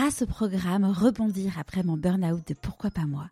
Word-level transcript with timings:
grâce 0.00 0.22
au 0.22 0.26
programme 0.26 0.86
Rebondir 0.86 1.58
après 1.58 1.82
mon 1.82 1.98
burn-out 1.98 2.40
de 2.48 2.54
Pourquoi 2.54 2.90
pas 2.90 3.04
moi, 3.04 3.26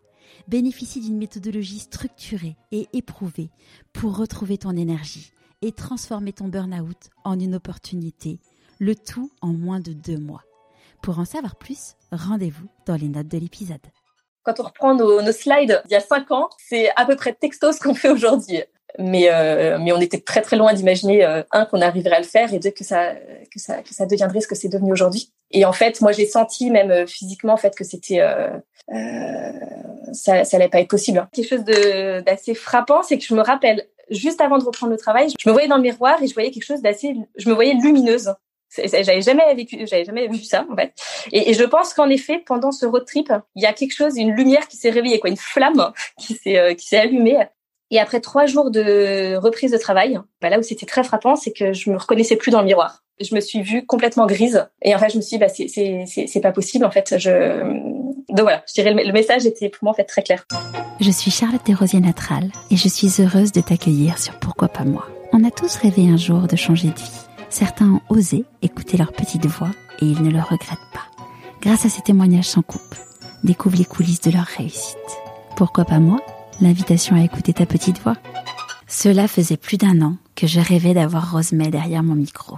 bénéficie 0.47 1.01
d'une 1.01 1.17
méthodologie 1.17 1.79
structurée 1.79 2.57
et 2.71 2.87
éprouvée 2.93 3.49
pour 3.91 4.15
retrouver 4.15 4.59
ton 4.59 4.77
énergie 4.77 5.31
et 5.63 5.71
transformer 5.71 6.31
ton 6.31 6.47
burn-out 6.47 7.09
en 7.23 7.39
une 7.39 7.55
opportunité, 7.55 8.39
le 8.77 8.93
tout 8.93 9.31
en 9.41 9.47
moins 9.47 9.79
de 9.79 9.93
deux 9.93 10.19
mois. 10.19 10.43
Pour 11.01 11.17
en 11.17 11.25
savoir 11.25 11.55
plus, 11.55 11.95
rendez-vous 12.11 12.67
dans 12.85 12.97
les 12.97 13.07
notes 13.07 13.29
de 13.29 13.39
l'épisode. 13.39 13.81
Quand 14.43 14.59
on 14.59 14.63
reprend 14.65 14.93
nos, 14.93 15.31
slides 15.31 15.81
il 15.85 15.91
y 15.91 15.95
a 15.95 16.01
cinq 16.01 16.29
ans, 16.29 16.49
c'est 16.59 16.91
à 16.95 17.07
peu 17.07 17.15
près 17.15 17.33
texto 17.33 17.71
ce 17.71 17.79
qu'on 17.79 17.95
fait 17.95 18.09
aujourd'hui. 18.09 18.61
Mais, 18.97 19.29
euh, 19.31 19.77
mais 19.79 19.91
on 19.91 20.01
était 20.01 20.19
très 20.19 20.41
très 20.41 20.57
loin 20.57 20.73
d'imaginer 20.73 21.23
euh, 21.23 21.43
un 21.51 21.65
qu'on 21.65 21.81
arriverait 21.81 22.15
à 22.15 22.19
le 22.19 22.25
faire 22.25 22.53
et 22.53 22.59
deux 22.59 22.71
que 22.71 22.83
ça 22.83 23.13
que 23.51 23.59
ça 23.59 23.81
que 23.83 23.93
ça 23.93 24.05
deviendrait 24.05 24.41
ce 24.41 24.47
que 24.47 24.55
c'est 24.55 24.69
devenu 24.69 24.91
aujourd'hui. 24.91 25.31
Et 25.51 25.63
en 25.63 25.73
fait, 25.73 26.01
moi 26.01 26.11
j'ai 26.11 26.25
senti 26.25 26.71
même 26.71 26.91
euh, 26.91 27.05
physiquement 27.05 27.53
en 27.53 27.57
fait 27.57 27.75
que 27.75 27.83
c'était 27.83 28.19
ça 30.11 30.43
ça 30.43 30.57
allait 30.57 30.69
pas 30.69 30.79
être 30.79 30.89
possible. 30.89 31.27
Quelque 31.33 31.47
chose 31.47 31.63
de 31.63 32.21
d'assez 32.21 32.55
frappant, 32.55 33.03
c'est 33.03 33.17
que 33.17 33.23
je 33.23 33.35
me 33.35 33.41
rappelle 33.41 33.85
juste 34.09 34.41
avant 34.41 34.57
de 34.57 34.63
reprendre 34.63 34.91
le 34.91 34.97
travail, 34.97 35.29
je 35.39 35.47
me 35.47 35.53
voyais 35.53 35.67
dans 35.67 35.77
le 35.77 35.83
miroir 35.83 36.21
et 36.23 36.27
je 36.27 36.33
voyais 36.33 36.49
quelque 36.49 36.65
chose 36.65 36.81
d'assez 36.81 37.15
je 37.37 37.49
me 37.49 37.53
voyais 37.53 37.73
lumineuse. 37.75 38.33
J'avais 38.77 39.21
jamais 39.21 39.55
vécu, 39.55 39.87
j'avais 39.87 40.05
jamais 40.05 40.27
vu 40.27 40.43
ça 40.43 40.65
en 40.71 40.75
fait. 40.75 40.93
Et, 41.31 41.49
et 41.49 41.53
je 41.55 41.63
pense 41.63 41.93
qu'en 41.93 42.07
effet, 42.09 42.43
pendant 42.45 42.71
ce 42.71 42.85
road 42.85 43.03
trip, 43.05 43.31
il 43.55 43.63
y 43.63 43.65
a 43.65 43.73
quelque 43.73 43.93
chose, 43.93 44.15
une 44.15 44.35
lumière 44.35 44.67
qui 44.67 44.77
s'est 44.77 44.91
réveillée, 44.91 45.19
quoi, 45.19 45.31
une 45.31 45.37
flamme 45.37 45.91
qui 46.19 46.35
s'est 46.35 46.57
euh, 46.57 46.73
qui 46.75 46.87
s'est 46.87 46.99
allumée. 46.99 47.47
Et 47.91 47.99
après 47.99 48.19
trois 48.19 48.45
jours 48.45 48.71
de 48.71 49.35
reprise 49.35 49.71
de 49.71 49.77
travail, 49.77 50.19
bah 50.41 50.49
là 50.49 50.59
où 50.59 50.63
c'était 50.63 50.85
très 50.85 51.03
frappant, 51.03 51.35
c'est 51.35 51.51
que 51.51 51.73
je 51.73 51.89
me 51.89 51.97
reconnaissais 51.97 52.35
plus 52.35 52.51
dans 52.51 52.59
le 52.59 52.65
miroir. 52.65 53.03
Je 53.19 53.35
me 53.35 53.41
suis 53.41 53.61
vue 53.61 53.85
complètement 53.85 54.25
grise. 54.25 54.67
Et 54.81 54.95
en 54.95 54.99
fait, 54.99 55.09
je 55.09 55.17
me 55.17 55.21
suis 55.21 55.37
dit, 55.37 55.39
bah 55.39 55.49
c'est 55.49 56.41
pas 56.41 56.51
possible 56.51 56.85
en 56.85 56.91
fait. 56.91 57.13
Donc 58.29 58.41
voilà, 58.41 58.63
je 58.67 58.73
dirais 58.73 58.93
le 58.93 59.11
message 59.11 59.45
était 59.45 59.69
pour 59.69 59.85
moi 59.85 59.91
en 59.91 59.95
fait 59.95 60.05
très 60.05 60.21
clair. 60.21 60.45
Je 60.99 61.11
suis 61.11 61.31
Charlotte 61.31 61.65
Desrosiers 61.65 61.99
Natral 61.99 62.51
et 62.69 62.77
je 62.77 62.87
suis 62.87 63.21
heureuse 63.21 63.51
de 63.51 63.61
t'accueillir 63.61 64.19
sur 64.19 64.37
Pourquoi 64.39 64.67
pas 64.67 64.83
moi. 64.83 65.07
On 65.33 65.43
a 65.43 65.51
tous 65.51 65.75
rêvé 65.77 66.07
un 66.09 66.17
jour 66.17 66.41
de 66.47 66.55
changer 66.55 66.89
de 66.89 66.99
vie 66.99 67.29
certains 67.49 67.89
ont 67.89 68.01
osé 68.09 68.45
écouter 68.61 68.97
leur 68.97 69.11
petite 69.11 69.45
voix 69.45 69.71
et 69.99 70.05
ils 70.05 70.21
ne 70.21 70.31
le 70.31 70.39
regrettent 70.39 70.79
pas. 70.93 71.07
Grâce 71.61 71.85
à 71.85 71.89
ces 71.89 72.01
témoignages 72.01 72.45
sans 72.45 72.61
coupe, 72.61 72.95
découvre 73.43 73.77
les 73.77 73.85
coulisses 73.85 74.21
de 74.21 74.31
leur 74.31 74.45
réussite. 74.45 74.97
Pourquoi 75.57 75.85
pas 75.85 75.99
moi? 75.99 76.19
L'invitation 76.61 77.15
à 77.15 77.23
écouter 77.23 77.53
ta 77.53 77.65
petite 77.65 78.01
voix. 78.01 78.17
Cela 78.85 79.29
faisait 79.29 79.55
plus 79.55 79.77
d'un 79.77 80.01
an 80.01 80.17
que 80.35 80.45
je 80.45 80.59
rêvais 80.59 80.93
d'avoir 80.93 81.31
Rosemay 81.31 81.69
derrière 81.69 82.03
mon 82.03 82.15
micro. 82.15 82.57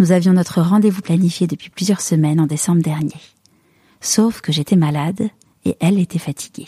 Nous 0.00 0.10
avions 0.10 0.32
notre 0.32 0.60
rendez-vous 0.60 1.00
planifié 1.00 1.46
depuis 1.46 1.70
plusieurs 1.70 2.00
semaines 2.00 2.40
en 2.40 2.46
décembre 2.46 2.82
dernier. 2.82 3.20
Sauf 4.00 4.40
que 4.40 4.50
j'étais 4.50 4.74
malade 4.74 5.30
et 5.64 5.76
elle 5.78 6.00
était 6.00 6.18
fatiguée. 6.18 6.66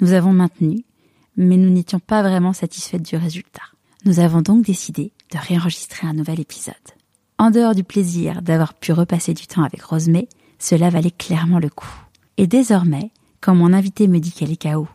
Nous 0.00 0.12
avons 0.12 0.32
maintenu, 0.32 0.84
mais 1.36 1.58
nous 1.58 1.68
n'étions 1.68 2.00
pas 2.00 2.22
vraiment 2.22 2.54
satisfaites 2.54 3.02
du 3.02 3.16
résultat. 3.16 3.62
Nous 4.06 4.20
avons 4.20 4.40
donc 4.40 4.64
décidé 4.64 5.12
de 5.30 5.38
réenregistrer 5.38 6.06
un 6.06 6.14
nouvel 6.14 6.40
épisode. 6.40 6.74
En 7.36 7.50
dehors 7.50 7.74
du 7.74 7.84
plaisir 7.84 8.40
d'avoir 8.40 8.72
pu 8.72 8.92
repasser 8.92 9.34
du 9.34 9.46
temps 9.46 9.62
avec 9.64 9.82
Rosemée, 9.82 10.28
cela 10.58 10.88
valait 10.88 11.10
clairement 11.10 11.58
le 11.58 11.68
coup. 11.68 11.92
Et 12.38 12.46
désormais, 12.46 13.10
quand 13.42 13.54
mon 13.54 13.74
invité 13.74 14.08
me 14.08 14.20
dit 14.20 14.32
qu'elle 14.32 14.50
est 14.50 14.62
KO, 14.62 14.88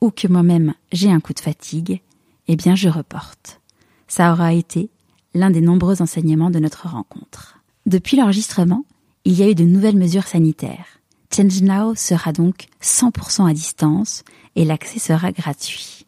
ou 0.00 0.10
que 0.10 0.28
moi-même 0.28 0.74
j'ai 0.92 1.10
un 1.10 1.20
coup 1.20 1.32
de 1.32 1.40
fatigue, 1.40 2.00
eh 2.46 2.56
bien 2.56 2.74
je 2.74 2.88
reporte. 2.88 3.60
Ça 4.06 4.32
aura 4.32 4.52
été 4.52 4.90
l'un 5.34 5.50
des 5.50 5.60
nombreux 5.60 6.02
enseignements 6.02 6.50
de 6.50 6.58
notre 6.58 6.88
rencontre. 6.88 7.58
Depuis 7.86 8.16
l'enregistrement, 8.16 8.84
il 9.24 9.34
y 9.34 9.42
a 9.42 9.50
eu 9.50 9.54
de 9.54 9.64
nouvelles 9.64 9.96
mesures 9.96 10.26
sanitaires. 10.26 11.00
Change 11.34 11.62
Now 11.62 11.94
sera 11.94 12.32
donc 12.32 12.66
100% 12.82 13.48
à 13.48 13.52
distance 13.52 14.24
et 14.56 14.64
l'accès 14.64 14.98
sera 14.98 15.30
gratuit. 15.32 16.06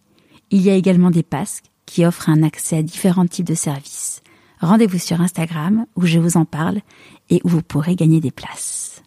Il 0.50 0.62
y 0.62 0.70
a 0.70 0.74
également 0.74 1.10
des 1.10 1.22
pasques 1.22 1.66
qui 1.86 2.04
offre 2.04 2.28
un 2.28 2.42
accès 2.42 2.78
à 2.78 2.82
différents 2.82 3.26
types 3.26 3.46
de 3.46 3.54
services. 3.54 4.22
Rendez-vous 4.60 4.98
sur 4.98 5.20
Instagram 5.20 5.86
où 5.96 6.06
je 6.06 6.18
vous 6.18 6.36
en 6.36 6.44
parle 6.44 6.80
et 7.28 7.40
où 7.44 7.48
vous 7.48 7.62
pourrez 7.62 7.96
gagner 7.96 8.20
des 8.20 8.30
places. 8.30 9.02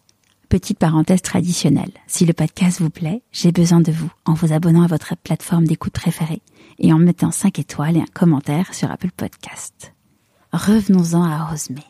Petite 0.48 0.78
parenthèse 0.78 1.22
traditionnelle, 1.22 1.90
si 2.06 2.26
le 2.26 2.32
podcast 2.32 2.80
vous 2.80 2.90
plaît, 2.90 3.22
j'ai 3.32 3.50
besoin 3.50 3.80
de 3.80 3.90
vous 3.90 4.10
en 4.24 4.34
vous 4.34 4.52
abonnant 4.52 4.82
à 4.82 4.86
votre 4.86 5.16
plateforme 5.16 5.66
d'écoute 5.66 5.92
préférée 5.92 6.42
et 6.78 6.92
en 6.92 6.98
mettant 6.98 7.30
5 7.30 7.58
étoiles 7.58 7.96
et 7.96 8.00
un 8.00 8.12
commentaire 8.12 8.74
sur 8.74 8.90
Apple 8.90 9.10
Podcast. 9.16 9.94
Revenons-en 10.52 11.24
à 11.24 11.46
Rosemée. 11.46 11.86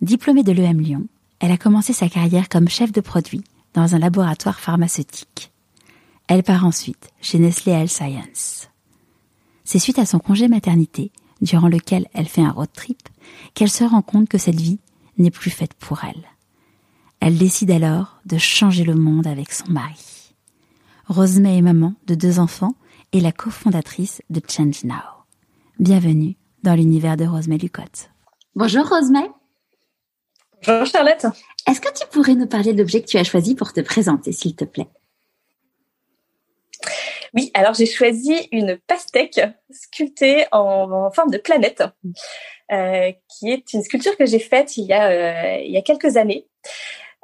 Diplômée 0.00 0.42
de 0.42 0.52
l'EM 0.52 0.80
Lyon, 0.80 1.06
elle 1.40 1.52
a 1.52 1.58
commencé 1.58 1.92
sa 1.92 2.08
carrière 2.08 2.48
comme 2.48 2.68
chef 2.68 2.90
de 2.90 3.00
produit 3.00 3.44
dans 3.74 3.94
un 3.94 3.98
laboratoire 3.98 4.58
pharmaceutique. 4.58 5.52
Elle 6.26 6.42
part 6.42 6.64
ensuite 6.64 7.10
chez 7.20 7.38
Nestlé 7.38 7.72
Health 7.72 7.90
Science. 7.90 8.70
C'est 9.64 9.78
suite 9.78 9.98
à 9.98 10.06
son 10.06 10.18
congé 10.18 10.48
maternité, 10.48 11.12
durant 11.42 11.68
lequel 11.68 12.08
elle 12.14 12.28
fait 12.28 12.42
un 12.42 12.50
road 12.50 12.70
trip, 12.72 13.08
qu'elle 13.54 13.70
se 13.70 13.84
rend 13.84 14.02
compte 14.02 14.28
que 14.28 14.38
cette 14.38 14.60
vie 14.60 14.80
n'est 15.18 15.30
plus 15.30 15.50
faite 15.50 15.74
pour 15.74 16.04
elle. 16.04 16.24
Elle 17.20 17.36
décide 17.36 17.70
alors 17.70 18.20
de 18.24 18.38
changer 18.38 18.84
le 18.84 18.94
monde 18.94 19.26
avec 19.26 19.52
son 19.52 19.70
mari. 19.70 20.34
Rosemay 21.06 21.58
est 21.58 21.62
maman 21.62 21.94
de 22.06 22.14
deux 22.14 22.38
enfants 22.38 22.74
et 23.12 23.20
la 23.20 23.32
cofondatrice 23.32 24.22
de 24.30 24.40
Change 24.48 24.84
Now. 24.84 24.94
Bienvenue 25.78 26.36
dans 26.62 26.74
l'univers 26.74 27.16
de 27.16 27.24
Rosemay 27.24 27.58
Lucotte. 27.58 28.10
Bonjour 28.54 28.88
Rosemay. 28.88 29.30
Bonjour 30.66 30.86
Charlotte. 30.86 31.26
Est-ce 31.68 31.80
que 31.80 31.92
tu 31.92 32.06
pourrais 32.10 32.34
nous 32.34 32.46
parler 32.46 32.72
de 32.72 32.78
l'objet 32.78 33.00
que 33.00 33.06
tu 33.06 33.18
as 33.18 33.24
choisi 33.24 33.54
pour 33.54 33.72
te 33.72 33.80
présenter, 33.80 34.32
s'il 34.32 34.54
te 34.54 34.64
plaît? 34.64 34.88
Oui, 37.34 37.50
alors 37.54 37.74
j'ai 37.74 37.86
choisi 37.86 38.48
une 38.52 38.78
pastèque 38.86 39.40
sculptée 39.70 40.46
en, 40.52 41.10
forme 41.10 41.30
de 41.30 41.38
planète, 41.38 41.82
euh, 42.72 43.12
qui 43.28 43.50
est 43.50 43.72
une 43.72 43.82
sculpture 43.82 44.16
que 44.16 44.26
j'ai 44.26 44.38
faite 44.38 44.76
il 44.76 44.86
y 44.86 44.92
a 44.92 45.08
euh, 45.08 45.60
il 45.62 45.70
y 45.72 45.76
a 45.76 45.82
quelques 45.82 46.16
années. 46.16 46.46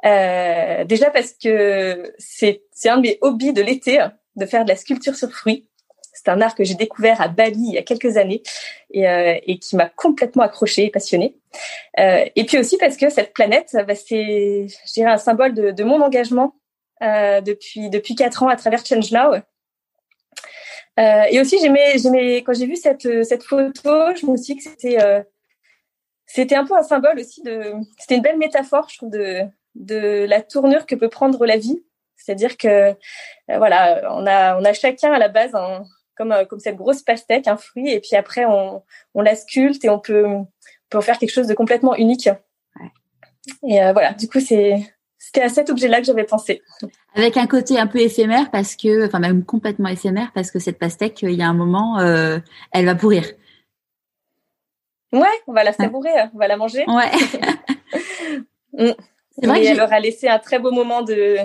Euh, 0.05 0.83
déjà 0.85 1.09
parce 1.09 1.33
que 1.33 2.13
c'est 2.17 2.61
un 2.85 2.97
de 2.97 3.01
mes 3.01 3.17
hobbies 3.21 3.53
de 3.53 3.61
l'été 3.61 4.05
de 4.35 4.45
faire 4.45 4.63
de 4.63 4.69
la 4.69 4.75
sculpture 4.75 5.15
sur 5.15 5.31
fruits. 5.31 5.67
C'est 6.13 6.29
un 6.29 6.39
art 6.41 6.55
que 6.55 6.63
j'ai 6.63 6.75
découvert 6.75 7.19
à 7.21 7.27
Bali 7.27 7.59
il 7.59 7.73
y 7.73 7.77
a 7.77 7.83
quelques 7.83 8.17
années 8.17 8.41
et, 8.91 9.07
euh, 9.07 9.37
et 9.43 9.59
qui 9.59 9.75
m'a 9.75 9.89
complètement 9.89 10.43
accrochée 10.43 10.85
et 10.85 10.89
passionnée. 10.89 11.37
Euh, 11.99 12.25
et 12.35 12.45
puis 12.45 12.57
aussi 12.57 12.77
parce 12.77 12.97
que 12.97 13.09
cette 13.09 13.33
planète, 13.33 13.75
bah, 13.87 13.95
c'est, 13.95 14.67
je 14.67 14.93
dirais, 14.93 15.11
un 15.11 15.17
symbole 15.17 15.53
de, 15.53 15.71
de 15.71 15.83
mon 15.83 16.01
engagement 16.01 16.55
euh, 17.03 17.41
depuis 17.41 17.89
depuis 17.89 18.15
quatre 18.15 18.43
ans 18.43 18.47
à 18.47 18.55
travers 18.55 18.85
Change 18.85 19.11
Now, 19.11 19.35
euh, 20.97 21.23
et 21.29 21.41
aussi, 21.41 21.57
j'aimais, 21.59 21.97
j'aimais 21.97 22.37
quand 22.37 22.53
j'ai 22.53 22.67
vu 22.67 22.75
cette 22.75 23.23
cette 23.25 23.43
photo, 23.43 24.15
je 24.15 24.25
me 24.25 24.37
suis 24.37 24.55
dit 24.55 24.57
que 24.57 24.63
c'était 24.63 25.01
euh, 25.03 25.21
c'était 26.25 26.55
un 26.55 26.65
peu 26.65 26.75
un 26.75 26.83
symbole 26.83 27.19
aussi 27.19 27.41
de, 27.43 27.73
c'était 27.99 28.15
une 28.15 28.21
belle 28.21 28.37
métaphore, 28.37 28.87
je 28.89 28.97
trouve, 28.97 29.11
de 29.11 29.41
de 29.75 30.25
la 30.25 30.41
tournure 30.41 30.85
que 30.85 30.95
peut 30.95 31.09
prendre 31.09 31.45
la 31.45 31.57
vie. 31.57 31.83
C'est-à-dire 32.15 32.57
que 32.57 32.67
euh, 32.67 32.93
voilà, 33.47 34.09
on 34.11 34.25
a 34.25 34.59
on 34.59 34.63
a 34.63 34.73
chacun 34.73 35.11
à 35.11 35.19
la 35.19 35.29
base 35.29 35.53
un, 35.53 35.83
comme 36.15 36.33
comme 36.49 36.59
cette 36.59 36.77
grosse 36.77 37.03
pastèque, 37.03 37.47
un 37.47 37.57
fruit, 37.57 37.89
et 37.91 37.99
puis 37.99 38.15
après 38.15 38.45
on 38.45 38.83
on 39.13 39.21
la 39.21 39.35
sculpte 39.35 39.83
et 39.85 39.89
on 39.89 39.99
peut 39.99 40.25
on 40.25 40.47
peut 40.89 40.97
en 40.97 41.01
faire 41.01 41.17
quelque 41.17 41.33
chose 41.33 41.47
de 41.47 41.53
complètement 41.53 41.95
unique. 41.95 42.29
Ouais. 42.79 42.91
Et 43.69 43.91
voilà, 43.93 44.13
du 44.13 44.27
coup 44.27 44.39
c'est 44.39 44.81
c'était 45.25 45.41
à 45.41 45.49
cet 45.49 45.71
objet-là 45.71 45.99
que 45.99 46.05
j'avais 46.05 46.23
pensé. 46.23 46.61
Avec 47.15 47.35
un 47.35 47.47
côté 47.47 47.79
un 47.79 47.87
peu 47.87 47.99
éphémère 47.99 48.51
parce 48.51 48.75
que, 48.75 49.07
enfin 49.07 49.19
même 49.19 49.43
complètement 49.43 49.89
éphémère 49.89 50.31
parce 50.35 50.51
que 50.51 50.59
cette 50.59 50.77
pastèque, 50.77 51.23
il 51.23 51.31
y 51.31 51.41
a 51.41 51.47
un 51.47 51.53
moment, 51.53 51.99
euh, 51.99 52.37
elle 52.71 52.85
va 52.85 52.93
pourrir. 52.93 53.23
Ouais, 55.11 55.27
on 55.47 55.53
va 55.53 55.63
la 55.63 55.73
savourer, 55.73 56.11
on 56.33 56.37
va 56.37 56.47
la 56.47 56.57
manger. 56.57 56.85
Ouais. 56.87 57.11
Mm. 58.77 58.91
C'est 59.39 59.47
vrai 59.47 59.65
elle 59.65 59.81
aura 59.81 59.99
laissé 59.99 60.27
un 60.27 60.39
très 60.39 60.59
beau 60.59 60.71
moment 60.71 61.01
de. 61.01 61.37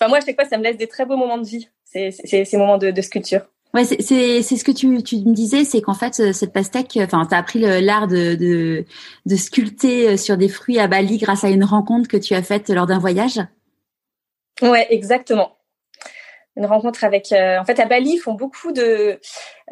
Enfin 0.00 0.08
moi, 0.08 0.18
à 0.18 0.20
chaque 0.20 0.34
fois, 0.34 0.48
ça 0.48 0.58
me 0.58 0.62
laisse 0.62 0.76
des 0.76 0.86
très 0.86 1.04
beaux 1.04 1.16
moments 1.16 1.38
de 1.38 1.46
vie. 1.46 1.68
C'est 1.84 2.10
ces 2.10 2.56
moments 2.56 2.78
de, 2.78 2.90
de 2.90 3.02
sculpture. 3.02 3.42
Ouais, 3.74 3.84
c'est 3.84 4.00
c'est 4.00 4.56
ce 4.56 4.64
que 4.64 4.72
tu 4.72 5.02
tu 5.02 5.16
me 5.16 5.34
disais, 5.34 5.64
c'est 5.64 5.82
qu'en 5.82 5.94
fait 5.94 6.20
euh, 6.20 6.32
cette 6.32 6.54
pastèque, 6.54 6.98
enfin 7.02 7.26
tu 7.26 7.34
as 7.34 7.38
appris 7.38 7.60
l'art 7.60 8.08
de, 8.08 8.34
de 8.34 8.86
de 9.26 9.36
sculpter 9.36 10.08
euh, 10.08 10.16
sur 10.16 10.38
des 10.38 10.48
fruits 10.48 10.78
à 10.78 10.88
Bali 10.88 11.18
grâce 11.18 11.44
à 11.44 11.50
une 11.50 11.64
rencontre 11.64 12.08
que 12.08 12.16
tu 12.16 12.34
as 12.34 12.42
faite 12.42 12.70
lors 12.70 12.86
d'un 12.86 12.98
voyage? 12.98 13.40
Ouais, 14.62 14.86
exactement. 14.90 15.58
Une 16.56 16.66
rencontre 16.66 17.04
avec, 17.04 17.30
euh, 17.30 17.58
en 17.58 17.64
fait, 17.64 17.78
à 17.78 17.84
Bali, 17.84 18.14
ils 18.14 18.18
font 18.18 18.34
beaucoup 18.34 18.72
de, 18.72 19.20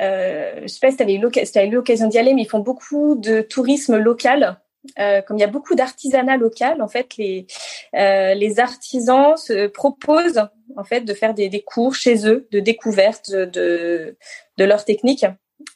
euh, 0.01 0.61
je 0.63 0.67
sais 0.69 0.79
pas 0.81 0.91
si 0.91 0.97
tu 0.97 1.03
avais 1.03 1.15
eu 1.15 1.71
l'occasion 1.71 2.07
d'y 2.07 2.19
aller, 2.19 2.33
mais 2.33 2.43
ils 2.43 2.49
font 2.49 2.61
beaucoup 2.61 3.17
de 3.17 3.41
tourisme 3.41 3.97
local 3.97 4.61
euh, 4.99 5.23
comme 5.23 5.39
il 5.39 5.41
y 5.41 5.45
a 5.45 5.49
beaucoup 5.49 5.75
d'artisanat 5.75 6.37
local, 6.37 6.83
en 6.83 6.89
fait, 6.89 7.17
les 7.17 7.47
euh, 7.95 8.35
les 8.35 8.61
artisans 8.61 9.37
se 9.37 9.67
proposent 9.67 10.43
en 10.77 10.85
fait 10.85 11.03
de 11.03 11.15
faire 11.15 11.35
des, 11.35 11.49
des 11.49 11.63
cours 11.63 11.95
chez 11.95 12.27
eux 12.29 12.49
de 12.51 12.61
découverte 12.61 13.31
de 13.31 14.17
de 14.59 14.65
leur 14.65 14.85
technique. 14.85 15.27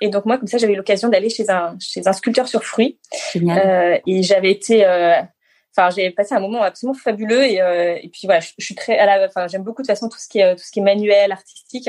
Et 0.00 0.08
donc 0.08 0.26
moi, 0.26 0.38
comme 0.38 0.48
ça, 0.48 0.58
j'avais 0.58 0.74
l'occasion 0.74 1.08
d'aller 1.08 1.30
chez 1.30 1.50
un 1.50 1.76
chez 1.80 2.06
un 2.06 2.12
sculpteur 2.12 2.48
sur 2.48 2.64
fruits. 2.64 2.98
Euh, 3.36 3.98
et 4.06 4.22
j'avais 4.22 4.50
été 4.50 4.84
enfin 5.76 5.90
j'ai 5.90 6.10
passé 6.10 6.34
un 6.34 6.40
moment 6.40 6.62
absolument 6.62 6.98
fabuleux 6.98 7.44
et, 7.44 7.56
et 8.02 8.08
puis 8.08 8.22
voilà, 8.24 8.40
je, 8.40 8.52
suis 8.58 8.74
très 8.74 8.98
à 8.98 9.06
la, 9.06 9.26
enfin 9.26 9.46
j'aime 9.46 9.62
beaucoup 9.62 9.82
de 9.82 9.86
toute 9.86 9.94
façon 9.94 10.08
tout 10.08 10.18
ce 10.18 10.28
qui 10.28 10.40
est 10.40 10.56
tout 10.56 10.62
ce 10.64 10.72
qui 10.72 10.80
est 10.80 10.82
manuel, 10.82 11.32
artistique. 11.32 11.88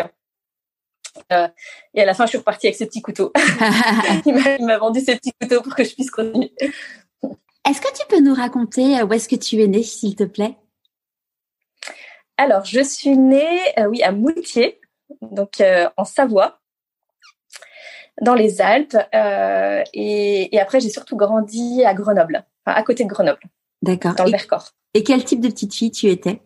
Euh, 1.32 1.48
et 1.94 2.02
à 2.02 2.06
la 2.06 2.14
fin, 2.14 2.26
je 2.26 2.30
suis 2.30 2.38
repartie 2.38 2.68
avec 2.68 2.78
ces 2.78 2.86
petits 2.86 3.02
couteaux. 3.02 3.32
il 4.26 4.66
m'a 4.66 4.78
vendu 4.78 5.02
ces 5.02 5.16
petits 5.16 5.34
couteaux 5.40 5.62
pour 5.62 5.76
que 5.76 5.84
je 5.84 5.94
puisse 5.94 6.12
continuer. 6.12 6.54
Est-ce 7.68 7.82
que 7.82 7.94
tu 7.96 8.06
peux 8.08 8.20
nous 8.20 8.34
raconter 8.34 9.02
où 9.04 9.14
est-ce 9.14 9.30
que 9.30 9.36
tu 9.36 9.62
es 9.62 9.68
née, 9.68 9.84
s'il 9.84 10.16
te 10.16 10.24
plaît? 10.24 10.58
Alors, 12.38 12.66
je 12.66 12.82
suis 12.82 13.18
née, 13.18 13.60
oui, 13.88 14.02
à 14.02 14.12
Moutier, 14.12 14.82
donc 15.22 15.62
en 15.98 16.06
Savoie 16.06 16.62
dans 18.22 18.36
les 18.36 18.62
Alpes. 18.62 18.98
Euh, 19.14 19.84
et, 19.94 20.60
après, 20.60 20.80
j'ai 20.80 20.90
surtout 20.90 21.18
grandi 21.18 21.84
à 21.84 21.94
Grenoble, 21.94 22.46
à 22.66 22.82
côté 22.84 23.04
de 23.04 23.10
Grenoble. 23.10 23.42
D'accord. 23.82 24.16
Dans 24.16 24.26
le 24.26 24.32
Vercors. 24.32 24.72
Et 24.94 25.04
quel 25.04 25.24
type 25.24 25.42
de 25.42 25.50
petite 25.50 25.74
fille 25.74 25.92
tu 25.92 26.08
étais? 26.08 26.42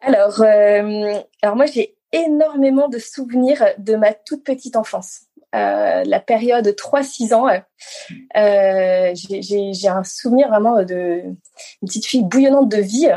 Alors, 0.00 0.40
euh, 0.42 1.20
alors 1.42 1.56
moi, 1.56 1.66
j'ai 1.66 1.96
énormément 2.12 2.88
de 2.88 2.98
souvenirs 2.98 3.64
de 3.78 3.96
ma 3.96 4.12
toute 4.12 4.44
petite 4.44 4.76
enfance. 4.76 5.22
Euh, 5.54 6.04
la 6.04 6.20
période 6.20 6.66
3-6 6.66 7.34
ans, 7.34 7.48
euh, 8.36 9.12
j'ai 9.14 9.88
un 9.88 10.04
souvenir 10.04 10.48
vraiment 10.48 10.82
de 10.82 11.22
une 11.22 11.88
petite 11.88 12.06
fille 12.06 12.22
bouillonnante 12.22 12.68
de 12.68 12.80
vie. 12.80 13.08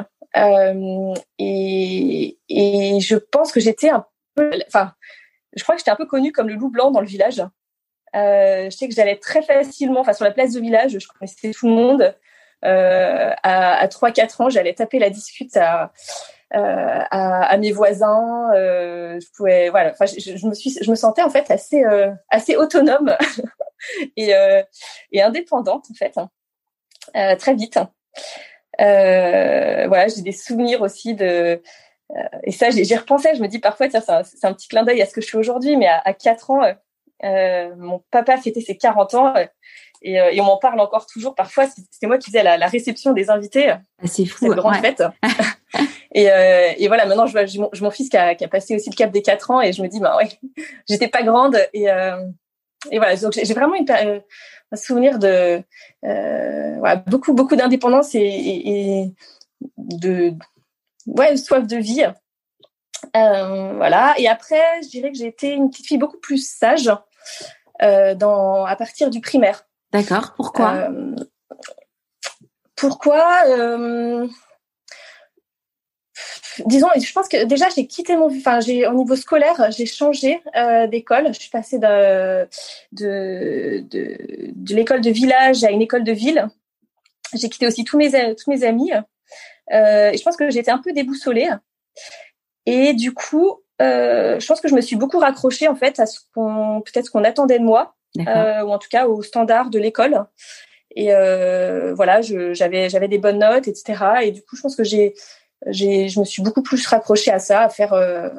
et, 1.39 2.37
et 2.49 2.99
je 3.01 3.15
pense 3.15 3.51
que 3.51 3.59
j'étais 3.59 3.89
un 3.89 4.05
peu, 4.35 4.51
enfin, 4.67 4.93
je 5.55 5.63
crois 5.63 5.75
que 5.75 5.79
j'étais 5.79 5.91
un 5.91 5.95
peu 5.95 6.05
connue 6.05 6.31
comme 6.31 6.47
le 6.47 6.55
loup 6.55 6.69
blanc 6.69 6.91
dans 6.91 7.01
le 7.01 7.07
village. 7.07 7.43
Euh, 8.15 8.65
je 8.65 8.69
sais 8.69 8.87
que 8.87 8.93
j'allais 8.93 9.17
très 9.17 9.41
facilement, 9.41 10.01
enfin 10.01 10.13
sur 10.13 10.25
la 10.25 10.31
place 10.31 10.53
de 10.53 10.59
village, 10.59 10.97
je 10.99 11.07
connaissais 11.07 11.51
tout 11.51 11.67
le 11.67 11.73
monde. 11.73 12.15
Euh, 12.63 13.33
à, 13.41 13.73
à 13.79 13.87
3-4 13.87 14.43
ans, 14.43 14.49
j'allais 14.49 14.73
taper 14.73 14.99
la 14.99 15.09
discute 15.09 15.55
à, 15.57 15.83
euh, 15.83 15.87
à, 16.51 17.45
à, 17.45 17.57
mes 17.57 17.71
voisins. 17.71 18.51
Euh, 18.53 19.19
je 19.19 19.27
pouvais, 19.36 19.69
voilà, 19.69 19.92
enfin, 19.92 20.06
je, 20.06 20.38
je, 20.38 20.48
me 20.48 20.53
suis, 20.53 20.75
je 20.81 20.89
me 20.89 20.95
sentais 20.95 21.21
en 21.21 21.30
fait 21.30 21.50
assez, 21.51 21.83
euh, 21.83 22.12
assez 22.30 22.56
autonome 22.56 23.15
et, 24.18 24.36
euh, 24.36 24.62
et 25.12 25.21
indépendante 25.21 25.86
en 25.89 25.94
fait, 25.94 26.18
hein. 26.18 26.30
très 27.38 27.56
vite. 27.56 27.80
voilà, 28.77 30.07
j'ai 30.07 30.21
des 30.21 30.31
souvenirs 30.31 30.81
aussi 30.81 31.15
de 31.15 31.62
euh, 32.15 32.39
et 32.44 32.51
ça, 32.51 32.69
j'y 32.69 32.95
repensé. 32.95 33.30
Je 33.36 33.42
me 33.42 33.48
dis 33.48 33.59
parfois, 33.59 33.88
tiens, 33.88 34.01
c'est 34.01 34.12
un, 34.12 34.50
un, 34.50 34.53
petit 34.53 34.68
clin 34.68 34.83
d'œil 34.83 35.01
à 35.01 35.06
ce 35.06 35.13
que 35.13 35.21
je 35.21 35.27
suis 35.27 35.38
aujourd'hui. 35.38 35.77
Mais 35.77 35.88
à, 35.88 36.01
à 36.03 36.13
4 36.13 36.51
ans, 36.51 36.62
euh, 37.24 37.75
mon 37.77 38.03
papa 38.12 38.38
fêtait 38.38 38.62
ses 38.62 38.77
40 38.77 39.13
ans. 39.15 39.33
Et, 40.01 40.19
euh, 40.19 40.31
et, 40.31 40.42
on 40.42 40.45
m'en 40.45 40.57
parle 40.57 40.80
encore 40.80 41.06
toujours. 41.06 41.36
Parfois, 41.36 41.68
c'était 41.68 42.07
moi 42.07 42.18
qui 42.18 42.31
faisais 42.31 42.44
la, 42.44 42.57
la, 42.57 42.68
réception 42.68 43.13
des 43.13 43.30
invités. 43.30 43.69
Ah, 43.69 43.80
c'est 44.06 44.25
fou. 44.25 44.48
Cette 44.48 44.57
grande 44.57 44.75
fête. 44.77 45.03
et, 46.13 46.29
euh, 46.31 46.73
et, 46.77 46.87
voilà, 46.87 47.05
maintenant, 47.05 47.25
je 47.25 47.31
vois 47.31 47.45
mon, 47.57 47.69
mon, 47.81 47.91
fils 47.91 48.09
qui 48.09 48.17
a, 48.17 48.35
qui 48.35 48.43
a, 48.43 48.47
passé 48.47 48.75
aussi 48.75 48.89
le 48.89 48.95
cap 48.95 49.11
des 49.11 49.21
4 49.21 49.51
ans 49.51 49.61
et 49.61 49.73
je 49.73 49.81
me 49.81 49.87
dis, 49.87 49.99
bah 49.99 50.17
ouais, 50.17 50.29
j'étais 50.89 51.07
pas 51.07 51.23
grande. 51.23 51.57
Et, 51.73 51.89
euh, 51.89 52.25
et 52.91 52.97
voilà, 52.97 53.15
donc 53.15 53.33
j'ai 53.33 53.53
vraiment 53.53 53.75
une, 53.75 53.89
un 53.89 54.75
souvenir 54.75 55.19
de 55.19 55.63
voilà, 56.01 56.95
beaucoup, 57.07 57.33
beaucoup 57.33 57.55
d'indépendance 57.55 58.15
et, 58.15 58.19
et, 58.19 59.13
de, 59.77 60.33
ouais, 61.07 61.37
soif 61.37 61.67
de 61.67 61.77
vie. 61.77 62.05
Euh, 63.15 63.73
voilà. 63.75 64.13
Et 64.17 64.27
après, 64.27 64.81
je 64.83 64.89
dirais 64.89 65.11
que 65.11 65.17
j'ai 65.17 65.27
été 65.27 65.53
une 65.53 65.69
petite 65.69 65.87
fille 65.87 65.97
beaucoup 65.97 66.19
plus 66.19 66.47
sage 66.47 66.91
euh, 67.81 68.15
dans, 68.15 68.65
à 68.65 68.75
partir 68.75 69.09
du 69.09 69.21
primaire. 69.21 69.65
D'accord. 69.91 70.33
Pourquoi? 70.35 70.73
Euh, 70.73 71.15
Pourquoi? 72.75 73.41
Euh, 73.47 74.27
Disons, 76.65 76.88
je 76.95 77.12
pense 77.13 77.27
que 77.27 77.44
déjà 77.45 77.68
j'ai 77.75 77.88
quitté 77.88 78.15
mon, 78.15 78.25
enfin 78.25 78.59
j'ai 78.59 78.88
au 78.88 78.94
niveau 78.94 79.15
scolaire, 79.15 79.71
j'ai 79.71 79.86
changé 79.86 80.42
euh, 80.56 80.88
d'école. 80.88 81.33
Je 81.33 81.39
suis 81.39 81.50
passée 81.50 81.80
de 81.80 82.48
de, 82.92 83.83
de, 83.89 84.18
de 84.53 84.75
l'école 84.75 85.01
de 85.01 85.12
village 85.12 85.63
à 85.63 85.71
une 85.71 85.81
école 85.81 86.03
de 86.03 86.12
ville. 86.12 86.48
J'ai 87.33 87.50
quitté 87.50 87.68
aussi 87.68 87.83
tous 87.83 87.98
mes 87.98 88.36
tous 88.36 88.50
mes 88.50 88.63
amis. 88.63 88.92
Euh, 89.71 90.12
et 90.12 90.18
je 90.18 90.24
pense 90.24 90.36
que 90.36 90.50
j'étais 90.50 90.71
un 90.71 90.80
peu 90.80 90.92
déboussolée. 90.92 91.50
Et 92.65 92.94
du 92.94 93.13
coup, 93.13 93.62
euh, 93.81 94.39
je 94.39 94.45
pense 94.45 94.62
que 94.62 94.68
je 94.68 94.75
me 94.75 94.81
suis 94.81 94.95
beaucoup 94.95 95.19
raccrochée 95.19 95.68
en 95.68 95.75
fait 95.75 96.00
à 96.00 96.06
ce 96.06 96.19
qu'on 96.33 96.81
peut-être 96.86 97.06
ce 97.06 97.12
qu'on 97.12 97.24
attendait 97.24 97.59
de 97.59 97.63
moi, 97.63 97.95
euh, 98.19 98.62
ou 98.62 98.71
en 98.71 98.77
tout 98.77 98.89
cas 98.89 99.07
aux 99.07 99.24
standards 99.24 99.69
de 99.69 99.80
l'école. 99.80 100.25
Et 100.95 101.13
euh, 101.13 101.94
voilà, 101.94 102.21
j'avais 102.21 102.89
j'avais 102.89 103.07
des 103.07 103.18
bonnes 103.18 103.39
notes, 103.39 103.68
etc. 103.68 104.03
Et 104.24 104.31
du 104.31 104.42
coup, 104.42 104.56
je 104.56 104.62
pense 104.62 104.75
que 104.75 104.83
j'ai 104.83 105.13
je 105.67 106.19
me 106.19 106.25
suis 106.25 106.41
beaucoup 106.41 106.63
plus 106.63 106.85
raccrochée 106.87 107.31
à 107.31 107.39
ça, 107.39 107.61
à 107.61 107.69
faire 107.69 107.93
euh, 107.93 108.29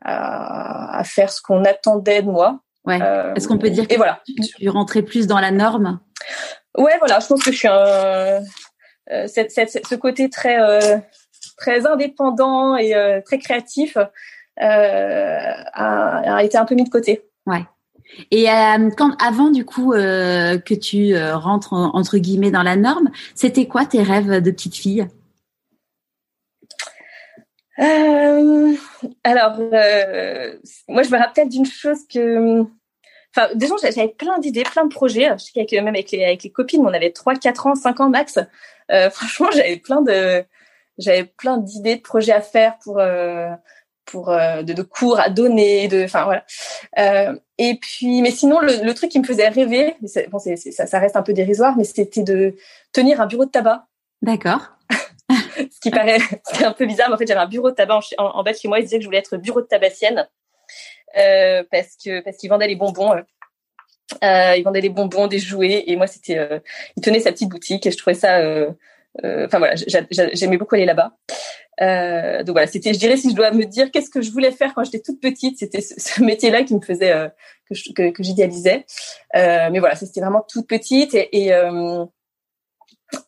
à, 0.00 0.98
à, 0.98 1.04
faire 1.04 1.30
ce 1.30 1.40
qu'on 1.42 1.64
attendait 1.64 2.22
de 2.22 2.30
moi. 2.30 2.60
Ouais. 2.84 2.98
Est-ce 3.34 3.48
qu'on 3.48 3.58
peut 3.58 3.70
dire 3.70 3.88
que 3.88 3.94
et 3.94 3.96
voilà. 3.96 4.20
tu 4.58 4.68
rentrais 4.68 5.02
plus 5.02 5.26
dans 5.26 5.40
la 5.40 5.50
norme? 5.50 6.00
Ouais, 6.76 6.96
voilà. 6.98 7.20
Je 7.20 7.26
pense 7.26 7.42
que 7.42 7.50
je 7.50 7.56
suis 7.56 7.68
un 7.68 8.42
euh, 9.12 9.26
cette, 9.26 9.50
cette, 9.50 9.86
ce 9.86 9.94
côté 9.94 10.30
très 10.30 10.58
euh, 10.58 10.96
très 11.58 11.86
indépendant 11.86 12.76
et 12.76 12.94
euh, 12.94 13.20
très 13.20 13.38
créatif 13.38 13.98
a, 14.58 16.36
a, 16.36 16.42
été 16.42 16.56
un 16.56 16.64
peu 16.64 16.74
mis 16.74 16.84
de 16.84 16.88
côté. 16.88 17.22
Ouais. 17.46 17.64
Et 18.30 18.46
quand 18.96 19.20
avant 19.20 19.50
du 19.50 19.64
coup 19.64 19.90
que 19.90 20.74
tu 20.74 21.16
rentres 21.16 21.72
entre 21.72 22.18
guillemets 22.18 22.52
dans 22.52 22.62
la 22.62 22.76
norme, 22.76 23.10
c'était 23.34 23.66
quoi 23.66 23.84
tes 23.84 24.02
rêves 24.02 24.40
de 24.40 24.50
petite 24.52 24.76
fille? 24.76 25.08
Euh, 27.78 28.72
alors, 29.24 29.56
euh, 29.58 30.56
moi, 30.88 31.02
je 31.02 31.10
me 31.10 31.18
rappelle 31.18 31.48
d'une 31.48 31.66
chose 31.66 32.06
que 32.12 32.64
Enfin, 33.36 33.52
déjà, 33.56 33.74
j'avais 33.82 34.08
plein 34.08 34.38
d'idées, 34.38 34.62
plein 34.62 34.84
de 34.84 34.94
projets. 34.94 35.28
Je 35.36 35.42
sais 35.42 35.50
qu'avec 35.52 35.72
même 35.72 35.88
avec 35.88 36.12
les, 36.12 36.22
avec 36.22 36.44
les 36.44 36.50
copines, 36.50 36.82
on 36.82 36.92
avait 36.94 37.10
3, 37.10 37.34
4 37.34 37.66
ans, 37.66 37.74
5 37.74 37.98
ans 37.98 38.08
max. 38.08 38.38
Euh, 38.92 39.10
franchement, 39.10 39.48
j'avais 39.52 39.76
plein 39.76 40.02
de, 40.02 40.44
j'avais 40.98 41.24
plein 41.24 41.58
d'idées, 41.58 41.96
de 41.96 42.00
projets 42.00 42.30
à 42.30 42.40
faire 42.40 42.78
pour, 42.78 43.02
pour 44.04 44.26
de, 44.28 44.72
de, 44.72 44.82
cours 44.82 45.18
à 45.18 45.30
donner, 45.30 45.88
de, 45.88 46.04
enfin 46.04 46.26
voilà. 46.26 46.44
Et 47.58 47.74
puis, 47.80 48.22
mais 48.22 48.30
sinon, 48.30 48.60
le, 48.60 48.84
le, 48.84 48.94
truc 48.94 49.10
qui 49.10 49.18
me 49.18 49.24
faisait 49.24 49.48
rêver, 49.48 49.96
bon, 50.30 50.38
ça 50.38 50.98
reste 51.00 51.16
un 51.16 51.22
peu 51.22 51.32
dérisoire, 51.32 51.76
mais 51.76 51.82
c'était 51.82 52.22
de 52.22 52.54
tenir 52.92 53.20
un 53.20 53.26
bureau 53.26 53.46
de 53.46 53.50
tabac. 53.50 53.88
D'accord. 54.22 54.76
Ce 55.56 55.80
qui 55.80 55.90
paraît, 55.90 56.18
un 56.64 56.72
peu 56.72 56.86
bizarre, 56.86 57.08
mais 57.08 57.14
en 57.14 57.18
fait, 57.18 57.26
j'avais 57.26 57.40
un 57.40 57.46
bureau 57.46 57.70
de 57.70 57.74
tabac 57.74 58.00
en, 58.18 58.24
en, 58.24 58.42
bas 58.42 58.52
de 58.52 58.56
chez 58.56 58.68
moi. 58.68 58.78
Ils 58.78 58.84
disaient 58.84 58.98
que 58.98 59.02
je 59.02 59.08
voulais 59.08 59.18
être 59.18 59.36
bureau 59.36 59.60
de 59.60 59.66
tabacienne. 59.66 60.28
Euh, 61.16 61.62
parce 61.70 61.96
que 62.02 62.20
parce 62.20 62.36
qu'il 62.36 62.50
vendait 62.50 62.66
les 62.66 62.76
bonbons. 62.76 63.12
Euh, 63.12 63.22
euh, 64.22 64.54
il 64.56 64.62
vendait 64.62 64.82
des 64.82 64.90
bonbons, 64.90 65.26
des 65.26 65.38
jouets, 65.38 65.84
et 65.86 65.96
moi 65.96 66.06
c'était, 66.06 66.38
euh, 66.38 66.58
il 66.96 67.02
tenait 67.02 67.20
sa 67.20 67.32
petite 67.32 67.48
boutique 67.48 67.86
et 67.86 67.90
je 67.90 67.96
trouvais 67.96 68.14
ça, 68.14 68.38
euh, 68.38 68.70
enfin 69.22 69.58
voilà, 69.58 69.74
j'aimais 70.10 70.58
beaucoup 70.58 70.74
aller 70.74 70.84
là-bas. 70.84 71.16
donc 72.42 72.50
voilà, 72.54 72.66
c'était, 72.66 72.92
je 72.92 72.98
dirais 72.98 73.16
si 73.16 73.30
je 73.30 73.34
dois 73.34 73.50
me 73.50 73.64
dire 73.64 73.90
qu'est-ce 73.90 74.10
que 74.10 74.20
je 74.20 74.30
voulais 74.30 74.50
faire 74.50 74.74
quand 74.74 74.84
j'étais 74.84 75.00
toute 75.00 75.20
petite, 75.20 75.58
c'était 75.58 75.80
ce, 75.80 76.22
métier-là 76.22 76.64
qui 76.64 76.74
me 76.74 76.80
faisait 76.80 77.30
que, 77.68 77.92
que, 77.94 78.10
que 78.10 78.22
j'idéalisais. 78.22 78.84
mais 79.32 79.78
voilà, 79.78 79.94
c'était 79.94 80.20
vraiment 80.20 80.44
toute 80.46 80.68
petite 80.68 81.14
et 81.14 81.28
et 81.32 81.52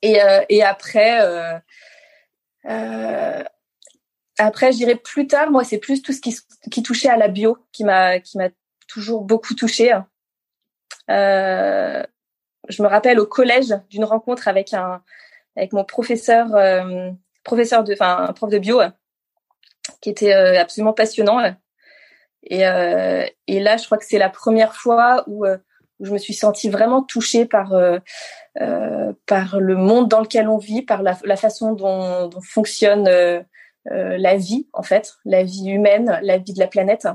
et, 0.02 0.18
et 0.48 0.62
après. 0.62 1.60
Après, 4.38 4.72
je 4.72 4.76
dirais 4.76 4.96
plus 4.96 5.26
tard, 5.26 5.50
moi, 5.50 5.64
c'est 5.64 5.78
plus 5.78 6.02
tout 6.02 6.12
ce 6.12 6.20
qui, 6.20 6.36
qui 6.70 6.82
touchait 6.82 7.08
à 7.08 7.16
la 7.16 7.28
bio 7.28 7.56
qui 7.72 7.84
m'a 7.84 8.20
qui 8.20 8.36
m'a 8.36 8.48
toujours 8.86 9.24
beaucoup 9.24 9.54
touchée. 9.54 9.92
Euh, 11.10 12.02
je 12.68 12.82
me 12.82 12.88
rappelle 12.88 13.20
au 13.20 13.26
collège 13.26 13.74
d'une 13.90 14.04
rencontre 14.04 14.48
avec 14.48 14.74
un 14.74 15.02
avec 15.56 15.72
mon 15.72 15.84
professeur 15.84 16.54
euh, 16.54 17.10
professeur 17.44 17.84
de 17.84 17.92
enfin 17.92 18.32
prof 18.34 18.50
de 18.50 18.58
bio 18.58 18.80
qui 20.00 20.10
était 20.10 20.34
euh, 20.34 20.60
absolument 20.60 20.92
passionnant 20.92 21.40
et 22.42 22.66
euh, 22.66 23.24
et 23.46 23.60
là 23.60 23.76
je 23.76 23.84
crois 23.86 23.98
que 23.98 24.04
c'est 24.04 24.18
la 24.18 24.30
première 24.30 24.74
fois 24.74 25.24
où, 25.28 25.46
où, 25.98 26.04
je 26.04 26.12
me 26.12 26.18
suis 26.18 26.34
sentie 26.34 26.68
vraiment 26.68 27.02
touchée 27.02 27.46
par 27.46 27.74
par 29.26 29.60
le 29.60 29.76
monde 29.76 30.08
dans 30.08 30.20
lequel 30.20 30.48
on 30.48 30.58
vit 30.58 30.82
par 30.82 31.02
la, 31.02 31.18
la 31.24 31.36
façon 31.36 31.72
dont, 31.72 32.28
dont 32.28 32.40
fonctionne 32.40 33.06
euh, 33.92 34.16
la 34.18 34.36
vie, 34.36 34.68
en 34.72 34.82
fait, 34.82 35.14
la 35.24 35.44
vie 35.44 35.68
humaine, 35.68 36.18
la 36.22 36.38
vie 36.38 36.52
de 36.52 36.58
la 36.58 36.66
planète. 36.66 37.06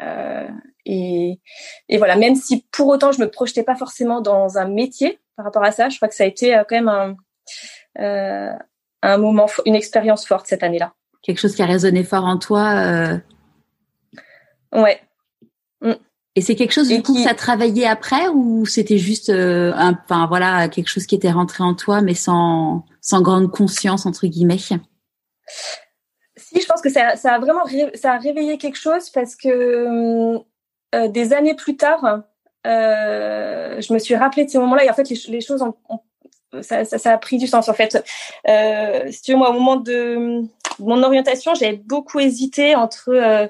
Euh, 0.00 0.48
et, 0.84 1.40
et, 1.88 1.98
voilà, 1.98 2.16
même 2.16 2.34
si 2.34 2.66
pour 2.72 2.88
autant 2.88 3.12
je 3.12 3.20
me 3.20 3.30
projetais 3.30 3.62
pas 3.62 3.76
forcément 3.76 4.20
dans 4.20 4.58
un 4.58 4.68
métier 4.68 5.20
par 5.36 5.44
rapport 5.44 5.64
à 5.64 5.72
ça, 5.72 5.88
je 5.88 5.96
crois 5.96 6.08
que 6.08 6.14
ça 6.14 6.24
a 6.24 6.26
été 6.26 6.54
euh, 6.54 6.64
quand 6.68 6.76
même 6.76 6.88
un, 6.88 7.16
euh, 7.98 8.52
un 9.02 9.18
moment, 9.18 9.46
une 9.66 9.74
expérience 9.74 10.26
forte 10.26 10.46
cette 10.46 10.62
année-là. 10.62 10.92
Quelque 11.22 11.38
chose 11.38 11.54
qui 11.54 11.62
a 11.62 11.66
résonné 11.66 12.04
fort 12.04 12.24
en 12.24 12.38
toi. 12.38 12.74
Euh... 12.76 13.18
Ouais. 14.72 15.00
Et 16.34 16.40
c'est 16.40 16.54
quelque 16.54 16.72
chose 16.72 16.88
du 16.88 17.02
coup 17.02 17.14
que 17.14 17.22
ça 17.22 17.34
travaillé 17.34 17.86
après 17.86 18.28
ou 18.28 18.64
c'était 18.64 18.96
juste 18.96 19.28
euh, 19.28 19.72
un, 19.74 19.98
enfin 20.04 20.26
voilà 20.26 20.68
quelque 20.68 20.88
chose 20.88 21.04
qui 21.04 21.14
était 21.14 21.30
rentré 21.30 21.62
en 21.62 21.74
toi 21.74 22.00
mais 22.00 22.14
sans 22.14 22.86
sans 23.02 23.20
grande 23.20 23.50
conscience 23.50 24.06
entre 24.06 24.26
guillemets? 24.26 24.56
Si 24.56 24.78
je 26.60 26.66
pense 26.66 26.80
que 26.80 26.88
ça, 26.88 27.16
ça 27.16 27.34
a 27.34 27.38
vraiment 27.38 27.64
ça 27.94 28.14
a 28.14 28.18
réveillé 28.18 28.56
quelque 28.56 28.78
chose 28.78 29.10
parce 29.10 29.36
que 29.36 30.38
euh, 30.94 31.08
des 31.08 31.32
années 31.34 31.54
plus 31.54 31.76
tard, 31.76 32.22
euh, 32.66 33.80
je 33.80 33.92
me 33.92 33.98
suis 33.98 34.14
rappelé 34.14 34.46
de 34.46 34.50
ces 34.50 34.58
moments-là 34.58 34.84
et 34.84 34.90
en 34.90 34.94
fait 34.94 35.10
les, 35.10 35.18
les 35.28 35.40
choses 35.42 35.62
ont, 35.62 35.74
ça, 36.60 36.84
ça, 36.84 36.98
ça, 36.98 37.12
a 37.12 37.18
pris 37.18 37.38
du 37.38 37.46
sens 37.46 37.68
en 37.68 37.74
fait. 37.74 38.04
Euh, 38.48 39.10
si 39.10 39.22
tu 39.22 39.32
veux 39.32 39.38
moi 39.38 39.50
au 39.50 39.54
moment 39.54 39.76
de 39.76 40.42
mon 40.78 41.02
orientation, 41.02 41.54
j'avais 41.54 41.76
beaucoup 41.76 42.20
hésité 42.20 42.74
entre 42.74 43.10
euh, 43.10 43.44
euh, 43.44 43.48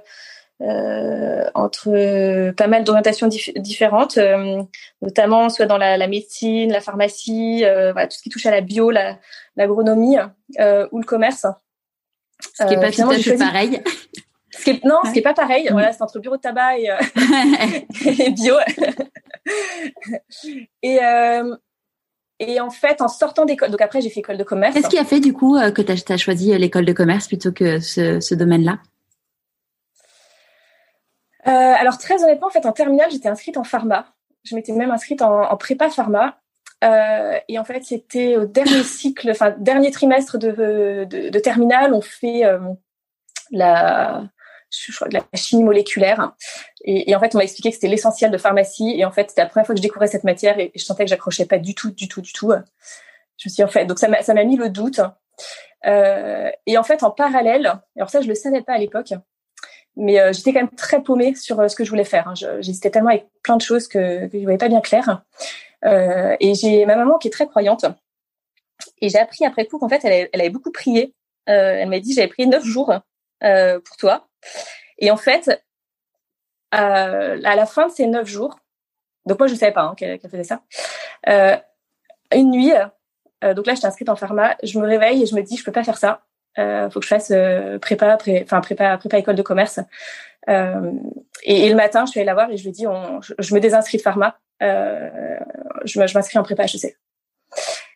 entre 1.55 1.89
euh, 1.89 2.53
pas 2.53 2.67
mal 2.67 2.85
d'orientations 2.85 3.29
différentes, 3.57 4.19
euh, 4.19 4.63
notamment 5.01 5.49
soit 5.49 5.67
dans 5.67 5.79
la, 5.79 5.97
la 5.97 6.07
médecine, 6.07 6.71
la 6.71 6.81
pharmacie, 6.81 7.61
voilà, 7.61 8.07
tout 8.07 8.17
ce 8.17 8.23
qui 8.23 8.31
touche 8.31 8.47
à 8.47 8.51
la 8.51 8.61
bio, 8.61 8.91
l'agronomie 9.57 10.17
ou 10.19 10.99
le 10.99 11.05
commerce. 11.05 11.47
Ce 12.55 12.67
qui 12.67 12.75
est 12.75 12.81
pas 12.81 12.91
tout 12.91 13.11
à 13.11 13.19
fait 13.19 13.37
pareil. 13.37 13.83
Ce 14.55 14.65
qui 14.65 14.71
est, 14.71 14.85
non, 14.85 14.99
ce 15.07 15.13
qui 15.13 15.21
est 15.21 15.23
pas 15.23 15.33
pareil. 15.33 15.67
Voilà, 15.71 15.93
c'est 15.93 16.03
entre 16.03 16.19
bureau 16.19 16.37
de 16.37 16.43
tabac 16.43 16.77
et, 16.77 16.91
et 18.05 18.31
bio. 18.31 18.55
et 20.83 20.99
et 22.39 22.61
en 22.61 22.69
fait, 22.69 23.01
en 23.01 23.09
sortant 23.09 23.47
d'école, 23.47 23.71
donc 23.71 23.81
après 23.81 24.03
j'ai 24.03 24.11
fait 24.11 24.21
école 24.21 24.37
de 24.37 24.45
commerce. 24.45 24.75
Qu'est-ce 24.75 24.91
qui 24.91 24.99
a 24.99 25.07
fait 25.07 25.21
du 25.21 25.33
coup 25.33 25.57
que 25.75 25.81
tu 25.81 26.13
as, 26.13 26.17
choisi 26.19 26.57
l'école 26.59 26.85
de 26.85 26.93
commerce 26.93 27.29
plutôt 27.29 27.51
que 27.51 27.81
ce, 27.81 28.21
ce 28.21 28.35
domaine-là? 28.35 28.79
Euh, 31.47 31.51
alors 31.51 31.99
très 31.99 32.23
honnêtement, 32.23 32.49
en 32.49 32.51
fait, 32.51 32.67
en 32.67 32.73
terminale, 32.73 33.11
j'étais 33.11 33.29
inscrite 33.29 33.57
en 33.57 33.65
pharma. 33.65 34.07
Je 34.45 34.55
m'étais 34.55 34.73
même 34.73 34.91
inscrite 34.91 35.23
en, 35.23 35.57
prépa 35.57 35.91
pharma. 35.91 36.39
Euh, 36.85 37.39
et 37.49 37.59
en 37.59 37.65
fait, 37.65 37.85
c'était 37.85 38.37
au 38.37 38.45
dernier 38.45 38.83
cycle, 38.83 39.31
enfin 39.31 39.55
dernier 39.59 39.91
trimestre 39.91 40.37
de, 40.39 41.05
de, 41.09 41.29
de 41.29 41.39
terminale, 41.39 41.95
on 41.95 42.01
fait 42.01 42.45
euh, 42.45 42.59
la, 43.53 44.25
je 44.71 44.93
crois, 44.93 45.09
de 45.09 45.15
la 45.15 45.23
chimie 45.35 45.63
moléculaire. 45.63 46.33
Et, 46.85 47.11
et 47.11 47.17
en 47.17 47.21
fait, 47.21 47.35
on 47.35 47.39
m'a 47.39 47.45
expliqué 47.45 47.71
que 47.71 47.77
c'était 47.77 47.89
l'essentiel 47.89 48.31
de 48.31 48.39
pharmacie. 48.39 48.95
Et 48.97 49.05
en 49.05 49.13
fait, 49.13 49.31
c'était 49.31 49.43
la 49.43 49.49
première 49.49 49.67
fois 49.67 49.75
que 49.75 49.81
je 49.81 49.83
découvrais 49.83 50.09
cette 50.09 50.25
matière 50.25 50.59
et, 50.59 50.73
je 50.75 50.83
sentais 50.83 51.05
que 51.05 51.11
j'accrochais 51.11 51.47
pas 51.47 51.59
du 51.59 51.75
tout, 51.75 51.93
du 51.93 52.09
tout, 52.09 52.21
du 52.21 52.33
tout. 52.33 52.53
Je 53.37 53.49
me 53.49 53.53
suis 53.53 53.63
en 53.63 53.69
fait, 53.69 53.87
donc 53.87 53.99
ça 53.99 54.09
m'a, 54.09 54.23
ça 54.23 54.35
m'a 54.35 54.45
mis 54.45 54.57
le 54.57 54.69
doute. 54.69 55.01
Euh, 55.87 56.51
et 56.67 56.79
en 56.79 56.83
fait, 56.83 57.03
en 57.03 57.11
parallèle, 57.11 57.73
alors 57.97 58.11
ça, 58.11 58.21
je 58.21 58.29
le 58.29 58.35
savais 58.35 58.63
pas 58.63 58.75
à 58.75 58.79
l'époque, 58.79 59.15
mais 59.97 60.21
euh, 60.21 60.33
j'étais 60.33 60.53
quand 60.53 60.61
même 60.61 60.71
très 60.71 61.03
paumée 61.03 61.35
sur 61.35 61.61
euh, 61.61 61.69
ce 61.69 61.77
que 61.77 61.85
je 61.85 61.91
voulais 61.91 62.05
faire. 62.05 62.29
Hein. 62.29 62.35
J'hésitais 62.61 62.91
tellement 62.91 63.11
avec 63.11 63.27
plein 63.43 63.57
de 63.57 63.63
choses 63.63 63.89
que, 63.89 64.29
je 64.33 64.39
voyais 64.43 64.59
pas 64.59 64.69
bien 64.69 64.81
clair. 64.81 65.23
Euh, 65.85 66.37
et 66.41 66.55
j'ai 66.55 66.87
ma 66.87 66.97
maman 66.97 67.19
qui 67.19 67.29
est 67.29 67.33
très 67.33 67.47
croyante. 67.47 67.85
Et 69.01 69.09
j'ai 69.09 69.19
appris 69.19 69.45
après 69.45 69.67
coup 69.67 69.79
qu'en 69.79 69.89
fait, 69.89 70.05
elle, 70.05 70.29
avait 70.33 70.51
beaucoup 70.51 70.73
prié. 70.73 71.15
Euh, 71.49 71.77
elle 71.79 71.89
m'a 71.89 72.01
dit, 72.01 72.15
j'avais 72.15 72.29
prié 72.29 72.49
neuf 72.49 72.65
jours 72.65 72.93
euh, 73.45 73.81
pour 73.81 73.97
toi. 73.97 74.29
Et 74.99 75.11
en 75.11 75.17
fait, 75.17 75.63
à 76.71 77.37
la 77.37 77.67
fin 77.67 77.89
de 77.89 77.93
ces 77.93 78.07
neuf 78.07 78.27
jours, 78.27 78.59
donc 79.27 79.39
moi 79.39 79.47
je 79.47 79.55
savais 79.55 79.73
pas 79.73 79.83
hein, 79.83 79.95
qu'elle 79.95 80.19
faisait 80.19 80.45
ça. 80.45 80.63
une 82.33 82.51
nuit, 82.51 82.73
donc 83.43 83.67
là 83.67 83.75
j'étais 83.75 83.87
inscrite 83.87 84.09
en 84.09 84.17
pharma, 84.17 84.57
je 84.63 84.79
me 84.79 84.87
réveille 84.87 85.23
et 85.23 85.27
je 85.27 85.35
me 85.35 85.43
dis, 85.43 85.57
je 85.57 85.65
peux 85.65 85.73
pas 85.73 85.85
faire 85.85 85.99
ça 85.99 86.23
euh, 86.59 86.91
faut 86.91 87.01
que 87.01 87.05
je 87.05 87.09
fasse 87.09 87.31
euh, 87.31 87.79
prépa, 87.79 88.19
enfin 88.43 88.61
prépa, 88.61 88.97
prépa 88.99 89.19
école 89.19 89.37
de 89.37 89.43
commerce. 89.43 89.81
Euh, 90.49 90.93
et, 91.45 91.67
et, 91.67 91.69
le 91.69 91.77
matin, 91.77 92.05
je 92.05 92.11
suis 92.11 92.21
allée 92.21 92.27
la 92.27 92.35
voir 92.35 92.51
et 92.51 92.57
je 92.57 92.63
lui 92.63 92.71
ai 92.71 92.73
dit, 92.73 92.87
on, 92.87 93.21
je, 93.21 93.55
me 93.55 93.61
désinscris 93.61 93.99
de 93.99 94.03
pharma, 94.03 94.39
euh, 94.63 95.09
je, 95.85 96.05
je 96.07 96.15
m'inscris 96.15 96.39
en 96.39 96.43
prépa 96.43 96.65
HEC. 96.65 96.97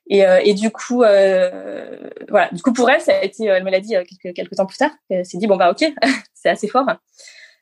Et, 0.09 0.25
euh, 0.25 0.41
et 0.45 0.55
du 0.55 0.71
coup, 0.71 1.03
euh, 1.03 2.09
voilà. 2.29 2.49
Du 2.53 2.63
coup, 2.63 2.73
pour 2.73 2.89
elle, 2.89 3.01
ça 3.01 3.17
a 3.17 3.25
été, 3.25 3.47
elle 3.47 3.65
me 3.65 3.71
l'a 3.71 3.81
dit 3.81 3.95
quelques, 3.95 4.37
quelques 4.37 4.57
temps 4.57 4.67
plus 4.67 4.79
tard. 4.79 4.93
Elle 5.11 5.27
s'est 5.27 5.39
dit 5.39 5.49
bon 5.49 5.57
bah 5.57 5.71
ok, 5.71 5.85
c'est 6.35 6.49
assez 6.49 6.69
fort, 6.69 6.87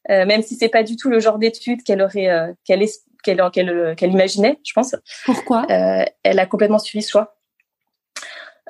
même 0.09 0.43
si 0.43 0.55
c'est 0.57 0.69
pas 0.69 0.83
du 0.83 0.97
tout 0.97 1.09
le 1.09 1.21
genre 1.21 1.39
d'études 1.39 1.83
qu'elle 1.83 2.03
aurait, 2.03 2.29
qu'elle 2.67 2.85
qu'elle 3.23 3.41
qu'elle 3.51 3.95
qu'elle 3.97 4.13
imaginait, 4.13 4.59
je 4.63 4.73
pense. 4.75 4.95
Pourquoi? 5.25 5.65
Elle 5.69 6.39
a 6.39 6.45
complètement 6.45 6.79
suivi 6.79 7.03
ce 7.03 7.13
choix. 7.13 7.35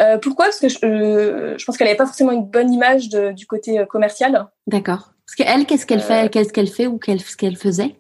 Euh, 0.01 0.19
pourquoi? 0.19 0.47
Parce 0.47 0.61
que 0.61 0.69
je, 0.69 0.79
euh, 0.85 1.59
je 1.59 1.65
pense 1.65 1.77
qu'elle 1.77 1.87
n'avait 1.87 1.97
pas 1.97 2.07
forcément 2.07 2.33
une 2.33 2.47
bonne 2.47 2.73
image 2.73 3.09
de, 3.09 3.33
du 3.33 3.47
côté 3.47 3.79
euh, 3.79 3.87
commercial. 3.87 4.49
D'accord. 4.67 5.13
Parce 5.27 5.37
qu'elle, 5.37 5.67
qu'est-ce 5.67 5.87
qu'elle 5.87 6.01
fait 6.01 6.31
Qu'est-ce 6.31 6.53
qu'elle 6.53 6.69
fait 6.69 6.87
ou 6.87 6.99
qu'est-ce 6.99 7.37
qu'elle 7.37 7.57
faisait? 7.57 7.97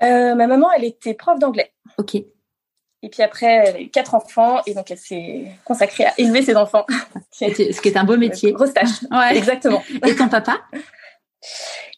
Ma 0.00 0.34
maman, 0.34 0.70
elle 0.76 0.84
était 0.84 1.14
prof 1.14 1.38
d'anglais. 1.38 1.72
Ok. 1.96 2.14
Et 2.16 3.08
puis 3.10 3.22
après, 3.22 3.46
elle 3.46 3.76
a 3.76 3.80
eu 3.80 3.88
quatre 3.88 4.14
enfants 4.14 4.60
et 4.66 4.74
donc 4.74 4.90
elle 4.90 4.98
s'est 4.98 5.46
consacrée 5.64 6.04
à 6.04 6.12
élever 6.18 6.42
ses 6.42 6.56
enfants. 6.56 6.84
Ce 7.32 7.80
qui 7.80 7.88
est 7.88 7.96
un 7.96 8.04
beau 8.04 8.16
métier. 8.16 8.52
Grosse 8.52 8.74
tâche. 8.74 9.02
ouais. 9.10 9.36
Exactement. 9.36 9.82
Et 10.06 10.14
ton 10.14 10.28
papa? 10.28 10.60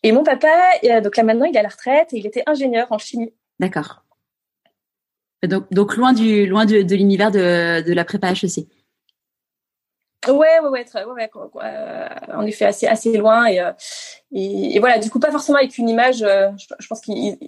Et 0.02 0.12
mon 0.12 0.22
papa, 0.22 0.48
donc 1.02 1.16
là 1.16 1.22
maintenant, 1.22 1.46
il 1.46 1.56
est 1.56 1.58
à 1.58 1.62
la 1.62 1.68
retraite 1.68 2.12
et 2.12 2.18
il 2.18 2.26
était 2.26 2.42
ingénieur 2.46 2.86
en 2.90 2.98
chimie. 2.98 3.32
D'accord. 3.58 4.05
Donc, 5.46 5.96
loin 5.96 6.12
du 6.12 6.46
loin 6.46 6.64
de, 6.64 6.94
l'univers 6.94 7.30
de, 7.30 7.92
la 7.92 8.04
prépa 8.04 8.32
HEC. 8.32 8.66
Ouais, 10.28 10.58
ouais, 10.60 10.68
ouais, 10.68 10.84
très, 10.84 11.04
ouais, 11.04 11.12
ouais 11.12 11.30
euh, 11.62 12.08
en 12.34 12.42
effet, 12.42 12.64
assez, 12.64 12.86
assez 12.86 13.16
loin 13.16 13.46
et, 13.46 13.60
euh, 13.60 13.72
et, 14.32 14.76
et, 14.76 14.80
voilà, 14.80 14.98
du 14.98 15.08
coup, 15.08 15.20
pas 15.20 15.30
forcément 15.30 15.58
avec 15.58 15.78
une 15.78 15.88
image, 15.88 16.22
euh, 16.22 16.50
je, 16.80 16.86
pense 16.88 17.00
qu'il, 17.00 17.38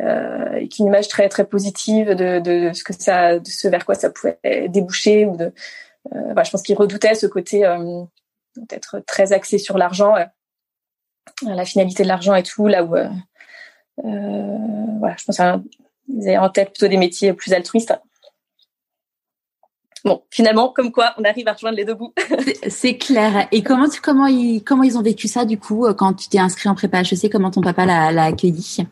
euh, 0.00 0.66
une 0.78 0.86
image 0.86 1.08
très, 1.08 1.28
très 1.28 1.46
positive 1.46 2.10
de, 2.10 2.40
de, 2.40 2.72
ce 2.74 2.84
que 2.84 2.92
ça, 2.92 3.42
ce 3.42 3.68
vers 3.68 3.86
quoi 3.86 3.94
ça 3.94 4.10
pouvait 4.10 4.38
déboucher 4.68 5.24
ou 5.24 5.36
de, 5.36 5.52
je 6.12 6.50
pense 6.50 6.62
qu'il 6.62 6.76
redoutait 6.76 7.14
ce 7.14 7.26
côté 7.26 7.62
peut-être 8.54 9.00
très 9.06 9.32
axé 9.32 9.56
sur 9.58 9.78
l'argent, 9.78 10.14
la 11.42 11.64
finalité 11.64 12.02
de 12.02 12.08
l'argent 12.08 12.34
et 12.34 12.42
tout, 12.42 12.66
là 12.66 12.84
où, 12.84 12.96
voilà, 14.02 15.16
je 15.16 15.24
pense 15.24 15.40
à 15.40 15.58
vous 16.08 16.26
avez 16.26 16.38
en 16.38 16.50
tête 16.50 16.70
plutôt 16.70 16.88
des 16.88 16.96
métiers 16.96 17.32
plus 17.32 17.52
altruistes. 17.52 17.94
Bon, 20.04 20.22
finalement, 20.30 20.68
comme 20.68 20.92
quoi, 20.92 21.14
on 21.16 21.24
arrive 21.24 21.48
à 21.48 21.54
rejoindre 21.54 21.78
les 21.78 21.86
deux 21.86 21.94
bouts. 21.94 22.12
C'est 22.68 22.98
clair. 22.98 23.48
Et 23.52 23.62
comment 23.62 23.88
tu, 23.88 24.02
comment 24.02 24.26
ils, 24.26 24.62
comment 24.62 24.82
ils 24.82 24.98
ont 24.98 25.02
vécu 25.02 25.28
ça 25.28 25.46
du 25.46 25.58
coup 25.58 25.86
quand 25.94 26.12
tu 26.12 26.28
t'es 26.28 26.38
inscrit 26.38 26.68
en 26.68 26.74
prépa 26.74 27.00
HEC 27.00 27.32
Comment 27.32 27.50
ton 27.50 27.62
papa 27.62 27.86
l'a 27.86 28.24
accueilli? 28.24 28.86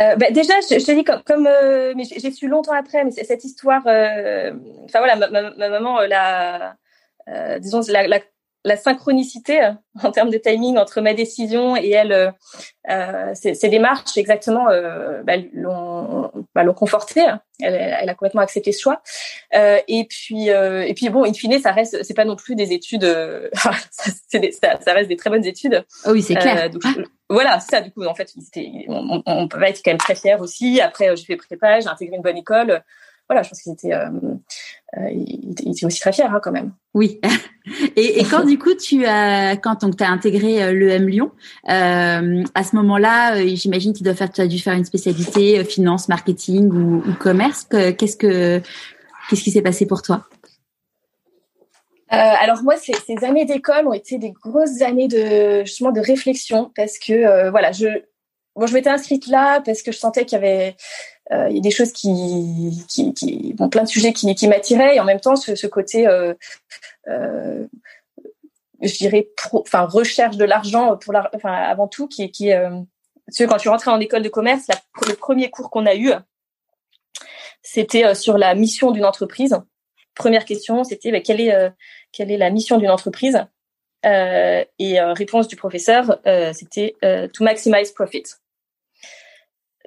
Euh, 0.00 0.14
bah, 0.14 0.30
déjà, 0.30 0.54
je, 0.70 0.78
je, 0.78 0.86
te 0.86 0.92
dis 0.92 1.02
comme, 1.02 1.22
comme 1.24 1.48
euh, 1.48 1.92
mais 1.96 2.04
j'ai 2.04 2.30
su 2.30 2.46
longtemps 2.46 2.74
après, 2.74 3.04
mais 3.04 3.10
cette 3.10 3.44
histoire. 3.44 3.82
Euh, 3.86 4.52
enfin 4.84 5.00
voilà, 5.00 5.16
ma, 5.16 5.28
ma, 5.28 5.50
ma 5.50 5.68
maman, 5.68 6.00
la, 6.02 6.76
disons 7.58 7.80
la, 7.88 8.06
la, 8.06 8.20
la 8.64 8.76
synchronicité 8.76 9.62
euh, 9.62 9.72
en 10.02 10.10
termes 10.10 10.30
de 10.30 10.38
timing 10.38 10.78
entre 10.78 11.00
ma 11.00 11.14
décision 11.14 11.76
et 11.76 11.90
elle, 11.90 12.12
euh, 12.12 12.30
euh 12.90 13.32
ces, 13.34 13.68
démarches 13.68 14.16
exactement 14.16 14.68
euh, 14.70 15.22
bah, 15.22 15.34
l'ont 15.52 16.30
bah, 16.54 16.64
conforté. 16.72 17.22
Elle, 17.60 17.74
elle, 17.74 18.08
a 18.08 18.14
complètement 18.14 18.42
accepté 18.42 18.72
ce 18.72 18.80
choix. 18.80 19.02
Euh, 19.54 19.78
et 19.88 20.04
puis 20.04 20.50
euh, 20.50 20.86
et 20.86 20.94
puis 20.94 21.08
bon, 21.08 21.24
in 21.24 21.32
fine, 21.32 21.58
ça 21.58 21.72
reste, 21.72 22.02
c'est 22.02 22.14
pas 22.14 22.24
non 22.24 22.36
plus 22.36 22.54
des 22.54 22.72
études. 22.72 23.04
ça, 23.90 24.38
des, 24.38 24.52
ça, 24.52 24.78
ça, 24.80 24.92
reste 24.92 25.08
des 25.08 25.16
très 25.16 25.30
bonnes 25.30 25.46
études. 25.46 25.84
Oh 26.04 26.10
oui, 26.12 26.22
c'est 26.22 26.34
clair. 26.34 26.70
Donc, 26.70 26.82
Voilà, 27.28 27.60
ça. 27.60 27.80
Du 27.80 27.90
coup, 27.90 28.04
en 28.04 28.14
fait, 28.14 28.32
on, 28.88 29.22
on, 29.26 29.48
peut 29.48 29.62
être 29.62 29.80
quand 29.84 29.90
même 29.90 29.98
très 29.98 30.14
fiers 30.14 30.36
aussi. 30.40 30.80
Après, 30.80 31.14
j'ai 31.16 31.24
fait 31.24 31.36
prépa, 31.36 31.80
j'ai 31.80 31.88
intégré 31.88 32.16
une 32.16 32.22
bonne 32.22 32.36
école 32.36 32.82
voilà, 33.28 33.42
je 33.42 33.50
pense 33.50 33.62
qu'il 33.62 33.72
était, 33.72 33.92
euh, 33.92 34.08
euh, 34.96 35.10
il, 35.10 35.50
était 35.50 35.84
aussi 35.84 36.00
très 36.00 36.12
fier 36.12 36.32
hein, 36.32 36.40
quand 36.42 36.52
même. 36.52 36.72
Oui. 36.94 37.20
et, 37.96 38.20
et, 38.20 38.24
quand 38.24 38.44
du 38.44 38.58
coup 38.58 38.74
tu 38.74 39.04
as, 39.04 39.56
quand 39.56 39.82
donc 39.82 39.96
tu 39.96 40.04
as 40.04 40.10
intégré 40.10 40.62
euh, 40.62 40.72
l'EM 40.72 41.08
Lyon, 41.08 41.32
à 41.64 42.64
ce 42.64 42.76
moment-là, 42.76 43.44
j'imagine 43.54 43.92
qu'il 43.92 44.04
doit 44.04 44.14
faire, 44.14 44.30
tu 44.30 44.40
as 44.40 44.46
dû 44.46 44.58
faire 44.58 44.74
une 44.74 44.84
spécialité 44.84 45.62
finance, 45.64 46.08
marketing 46.08 46.70
ou, 46.70 47.02
ou 47.06 47.14
commerce. 47.14 47.66
Qu'est-ce 47.68 48.16
que, 48.16 48.60
qu'est-ce 49.28 49.42
qui 49.42 49.50
s'est 49.50 49.62
passé 49.62 49.86
pour 49.86 50.02
toi? 50.02 50.26
Euh, 52.12 52.16
alors 52.16 52.62
moi, 52.62 52.76
ces, 52.76 52.94
ces 52.94 53.22
années 53.24 53.44
d'école 53.44 53.86
ont 53.86 53.92
été 53.92 54.18
des 54.18 54.30
grosses 54.30 54.80
années 54.80 55.08
de 55.08 55.64
justement 55.64 55.92
de 55.92 56.00
réflexion 56.00 56.72
parce 56.74 56.98
que 56.98 57.12
euh, 57.12 57.50
voilà, 57.50 57.70
je 57.72 57.86
bon, 58.56 58.66
je 58.66 58.72
m'étais 58.72 58.88
inscrite 58.88 59.26
là 59.26 59.60
parce 59.60 59.82
que 59.82 59.92
je 59.92 59.98
sentais 59.98 60.24
qu'il 60.24 60.36
y 60.36 60.42
avait 60.42 60.74
il 61.30 61.54
y 61.54 61.58
a 61.58 61.60
des 61.60 61.70
choses 61.70 61.92
qui, 61.92 62.84
qui, 62.88 63.12
qui 63.12 63.52
bon, 63.54 63.68
plein 63.68 63.82
de 63.82 63.88
sujets 63.88 64.12
qui, 64.12 64.34
qui 64.34 64.48
m'attiraient 64.48 64.96
et 64.96 65.00
en 65.00 65.04
même 65.04 65.20
temps 65.20 65.36
ce, 65.36 65.54
ce 65.54 65.66
côté 65.66 66.06
euh, 66.06 66.34
euh, 67.08 67.66
je 68.80 68.96
dirais 68.96 69.28
enfin 69.52 69.84
recherche 69.84 70.36
de 70.36 70.44
l'argent 70.44 70.96
pour 70.96 71.12
la, 71.12 71.30
enfin 71.34 71.52
avant 71.52 71.88
tout 71.88 72.08
qui 72.08 72.30
qui 72.30 72.52
euh, 72.52 72.80
quand 73.40 73.56
tu 73.56 73.68
rentrais 73.68 73.90
en 73.90 74.00
école 74.00 74.22
de 74.22 74.28
commerce 74.28 74.68
le 75.06 75.14
premier 75.14 75.50
cours 75.50 75.70
qu'on 75.70 75.86
a 75.86 75.94
eu 75.94 76.12
c'était 77.62 78.04
euh, 78.04 78.14
sur 78.14 78.38
la 78.38 78.54
mission 78.54 78.90
d'une 78.90 79.04
entreprise 79.04 79.58
première 80.14 80.44
question 80.44 80.84
c'était 80.84 81.12
bah, 81.12 81.20
quelle 81.20 81.40
est 81.40 81.54
quelle 82.12 82.30
est 82.30 82.38
la 82.38 82.50
mission 82.50 82.78
d'une 82.78 82.90
entreprise? 82.90 83.38
Et 84.04 85.00
réponse 85.00 85.48
du 85.48 85.56
professeur, 85.56 86.20
c'était 86.54 86.94
to 87.02 87.44
maximize 87.44 87.92
profit. 87.92 88.22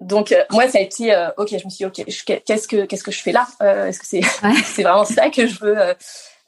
Donc 0.02 0.36
moi 0.50 0.68
ça 0.68 0.80
a 0.80 0.82
été 0.82 1.16
ok 1.38 1.50
je 1.50 1.64
me 1.64 1.70
suis 1.70 1.78
dit 1.78 1.86
ok 1.86 2.04
qu'est-ce 2.46 2.68
que 2.68 2.86
qu'est-ce 2.86 3.04
que 3.04 3.12
je 3.12 3.22
fais 3.22 3.32
là? 3.32 3.48
Est-ce 3.62 4.00
que 4.00 4.06
c'est 4.06 4.22
c'est 4.66 4.84
vraiment 4.84 5.06
ça 5.06 5.30
que 5.30 5.48
je 5.48 5.60
veux 5.60 5.78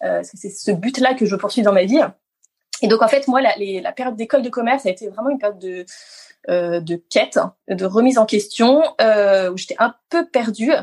est-ce 0.01 0.31
que 0.31 0.37
c'est 0.37 0.49
ce 0.49 0.71
but 0.71 0.97
là 0.97 1.13
que 1.13 1.25
je 1.25 1.35
poursuis 1.35 1.61
dans 1.61 1.73
ma 1.73 1.85
vie? 1.85 2.01
Et 2.81 2.87
donc 2.87 3.01
en 3.01 3.07
fait 3.07 3.27
moi 3.27 3.41
la, 3.41 3.53
la 3.57 3.91
période 3.91 4.15
d'école 4.15 4.41
de 4.41 4.49
commerce 4.49 4.85
a 4.85 4.89
été 4.89 5.07
vraiment 5.07 5.29
une 5.29 5.39
période 5.39 5.59
de 5.59 5.85
euh, 6.49 6.81
de 6.81 7.01
quête, 7.09 7.39
de 7.69 7.85
remise 7.85 8.17
en 8.17 8.25
question, 8.25 8.83
euh, 8.99 9.49
où 9.49 9.57
j'étais 9.57 9.77
un 9.79 9.95
peu 10.09 10.27
perdue. 10.27 10.73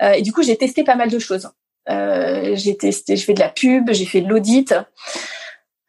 Euh, 0.00 0.12
et 0.12 0.22
du 0.22 0.32
coup, 0.32 0.42
j'ai 0.42 0.56
testé 0.56 0.82
pas 0.82 0.94
mal 0.94 1.10
de 1.10 1.18
choses. 1.18 1.50
j'ai 1.86 2.74
testé, 2.78 3.16
je 3.16 3.24
fais 3.24 3.34
de 3.34 3.40
la 3.40 3.50
pub, 3.50 3.92
j'ai 3.92 4.06
fait 4.06 4.22
de 4.22 4.28
l'audit. 4.28 4.72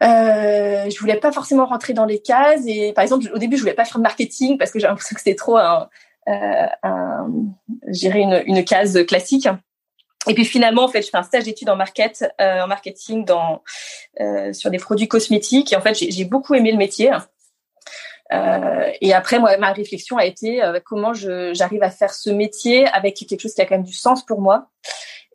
Euh, 0.02 0.90
je 0.90 1.00
voulais 1.00 1.18
pas 1.18 1.32
forcément 1.32 1.66
rentrer 1.66 1.94
dans 1.94 2.06
les 2.06 2.22
cases 2.22 2.62
et 2.66 2.94
par 2.94 3.04
exemple 3.04 3.30
au 3.34 3.38
début 3.38 3.58
je 3.58 3.62
voulais 3.62 3.74
pas 3.74 3.84
faire 3.84 3.98
de 3.98 4.04
marketing 4.04 4.58
parce 4.58 4.72
que 4.72 4.80
j'ai 4.80 4.88
l'impression 4.88 5.14
que 5.14 5.20
c'était 5.20 5.36
trop 5.36 5.58
un, 5.58 5.90
euh, 6.30 6.68
un 6.84 7.28
une, 7.84 8.44
une 8.46 8.64
case 8.64 9.06
classique. 9.06 9.48
Et 10.28 10.34
puis 10.34 10.46
finalement 10.46 10.84
en 10.84 10.88
fait 10.88 11.02
je 11.02 11.10
fais 11.10 11.18
un 11.18 11.24
stage 11.24 11.44
d'études 11.44 11.70
en 11.70 11.76
market 11.76 12.26
euh, 12.40 12.62
en 12.62 12.68
marketing 12.68 13.26
dans 13.26 13.62
euh, 14.22 14.54
sur 14.54 14.70
des 14.72 14.78
produits 14.78 15.08
cosmétiques. 15.08 15.74
Et 15.74 15.76
en 15.76 15.82
fait 15.82 15.96
j'ai 15.96 16.26
beaucoup 16.26 16.56
aimé 16.56 16.72
le 16.72 16.78
métier. 16.78 17.12
Euh, 18.32 18.92
et 19.02 19.14
après, 19.14 19.40
moi, 19.40 19.58
ma 19.58 19.72
réflexion 19.72 20.18
a 20.18 20.26
été 20.26 20.64
euh, 20.64 20.80
comment 20.84 21.14
j'arrive 21.14 21.84
à 21.84 21.90
faire 21.90 22.14
ce 22.14 22.30
métier 22.30 22.86
avec 22.88 23.16
quelque 23.16 23.40
chose 23.40 23.54
qui 23.54 23.62
a 23.62 23.66
quand 23.66 23.76
même 23.76 23.84
du 23.84 23.94
sens 23.94 24.26
pour 24.26 24.42
moi. 24.42 24.70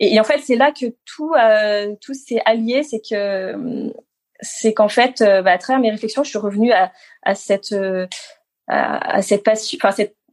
Et, 0.00 0.18
en 0.18 0.24
fait, 0.24 0.40
c'est 0.44 0.56
là 0.56 0.72
que 0.72 0.86
tout 1.04 1.32
euh, 1.34 1.94
tout 2.00 2.14
s'est 2.14 2.40
allié, 2.44 2.82
c'est 2.82 3.00
que 3.00 3.92
c'est 4.44 4.72
qu'en 4.74 4.88
fait, 4.88 5.20
bah, 5.20 5.52
à 5.52 5.58
travers 5.58 5.80
mes 5.80 5.90
réflexions, 5.90 6.22
je 6.22 6.28
suis 6.30 6.38
revenue 6.38 6.72
à, 6.72 6.92
enfin 7.26 7.34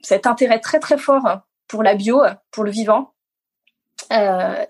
cet, 0.03 0.27
intérêt 0.27 0.59
très 0.59 0.79
très 0.79 0.97
fort 0.97 1.39
pour 1.67 1.81
la 1.83 1.95
bio, 1.95 2.21
pour 2.51 2.63
le 2.63 2.71
vivant. 2.71 3.13
Euh, 4.11 4.65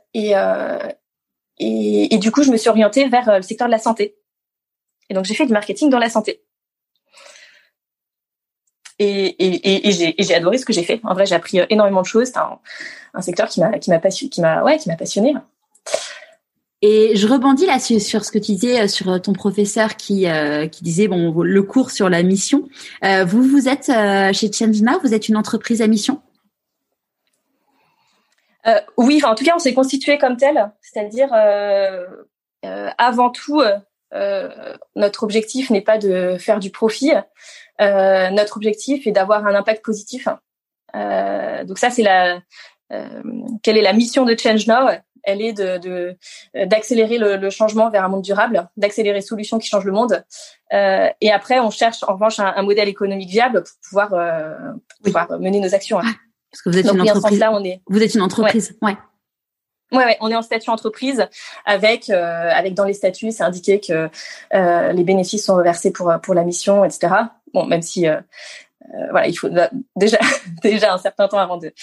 et, 1.59 2.17
du 2.17 2.31
coup, 2.31 2.43
je 2.43 2.51
me 2.51 2.57
suis 2.57 2.69
orientée 2.69 3.07
vers 3.09 3.37
le 3.37 3.41
secteur 3.41 3.67
de 3.67 3.71
la 3.71 3.79
santé. 3.79 4.15
Et 5.09 5.13
donc, 5.13 5.25
j'ai 5.25 5.33
fait 5.33 5.45
du 5.45 5.53
marketing 5.53 5.89
dans 5.89 5.99
la 5.99 6.09
santé 6.09 6.43
et, 9.03 10.15
j'ai 10.19 10.35
adoré 10.35 10.57
ce 10.57 10.65
que 10.65 10.73
j'ai 10.73 10.83
fait. 10.83 11.01
En 11.03 11.13
vrai, 11.13 11.25
j'ai 11.25 11.35
appris 11.35 11.59
euh, 11.59 11.65
énormément 11.69 12.01
de 12.01 12.07
choses. 12.07 12.27
C'est 12.27 12.37
un, 12.37 13.21
secteur 13.21 13.49
qui 13.49 13.59
m'a 13.59 13.77
qui 13.79 14.29
qui 14.29 14.41
m'a 14.41 14.95
passionné. 14.97 15.33
Et 16.81 17.15
je 17.15 17.27
rebondis 17.27 17.65
là 17.65 17.79
sur, 17.79 18.25
ce 18.25 18.31
que 18.31 18.39
tu 18.39 18.53
disais 18.53 18.81
euh, 18.81 18.87
sur 18.87 19.09
euh, 19.11 19.19
ton 19.19 19.33
professeur 19.33 19.95
qui 19.95 20.25
qui 20.71 20.83
disait 20.83 21.07
bon 21.07 21.31
le 21.41 21.63
cours 21.63 21.91
sur 21.91 22.09
la 22.09 22.23
mission. 22.23 22.67
vous 23.25 23.43
vous 23.43 23.67
êtes 23.67 23.91
chez 24.33 24.51
Change 24.51 24.81
Now, 24.81 24.99
vous 25.01 25.13
êtes 25.13 25.29
une 25.29 25.37
entreprise 25.37 25.81
à 25.81 25.87
mission? 25.87 26.21
oui, 28.95 29.17
enfin 29.17 29.31
en 29.31 29.35
tout 29.35 29.43
cas 29.43 29.53
on 29.55 29.59
s'est 29.59 29.73
constitué 29.73 30.19
comme 30.19 30.37
tel, 30.37 30.71
c'est-à-dire 30.81 31.33
avant 32.97 33.29
tout 33.31 33.61
notre 34.95 35.23
objectif 35.23 35.69
n'est 35.71 35.81
pas 35.81 35.97
de 35.97 36.37
faire 36.37 36.59
du 36.59 36.69
profit, 36.69 37.13
euh, 37.81 38.29
notre 38.29 38.57
objectif 38.57 39.07
est 39.07 39.11
d'avoir 39.11 39.45
un 39.45 39.55
impact 39.55 39.83
positif. 39.83 40.27
Euh, 40.95 41.63
donc 41.63 41.79
ça, 41.79 41.89
c'est 41.89 42.03
la 42.03 42.41
euh, 42.91 43.07
quelle 43.63 43.77
est 43.77 43.81
la 43.81 43.93
mission 43.93 44.25
de 44.25 44.35
Change 44.37 44.67
Now 44.67 44.89
Elle 45.23 45.41
est 45.41 45.53
de 45.53 46.17
d'accélérer 46.53 47.17
le, 47.17 47.49
changement 47.49 47.89
vers 47.89 48.03
un 48.03 48.09
monde 48.09 48.21
durable, 48.21 48.69
d'accélérer 48.77 49.15
les 49.15 49.21
solutions 49.21 49.59
qui 49.59 49.67
changent 49.67 49.85
le 49.85 49.91
monde. 49.91 50.23
et 50.71 51.31
après, 51.31 51.59
on 51.59 51.69
cherche 51.69 52.03
en 52.03 52.13
revanche 52.13 52.39
un, 52.39 52.61
modèle 52.63 52.89
économique 52.89 53.29
viable 53.29 53.63
pour 53.63 53.73
pouvoir, 53.89 54.09
pouvoir 55.03 55.39
mener 55.39 55.59
nos 55.59 55.73
actions. 55.73 55.99
Hein. 55.99 56.13
Parce 56.51 56.61
que 56.63 56.69
vous 56.69 56.77
êtes 56.77 56.91
une 56.91 57.01
entreprise. 57.01 57.39
Là, 57.39 57.51
on 57.53 57.63
est. 57.63 57.81
Vous 57.87 58.01
êtes 58.01 58.13
une 58.13 58.21
entreprise. 58.21 58.77
ouais. 58.81 58.95
Ouais, 59.91 60.05
ouais, 60.05 60.17
on 60.21 60.31
est 60.31 60.35
en 60.35 60.41
statut 60.41 60.69
entreprise 60.69 61.27
avec 61.65 62.09
euh, 62.09 62.49
avec 62.49 62.75
dans 62.75 62.85
les 62.85 62.93
statuts, 62.93 63.31
c'est 63.31 63.43
indiqué 63.43 63.81
que 63.81 64.09
euh, 64.53 64.91
les 64.93 65.03
bénéfices 65.03 65.45
sont 65.45 65.55
reversés 65.55 65.91
pour 65.91 66.13
pour 66.23 66.33
la 66.33 66.45
mission, 66.45 66.85
etc. 66.85 67.13
Bon, 67.53 67.65
même 67.65 67.81
si 67.81 68.07
euh, 68.07 68.21
voilà, 69.09 69.27
il 69.27 69.35
faut 69.35 69.49
déjà 69.97 70.17
déjà 70.63 70.93
un 70.93 70.97
certain 70.97 71.27
temps 71.27 71.39
avant 71.39 71.57
de. 71.57 71.73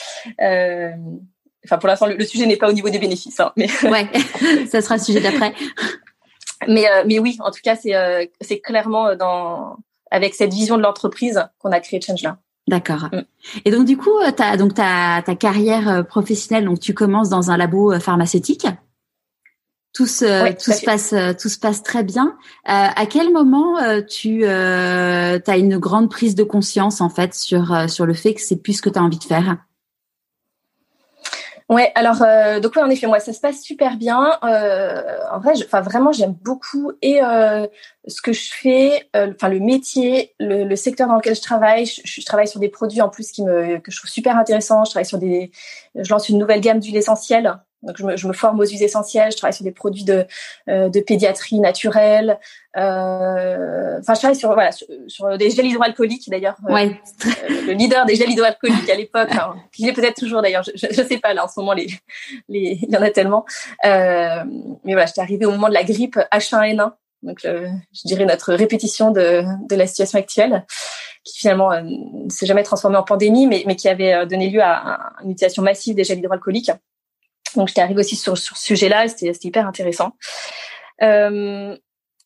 Enfin, 1.64 1.79
pour 1.79 1.88
l'instant, 1.88 2.07
le, 2.07 2.25
sujet 2.25 2.47
n'est 2.47 2.57
pas 2.57 2.68
au 2.68 2.73
niveau 2.73 2.88
des 2.88 2.99
bénéfices, 2.99 3.40
hein, 3.40 3.53
mais 3.57 3.68
ouais, 3.83 4.09
ça 4.71 4.81
sera 4.81 4.97
le 4.97 5.03
sujet 5.03 5.21
d'après. 5.21 5.53
mais 6.68 6.87
mais 7.07 7.18
oui, 7.18 7.37
en 7.40 7.51
tout 7.51 7.61
cas, 7.62 7.77
c'est 7.77 8.31
c'est 8.40 8.61
clairement 8.61 9.16
dans 9.16 9.77
avec 10.11 10.35
cette 10.35 10.53
vision 10.53 10.77
de 10.77 10.83
l'entreprise 10.83 11.42
qu'on 11.59 11.73
a 11.73 11.81
créé 11.81 12.01
Change 12.01 12.23
là. 12.23 12.38
D'accord. 12.68 13.09
Mm. 13.12 13.23
Et 13.64 13.71
donc 13.71 13.87
du 13.87 13.97
coup, 13.97 14.12
tu 14.37 14.42
as 14.42 14.57
donc 14.57 14.75
ta, 14.75 15.23
ta 15.25 15.35
carrière 15.35 15.88
euh, 15.88 16.03
professionnelle, 16.03 16.66
donc 16.66 16.81
tu 16.81 16.94
commences 16.94 17.31
dans 17.31 17.51
un 17.51 17.57
labo 17.57 17.92
euh, 17.92 17.99
pharmaceutique. 17.99 18.66
Tout 19.94 20.07
se 20.07 20.53
tout 20.53 20.73
se 20.73 20.85
passe 20.85 21.12
euh, 21.14 21.33
tout 21.33 21.49
se 21.49 21.59
passe 21.59 21.83
très 21.83 22.05
bien. 22.05 22.37
à 22.64 23.07
quel 23.07 23.33
moment 23.33 23.79
tu 24.07 24.44
as 24.47 25.57
une 25.57 25.79
grande 25.79 26.11
prise 26.11 26.35
de 26.35 26.44
conscience 26.44 27.01
en 27.01 27.09
fait 27.09 27.35
sur 27.35 27.90
sur 27.90 28.05
le 28.05 28.14
fait 28.14 28.35
que 28.35 28.40
c'est 28.40 28.62
plus 28.62 28.75
ce 28.75 28.83
que 28.83 28.90
tu 28.90 28.99
as 28.99 29.03
envie 29.03 29.18
de 29.18 29.25
faire? 29.25 29.57
Ouais, 31.68 31.92
alors 31.94 32.22
euh, 32.22 32.61
donc 32.61 32.76
ouais, 32.76 32.83
en 32.83 32.88
effet, 32.88 33.07
moi 33.07 33.20
ça 33.20 33.35
se 33.35 33.40
passe 33.40 33.61
super 33.61 33.98
bien. 33.98 34.38
Euh, 34.42 35.18
en 35.31 35.38
vrai, 35.38 35.52
enfin 35.66 35.83
vraiment, 35.83 36.12
j'aime 36.12 36.33
beaucoup 36.33 36.92
et 37.02 37.22
euh, 37.22 37.66
ce 38.07 38.22
que 38.22 38.33
je 38.33 38.50
fais, 38.54 39.07
euh, 39.14 39.33
enfin 39.35 39.50
le 39.50 39.61
métier, 39.61 40.35
le, 40.40 40.64
le, 40.64 40.76
secteur 40.76 41.09
dans 41.09 41.16
lequel 41.16 41.35
je 41.37 41.42
travaille. 41.42 41.85
Je, 41.85 42.00
je, 42.04 42.24
travaille 42.24 42.48
sur 42.48 42.59
des 42.59 42.70
produits 42.70 43.02
en 43.02 43.11
plus 43.11 43.31
qui 43.33 43.44
me 43.44 43.78
que 43.81 43.90
je 43.90 43.98
trouve 43.98 44.09
super 44.11 44.38
intéressants. 44.38 44.85
Je 44.85 44.90
travaille 44.92 45.04
sur 45.04 45.18
des, 45.18 45.50
je 45.94 46.11
lance 46.11 46.31
une 46.31 46.38
nouvelle 46.38 46.62
gamme 46.62 46.81
d'huiles 46.81 46.96
essentielles 46.96 47.54
donc 47.83 47.97
je 47.97 48.05
me, 48.05 48.17
je 48.17 48.27
me, 48.27 48.33
forme 48.33 48.59
aux 48.59 48.67
huiles 48.67 48.83
essentielles, 48.83 49.31
je 49.31 49.37
travaille 49.37 49.55
sur 49.55 49.64
des 49.64 49.73
produits 49.73 50.05
de, 50.05 50.27
euh, 50.69 50.88
de 50.88 51.01
pédiatrie 51.01 51.61
naturelle. 51.61 52.41
Euh, 52.77 53.99
enfin, 54.01 54.14
je 54.14 54.19
travaille 54.19 54.37
sur 54.37 54.53
voilà 54.53 54.71
sur, 54.73 55.38
des 55.38 55.51
gels 55.51 55.67
hydroalcooliques 55.67 56.29
d'ailleurs. 56.29 56.57
Euh, 56.69 56.75
ouais. 56.75 57.01
le 57.67 57.73
leader 57.73 58.05
des 58.05 58.17
gels 58.17 58.31
hydroalcooliques 58.31 58.91
à 58.91 58.97
l'époque, 58.97 59.31
hein, 59.31 59.55
qui 59.73 59.88
est 59.88 59.93
peut-être 59.93 60.17
toujours 60.17 60.43
d'ailleurs. 60.43 60.64
Je, 60.64 60.73
je, 60.75 61.03
sais 61.03 61.19
pas 61.19 61.35
là 61.35 61.45
en 61.45 61.49
ce 61.49 61.61
moment 61.61 61.73
les 61.73 61.87
les 62.49 62.81
il 62.83 62.91
y 62.91 62.97
en 62.97 63.03
a 63.03 63.11
tellement. 63.11 63.45
mais 63.85 64.43
voilà, 64.85 65.07
j'étais 65.07 65.21
arrivée 65.21 65.47
au 65.47 65.53
moment 65.53 65.69
de 65.69 65.75
la 65.75 65.85
grippe 65.85 66.19
H1N1, 66.33 66.93
donc 67.23 67.41
je 67.43 68.03
dirais 68.07 68.25
notre 68.25 68.55
répétition 68.55 69.12
de 69.12 69.45
de 69.69 69.77
la 69.77 69.87
situation 69.87 70.19
actuelle 70.19 70.67
qui 71.25 71.38
finalement 71.38 71.71
ne 71.83 72.31
s'est 72.31 72.47
jamais 72.47 72.62
transformée 72.62 72.97
en 72.97 73.03
pandémie, 73.03 73.47
mais, 73.47 73.62
mais 73.67 73.77
qui 73.77 73.88
avait 73.88 74.27
donné 74.27 74.49
lieu 74.49 74.62
à, 74.62 75.12
une 75.23 75.33
utilisation 75.33 75.62
massive 75.62 75.95
des 75.95 76.03
gels 76.03 76.19
hydroalcooliques. 76.19 76.71
Donc 77.56 77.68
j'étais 77.68 77.80
arrivée 77.80 78.00
aussi 78.00 78.16
sur, 78.16 78.37
sur 78.37 78.56
ce 78.56 78.64
sujet-là, 78.64 79.08
c'était 79.08 79.32
hyper 79.42 79.66
intéressant. 79.66 80.12
Euh, 81.02 81.76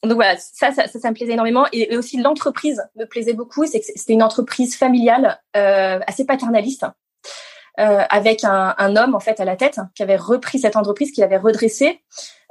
donc 0.03 0.15
voilà, 0.15 0.37
ça, 0.37 0.73
ça, 0.73 0.89
ça, 0.89 1.11
me 1.11 1.15
plaisait 1.15 1.35
énormément. 1.35 1.67
Et, 1.73 1.97
aussi 1.97 2.17
l'entreprise 2.21 2.83
me 2.97 3.05
plaisait 3.05 3.35
beaucoup. 3.35 3.67
C'était 3.67 4.13
une 4.13 4.23
entreprise 4.23 4.77
familiale, 4.77 5.41
euh, 5.57 6.01
assez 6.07 6.25
paternaliste, 6.25 6.87
euh, 7.79 8.03
avec 8.11 8.43
un, 8.45 8.75
un, 8.79 8.97
homme 8.97 9.15
en 9.15 9.21
fait 9.21 9.39
à 9.41 9.45
la 9.45 9.57
tête 9.57 9.79
qui 9.95 10.03
avait 10.03 10.17
repris 10.17 10.59
cette 10.59 10.77
entreprise, 10.77 11.13
qui 11.13 11.21
l'avait 11.21 11.39
redressée 11.39 12.01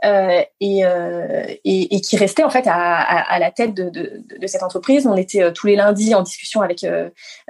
euh, 0.03 0.41
et, 0.59 0.83
euh, 0.83 1.45
et, 1.63 1.95
et, 1.95 2.01
qui 2.01 2.17
restait 2.17 2.43
en 2.43 2.49
fait 2.49 2.65
à, 2.65 2.73
à, 2.73 3.33
à 3.33 3.37
la 3.37 3.51
tête 3.51 3.75
de, 3.75 3.89
de, 3.89 4.23
de, 4.39 4.47
cette 4.47 4.63
entreprise. 4.63 5.05
On 5.05 5.15
était 5.15 5.43
euh, 5.43 5.51
tous 5.51 5.67
les 5.67 5.75
lundis 5.75 6.15
en 6.15 6.23
discussion 6.23 6.61
avec 6.61 6.83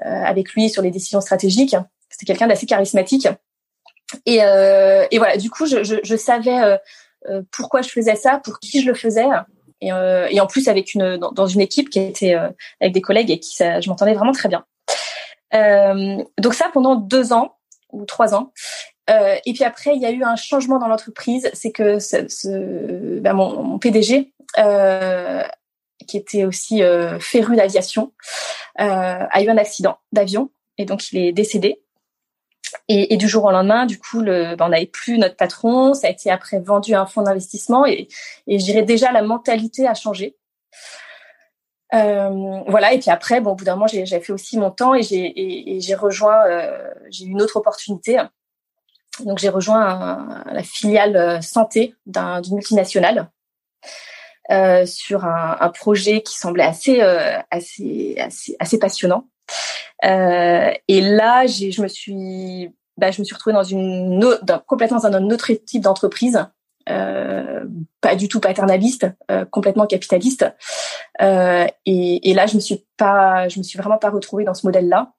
avec 0.01 0.51
lui 0.53 0.69
sur 0.69 0.81
les 0.81 0.91
décisions 0.91 1.21
stratégiques. 1.21 1.77
C'était 2.09 2.25
quelqu'un 2.25 2.47
d'assez 2.47 2.65
charismatique 2.65 3.29
et, 4.25 4.43
euh, 4.43 5.05
et 5.11 5.17
voilà, 5.17 5.37
du 5.37 5.49
coup, 5.49 5.65
je, 5.65 5.83
je, 5.83 5.95
je 6.03 6.15
savais 6.15 6.59
euh, 6.61 6.77
euh, 7.29 7.41
pourquoi 7.51 7.81
je 7.81 7.89
faisais 7.89 8.15
ça, 8.15 8.39
pour 8.43 8.59
qui 8.59 8.81
je 8.81 8.87
le 8.87 8.95
faisais. 8.95 9.25
Et, 9.81 9.87
et 9.87 10.39
en 10.39 10.47
plus, 10.47 10.67
avec 10.67 10.93
une 10.93 11.17
dans, 11.17 11.47
une 11.47 11.61
équipe 11.61 11.89
qui 11.89 11.99
était 11.99 12.35
avec 12.35 12.93
des 12.93 13.01
collègues 13.01 13.31
et 13.31 13.39
qui 13.39 13.55
ça, 13.55 13.81
je 13.81 13.89
m'entendais 13.89 14.13
vraiment 14.13 14.31
très 14.31 14.47
bien. 14.47 14.63
donc 16.37 16.53
ça 16.53 16.69
pendant 16.71 16.95
deux 16.95 17.33
ans 17.33 17.55
ou 17.91 18.05
trois 18.05 18.35
ans. 18.35 18.53
Euh, 19.09 19.35
et 19.45 19.53
puis 19.53 19.63
après, 19.63 19.95
il 19.95 20.01
y 20.01 20.05
a 20.05 20.11
eu 20.11 20.23
un 20.23 20.35
changement 20.35 20.79
dans 20.79 20.87
l'entreprise. 20.87 21.49
C'est 21.53 21.71
que 21.71 21.99
ce, 21.99 22.27
ce 22.29 23.19
ben 23.19 23.33
mon, 23.33 23.63
mon, 23.63 23.79
PDG, 23.79 24.31
euh, 24.59 25.43
qui 26.07 26.17
était 26.17 26.45
aussi 26.45 26.83
euh, 26.83 27.19
féru 27.19 27.55
d'aviation, 27.55 28.13
a 28.77 29.41
eu 29.41 29.49
un 29.49 29.57
accident 29.57 29.97
d'avion 30.11 30.49
et 30.77 30.85
donc 30.85 31.11
il 31.11 31.19
est 31.19 31.31
décédé. 31.31 31.81
Et, 32.93 33.15
du 33.15 33.27
jour 33.27 33.45
au 33.45 33.51
lendemain, 33.51 33.85
du 33.85 33.97
coup, 33.97 34.19
le, 34.19 34.55
ben, 34.55 34.65
on 34.65 34.69
n'avait 34.69 34.85
plus 34.85 35.17
notre 35.17 35.37
patron. 35.37 35.93
Ça 35.93 36.07
a 36.07 36.09
été 36.09 36.29
après 36.29 36.59
vendu 36.59 36.93
à 36.93 37.01
un 37.01 37.05
fonds 37.05 37.21
d'investissement 37.21 37.85
et, 37.85 38.09
et 38.47 38.59
je 38.59 38.65
dirais 38.65 38.83
déjà 38.83 39.11
la 39.11 39.21
mentalité 39.21 39.87
a 39.87 39.93
changé. 39.93 40.35
Euh, 41.93 42.61
voilà. 42.67 42.93
Et 42.93 42.99
puis 42.99 43.09
après, 43.09 43.41
bon, 43.41 43.51
au 43.51 43.55
bout 43.55 43.65
d'un 43.65 43.75
moment, 43.75 43.87
j'ai 43.87 44.05
fait 44.05 44.31
aussi 44.31 44.57
mon 44.57 44.71
temps 44.71 44.93
et 44.95 45.03
j'ai 45.03 45.95
rejoint. 45.95 46.45
Euh, 46.47 46.89
j'ai 47.09 47.25
eu 47.25 47.29
une 47.29 47.41
autre 47.41 47.57
opportunité. 47.57 48.21
Donc 49.25 49.39
j'ai 49.39 49.49
rejoint 49.49 50.43
la 50.51 50.63
filiale 50.63 51.15
euh, 51.15 51.41
santé 51.41 51.95
d'une 52.05 52.55
multinationale. 52.55 53.29
sur 54.85 55.25
un, 55.25 55.57
un, 55.59 55.69
projet 55.69 56.21
qui 56.21 56.37
semblait 56.37 56.63
assez 56.63 57.01
assez 57.51 58.15
assez, 58.17 58.55
assez 58.59 58.79
passionnant. 58.79 59.27
et 60.03 61.01
là, 61.01 61.45
je 61.45 61.81
me 61.81 61.87
suis 61.87 62.73
bah, 63.01 63.11
je 63.11 63.19
me 63.19 63.25
suis 63.25 63.35
retrouvée 63.35 63.53
dans 63.53 63.63
une 63.63 64.23
complètement 64.67 64.99
dans 64.99 65.07
un 65.07 65.29
autre 65.29 65.51
type 65.51 65.81
d'entreprise 65.81 66.45
euh, 66.89 67.63
pas 68.01 68.15
du 68.15 68.27
tout 68.27 68.39
paternaliste, 68.39 69.07
euh, 69.29 69.45
complètement 69.45 69.85
capitaliste. 69.85 70.45
Euh, 71.21 71.67
et, 71.85 72.29
et, 72.29 72.33
là, 72.33 72.47
je 72.47 72.55
me 72.55 72.59
suis 72.59 72.85
pas, 72.97 73.47
je 73.47 73.59
me 73.59 73.63
suis 73.63 73.77
vraiment 73.77 73.97
pas 73.97 74.09
retrouvée 74.09 74.43
dans 74.43 74.53
ce 74.53 74.65
modèle-là. 74.65 75.13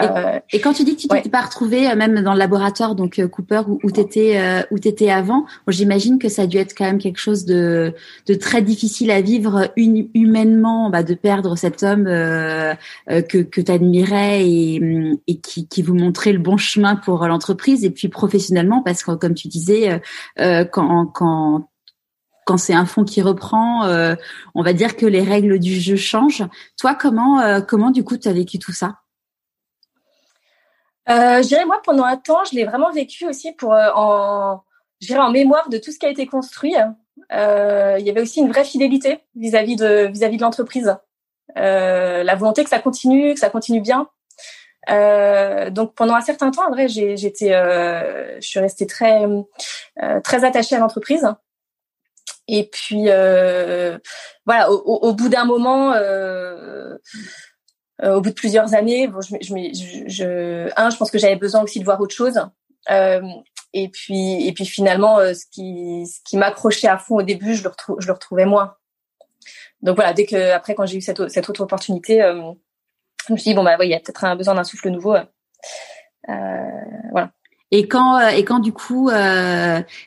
Euh, 0.00 0.40
et, 0.52 0.60
quand 0.60 0.72
tu 0.72 0.84
dis 0.84 0.96
que 0.96 1.00
tu 1.02 1.08
t'étais 1.08 1.28
pas 1.28 1.42
retrouvé 1.42 1.90
euh, 1.90 1.96
même 1.96 2.20
dans 2.22 2.32
le 2.32 2.38
laboratoire, 2.38 2.94
donc 2.94 3.18
euh, 3.18 3.28
Cooper, 3.28 3.62
où, 3.68 3.78
où 3.82 3.90
t'étais 3.90 4.64
où 4.70 4.78
t'étais 4.78 5.10
avant, 5.10 5.46
j'imagine 5.68 6.18
que 6.18 6.28
ça 6.28 6.42
a 6.42 6.46
dû 6.46 6.58
être 6.58 6.74
quand 6.76 6.84
même 6.84 6.98
quelque 6.98 7.18
chose 7.18 7.44
de, 7.44 7.94
de 8.26 8.34
très 8.34 8.62
difficile 8.62 9.10
à 9.10 9.20
vivre 9.20 9.70
humainement, 9.76 10.90
bah, 10.90 11.02
de 11.02 11.14
perdre 11.14 11.56
cet 11.56 11.82
homme 11.82 12.06
euh, 12.06 12.74
que 13.22 13.38
que 13.38 13.60
t'admirais 13.60 14.46
et, 14.46 14.80
et 15.26 15.40
qui, 15.40 15.68
qui 15.68 15.82
vous 15.82 15.94
montrait 15.94 16.32
le 16.32 16.38
bon 16.38 16.56
chemin 16.56 16.96
pour 16.96 17.26
l'entreprise, 17.26 17.84
et 17.84 17.90
puis 17.90 18.08
professionnellement, 18.08 18.82
parce 18.82 19.02
que 19.02 19.12
comme 19.12 19.34
tu 19.34 19.48
disais, 19.48 20.00
euh, 20.38 20.64
quand 20.64 21.06
quand 21.06 21.68
quand 22.44 22.58
c'est 22.58 22.74
un 22.74 22.86
fonds 22.86 23.04
qui 23.04 23.22
reprend, 23.22 23.84
euh, 23.86 24.14
on 24.54 24.62
va 24.62 24.72
dire 24.72 24.96
que 24.96 25.06
les 25.06 25.22
règles 25.22 25.58
du 25.58 25.74
jeu 25.80 25.96
changent. 25.96 26.44
Toi, 26.78 26.94
comment, 26.94 27.60
comment 27.62 27.90
du 27.90 28.04
coup, 28.04 28.16
tu 28.16 28.28
as 28.28 28.32
vécu 28.32 28.60
tout 28.60 28.72
ça? 28.72 29.00
Euh, 31.08 31.42
je 31.42 31.48
dirais 31.48 31.64
moi 31.64 31.80
pendant 31.84 32.04
un 32.04 32.16
temps, 32.16 32.44
je 32.44 32.54
l'ai 32.56 32.64
vraiment 32.64 32.90
vécu 32.90 33.26
aussi 33.26 33.52
pour 33.52 33.72
euh, 33.74 33.90
en, 33.94 34.62
en 35.10 35.30
mémoire 35.30 35.68
de 35.68 35.78
tout 35.78 35.92
ce 35.92 35.98
qui 35.98 36.06
a 36.06 36.10
été 36.10 36.26
construit. 36.26 36.74
Euh, 37.32 37.96
il 37.98 38.06
y 38.06 38.10
avait 38.10 38.20
aussi 38.20 38.40
une 38.40 38.48
vraie 38.48 38.64
fidélité 38.64 39.20
vis-à-vis 39.34 39.76
de 39.76 40.08
vis-à-vis 40.10 40.36
de 40.36 40.42
l'entreprise, 40.42 40.96
euh, 41.56 42.22
la 42.22 42.34
volonté 42.34 42.64
que 42.64 42.70
ça 42.70 42.78
continue, 42.78 43.34
que 43.34 43.40
ça 43.40 43.50
continue 43.50 43.80
bien. 43.80 44.08
Euh, 44.90 45.70
donc 45.70 45.94
pendant 45.94 46.14
un 46.14 46.20
certain 46.20 46.50
temps, 46.50 46.66
en 46.66 46.70
vrai, 46.70 46.88
j'ai, 46.88 47.16
j'étais, 47.16 47.54
euh, 47.54 48.40
je 48.40 48.46
suis 48.46 48.60
restée 48.60 48.86
très 48.86 49.24
très 50.22 50.44
attachée 50.44 50.76
à 50.76 50.78
l'entreprise. 50.78 51.26
Et 52.48 52.68
puis 52.68 53.06
voilà, 54.44 54.70
au, 54.70 55.08
au, 55.08 55.12
bout 55.14 55.28
d'un 55.28 55.44
moment. 55.44 55.92
Euh, 55.92 56.98
au 58.02 58.20
bout 58.20 58.30
de 58.30 58.34
plusieurs 58.34 58.74
années, 58.74 59.08
bon, 59.08 59.20
je, 59.20 59.36
je, 59.40 60.04
je, 60.06 60.70
un, 60.76 60.90
je 60.90 60.96
pense 60.96 61.10
que 61.10 61.18
j'avais 61.18 61.36
besoin 61.36 61.62
aussi 61.62 61.80
de 61.80 61.84
voir 61.84 62.00
autre 62.00 62.14
chose. 62.14 62.38
Euh, 62.90 63.22
et 63.72 63.88
puis, 63.88 64.46
et 64.46 64.52
puis 64.52 64.64
finalement, 64.64 65.18
euh, 65.18 65.34
ce 65.34 65.44
qui, 65.50 66.06
ce 66.06 66.20
qui 66.24 66.36
m'accrochait 66.36 66.88
à 66.88 66.98
fond 66.98 67.16
au 67.16 67.22
début, 67.22 67.54
je 67.54 67.62
le, 67.62 67.68
retrouve, 67.68 67.96
je 68.00 68.06
le 68.06 68.12
retrouvais 68.12 68.46
moins. 68.46 68.74
Donc 69.82 69.96
voilà, 69.96 70.12
dès 70.12 70.24
que 70.24 70.52
après, 70.52 70.74
quand 70.74 70.86
j'ai 70.86 70.96
eu 70.98 71.00
cette, 71.02 71.28
cette 71.28 71.48
autre 71.48 71.62
opportunité, 71.62 72.22
euh, 72.22 72.52
je 73.26 73.32
me 73.32 73.38
suis 73.38 73.50
dit 73.50 73.54
bon 73.54 73.64
bah 73.64 73.76
il 73.82 73.90
y 73.90 73.94
a 73.94 74.00
peut-être 74.00 74.24
un 74.24 74.36
besoin 74.36 74.54
d'un 74.54 74.64
souffle 74.64 74.88
nouveau. 74.88 75.14
Euh, 75.14 75.24
voilà. 77.10 77.32
Et 77.76 77.88
quand 77.88 78.18
et 78.28 78.42
quand 78.42 78.58
du 78.58 78.72
coup 78.72 79.10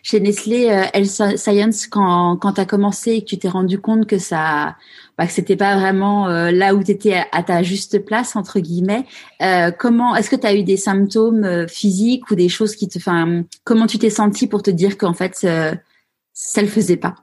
chez 0.01 0.19
Nestlé 0.19 0.63
Health 0.93 1.37
Science 1.37 1.85
quand 1.85 2.35
quand 2.37 2.53
tu 2.53 2.61
as 2.61 2.65
commencé 2.65 3.11
et 3.11 3.21
que 3.21 3.27
tu 3.27 3.37
t'es 3.37 3.47
rendu 3.47 3.79
compte 3.79 4.07
que 4.07 4.17
ça 4.17 4.75
bah, 5.19 5.27
que 5.27 5.33
c'était 5.33 5.55
pas 5.57 5.75
vraiment 5.75 6.29
euh, 6.29 6.49
là 6.49 6.73
où 6.73 6.81
tu 6.81 6.91
étais 6.91 7.21
à, 7.33 7.43
ta 7.43 7.61
juste 7.61 8.05
place 8.05 8.37
entre 8.37 8.61
guillemets. 8.61 9.05
Euh, 9.41 9.69
comment 9.69 10.15
est-ce 10.15 10.29
que 10.29 10.37
tu 10.37 10.47
as 10.47 10.55
eu 10.55 10.63
des 10.63 10.77
symptômes 10.77 11.43
euh, 11.43 11.67
physiques 11.67 12.31
ou 12.31 12.35
des 12.35 12.47
choses 12.47 12.75
qui 12.75 12.87
te 12.87 12.97
enfin 12.97 13.43
comment 13.65 13.85
tu 13.85 13.99
t'es 13.99 14.09
senti 14.09 14.47
pour 14.47 14.63
te 14.63 14.71
dire 14.71 14.97
qu'en 14.97 15.13
fait 15.13 15.35
ça 15.35 16.61
le 16.61 16.67
faisait 16.67 16.97
pas? 16.97 17.15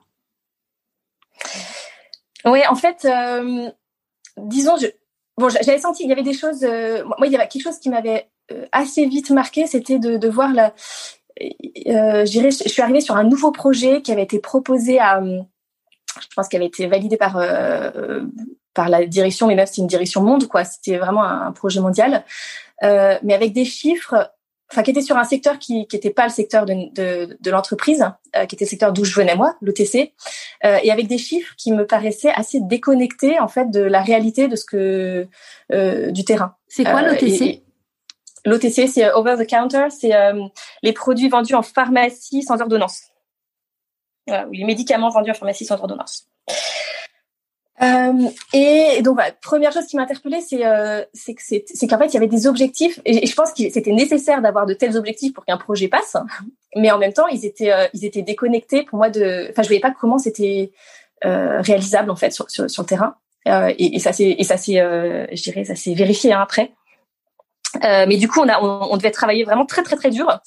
Oui, 2.45 2.59
en 2.69 2.75
fait 2.75 3.05
disons 4.37 4.75
bon 5.37 5.49
j'avais 5.49 5.79
senti 5.79 6.03
il 6.03 6.09
y 6.09 6.13
avait 6.13 6.21
des 6.21 6.33
choses 6.33 6.61
moi 6.61 7.25
il 7.25 7.31
y 7.31 7.35
avait 7.35 7.47
quelque 7.47 7.63
chose 7.63 7.79
qui 7.79 7.89
m'avait 7.89 8.29
assez 8.71 9.05
vite 9.05 9.29
marqué, 9.31 9.67
c'était 9.67 9.99
de, 9.99 10.17
de 10.17 10.27
voir 10.29 10.53
la 10.53 10.73
euh, 11.87 12.25
je 12.25 12.49
suis 12.49 12.81
arrivée 12.81 13.01
sur 13.01 13.15
un 13.15 13.23
nouveau 13.23 13.51
projet 13.51 14.01
qui 14.01 14.11
avait 14.11 14.23
été 14.23 14.39
proposé 14.39 14.99
à, 14.99 15.21
je 15.23 16.27
pense 16.35 16.47
qu'elle 16.47 16.61
avait 16.61 16.67
été 16.67 16.87
validée 16.87 17.17
par 17.17 17.37
euh, 17.37 18.21
par 18.73 18.89
la 18.89 19.05
direction, 19.05 19.47
mais 19.47 19.55
même 19.55 19.65
c'est 19.65 19.81
une 19.81 19.87
direction 19.87 20.21
monde, 20.21 20.47
quoi. 20.47 20.63
C'était 20.63 20.97
vraiment 20.97 21.23
un, 21.23 21.51
projet 21.51 21.79
mondial, 21.79 22.23
euh, 22.83 23.17
mais 23.23 23.33
avec 23.33 23.53
des 23.53 23.65
chiffres, 23.65 24.31
enfin 24.71 24.83
qui 24.83 24.91
étaient 24.91 25.01
sur 25.01 25.17
un 25.17 25.23
secteur 25.23 25.57
qui 25.59 25.87
qui 25.87 25.95
était 25.95 26.11
pas 26.11 26.25
le 26.25 26.31
secteur 26.31 26.65
de 26.65 26.93
de, 26.93 27.37
de 27.39 27.51
l'entreprise, 27.51 28.05
euh, 28.35 28.45
qui 28.45 28.55
était 28.55 28.65
le 28.65 28.69
secteur 28.69 28.93
d'où 28.93 29.03
je 29.03 29.15
venais 29.15 29.35
moi, 29.35 29.55
l'OTC, 29.61 30.13
euh, 30.65 30.77
et 30.83 30.91
avec 30.91 31.07
des 31.07 31.17
chiffres 31.17 31.53
qui 31.57 31.71
me 31.71 31.85
paraissaient 31.85 32.33
assez 32.33 32.59
déconnectés 32.61 33.39
en 33.39 33.47
fait 33.47 33.69
de 33.71 33.81
la 33.81 34.01
réalité 34.01 34.47
de 34.47 34.55
ce 34.55 34.65
que 34.65 35.27
euh, 35.71 36.11
du 36.11 36.23
terrain. 36.23 36.55
C'est 36.67 36.83
quoi 36.83 37.01
l'OTC 37.01 37.63
L'OTC, 38.47 38.87
c'est 38.87 39.11
over 39.11 39.35
the 39.37 39.47
counter, 39.47 39.87
c'est 39.89 40.13
les 40.81 40.93
produits 40.93 41.29
vendus 41.29 41.53
en 41.53 41.61
pharmacie 41.61 42.41
sans 42.43 42.61
ordonnance 42.61 43.11
les 44.51 44.63
médicaments 44.63 45.09
vendus 45.09 45.31
en 45.31 45.33
pharmacie 45.33 45.65
sans 45.65 45.75
ordonnance. 45.75 46.27
Euh, 47.81 48.29
et 48.53 49.01
donc, 49.03 49.19
première 49.41 49.71
chose 49.71 49.85
qui 49.85 49.95
m'a 49.97 50.01
interpellée, 50.03 50.41
c'est 50.41 50.65
euh, 50.65 51.03
qu'en 51.03 51.97
fait, 51.99 52.07
il 52.07 52.13
y 52.13 52.17
avait 52.17 52.27
des 52.27 52.47
objectifs, 52.47 52.99
et, 53.05 53.25
je 53.25 53.35
pense 53.35 53.53
que 53.53 53.69
c'était 53.69 53.91
nécessaire 53.91 54.41
d'avoir 54.41 54.65
de 54.65 54.73
tels 54.73 54.97
objectifs 54.97 55.33
pour 55.33 55.45
qu'un 55.45 55.57
projet 55.57 55.87
passe, 55.87 56.17
mais 56.75 56.89
en 56.91 56.97
même 56.97 57.13
temps, 57.13 57.27
ils 57.27 57.45
étaient 57.45 57.71
euh, 57.71 57.85
ils 57.93 58.03
étaient 58.03 58.23
déconnectés 58.23 58.83
pour 58.83 58.97
moi 58.97 59.09
de, 59.09 59.47
enfin, 59.51 59.61
je 59.61 59.67
voyais 59.67 59.81
pas 59.81 59.91
comment 59.91 60.17
c'était 60.17 60.71
euh, 61.23 61.61
réalisable 61.61 62.09
en 62.09 62.15
fait 62.15 62.31
sur 62.31 62.49
sur, 62.49 62.65
le 62.65 62.85
terrain, 62.85 63.15
euh, 63.47 63.73
et, 63.77 63.95
et, 63.95 63.99
ça 63.99 64.09
euh, 64.09 65.27
je 65.31 65.41
dirais, 65.41 65.63
ça 65.63 65.75
s'est 65.75 65.93
vérifié 65.93 66.33
hein, 66.33 66.41
après. 66.41 66.71
Mais 67.83 68.17
du 68.17 68.27
coup, 68.27 68.41
on 68.41 68.49
a 68.49 68.61
on, 68.61 68.91
on, 68.91 68.97
devait 68.97 69.11
travailler 69.11 69.43
vraiment 69.43 69.65
très 69.65 69.83
très 69.83 69.95
très 69.95 70.09
dur 70.09 70.39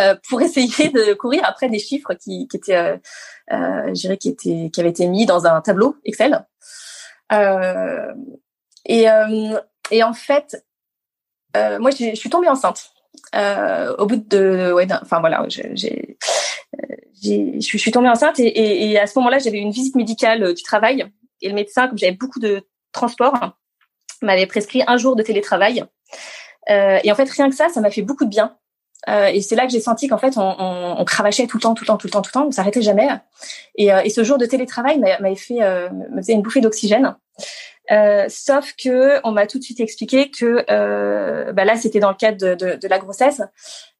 euh, 0.00 0.16
pour 0.28 0.40
essayer 0.42 0.88
de 0.88 1.14
courir 1.14 1.42
après 1.44 1.68
des 1.68 1.78
chiffres 1.78 2.14
qui, 2.14 2.48
qui 2.48 2.56
étaient, 2.56 2.76
euh, 2.76 2.96
euh, 3.52 4.16
qui 4.16 4.28
étaient, 4.28 4.70
qui 4.70 4.80
avaient 4.80 4.90
été 4.90 5.06
mis 5.06 5.26
dans 5.26 5.46
un 5.46 5.60
tableau 5.60 5.96
Excel. 6.04 6.44
Euh, 7.32 8.12
et, 8.86 9.08
euh, 9.08 9.58
et 9.90 10.02
en 10.02 10.12
fait, 10.12 10.64
euh, 11.56 11.78
moi, 11.78 11.90
je 11.90 12.14
suis 12.14 12.30
tombée 12.30 12.48
enceinte. 12.48 12.90
au 13.98 14.06
bout 14.06 14.16
de, 14.16 14.72
ouais, 14.72 14.86
enfin 15.00 15.20
voilà, 15.20 15.44
j'ai, 15.48 16.16
je 17.22 17.78
suis 17.78 17.90
tombée 17.90 18.08
enceinte 18.08 18.38
et, 18.38 18.46
et, 18.46 18.90
et 18.90 18.98
à 18.98 19.06
ce 19.06 19.18
moment-là, 19.18 19.38
j'avais 19.38 19.58
une 19.58 19.70
visite 19.70 19.94
médicale 19.94 20.54
du 20.54 20.62
travail 20.62 21.06
et 21.40 21.48
le 21.48 21.54
médecin, 21.54 21.88
comme 21.88 21.98
j'avais 21.98 22.12
beaucoup 22.12 22.40
de 22.40 22.66
transport, 22.92 23.56
m'avait 24.22 24.46
prescrit 24.46 24.82
un 24.86 24.96
jour 24.96 25.16
de 25.16 25.22
télétravail. 25.22 25.84
Euh, 26.70 26.98
et 27.04 27.12
en 27.12 27.14
fait, 27.14 27.28
rien 27.30 27.50
que 27.50 27.56
ça, 27.56 27.68
ça 27.68 27.80
m'a 27.80 27.90
fait 27.90 28.02
beaucoup 28.02 28.24
de 28.24 28.30
bien 28.30 28.56
euh, 29.08 29.26
et 29.26 29.40
c'est 29.40 29.56
là 29.56 29.66
que 29.66 29.72
j'ai 29.72 29.80
senti 29.80 30.08
qu'en 30.08 30.18
fait, 30.18 30.36
on, 30.36 30.56
on, 30.58 30.96
on, 30.98 31.04
cravachait 31.04 31.46
tout 31.46 31.58
le 31.58 31.62
temps, 31.62 31.74
tout 31.74 31.84
le 31.84 31.86
temps, 31.86 31.96
tout 31.96 32.06
le 32.06 32.12
temps, 32.12 32.22
tout 32.22 32.30
le 32.34 32.40
temps, 32.40 32.46
on 32.46 32.50
s'arrêtait 32.50 32.82
jamais. 32.82 33.08
Et, 33.76 33.92
euh, 33.92 34.00
et, 34.02 34.10
ce 34.10 34.24
jour 34.24 34.38
de 34.38 34.46
télétravail 34.46 34.98
m'avait 34.98 35.34
fait, 35.34 35.62
euh, 35.62 35.90
me 35.90 36.18
faisait 36.18 36.32
une 36.32 36.42
bouffée 36.42 36.60
d'oxygène. 36.60 37.16
Euh, 37.90 38.24
sauf 38.28 38.72
que 38.82 39.20
on 39.24 39.32
m'a 39.32 39.46
tout 39.46 39.58
de 39.58 39.64
suite 39.64 39.80
expliqué 39.80 40.30
que 40.30 40.64
bah 41.52 41.64
là, 41.64 41.76
c'était 41.76 42.00
dans 42.00 42.10
le 42.10 42.16
cadre 42.16 42.38
de, 42.38 42.54
de, 42.54 42.76
de 42.76 42.88
la 42.88 42.98
grossesse, 42.98 43.42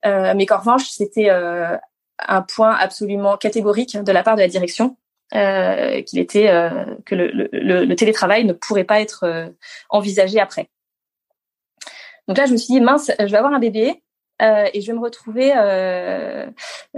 mais 0.05 0.47
qu'en 0.47 0.59
revanche, 0.59 0.89
c'était 0.89 1.29
un 1.29 2.43
point 2.43 2.75
absolument 2.75 3.37
catégorique 3.37 3.99
de 4.03 4.13
la 4.13 4.23
part 4.23 4.37
de 4.37 4.41
la 4.41 4.49
direction. 4.49 4.97
qu'il 5.33 6.19
était 6.19 6.47
que 7.05 7.15
le, 7.15 7.31
le, 7.53 7.85
le, 7.85 7.97
télétravail 7.97 8.45
ne 8.47 8.55
pourrait 8.55 8.85
pas 8.85 9.01
être 9.01 9.53
envisagé 9.91 10.41
après. 10.41 10.71
Donc 12.29 12.39
là, 12.39 12.47
je 12.47 12.53
me 12.53 12.57
suis 12.57 12.75
dit 12.75 12.81
mince, 12.81 13.11
je 13.19 13.25
vais 13.25 13.37
avoir 13.37 13.53
un 13.53 13.59
bébé, 13.59 14.03
euh, 14.43 14.67
et 14.73 14.81
je 14.81 14.87
vais 14.89 14.93
me 14.93 15.03
retrouver. 15.03 15.53
Euh, 15.57 16.47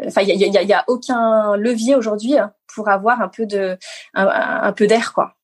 enfin, 0.07 0.23
il 0.23 0.29
y 0.29 0.57
a, 0.57 0.63
y, 0.63 0.73
a, 0.73 0.85
aucun 0.89 1.57
levier 1.57 1.95
aujourd'hui 1.95 2.35
pour 2.75 2.89
avoir 2.89 3.21
un 3.21 3.29
peu 3.29 3.47
de 3.47 3.77
un, 4.15 4.73
peu 4.73 4.87
d'air, 4.87 5.13
quoi. 5.13 5.35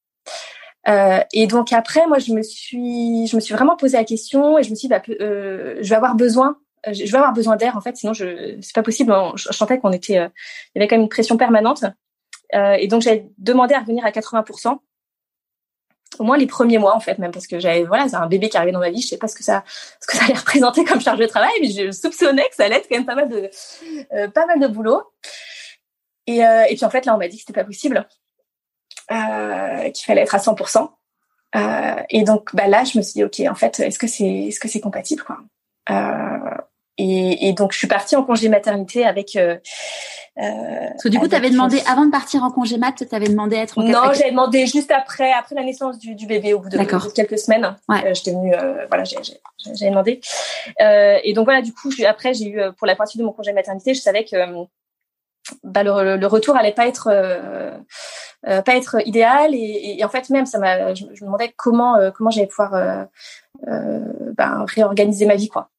Euh, 0.88 1.20
et 1.32 1.46
donc 1.46 1.72
après, 1.72 2.06
moi, 2.06 2.18
je 2.18 2.32
me 2.32 2.42
suis, 2.42 3.26
je 3.26 3.36
me 3.36 3.40
suis 3.40 3.54
vraiment 3.54 3.76
posé 3.76 3.96
la 3.96 4.04
question 4.04 4.58
et 4.58 4.62
je 4.62 4.70
me 4.70 4.74
suis 4.74 4.88
dit, 4.88 4.94
bah, 4.94 5.02
euh, 5.20 5.76
je 5.80 5.88
vais 5.88 5.96
avoir 5.96 6.14
besoin, 6.16 6.56
je 6.90 7.04
vais 7.04 7.18
avoir 7.18 7.32
besoin 7.32 7.56
d'air 7.56 7.76
en 7.76 7.80
fait, 7.80 7.96
sinon 7.96 8.12
je, 8.14 8.58
c'est 8.60 8.74
pas 8.74 8.82
possible. 8.82 9.14
Je, 9.36 9.48
je 9.50 9.56
sentais 9.56 9.78
qu'on 9.78 9.92
était, 9.92 10.14
il 10.14 10.16
y 10.76 10.78
avait 10.78 10.88
quand 10.88 10.96
même 10.96 11.02
une 11.02 11.08
pression 11.08 11.36
permanente. 11.36 11.84
et 12.54 12.88
donc 12.88 13.02
j'ai 13.02 13.26
demandé 13.38 13.74
à 13.74 13.80
revenir 13.80 14.04
à 14.04 14.12
80 14.12 14.44
au 16.18 16.24
moins 16.24 16.36
les 16.36 16.46
premiers 16.46 16.78
mois 16.78 16.94
en 16.94 17.00
fait 17.00 17.18
même 17.18 17.30
parce 17.30 17.46
que 17.46 17.58
j'avais 17.58 17.84
voilà 17.84 18.08
c'est 18.08 18.16
un 18.16 18.26
bébé 18.26 18.48
qui 18.48 18.56
arrivait 18.56 18.72
dans 18.72 18.80
ma 18.80 18.90
vie 18.90 19.00
je 19.00 19.08
sais 19.08 19.18
pas 19.18 19.28
ce 19.28 19.34
que 19.34 19.44
ça 19.44 19.64
ce 20.00 20.06
que 20.06 20.16
ça 20.16 20.24
allait 20.24 20.34
représenter 20.38 20.84
comme 20.84 21.00
charge 21.00 21.18
de 21.18 21.26
travail 21.26 21.52
mais 21.60 21.70
je 21.70 21.90
soupçonnais 21.90 22.48
que 22.48 22.54
ça 22.54 22.64
allait 22.64 22.76
être 22.76 22.88
quand 22.88 22.96
même 22.96 23.06
pas 23.06 23.14
mal 23.14 23.28
de 23.28 23.50
euh, 24.12 24.28
pas 24.28 24.46
mal 24.46 24.60
de 24.60 24.66
boulot. 24.66 25.02
Et, 26.26 26.44
euh, 26.44 26.64
et 26.68 26.76
puis 26.76 26.84
en 26.84 26.90
fait 26.90 27.04
là 27.04 27.14
on 27.14 27.18
m'a 27.18 27.28
dit 27.28 27.36
que 27.36 27.40
c'était 27.40 27.60
pas 27.60 27.64
possible 27.64 28.06
euh, 29.10 29.90
qu'il 29.90 30.06
fallait 30.06 30.20
être 30.22 30.34
à 30.34 30.38
100% 30.38 30.88
euh, 31.54 32.02
et 32.08 32.22
donc 32.22 32.54
bah 32.54 32.68
là 32.68 32.84
je 32.84 32.96
me 32.96 33.02
suis 33.02 33.14
dit 33.14 33.24
ok 33.24 33.40
en 33.50 33.54
fait 33.54 33.80
est-ce 33.80 33.98
que 33.98 34.06
c'est 34.06 34.24
est-ce 34.24 34.60
que 34.60 34.68
c'est 34.68 34.80
compatible 34.80 35.22
quoi? 35.22 35.38
Euh, 35.90 36.56
et, 36.98 37.48
et, 37.48 37.52
donc 37.52 37.72
je 37.72 37.78
suis 37.78 37.86
partie 37.86 38.16
en 38.16 38.22
congé 38.22 38.48
maternité 38.48 39.04
avec 39.04 39.38
Parce 40.36 41.02
que 41.02 41.08
du 41.08 41.18
coup, 41.18 41.28
tu 41.28 41.34
avais 41.34 41.50
demandé, 41.50 41.80
avant 41.86 42.06
de 42.06 42.10
partir 42.10 42.42
en 42.44 42.50
congé 42.50 42.76
mat, 42.78 42.94
tu 42.94 43.14
avais 43.14 43.28
demandé 43.28 43.56
à 43.56 43.62
être 43.62 43.78
en 43.78 43.82
Non, 43.82 44.12
j'avais 44.12 44.30
demandé 44.30 44.66
juste 44.66 44.90
après, 44.90 45.32
après 45.32 45.54
la 45.54 45.64
naissance 45.64 45.98
du, 45.98 46.14
du 46.14 46.26
bébé, 46.26 46.54
au 46.54 46.60
bout 46.60 46.68
de, 46.68 46.78
quelques 47.14 47.38
semaines. 47.38 47.76
Ouais. 47.88 48.14
J'étais 48.14 48.32
venue, 48.32 48.54
voilà, 48.88 49.04
j'avais 49.04 49.90
demandé. 49.90 50.20
et 50.78 51.32
donc 51.34 51.44
voilà, 51.44 51.62
du 51.62 51.72
coup, 51.72 51.90
après, 52.06 52.34
j'ai 52.34 52.48
eu, 52.48 52.60
pour 52.76 52.86
la 52.86 52.96
partie 52.96 53.18
de 53.18 53.24
mon 53.24 53.32
congé 53.32 53.52
maternité, 53.52 53.94
je 53.94 54.00
savais 54.00 54.24
que 54.24 54.36
bah, 55.64 55.82
le, 55.82 56.16
le, 56.16 56.26
retour 56.26 56.56
allait 56.56 56.72
pas 56.72 56.86
être 56.86 57.08
euh, 58.48 58.60
pas 58.62 58.76
être 58.76 58.96
idéal 59.06 59.54
et, 59.54 59.96
et, 59.98 60.04
en 60.04 60.08
fait 60.08 60.28
même 60.30 60.46
ça 60.46 60.58
m'a 60.58 60.94
je, 60.94 61.04
me 61.04 61.20
demandais 61.20 61.54
comment 61.56 61.96
euh, 61.96 62.10
comment 62.10 62.30
j'allais 62.30 62.48
pouvoir 62.48 62.74
euh, 62.74 63.04
ben, 64.36 64.64
réorganiser 64.68 65.26
ma 65.26 65.36
vie 65.36 65.48
quoi 65.48 65.70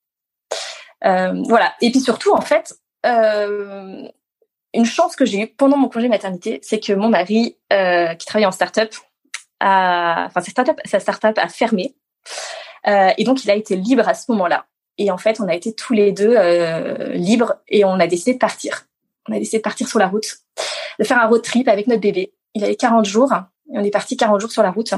voilà. 1.03 1.73
Et 1.81 1.91
puis 1.91 1.99
surtout 1.99 2.31
en 2.33 2.41
fait 2.41 2.73
une 3.05 4.85
chance 4.85 5.15
que 5.15 5.25
j'ai 5.25 5.41
eue 5.41 5.47
pendant 5.47 5.77
mon 5.77 5.89
congé 5.89 6.07
maternité 6.07 6.59
c'est 6.63 6.79
que 6.79 6.93
mon 6.93 7.09
mari 7.09 7.57
qui 7.69 8.25
travaille 8.25 8.45
en 8.45 8.51
start-up 8.51 8.93
a 9.59 10.25
enfin 10.27 10.41
sa 10.41 10.51
start-up 10.51 10.79
sa 10.85 10.99
start-up 10.99 11.37
a 11.37 11.47
fermé. 11.47 11.95
Et 12.85 13.23
donc 13.23 13.43
il 13.43 13.51
a 13.51 13.55
été 13.55 13.75
libre 13.75 14.07
à 14.07 14.13
ce 14.13 14.31
moment-là. 14.31 14.65
Et 14.97 15.11
en 15.11 15.17
fait 15.17 15.39
on 15.39 15.47
a 15.47 15.53
été 15.53 15.73
tous 15.73 15.93
les 15.93 16.11
deux 16.11 16.37
libres 17.13 17.55
et 17.67 17.85
on 17.85 17.99
a 17.99 18.07
décidé 18.07 18.33
de 18.33 18.39
partir. 18.39 18.87
On 19.29 19.33
a 19.33 19.39
décidé 19.39 19.57
de 19.57 19.63
partir 19.63 19.87
sur 19.87 19.99
la 19.99 20.07
route 20.07 20.37
de 20.99 21.03
faire 21.03 21.17
un 21.17 21.27
road 21.27 21.41
trip 21.41 21.67
avec 21.67 21.87
notre 21.87 22.01
bébé. 22.01 22.33
Il 22.53 22.63
avait 22.63 22.75
40 22.75 23.05
jours. 23.05 23.33
Et 23.73 23.77
on 23.77 23.83
est 23.83 23.89
parti 23.89 24.17
40 24.17 24.41
jours 24.41 24.51
sur 24.51 24.61
la 24.61 24.71
route. 24.71 24.93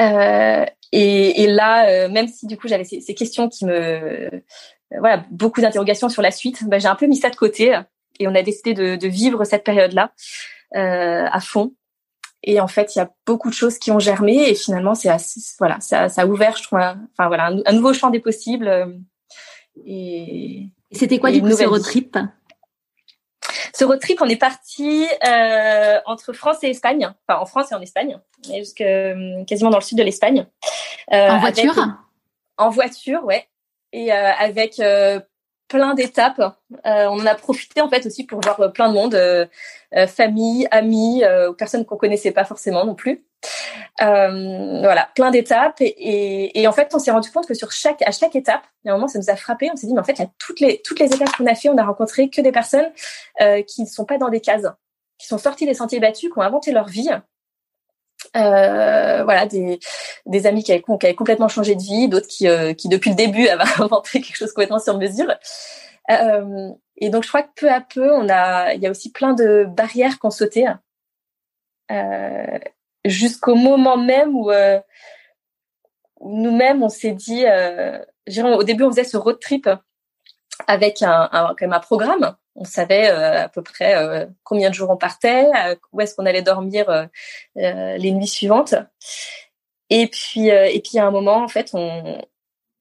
Euh, 0.00 0.64
et, 0.92 1.42
et, 1.42 1.46
là, 1.46 1.88
euh, 1.88 2.08
même 2.08 2.28
si 2.28 2.46
du 2.46 2.56
coup 2.56 2.68
j'avais 2.68 2.84
ces, 2.84 3.00
ces, 3.00 3.14
questions 3.14 3.48
qui 3.48 3.66
me, 3.66 3.72
euh, 3.72 4.30
voilà, 4.98 5.24
beaucoup 5.30 5.60
d'interrogations 5.60 6.08
sur 6.08 6.22
la 6.22 6.30
suite, 6.30 6.66
bah, 6.68 6.78
j'ai 6.78 6.88
un 6.88 6.94
peu 6.94 7.06
mis 7.06 7.16
ça 7.16 7.30
de 7.30 7.36
côté 7.36 7.78
et 8.18 8.28
on 8.28 8.34
a 8.34 8.42
décidé 8.42 8.74
de, 8.74 8.96
de 8.96 9.08
vivre 9.08 9.44
cette 9.44 9.64
période-là 9.64 10.12
euh, 10.76 11.26
à 11.30 11.40
fond. 11.40 11.74
Et 12.44 12.60
en 12.60 12.68
fait, 12.68 12.94
il 12.94 12.98
y 12.98 13.02
a 13.02 13.10
beaucoup 13.26 13.48
de 13.48 13.54
choses 13.54 13.78
qui 13.78 13.90
ont 13.90 13.98
germé 13.98 14.48
et 14.48 14.54
finalement, 14.54 14.94
c'est 14.94 15.10
voilà, 15.58 15.80
ça, 15.80 16.08
ça 16.08 16.22
a 16.22 16.26
ouvert, 16.26 16.56
je 16.56 16.62
trouve, 16.62 16.78
enfin 16.78 17.26
voilà, 17.26 17.50
un, 17.66 17.72
nouveau 17.72 17.92
champ 17.92 18.10
des 18.10 18.20
possibles. 18.20 19.00
Et, 19.84 20.68
et 20.90 20.94
c'était 20.94 21.18
quoi 21.18 21.32
du 21.32 21.42
coup 21.42 21.50
ce 21.50 21.64
road 21.64 21.82
trip 21.82 22.16
ce 23.78 23.84
road 23.84 24.00
trip, 24.00 24.20
on 24.20 24.28
est 24.28 24.36
parti 24.36 25.06
euh, 25.24 25.98
entre 26.04 26.32
France 26.32 26.64
et 26.64 26.68
Espagne, 26.68 27.08
enfin 27.28 27.40
en 27.40 27.46
France 27.46 27.70
et 27.70 27.76
en 27.76 27.80
Espagne, 27.80 28.18
jusque 28.52 28.80
euh, 28.80 29.44
quasiment 29.44 29.70
dans 29.70 29.78
le 29.78 29.84
sud 29.84 29.96
de 29.98 30.02
l'Espagne. 30.02 30.46
Euh, 31.12 31.28
en 31.28 31.38
voiture 31.38 31.74
En 32.56 32.70
voiture, 32.70 33.24
ouais. 33.24 33.46
Et 33.92 34.12
euh, 34.12 34.32
avec 34.38 34.82
plein 35.68 35.94
d'étapes. 35.94 36.40
on 36.84 37.20
en 37.20 37.26
a 37.26 37.34
profité 37.34 37.80
en 37.80 37.88
fait 37.88 38.06
aussi 38.06 38.24
pour 38.24 38.40
voir 38.40 38.72
plein 38.72 38.88
de 38.88 38.94
monde, 38.94 39.48
famille, 40.08 40.66
amis, 40.70 41.22
ou 41.48 41.52
personnes 41.52 41.84
qu'on 41.84 41.96
connaissait 41.96 42.32
pas 42.32 42.44
forcément 42.44 42.84
non 42.84 42.94
plus. 42.94 43.24
Euh, 44.00 44.80
voilà, 44.80 45.08
plein 45.14 45.30
d'étapes. 45.30 45.80
Et, 45.80 46.60
et, 46.60 46.68
en 46.68 46.72
fait, 46.72 46.94
on 46.94 46.98
s'est 46.98 47.10
rendu 47.10 47.30
compte 47.30 47.46
que 47.46 47.54
sur 47.54 47.72
chaque, 47.72 48.02
à 48.02 48.10
chaque 48.10 48.36
étape, 48.36 48.62
il 48.84 48.88
y 48.88 48.90
a 48.90 48.94
un 48.94 48.96
moment, 48.96 49.08
ça 49.08 49.18
nous 49.18 49.30
a 49.30 49.36
frappé. 49.36 49.68
On 49.72 49.76
s'est 49.76 49.86
dit, 49.86 49.94
mais 49.94 50.00
en 50.00 50.04
fait, 50.04 50.20
a 50.20 50.26
toutes 50.38 50.60
les, 50.60 50.80
toutes 50.82 51.00
les 51.00 51.06
étapes 51.06 51.36
qu'on 51.36 51.46
a 51.46 51.54
fait, 51.54 51.68
on 51.68 51.78
a 51.78 51.84
rencontré 51.84 52.30
que 52.30 52.40
des 52.40 52.52
personnes 52.52 52.90
euh, 53.40 53.62
qui 53.62 53.82
ne 53.82 53.86
sont 53.86 54.04
pas 54.04 54.18
dans 54.18 54.28
des 54.28 54.40
cases, 54.40 54.66
qui 55.18 55.26
sont 55.26 55.38
sorties 55.38 55.66
des 55.66 55.74
sentiers 55.74 56.00
battus, 56.00 56.30
qui 56.32 56.38
ont 56.38 56.42
inventé 56.42 56.72
leur 56.72 56.86
vie. 56.86 57.10
Euh, 58.36 59.24
voilà, 59.24 59.46
des, 59.46 59.78
des 60.26 60.46
amis 60.46 60.62
qui 60.62 60.72
avaient, 60.72 60.82
qui 60.82 61.06
avaient, 61.06 61.14
complètement 61.14 61.48
changé 61.48 61.74
de 61.74 61.80
vie, 61.80 62.08
d'autres 62.08 62.26
qui, 62.26 62.48
euh, 62.48 62.74
qui 62.74 62.88
depuis 62.88 63.10
le 63.10 63.16
début 63.16 63.48
avaient 63.48 63.64
inventé 63.82 64.20
quelque 64.20 64.36
chose 64.36 64.52
complètement 64.52 64.78
sur 64.80 64.98
mesure. 64.98 65.32
Euh, 66.10 66.70
et 66.96 67.10
donc, 67.10 67.22
je 67.24 67.28
crois 67.28 67.42
que 67.42 67.52
peu 67.54 67.70
à 67.70 67.80
peu, 67.80 68.12
on 68.12 68.28
a, 68.28 68.74
il 68.74 68.82
y 68.82 68.86
a 68.86 68.90
aussi 68.90 69.12
plein 69.12 69.34
de 69.34 69.64
barrières 69.68 70.18
qu'on 70.18 70.30
sautait. 70.30 70.66
Euh, 71.90 72.58
jusqu'au 73.04 73.54
moment 73.54 73.96
même 73.96 74.36
où, 74.36 74.50
euh, 74.50 74.80
nous-mêmes 76.20 76.82
on 76.82 76.88
s'est 76.88 77.12
dit, 77.12 77.46
euh, 77.46 77.98
au 78.42 78.62
début 78.64 78.84
on 78.84 78.90
faisait 78.90 79.04
ce 79.04 79.16
road 79.16 79.38
trip 79.40 79.68
avec 80.66 81.02
un, 81.02 81.28
un 81.32 81.48
quand 81.48 81.62
même 81.62 81.72
un 81.72 81.80
programme. 81.80 82.36
On 82.54 82.64
savait 82.64 83.10
euh, 83.10 83.44
à 83.44 83.48
peu 83.48 83.62
près 83.62 83.96
euh, 83.96 84.26
combien 84.42 84.70
de 84.70 84.74
jours 84.74 84.90
on 84.90 84.96
partait, 84.96 85.46
où 85.92 86.00
est-ce 86.00 86.14
qu'on 86.14 86.26
allait 86.26 86.42
dormir 86.42 87.08
les 87.54 88.12
nuits 88.12 88.26
suivantes. 88.26 88.74
Et 89.90 90.06
puis 90.08 90.48
et 90.48 90.80
puis 90.82 90.98
à 90.98 91.06
un 91.06 91.10
moment 91.10 91.36
en 91.36 91.48
fait 91.48 91.70
on 91.72 92.20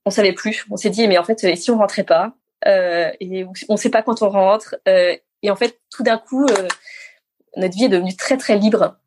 on 0.06 0.10
savait 0.10 0.34
plus. 0.34 0.66
On 0.72 0.78
s'est 0.78 0.90
dit 0.90 1.08
mais 1.08 1.18
en 1.18 1.24
fait 1.24 1.56
si 1.56 1.72
on 1.72 1.78
rentrait 1.78 2.04
pas 2.04 2.34
et 2.66 3.46
on 3.70 3.78
sait 3.78 3.90
pas 3.90 4.02
quand 4.02 4.22
on 4.22 4.30
rentre 4.30 4.76
et 4.86 5.52
en 5.52 5.56
fait 5.56 5.80
tout 5.92 6.04
d'un 6.04 6.18
coup 6.18 6.46
notre 7.56 7.76
vie 7.76 7.86
est 7.86 7.90
devenue 7.90 8.16
très 8.16 8.38
très 8.38 8.58
libre 8.58 8.98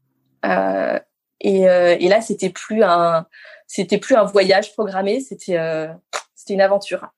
euh, 0.44 0.98
et, 1.40 1.68
euh, 1.68 1.96
et, 1.98 2.08
là, 2.08 2.20
c'était 2.20 2.50
plus 2.50 2.82
un, 2.82 3.26
c'était 3.66 3.98
plus 3.98 4.14
un 4.14 4.24
voyage 4.24 4.72
programmé, 4.72 5.20
c'était, 5.20 5.58
euh, 5.58 5.88
c'était 6.34 6.54
une 6.54 6.60
aventure. 6.60 7.12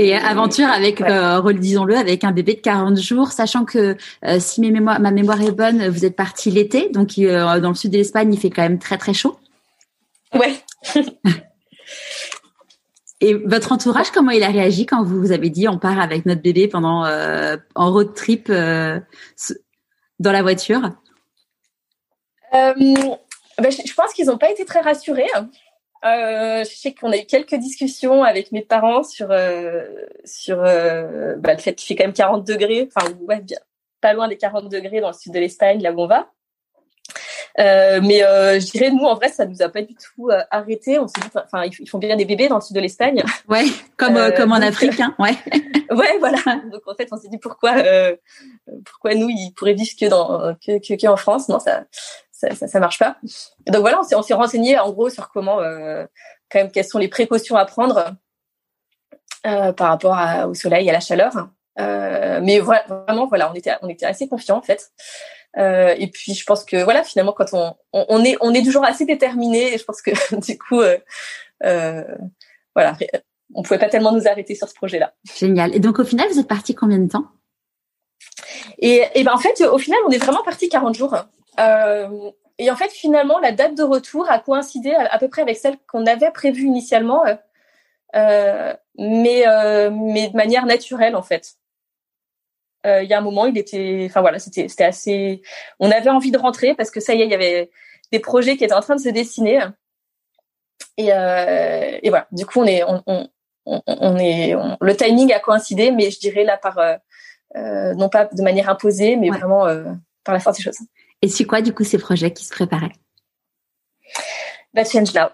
Et 0.00 0.14
aventure 0.14 0.68
avec, 0.68 1.00
ouais. 1.00 1.54
disons-le, 1.54 1.96
avec 1.96 2.22
un 2.22 2.30
bébé 2.30 2.54
de 2.54 2.60
40 2.60 3.00
jours, 3.00 3.32
sachant 3.32 3.64
que 3.64 3.96
si 4.38 4.60
mes 4.60 4.70
mémoires, 4.70 5.00
ma 5.00 5.10
mémoire 5.10 5.42
est 5.42 5.50
bonne, 5.50 5.88
vous 5.88 6.04
êtes 6.04 6.14
parti 6.14 6.52
l'été, 6.52 6.88
donc 6.90 7.18
dans 7.18 7.68
le 7.68 7.74
sud 7.74 7.90
de 7.90 7.96
l'Espagne, 7.96 8.32
il 8.32 8.38
fait 8.38 8.50
quand 8.50 8.62
même 8.62 8.78
très 8.78 8.96
très 8.96 9.12
chaud. 9.12 9.40
Ouais. 10.34 10.54
Et 13.20 13.34
votre 13.34 13.72
entourage, 13.72 14.12
comment 14.12 14.30
il 14.30 14.44
a 14.44 14.48
réagi 14.50 14.86
quand 14.86 15.02
vous 15.02 15.18
vous 15.18 15.32
avez 15.32 15.50
dit 15.50 15.66
on 15.66 15.78
part 15.78 15.98
avec 15.98 16.26
notre 16.26 16.42
bébé 16.42 16.68
pendant 16.68 17.04
en 17.74 17.92
road 17.92 18.14
trip 18.14 18.48
dans 18.48 19.02
la 20.32 20.42
voiture? 20.42 20.92
Euh, 22.54 22.72
ben, 23.58 23.70
je, 23.70 23.94
pense 23.94 24.12
qu'ils 24.12 24.26
n'ont 24.26 24.38
pas 24.38 24.50
été 24.50 24.64
très 24.64 24.80
rassurés. 24.80 25.26
Euh, 26.04 26.64
je 26.64 26.76
sais 26.76 26.94
qu'on 26.94 27.10
a 27.10 27.16
eu 27.16 27.24
quelques 27.24 27.56
discussions 27.56 28.22
avec 28.22 28.52
mes 28.52 28.62
parents 28.62 29.02
sur 29.02 29.30
euh, 29.30 29.84
sur 30.24 30.62
euh, 30.62 31.34
bah, 31.36 31.54
le 31.54 31.58
fait 31.58 31.74
qu'il 31.74 31.88
fait 31.88 31.96
quand 31.96 32.04
même 32.04 32.12
40 32.12 32.46
degrés, 32.46 32.88
enfin 32.94 33.10
ouais, 33.22 33.40
bien, 33.40 33.58
pas 34.00 34.12
loin 34.12 34.28
des 34.28 34.36
40 34.36 34.68
degrés 34.68 35.00
dans 35.00 35.08
le 35.08 35.14
sud 35.14 35.32
de 35.32 35.40
l'Espagne, 35.40 35.82
là 35.82 35.92
où 35.92 36.00
on 36.00 36.06
va. 36.06 36.30
Euh, 37.58 38.00
mais 38.02 38.22
euh, 38.22 38.60
je 38.60 38.70
dirais 38.70 38.90
nous 38.90 39.02
en 39.02 39.16
vrai 39.16 39.30
ça 39.30 39.44
nous 39.44 39.62
a 39.62 39.68
pas 39.68 39.82
du 39.82 39.94
tout 39.94 40.28
euh, 40.30 40.42
arrêté. 40.50 40.98
On 41.00 41.08
s'est 41.08 41.20
dit 41.20 41.28
enfin 41.34 41.64
ils 41.64 41.88
font 41.88 41.98
bien 41.98 42.14
des 42.14 42.24
bébés 42.24 42.46
dans 42.46 42.56
le 42.56 42.60
sud 42.60 42.76
de 42.76 42.80
l'Espagne. 42.80 43.24
Ouais, 43.48 43.64
comme 43.96 44.32
comme 44.36 44.52
en 44.52 44.56
Afrique, 44.56 45.00
hein. 45.00 45.14
Ouais. 45.18 45.34
ouais, 45.90 46.18
voilà. 46.20 46.38
Donc 46.70 46.82
en 46.86 46.94
fait 46.94 47.08
on 47.10 47.16
s'est 47.16 47.28
dit 47.28 47.38
pourquoi 47.38 47.74
pourquoi 48.84 49.14
nous 49.14 49.28
ils 49.28 49.52
pourraient 49.56 49.74
vivre 49.74 49.96
que 49.98 50.06
dans 50.06 50.54
que 50.64 50.78
que, 50.78 50.94
que 50.94 51.06
en 51.08 51.16
France? 51.16 51.48
Non 51.48 51.58
ça 51.58 51.84
ça, 52.38 52.54
ça, 52.54 52.68
ça 52.68 52.78
marche 52.78 52.98
pas. 52.98 53.16
Donc 53.66 53.80
voilà, 53.80 54.00
on 54.00 54.22
s'est, 54.22 54.34
renseigné 54.34 54.78
en 54.78 54.92
gros 54.92 55.10
sur 55.10 55.30
comment, 55.30 55.60
euh, 55.60 56.06
quand 56.50 56.60
même, 56.60 56.70
quelles 56.70 56.84
sont 56.84 56.98
les 56.98 57.08
précautions 57.08 57.56
à 57.56 57.64
prendre 57.64 58.14
euh, 59.44 59.72
par 59.72 59.88
rapport 59.88 60.16
à, 60.16 60.46
au 60.46 60.54
soleil 60.54 60.86
et 60.86 60.90
à 60.90 60.92
la 60.92 61.00
chaleur. 61.00 61.48
Euh, 61.80 62.40
mais 62.40 62.60
vraiment, 62.60 63.26
voilà, 63.26 63.50
on 63.50 63.54
était, 63.54 63.72
on 63.82 63.88
était 63.88 64.06
assez 64.06 64.28
confiants 64.28 64.58
en 64.58 64.62
fait. 64.62 64.92
Et 65.56 66.08
puis 66.12 66.34
je 66.34 66.44
pense 66.44 66.64
que 66.64 66.80
voilà, 66.84 67.02
finalement, 67.02 67.32
quand 67.32 67.52
on, 67.52 67.74
on, 67.92 68.06
on, 68.08 68.24
est, 68.24 68.36
on 68.40 68.54
est 68.54 68.62
toujours 68.62 68.84
assez 68.84 69.04
déterminé. 69.04 69.74
Et 69.74 69.78
je 69.78 69.84
pense 69.84 70.00
que 70.00 70.12
du 70.46 70.56
coup, 70.56 70.80
voilà, 71.60 72.96
on 73.52 73.62
pouvait 73.62 73.80
pas 73.80 73.88
tellement 73.88 74.12
nous 74.12 74.28
arrêter 74.28 74.54
sur 74.54 74.68
ce 74.68 74.74
projet-là. 74.74 75.12
Génial. 75.36 75.74
Et 75.74 75.80
donc 75.80 75.98
au 75.98 76.04
final, 76.04 76.28
vous 76.30 76.38
êtes 76.38 76.46
parti 76.46 76.76
combien 76.76 76.98
de 76.98 77.08
temps? 77.08 77.26
Et, 78.78 79.02
et 79.16 79.24
ben 79.24 79.32
en 79.32 79.38
fait, 79.38 79.60
au 79.62 79.78
final, 79.78 79.98
on 80.06 80.10
est 80.10 80.18
vraiment 80.18 80.44
parti 80.44 80.68
40 80.68 80.94
jours. 80.94 81.16
Euh, 81.58 82.30
et 82.58 82.70
en 82.70 82.76
fait, 82.76 82.90
finalement, 82.90 83.38
la 83.38 83.52
date 83.52 83.76
de 83.76 83.82
retour 83.84 84.30
a 84.30 84.40
coïncidé 84.40 84.92
à, 84.92 85.18
peu 85.18 85.28
près 85.28 85.42
avec 85.42 85.56
celle 85.56 85.78
qu'on 85.86 86.06
avait 86.06 86.30
prévue 86.32 86.64
initialement, 86.64 87.24
euh, 87.26 87.34
euh 88.16 88.74
mais 88.98 89.46
euh, 89.46 89.90
mais 89.92 90.28
de 90.28 90.36
manière 90.36 90.66
naturelle 90.66 91.14
en 91.14 91.22
fait. 91.22 91.54
Euh, 92.86 93.02
il 93.02 93.08
y 93.08 93.14
a 93.14 93.18
un 93.18 93.22
moment, 93.22 93.46
il 93.46 93.56
était, 93.58 94.06
enfin 94.08 94.20
voilà, 94.20 94.40
c'était 94.40 94.68
c'était 94.68 94.84
assez. 94.84 95.42
On 95.78 95.90
avait 95.90 96.10
envie 96.10 96.32
de 96.32 96.38
rentrer 96.38 96.74
parce 96.74 96.90
que 96.90 97.00
ça 97.00 97.14
y 97.14 97.22
est, 97.22 97.26
il 97.26 97.30
y 97.30 97.34
avait 97.34 97.70
des 98.12 98.18
projets 98.20 98.56
qui 98.56 98.64
étaient 98.64 98.74
en 98.74 98.80
train 98.80 98.96
de 98.96 99.00
se 99.00 99.08
dessiner. 99.08 99.60
Et, 100.96 101.12
euh, 101.12 101.98
et 102.02 102.08
voilà. 102.10 102.26
Du 102.32 102.44
coup, 102.44 102.60
on 102.60 102.66
est, 102.66 102.82
on, 102.84 103.02
on, 103.06 103.82
on 103.86 104.16
est, 104.18 104.54
le 104.80 104.96
timing 104.96 105.32
a 105.32 105.38
coïncidé, 105.40 105.92
mais 105.92 106.10
je 106.10 106.18
dirais 106.18 106.44
là 106.44 106.56
par, 106.56 106.78
euh, 106.78 107.94
non 107.94 108.08
pas 108.08 108.26
de 108.26 108.42
manière 108.42 108.68
imposée, 108.68 109.16
mais 109.16 109.30
ouais. 109.30 109.38
vraiment 109.38 109.66
par 110.24 110.34
la 110.34 110.40
force 110.40 110.58
des 110.58 110.64
choses. 110.64 110.78
Et 111.22 111.28
c'est 111.28 111.44
quoi, 111.44 111.62
du 111.62 111.74
coup, 111.74 111.84
ces 111.84 111.98
projets 111.98 112.32
qui 112.32 112.44
se 112.44 112.50
préparaient? 112.50 112.92
Bah, 114.74 114.84
Change 114.84 115.14
Now. 115.14 115.28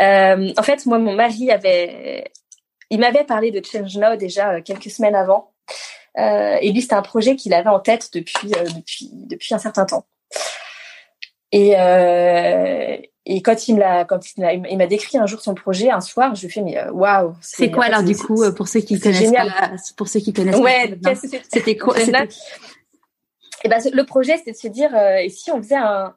euh, 0.00 0.52
en 0.56 0.62
fait, 0.62 0.86
moi, 0.86 0.98
mon 0.98 1.14
mari 1.14 1.50
avait... 1.50 2.30
Il 2.90 3.00
m'avait 3.00 3.24
parlé 3.24 3.50
de 3.50 3.60
Change 3.64 3.96
Now 3.96 4.16
déjà 4.16 4.52
euh, 4.54 4.62
quelques 4.62 4.90
semaines 4.90 5.14
avant. 5.14 5.52
Euh, 6.16 6.56
et 6.60 6.72
lui, 6.72 6.80
c'était 6.80 6.94
un 6.94 7.02
projet 7.02 7.36
qu'il 7.36 7.52
avait 7.52 7.68
en 7.68 7.80
tête 7.80 8.08
depuis, 8.14 8.50
euh, 8.56 8.64
depuis, 8.76 9.10
depuis 9.12 9.54
un 9.54 9.58
certain 9.58 9.84
temps. 9.84 10.06
Et, 11.52 11.70
et 13.24 13.42
quand 13.42 13.68
il 13.68 13.74
me 13.74 13.80
l'a, 13.80 14.04
quand 14.04 14.20
il 14.36 14.76
m'a, 14.76 14.86
décrit 14.86 15.16
un 15.16 15.26
jour 15.26 15.40
son 15.40 15.54
projet, 15.54 15.90
un 15.90 16.02
soir, 16.02 16.34
je 16.34 16.46
lui 16.46 16.52
fais 16.52 16.60
mais 16.60 16.78
waouh. 16.90 17.34
C'est 17.40 17.70
quoi 17.70 17.86
alors 17.86 18.02
du 18.02 18.14
coup 18.14 18.44
pour 18.52 18.68
ceux 18.68 18.80
qui 18.80 19.00
connaissent 19.00 19.20
génial. 19.20 19.48
pas, 19.48 19.70
pour 19.96 20.08
ceux 20.08 20.20
qui 20.20 20.34
connaissent 20.34 20.56
ouais, 20.56 20.98
c'était 21.50 21.78
quoi 21.78 21.94
et 23.64 23.68
ben 23.68 23.80
le 23.92 24.04
projet 24.04 24.40
c'est 24.44 24.52
de 24.52 24.56
se 24.56 24.68
dire 24.68 24.94
et 24.96 25.28
si 25.28 25.50
on 25.50 25.62
faisait 25.62 25.76
un 25.76 26.14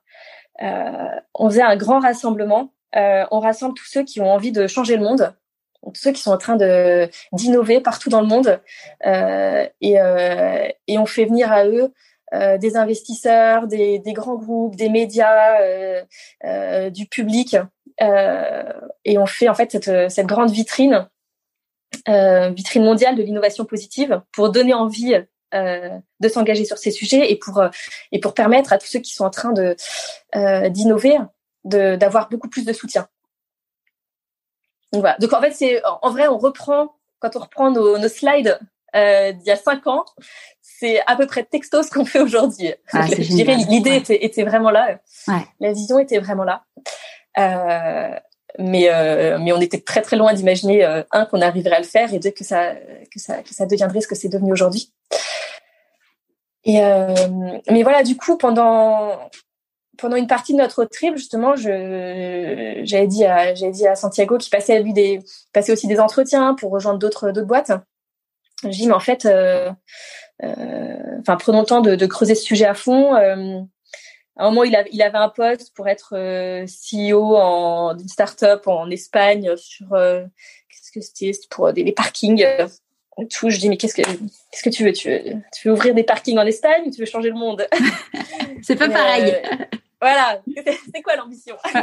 on 1.34 1.50
faisait 1.50 1.64
un 1.64 1.76
grand 1.76 2.00
rassemblement, 2.00 2.74
on 2.94 3.40
rassemble 3.40 3.74
tous 3.74 3.88
ceux 3.88 4.04
qui 4.04 4.22
ont 4.22 4.32
envie 4.32 4.52
de 4.52 4.68
changer 4.68 4.96
le 4.96 5.04
monde 5.04 5.34
tous 5.84 6.02
ceux 6.02 6.12
qui 6.12 6.22
sont 6.22 6.32
en 6.32 6.38
train 6.38 6.58
d'innover 7.32 7.82
partout 7.82 8.10
dans 8.10 8.22
le 8.22 8.28
monde 8.28 8.62
euh, 9.06 9.68
et, 9.82 10.00
euh, 10.00 10.68
et 10.88 10.98
on 10.98 11.06
fait 11.06 11.26
venir 11.26 11.52
à 11.52 11.66
eux 11.66 11.92
euh, 12.34 12.58
des 12.58 12.78
investisseurs, 12.78 13.68
des, 13.68 14.00
des, 14.00 14.14
grands 14.14 14.38
groupes, 14.38 14.76
des 14.76 14.90
médias, 14.90 15.60
euh, 15.62 16.02
euh, 16.46 16.90
du 16.90 17.06
public 17.06 17.58
et 19.06 19.18
on 19.20 19.28
fait 19.28 19.48
en 19.48 19.54
fait 19.54 19.72
cette, 19.72 20.10
cette 20.10 20.26
grande 20.26 20.50
vitrine 20.50 21.08
vitrine 22.08 22.84
mondiale 22.84 23.16
de 23.16 23.22
l'innovation 23.22 23.64
positive 23.64 24.22
pour 24.32 24.50
donner 24.50 24.74
envie 24.74 25.18
de 25.54 26.30
s'engager 26.30 26.66
sur 26.66 26.78
ces 26.78 26.92
sujets 26.92 27.32
et 27.32 27.36
pour 27.36 27.62
et 28.12 28.20
pour 28.20 28.34
permettre 28.34 28.74
à 28.74 28.78
tous 28.78 28.88
ceux 28.88 29.00
qui 29.00 29.14
sont 29.14 29.26
en 29.26 29.30
train 29.30 29.52
de 29.52 29.76
d'innover 30.70 31.18
d'avoir 31.64 32.30
beaucoup 32.30 32.50
plus 32.50 32.66
de 32.66 32.74
soutien. 32.74 33.08
Donc 34.92 35.02
voilà. 35.02 35.18
Donc 35.20 35.34
en 35.34 35.42
fait, 35.42 35.52
c'est 35.52 35.82
en 35.84 36.10
vrai, 36.10 36.28
on 36.28 36.38
reprend 36.38 36.96
quand 37.20 37.36
on 37.36 37.40
reprend 37.40 37.72
nos, 37.72 37.98
nos 37.98 38.10
slides 38.10 38.60
euh, 38.96 39.32
d'il 39.32 39.46
y 39.46 39.52
a 39.52 39.56
cinq 39.56 39.88
ans, 39.88 40.04
c'est 40.62 41.00
à 41.08 41.16
peu 41.16 41.28
près 41.28 41.44
texto 41.44 41.82
ce 41.84 41.90
qu'on 41.90 42.04
fait 42.04 42.20
aujourd'hui. 42.20 42.74
Ah, 42.92 43.06
je 43.08 43.16
dirais 43.16 43.56
l'idée 43.56 43.96
était, 43.96 44.26
était, 44.26 44.44
vraiment 44.44 44.72
là. 44.72 45.00
Ouais. 45.28 45.46
La 45.60 45.72
vision 45.72 46.00
était 46.00 46.20
vraiment 46.20 46.44
là. 46.44 46.64
Euh, 47.38 48.20
mais 48.60 48.90
euh, 48.90 49.38
mais 49.40 49.54
on 49.54 49.62
était 49.62 49.80
très 49.80 50.02
très 50.02 50.18
loin 50.18 50.34
d'imaginer 50.34 50.84
euh, 50.84 51.04
un 51.12 51.26
qu'on 51.26 51.40
arriverait 51.40 51.78
à 51.78 51.80
le 51.80 51.86
faire 51.86 52.14
et 52.14 52.20
deux 52.20 52.32
que 52.32 52.44
ça 52.44 52.74
que 52.74 53.18
ça 53.20 53.42
que 53.44 53.54
ça 53.54 53.66
deviendrait 53.66 54.02
ce 54.02 54.08
que 54.08 54.16
c'est 54.16 54.28
devenu 54.28 54.52
aujourd'hui. 54.52 54.92
Et 56.63 56.84
euh, 56.84 57.13
mais 57.69 57.84
voilà, 57.84 58.04
du 58.04 58.15
coup 58.15 58.38
pendant 58.38 59.17
pendant 60.02 60.15
une 60.15 60.28
partie 60.28 60.54
de 60.54 60.58
notre 60.58 60.84
trip, 60.86 61.15
justement, 61.15 61.56
je, 61.56 62.82
j'avais 62.84 63.08
dit 63.08 63.24
à, 63.24 63.54
j'avais 63.54 63.71
dit 63.71 63.88
à 63.88 63.95
Santiago 63.95 64.38
qui 64.38 64.50
passait 64.50 64.82
lui 64.82 64.93
des, 64.93 65.19
passait 65.54 65.71
aussi 65.71 65.88
des 65.88 66.00
entretiens 66.00 66.56
pour 66.56 66.71
rejoindre 66.71 67.00
d'autres, 67.00 67.32
d'autres 67.32 67.47
boîtes. 67.47 67.71
Je 68.63 68.69
dis, 68.69 68.88
mais 68.88 68.93
en 68.93 69.00
fait, 69.00 69.26
euh, 69.26 69.71
euh, 70.43 71.19
enfin, 71.19 71.38
prenons 71.38 71.62
le 71.62 71.65
temps 71.65 71.82
de, 71.82 71.95
de, 71.95 72.06
creuser 72.08 72.36
ce 72.36 72.43
sujet 72.43 72.65
à 72.65 72.74
fond. 72.74 73.15
Euh, 73.15 73.60
à 74.38 74.45
un 74.45 74.50
moment, 74.50 74.63
il, 74.63 74.76
il 74.91 75.02
avait 75.02 75.17
un 75.17 75.30
poste 75.30 75.74
pour 75.76 75.88
être 75.88 76.15
CEO 76.65 77.36
en, 77.36 77.93
d'une 77.93 78.08
start-up 78.08 78.67
en 78.67 78.89
Espagne 78.89 79.56
sur, 79.56 79.89
qu'est-ce 79.89 80.91
que 80.91 81.02
c'était, 81.02 81.32
pour 81.50 81.74
des, 81.74 81.91
parkings 81.91 82.45
tout. 83.30 83.50
Je 83.50 83.58
dis 83.58 83.69
mais 83.69 83.78
qu'est-ce 83.78 83.95
que 83.95 84.02
qu'est-ce 84.02 84.63
que 84.63 84.69
tu 84.69 84.84
veux? 84.84 84.93
Tu 84.93 85.10
veux 85.10 85.21
tu 85.54 85.67
veux 85.67 85.74
ouvrir 85.74 85.93
des 85.93 86.04
parkings 86.04 86.38
en 86.38 86.45
Espagne 86.45 86.84
ou 86.86 86.91
tu 86.91 87.00
veux 87.00 87.06
changer 87.06 87.30
le 87.30 87.36
monde? 87.36 87.67
C'est 88.63 88.76
pas 88.76 88.89
pareil. 88.89 89.36
Voilà, 90.02 90.41
c'est 90.93 91.04
quoi 91.04 91.15
l'ambition? 91.15 91.56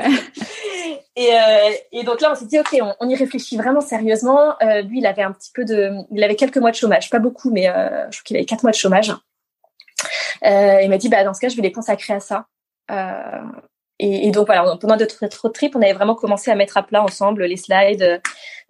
Et, 1.14 1.34
euh, 1.34 1.70
et, 1.92 2.02
donc 2.02 2.20
là, 2.20 2.32
on 2.32 2.34
s'est 2.34 2.46
dit, 2.46 2.58
ok, 2.58 2.76
on, 2.98 3.08
y 3.08 3.14
réfléchit 3.14 3.56
vraiment 3.56 3.80
sérieusement. 3.80 4.54
Euh, 4.60 4.82
lui, 4.82 4.98
il 4.98 5.06
avait 5.06 5.22
un 5.22 5.32
petit 5.32 5.50
peu 5.54 5.64
de, 5.64 5.92
il 6.10 6.22
avait 6.24 6.34
quelques 6.34 6.56
mois 6.56 6.70
de 6.70 6.76
chômage, 6.76 7.10
pas 7.10 7.18
beaucoup, 7.20 7.50
mais 7.50 7.68
euh, 7.68 8.10
je 8.10 8.18
crois 8.18 8.24
qu'il 8.24 8.36
avait 8.36 8.44
quatre 8.44 8.62
mois 8.64 8.72
de 8.72 8.76
chômage. 8.76 9.12
Euh, 10.44 10.80
il 10.82 10.88
m'a 10.88 10.98
dit, 10.98 11.08
bah 11.08 11.22
dans 11.22 11.34
ce 11.34 11.40
cas, 11.40 11.48
je 11.48 11.56
vais 11.56 11.62
les 11.62 11.72
consacrer 11.72 12.14
à 12.14 12.20
ça. 12.20 12.46
Euh, 12.90 13.42
et, 14.00 14.26
et, 14.26 14.30
donc 14.30 14.46
voilà, 14.46 14.76
pendant 14.80 14.96
notre 14.96 15.40
road 15.40 15.52
trip, 15.52 15.76
on 15.76 15.82
avait 15.82 15.92
vraiment 15.92 16.14
commencé 16.16 16.50
à 16.50 16.56
mettre 16.56 16.76
à 16.76 16.82
plat 16.82 17.02
ensemble 17.02 17.44
les 17.44 17.56
slides, 17.56 18.20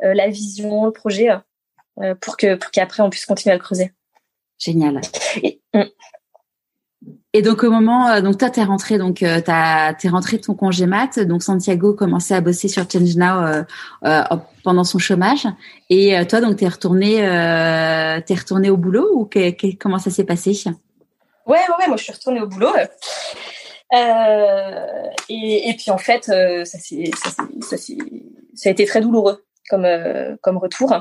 la 0.00 0.28
vision, 0.28 0.86
le 0.86 0.92
projet, 0.92 1.28
pour 2.20 2.36
que 2.36 2.54
pour 2.54 2.70
qu'après 2.70 3.02
on 3.02 3.10
puisse 3.10 3.26
continuer 3.26 3.52
à 3.52 3.56
le 3.56 3.62
creuser. 3.62 3.92
Génial. 4.58 5.00
Et, 5.42 5.60
mm. 5.74 5.84
Et 7.34 7.42
donc 7.42 7.62
au 7.62 7.70
moment, 7.70 8.08
euh, 8.08 8.20
donc 8.22 8.38
toi 8.38 8.48
t'es 8.50 8.64
rentré, 8.64 8.96
donc 8.96 9.22
euh, 9.22 9.40
t'es 9.42 10.08
rentré 10.08 10.38
de 10.38 10.42
ton 10.42 10.54
congé 10.54 10.86
mat, 10.86 11.20
donc 11.20 11.42
Santiago 11.42 11.92
commençait 11.92 12.34
à 12.34 12.40
bosser 12.40 12.68
sur 12.68 12.90
Change 12.90 13.16
Now 13.16 13.42
euh, 13.42 13.62
euh 14.04 14.22
pendant 14.64 14.84
son 14.84 14.98
chômage, 14.98 15.46
et 15.88 16.14
toi 16.26 16.40
donc 16.40 16.56
t'es 16.56 16.68
retourné, 16.68 17.16
t'es 18.26 18.34
retourné 18.34 18.70
au 18.70 18.76
boulot 18.76 19.08
ou 19.14 19.24
que, 19.24 19.76
comment 19.76 19.98
ça 19.98 20.10
s'est 20.10 20.24
passé? 20.24 20.50
Ouais, 21.46 21.56
ouais, 21.56 21.58
ouais, 21.78 21.86
moi 21.86 21.96
je 21.96 22.04
suis 22.04 22.12
retournée 22.12 22.40
au 22.40 22.46
boulot. 22.46 22.72
et, 25.28 25.68
et 25.70 25.74
puis 25.74 25.90
en 25.90 25.98
fait, 25.98 26.24
ça, 26.24 26.64
ça, 26.64 26.78
ça, 26.80 27.76
ça 27.76 28.68
a 28.68 28.72
été 28.72 28.84
très 28.84 29.00
douloureux 29.00 29.44
comme 29.70 29.86
comme 30.42 30.58
retour. 30.58 30.92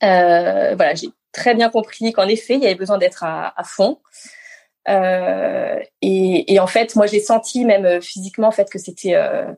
Voilà, 0.00 0.94
j'ai 0.94 1.08
très 1.32 1.54
bien 1.54 1.70
compris 1.70 2.12
qu'en 2.12 2.26
effet 2.26 2.54
il 2.54 2.62
y 2.62 2.66
avait 2.66 2.74
besoin 2.74 2.98
d'être 2.98 3.24
à, 3.24 3.52
à 3.58 3.64
fond. 3.64 3.98
Euh, 4.88 5.78
et, 6.00 6.52
et, 6.52 6.58
en 6.58 6.66
fait, 6.66 6.96
moi, 6.96 7.06
j'ai 7.06 7.20
senti 7.20 7.64
même 7.64 7.84
euh, 7.84 8.00
physiquement 8.00 8.48
en 8.48 8.50
fait 8.50 8.70
que 8.70 8.78
c'était 8.78 9.14
euh, 9.14 9.52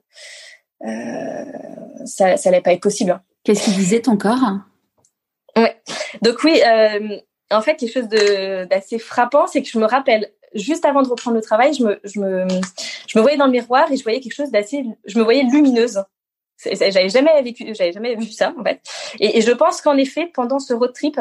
euh, 0.85 1.45
ça, 2.05 2.37
ça 2.37 2.49
allait 2.49 2.61
pas 2.61 2.73
être 2.73 2.83
possible. 2.83 3.21
Qu'est-ce 3.45 3.65
qu'il 3.65 3.75
disait 3.75 4.01
ton 4.01 4.17
corps? 4.17 4.59
Ouais. 5.57 5.81
Donc 6.23 6.43
oui, 6.45 6.61
euh, 6.67 7.17
en 7.51 7.61
fait, 7.61 7.77
quelque 7.77 7.93
chose 7.93 8.09
de 8.09 8.65
d'assez 8.65 8.99
frappant, 8.99 9.47
c'est 9.47 9.63
que 9.63 9.69
je 9.69 9.79
me 9.79 9.87
rappelle 9.87 10.31
juste 10.55 10.85
avant 10.85 11.03
de 11.03 11.09
reprendre 11.09 11.37
le 11.37 11.43
travail, 11.43 11.73
je 11.73 11.85
me 11.85 12.01
je 12.05 12.21
me 12.21 12.47
je 13.07 13.19
me 13.19 13.23
voyais 13.23 13.37
dans 13.37 13.47
le 13.47 13.53
miroir 13.53 13.91
et 13.91 13.97
je 13.97 14.03
voyais 14.03 14.21
quelque 14.21 14.35
chose 14.35 14.51
d'assez, 14.51 14.85
je 15.05 15.19
me 15.19 15.25
voyais 15.25 15.45
lumineuse. 15.45 16.03
J'avais 16.65 17.09
jamais 17.09 17.43
vécu, 17.43 17.75
j'avais 17.75 17.93
jamais 17.93 18.15
vu 18.15 18.31
ça 18.31 18.55
en 18.59 18.63
fait. 18.63 18.81
Et, 19.21 19.41
je 19.41 19.51
pense 19.53 19.81
qu'en 19.81 19.97
effet, 19.97 20.31
pendant 20.33 20.59
ce 20.59 20.73
road 20.75 20.93
trip, 20.93 21.19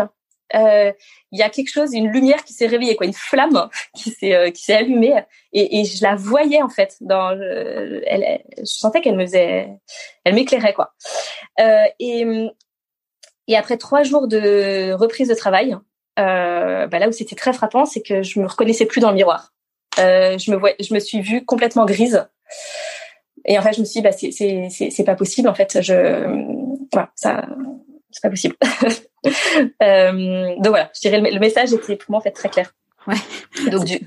euh, 0.56 0.92
il 1.32 1.40
y 1.40 1.44
a 1.44 1.50
quelque 1.50 1.70
chose, 1.70 1.94
une 1.94 2.10
lumière 2.10 2.44
qui 2.44 2.54
s'est 2.54 2.68
réveillée, 2.68 2.96
quoi, 2.96 3.08
une 3.08 3.14
flamme 3.14 3.70
qui 3.96 4.12
s'est 4.12 4.36
euh, 4.36 4.52
qui 4.52 4.64
s'est 4.64 4.76
allumée, 4.76 5.24
et, 5.54 5.84
je 5.86 6.04
la 6.04 6.16
voyais 6.16 6.62
en 6.62 6.70
fait. 6.70 6.98
Dans, 7.02 7.32
euh, 7.32 8.02
elle, 8.06 8.42
je 8.58 8.66
sentais 8.66 9.02
qu'elle 9.02 9.16
me 9.16 9.26
faisait, 9.26 9.70
elle 10.24 10.36
m'éclairait 10.36 10.74
quoi. 10.74 10.94
Euh, 11.60 11.84
et 12.00 12.26
et 13.48 13.58
après 13.58 13.78
trois 13.78 14.04
jours 14.04 14.28
de 14.28 14.94
reprise 14.94 15.28
de 15.28 15.36
travail, 15.36 15.76
bah 16.18 17.00
là 17.00 17.08
où 17.08 17.12
c'était 17.12 17.36
très 17.36 17.54
frappant, 17.54 17.86
c'est 17.86 18.02
que 18.02 18.22
je 18.22 18.40
me 18.40 18.46
reconnaissais 18.46 18.86
plus 18.86 19.02
dans 19.02 19.10
le 19.10 19.16
miroir. 19.16 19.54
je 19.98 20.52
me 20.52 20.58
vois, 20.58 20.72
je 20.80 20.94
me 20.94 21.00
suis 21.00 21.22
vue 21.22 21.44
complètement 21.46 21.86
grise. 21.86 22.28
Et 23.46 23.58
en 23.58 23.62
fait, 23.62 23.74
je 23.74 23.80
me 23.80 23.86
suis 23.86 24.00
dit, 24.00 24.04
bah, 24.04 24.12
c'est, 24.12 24.32
c'est, 24.32 24.70
c'est, 24.70 25.04
pas 25.04 25.16
possible. 25.16 25.48
En 25.48 25.56
fait, 25.56 25.82
je, 25.82 25.94
voilà, 26.92 27.12
ça, 27.16 27.48
c'est 28.12 28.22
pas 28.22 28.30
possible. 28.30 28.56
euh, 29.84 30.56
donc 30.56 30.68
voilà, 30.68 30.92
je 30.94 31.02
dirais 31.02 31.20
le, 31.20 31.40
message 31.40 31.74
était 31.74 31.96
pour 31.96 32.12
moi 32.12 32.20
en 32.20 32.22
fait 32.22 32.32
très 32.32 32.50
clair. 32.50 32.74
Ouais. 33.08 33.16
Donc 33.72 33.86
du 33.86 34.00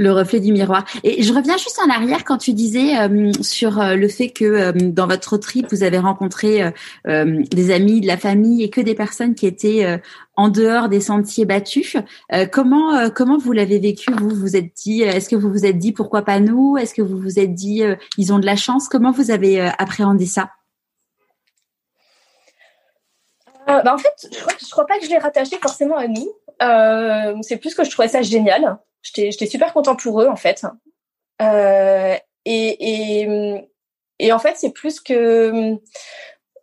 le 0.00 0.12
reflet 0.12 0.40
du 0.40 0.52
miroir. 0.52 0.84
Et 1.04 1.22
je 1.22 1.32
reviens 1.32 1.58
juste 1.58 1.78
en 1.84 1.90
arrière 1.90 2.24
quand 2.24 2.38
tu 2.38 2.54
disais 2.54 2.98
euh, 2.98 3.32
sur 3.42 3.80
euh, 3.80 3.96
le 3.96 4.08
fait 4.08 4.30
que 4.30 4.44
euh, 4.44 4.72
dans 4.72 5.06
votre 5.06 5.36
trip, 5.36 5.66
vous 5.70 5.82
avez 5.82 5.98
rencontré 5.98 6.72
des 7.06 7.70
amis, 7.70 8.00
de 8.00 8.06
la 8.06 8.16
famille 8.16 8.62
et 8.62 8.70
que 8.70 8.80
des 8.80 8.94
personnes 8.94 9.34
qui 9.34 9.46
étaient 9.46 10.00
en 10.36 10.48
dehors 10.48 10.88
des 10.88 11.00
sentiers 11.00 11.44
battus. 11.44 11.96
comment 12.50 13.10
comment 13.10 13.36
vous 13.38 13.52
l'avez 13.52 13.78
vécu 13.78 14.12
Vous? 14.12 14.30
Vous 14.30 14.56
êtes 14.56 14.72
dit 14.74 15.02
Est-ce 15.02 15.28
que 15.28 15.36
vous 15.36 15.50
vous 15.50 15.66
êtes 15.66 15.78
dit 15.78 15.92
pourquoi 15.92 16.22
pas 16.22 16.40
nous? 16.40 16.76
Est-ce 16.78 16.94
que 16.94 17.02
vous 17.02 17.18
vous 17.18 17.38
êtes 17.38 17.54
dit 17.54 17.82
ils 18.16 18.32
ont 18.32 18.38
de 18.38 18.46
la 18.46 18.56
chance? 18.56 18.88
Comment 18.88 19.12
vous 19.12 19.30
avez 19.30 19.60
appréhendé 19.60 20.26
ça? 20.26 20.50
Euh, 23.70 23.82
bah, 23.82 23.94
en 23.94 23.98
fait, 23.98 24.28
je 24.32 24.40
crois, 24.40 24.52
crois 24.70 24.86
pas 24.86 24.98
que 24.98 25.04
je 25.04 25.10
l'ai 25.10 25.18
rattaché 25.18 25.56
forcément 25.60 25.96
à 25.96 26.08
nous. 26.08 26.32
Euh, 26.62 27.36
c'est 27.42 27.56
plus 27.56 27.74
que 27.74 27.84
je 27.84 27.90
trouvais 27.90 28.08
ça 28.08 28.22
génial. 28.22 28.78
J'étais 29.02 29.46
super 29.46 29.72
content 29.72 29.96
pour 29.96 30.20
eux 30.22 30.28
en 30.28 30.36
fait. 30.36 30.64
Euh, 31.42 32.16
et, 32.44 33.26
et, 34.18 34.32
en 34.32 34.38
fait, 34.38 34.56
c'est 34.56 34.72
plus 34.72 35.00
que 35.00 35.76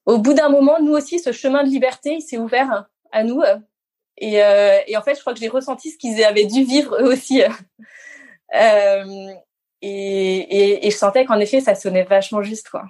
au 0.06 0.18
bout 0.20 0.34
d'un 0.34 0.50
moment, 0.50 0.80
nous 0.82 0.94
aussi, 0.94 1.20
ce 1.20 1.32
chemin 1.32 1.64
de 1.64 1.70
liberté, 1.70 2.14
il 2.16 2.22
s'est 2.22 2.38
ouvert 2.38 2.88
à 3.12 3.24
nous. 3.24 3.42
Et, 4.18 4.36
et, 4.88 4.98
en 4.98 5.02
fait, 5.02 5.16
je 5.16 5.22
crois 5.22 5.34
que 5.34 5.40
j'ai 5.40 5.48
ressenti 5.48 5.92
ce 5.92 5.98
qu'ils 5.98 6.24
avaient 6.24 6.46
dû 6.46 6.64
vivre 6.64 6.96
eux 7.00 7.12
aussi. 7.12 7.42
et, 8.54 9.36
et, 9.82 10.92
je 10.92 10.96
sentais 10.96 11.26
qu'en 11.26 11.40
effet, 11.40 11.60
ça 11.62 11.76
sonnait 11.76 12.04
vachement 12.04 12.42
juste, 12.42 12.70
quoi. 12.70 12.86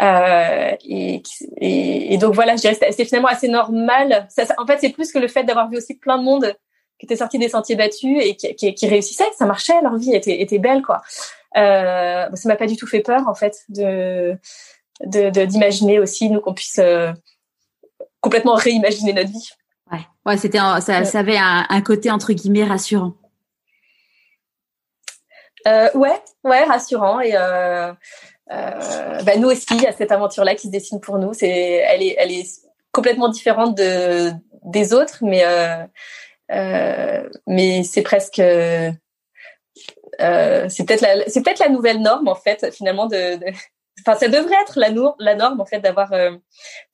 Euh, 0.00 0.76
et, 0.82 1.22
et, 1.58 2.18
donc 2.18 2.34
voilà, 2.34 2.56
je 2.56 2.62
dirais 2.62 2.76
c'est 2.90 3.04
finalement 3.04 3.28
assez 3.28 3.48
normal. 3.48 4.28
En 4.58 4.66
fait, 4.66 4.78
c'est 4.80 4.90
plus 4.90 5.12
que 5.12 5.18
le 5.18 5.28
fait 5.28 5.44
d'avoir 5.44 5.68
vu 5.68 5.76
aussi 5.76 5.94
plein 5.94 6.18
de 6.18 6.24
monde 6.24 6.54
qui 7.00 7.06
était 7.06 7.16
sorti 7.16 7.38
des 7.38 7.48
sentiers 7.48 7.76
battus 7.76 8.22
et 8.22 8.36
qui, 8.36 8.54
qui, 8.54 8.74
qui 8.74 8.86
réussissait, 8.86 9.24
ça 9.36 9.46
marchait, 9.46 9.80
leur 9.82 9.96
vie 9.96 10.14
était, 10.14 10.42
était 10.42 10.58
belle 10.58 10.82
quoi. 10.82 11.02
Euh, 11.56 12.28
ça 12.34 12.48
m'a 12.48 12.56
pas 12.56 12.66
du 12.66 12.76
tout 12.76 12.86
fait 12.86 13.00
peur 13.00 13.26
en 13.26 13.34
fait 13.34 13.56
de 13.70 14.38
d'imaginer 15.02 15.96
de, 15.96 16.02
aussi 16.02 16.28
nous 16.28 16.42
qu'on 16.42 16.52
puisse 16.52 16.78
euh, 16.78 17.10
complètement 18.20 18.54
réimaginer 18.54 19.14
notre 19.14 19.30
vie. 19.30 19.48
Ouais, 19.90 20.00
ouais, 20.26 20.36
c'était 20.36 20.58
ça, 20.58 21.04
ça 21.04 21.18
avait 21.18 21.38
un, 21.38 21.64
un 21.68 21.80
côté 21.80 22.10
entre 22.10 22.34
guillemets 22.34 22.64
rassurant. 22.64 23.14
ouais, 25.66 26.22
ouais, 26.44 26.64
rassurant 26.64 27.20
et 27.20 27.32
bah, 27.32 27.96
nous 29.38 29.48
aussi, 29.48 29.66
il 29.70 29.82
y 29.82 29.86
a 29.86 29.92
cette 29.92 30.12
aventure-là 30.12 30.54
qui 30.54 30.66
se 30.66 30.72
dessine 30.72 31.00
pour 31.00 31.18
nous. 31.18 31.32
C'est, 31.32 31.48
elle 31.48 32.02
est, 32.02 32.14
elle 32.18 32.30
est 32.30 32.46
complètement 32.92 33.30
différente 33.30 33.74
de 33.74 34.32
des 34.64 34.92
autres, 34.92 35.20
mais 35.22 35.42
mais 37.46 37.84
c'est 37.84 38.02
presque 38.02 38.40
euh, 38.40 38.90
c'est 40.68 40.84
peut-être 40.84 41.00
la, 41.00 41.28
c'est 41.28 41.42
peut-être 41.42 41.60
la 41.60 41.68
nouvelle 41.68 42.00
norme 42.02 42.28
en 42.28 42.34
fait 42.34 42.74
finalement 42.74 43.06
de, 43.06 43.36
de... 43.36 43.46
enfin 44.00 44.18
ça 44.18 44.28
devrait 44.28 44.60
être 44.62 44.78
la, 44.78 44.90
la 45.18 45.34
norme 45.34 45.60
en 45.60 45.64
fait 45.64 45.80
d'avoir 45.80 46.12
euh, 46.12 46.32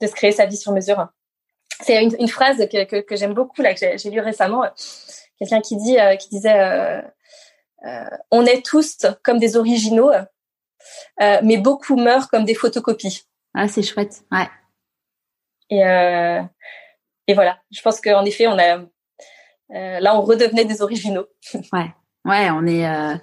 de 0.00 0.06
se 0.06 0.12
créer 0.12 0.32
sa 0.32 0.46
vie 0.46 0.58
sur 0.58 0.72
mesure. 0.72 1.08
C'est 1.80 2.02
une, 2.02 2.14
une 2.20 2.28
phrase 2.28 2.58
que, 2.68 2.84
que, 2.84 2.96
que 3.00 3.16
j'aime 3.16 3.34
beaucoup 3.34 3.62
là 3.62 3.74
que 3.74 3.80
j'ai 3.96 4.10
lu 4.10 4.20
récemment. 4.20 4.64
Quelqu'un 5.38 5.60
qui 5.60 5.76
dit 5.76 5.98
euh, 5.98 6.16
qui 6.16 6.28
disait 6.28 6.58
euh, 6.58 7.02
on 8.30 8.44
est 8.44 8.64
tous 8.64 8.98
comme 9.22 9.38
des 9.38 9.56
originaux, 9.56 10.12
mais 11.18 11.56
beaucoup 11.56 11.96
meurent 11.96 12.28
comme 12.28 12.44
des 12.44 12.54
photocopies. 12.54 13.22
Ah 13.54 13.68
c'est 13.68 13.82
chouette, 13.82 14.22
ouais. 14.32 14.48
Et 15.70 15.80
et 17.28 17.34
voilà, 17.34 17.58
je 17.70 17.80
pense 17.82 18.00
qu'en 18.00 18.24
effet 18.24 18.46
on 18.46 18.58
a 18.58 18.80
là 19.70 20.16
on 20.18 20.22
redevenait 20.22 20.64
des 20.64 20.82
originaux. 20.82 21.26
Ouais. 21.72 21.92
Ouais, 22.26 22.50
on 22.50 22.66
est 22.66 22.86
euh, 22.88 23.14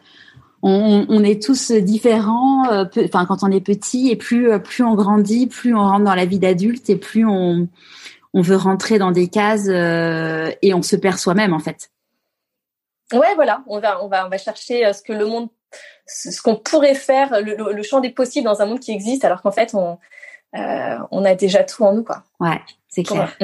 on, 0.62 1.06
on, 1.10 1.24
est 1.26 1.44
tous 1.44 1.72
différents. 1.72 2.72
Euh, 2.72 2.86
enfin, 3.04 3.26
quand 3.26 3.44
on 3.44 3.52
est 3.52 3.60
petit, 3.60 4.10
et 4.10 4.16
plus 4.16 4.50
euh, 4.50 4.60
plus 4.60 4.84
on 4.84 4.96
grandit, 4.96 5.48
plus 5.48 5.76
on 5.76 5.82
rentre 5.82 6.06
dans 6.06 6.16
la 6.16 6.26
vie 6.26 6.40
d'adulte, 6.40 6.90
et 6.90 6.96
plus 6.96 7.26
on 7.26 7.68
on 8.34 8.42
veut 8.42 8.56
rentrer 8.56 8.98
dans 8.98 9.12
des 9.12 9.28
cases 9.28 9.68
et 9.68 10.74
on 10.74 10.82
se 10.82 10.96
perd 10.96 11.18
soi-même 11.18 11.54
en 11.54 11.60
fait. 11.60 11.92
Ouais, 13.12 13.36
voilà, 13.36 13.64
on 13.68 13.80
va 13.80 14.04
on 14.04 14.08
va 14.08 14.26
on 14.26 14.30
va 14.30 14.38
chercher 14.38 14.92
ce 14.94 15.04
que 15.04 15.14
le 15.14 15.26
monde, 15.26 15.50
ce 16.08 16.42
qu'on 16.42 16.56
pourrait 16.56 16.96
faire, 16.96 17.42
le, 17.42 17.74
le, 17.74 17.84
champ 17.84 18.00
des 18.00 18.10
possibles 18.10 18.46
dans 18.46 18.62
un 18.62 18.66
monde 18.66 18.80
qui 18.80 18.92
existe, 18.92 19.26
alors 19.26 19.42
qu'en 19.42 19.52
fait 19.52 19.76
on 19.76 20.00
on 20.54 21.26
a 21.26 21.36
déjà 21.36 21.64
tout 21.64 21.84
en 21.84 21.94
nous 21.94 22.04
quoi. 22.04 22.24
Ouais, 22.40 22.62
c'est 22.88 23.04
clair. 23.04 23.36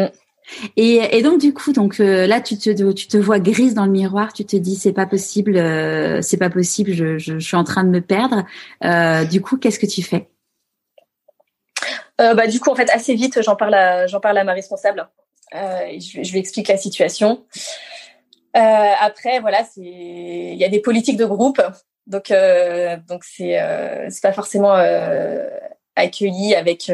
Et, 0.76 1.18
et, 1.18 1.22
donc 1.22 1.40
du 1.40 1.54
coup, 1.54 1.74
donc 1.74 2.00
euh, 2.00 2.28
là, 2.28 2.42
tu 2.42 2.58
te, 2.58 2.92
tu 2.92 3.08
te 3.08 3.18
vois 3.18 3.40
grise 3.40 3.74
dans 3.74 3.86
le 3.86 3.92
miroir, 3.92 4.34
tu 4.34 4.46
te 4.46 4.56
dis 4.56 4.76
c'est 4.76 4.94
pas 4.94 5.06
possible, 5.06 5.58
euh, 5.58 6.22
c'est 6.22 6.38
pas 6.38 6.50
possible, 6.50 6.92
je, 6.92 7.18
je, 7.18 7.40
je, 7.40 7.46
suis 7.46 7.56
en 7.56 7.64
train 7.64 7.84
de 7.84 7.90
me 7.90 8.02
perdre. 8.02 8.46
Euh, 8.84 9.26
du 9.26 9.42
coup, 9.42 9.58
qu'est-ce 9.58 9.80
que 9.80 9.86
tu 9.86 10.02
fais? 10.02 10.30
Euh, 12.20 12.34
Bah 12.34 12.48
du 12.48 12.60
coup, 12.60 12.70
en 12.70 12.76
fait, 12.76 12.90
assez 12.90 13.16
vite, 13.16 13.42
j'en 13.42 13.56
parle 13.56 13.76
à, 13.76 14.08
j'en 14.08 14.20
parle 14.20 14.38
à 14.38 14.44
ma 14.44 14.54
responsable. 14.54 15.08
je, 15.54 16.24
je 16.24 16.32
lui 16.32 16.40
explique 16.40 16.68
la 16.68 16.78
situation. 16.78 17.46
après, 18.54 19.40
voilà, 19.40 19.64
c'est, 19.64 19.82
il 19.82 20.58
y 20.58 20.66
a 20.66 20.70
des 20.70 20.82
politiques 20.82 21.18
de 21.18 21.26
groupe, 21.26 21.62
donc 22.08 22.34
donc 23.08 23.24
c'est 23.24 23.60
c'est 24.10 24.22
pas 24.22 24.34
forcément 24.34 24.74
accueilli 25.96 26.56
avec 26.56 26.92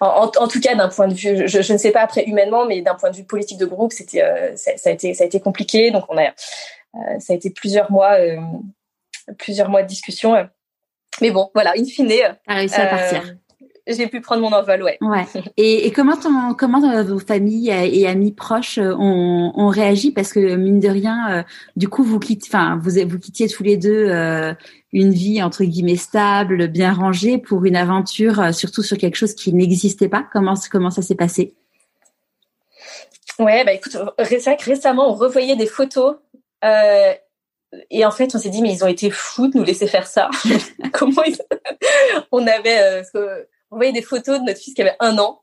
en, 0.00 0.30
en, 0.36 0.48
tout 0.48 0.60
cas, 0.60 0.74
d'un 0.74 0.88
point 0.88 1.08
de 1.08 1.14
vue, 1.14 1.46
je, 1.48 1.62
je, 1.62 1.72
ne 1.72 1.78
sais 1.78 1.90
pas 1.90 2.02
après 2.02 2.24
humainement, 2.24 2.66
mais 2.66 2.82
d'un 2.82 2.94
point 2.94 3.10
de 3.10 3.16
vue 3.16 3.24
politique 3.24 3.58
de 3.58 3.66
groupe, 3.66 3.92
c'était, 3.92 4.22
euh, 4.22 4.56
ça, 4.56 4.76
ça, 4.76 4.90
a 4.90 4.92
été, 4.92 5.14
ça 5.14 5.24
a 5.24 5.26
été 5.26 5.40
compliqué. 5.40 5.90
Donc 5.90 6.04
on 6.08 6.18
a, 6.18 6.28
euh, 6.28 7.18
ça 7.18 7.32
a 7.32 7.36
été 7.36 7.50
plusieurs 7.50 7.90
mois, 7.90 8.18
euh, 8.18 8.36
plusieurs 9.38 9.68
mois 9.68 9.82
de 9.82 9.88
discussion. 9.88 10.48
Mais 11.20 11.30
bon, 11.30 11.50
voilà, 11.54 11.72
in 11.76 11.84
fine, 11.84 12.12
a 12.46 12.54
réussi 12.54 12.80
à 12.80 12.86
partir 12.86 13.34
j'ai 13.86 14.06
pu 14.06 14.20
prendre 14.20 14.42
mon 14.42 14.52
envol, 14.52 14.82
ouais. 14.82 14.98
Ouais. 15.00 15.24
Et, 15.56 15.86
et 15.86 15.92
comment 15.92 16.16
ton, 16.16 16.54
comment 16.54 16.82
euh, 16.90 17.02
vos 17.02 17.18
familles 17.18 17.70
et 17.70 18.06
amis 18.06 18.32
proches 18.32 18.78
euh, 18.78 18.94
ont, 18.98 19.52
ont 19.54 19.68
réagi? 19.68 20.10
Parce 20.10 20.32
que 20.32 20.56
mine 20.56 20.80
de 20.80 20.88
rien, 20.88 21.30
euh, 21.30 21.42
du 21.76 21.88
coup 21.88 22.02
vous 22.02 22.18
quittez, 22.18 22.46
enfin 22.48 22.78
vous 22.82 22.90
vous 23.06 23.18
quittiez 23.18 23.48
tous 23.48 23.62
les 23.62 23.76
deux 23.76 24.10
une 24.92 25.12
vie 25.12 25.42
entre 25.42 25.64
guillemets 25.64 25.96
stable, 25.96 26.68
bien 26.68 26.92
rangée 26.92 27.38
pour 27.38 27.64
une 27.64 27.76
aventure, 27.76 28.54
surtout 28.54 28.82
sur 28.82 28.96
quelque 28.96 29.16
chose 29.16 29.34
qui 29.34 29.52
n'existait 29.52 30.08
pas. 30.08 30.24
Comment 30.32 30.54
comment 30.70 30.90
ça 30.90 31.02
s'est 31.02 31.14
passé? 31.14 31.54
Ouais, 33.38 33.64
bah 33.64 33.72
écoute, 33.72 33.96
récemment 34.18 35.10
on 35.10 35.14
revoyait 35.14 35.56
des 35.56 35.66
photos. 35.66 36.16
Euh, 36.64 37.12
et 37.90 38.04
en 38.04 38.10
fait, 38.10 38.34
on 38.34 38.38
s'est 38.38 38.50
dit, 38.50 38.62
mais 38.62 38.72
ils 38.72 38.84
ont 38.84 38.88
été 38.88 39.10
fous 39.10 39.48
de 39.48 39.58
nous 39.58 39.64
laisser 39.64 39.86
faire 39.86 40.06
ça. 40.06 40.30
Comment 40.92 41.22
ils... 41.24 41.36
on 42.32 42.46
avait, 42.46 43.02
on 43.14 43.18
voyait 43.70 43.92
des 43.92 44.02
photos 44.02 44.40
de 44.40 44.44
notre 44.44 44.60
fils 44.60 44.74
qui 44.74 44.82
avait 44.82 44.96
un 45.00 45.18
an. 45.18 45.42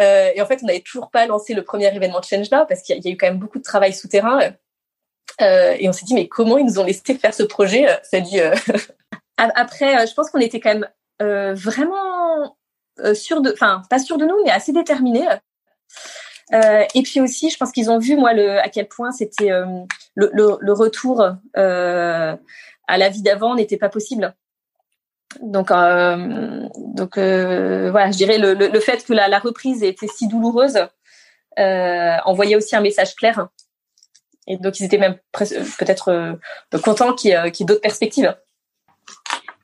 Euh, 0.00 0.30
et 0.34 0.40
en 0.40 0.46
fait, 0.46 0.60
on 0.62 0.66
n'avait 0.66 0.80
toujours 0.80 1.10
pas 1.10 1.26
lancé 1.26 1.54
le 1.54 1.62
premier 1.62 1.94
événement 1.94 2.20
de 2.20 2.24
Change 2.24 2.50
Now 2.50 2.66
parce 2.66 2.82
qu'il 2.82 2.98
y, 3.04 3.08
a 3.08 3.10
eu 3.10 3.16
quand 3.16 3.26
même 3.26 3.38
beaucoup 3.38 3.58
de 3.58 3.64
travail 3.64 3.92
souterrain. 3.92 4.40
Euh, 5.40 5.76
et 5.78 5.88
on 5.88 5.92
s'est 5.92 6.06
dit, 6.06 6.14
mais 6.14 6.28
comment 6.28 6.58
ils 6.58 6.64
nous 6.64 6.78
ont 6.78 6.84
laissé 6.84 7.14
faire 7.14 7.34
ce 7.34 7.42
projet 7.42 7.86
Ça 8.02 8.20
dit. 8.20 8.40
Euh, 8.40 8.54
après, 9.36 10.06
je 10.06 10.14
pense 10.14 10.30
qu'on 10.30 10.40
était 10.40 10.60
quand 10.60 10.74
même 10.74 10.88
vraiment 11.54 12.56
sûr 13.14 13.40
de, 13.42 13.52
enfin 13.52 13.82
pas 13.90 13.98
sûr 13.98 14.18
de 14.18 14.24
nous, 14.24 14.36
mais 14.44 14.50
assez 14.50 14.72
déterminés. 14.72 15.26
et 16.52 17.02
puis 17.02 17.20
aussi, 17.20 17.50
je 17.50 17.56
pense 17.56 17.72
qu'ils 17.72 17.90
ont 17.90 17.98
vu 17.98 18.16
moi 18.16 18.32
le 18.32 18.58
à 18.58 18.68
quel 18.68 18.88
point 18.88 19.12
c'était 19.12 19.50
le, 19.50 20.30
le, 20.32 20.56
le, 20.58 20.72
retour 20.72 21.22
à 21.54 22.98
la 22.98 23.08
vie 23.08 23.22
d'avant 23.22 23.54
n'était 23.54 23.76
pas 23.76 23.88
possible. 23.88 24.34
Donc, 25.42 25.70
euh, 25.70 26.66
donc 26.76 27.18
euh, 27.18 27.90
voilà, 27.90 28.10
je 28.10 28.16
dirais 28.16 28.38
le, 28.38 28.54
le, 28.54 28.80
fait 28.80 29.04
que 29.04 29.12
la, 29.12 29.28
la, 29.28 29.38
reprise 29.38 29.82
ait 29.82 29.88
été 29.88 30.06
si 30.06 30.28
douloureuse 30.28 30.78
euh, 31.58 32.16
envoyait 32.24 32.56
aussi 32.56 32.76
un 32.76 32.80
message 32.80 33.14
clair. 33.14 33.48
Et 34.46 34.56
donc, 34.58 34.78
ils 34.78 34.84
étaient 34.84 34.98
même 34.98 35.16
peut-être 35.32 36.08
euh, 36.08 36.78
contents 36.82 37.12
qu'il 37.14 37.30
y 37.30 37.32
ait, 37.32 37.64
d'autres 37.64 37.80
perspectives. 37.80 38.34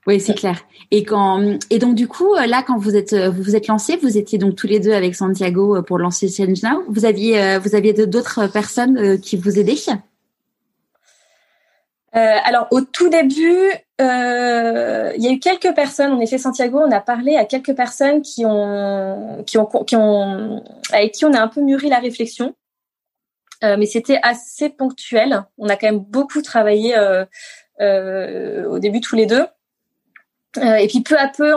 Oui, 0.06 0.20
c'est 0.20 0.34
clair. 0.34 0.58
Et 0.90 1.04
quand 1.04 1.58
et 1.70 1.78
donc 1.78 1.94
du 1.94 2.08
coup 2.08 2.34
là 2.34 2.64
quand 2.66 2.76
vous 2.76 2.96
êtes 2.96 3.14
vous 3.14 3.42
vous 3.42 3.54
êtes 3.54 3.68
lancés, 3.68 3.96
vous 4.02 4.18
étiez 4.18 4.36
donc 4.36 4.56
tous 4.56 4.66
les 4.66 4.80
deux 4.80 4.92
avec 4.92 5.14
Santiago 5.14 5.80
pour 5.82 5.98
lancer 5.98 6.28
Change 6.28 6.60
Now. 6.64 6.82
Vous 6.88 7.04
aviez 7.04 7.58
vous 7.58 7.76
aviez 7.76 7.92
d'autres 7.92 8.48
personnes 8.48 9.20
qui 9.20 9.36
vous 9.36 9.60
aidaient? 9.60 9.76
Euh, 12.14 12.36
alors 12.44 12.66
au 12.70 12.82
tout 12.82 13.08
début, 13.08 13.72
euh, 14.02 15.12
il 15.16 15.22
y 15.22 15.28
a 15.28 15.30
eu 15.30 15.38
quelques 15.38 15.74
personnes. 15.74 16.12
En 16.12 16.20
effet, 16.20 16.38
Santiago, 16.38 16.80
on 16.80 16.90
a 16.90 17.00
parlé 17.00 17.36
à 17.36 17.44
quelques 17.44 17.74
personnes 17.74 18.22
qui 18.22 18.44
ont, 18.44 19.44
qui 19.46 19.56
ont, 19.58 20.62
avec 20.92 21.12
qui 21.12 21.24
on 21.24 21.32
a 21.32 21.40
un 21.40 21.48
peu 21.48 21.60
mûri 21.60 21.88
la 21.88 21.98
réflexion. 21.98 22.54
Euh, 23.64 23.76
mais 23.78 23.86
c'était 23.86 24.18
assez 24.22 24.68
ponctuel. 24.70 25.44
On 25.56 25.68
a 25.68 25.76
quand 25.76 25.86
même 25.86 26.00
beaucoup 26.00 26.42
travaillé 26.42 26.96
euh, 26.96 28.66
au 28.68 28.78
début 28.78 29.00
tous 29.00 29.16
les 29.16 29.26
deux. 29.26 29.46
Et 30.60 30.86
puis 30.86 31.00
peu 31.00 31.16
à 31.18 31.28
peu, 31.28 31.50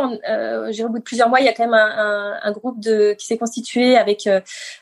j'ai 0.72 0.86
au 0.86 0.89
bout 0.89 1.00
de 1.00 1.04
plusieurs 1.04 1.28
mois, 1.28 1.41
il 1.41 1.46
y 1.46 1.50
a 1.50 1.54
quand 1.54 1.66
même 1.66 1.74
un, 1.74 2.52
groupe 2.54 2.80
qui 3.18 3.26
s'est 3.26 3.38
constitué 3.38 3.98
avec 3.98 4.30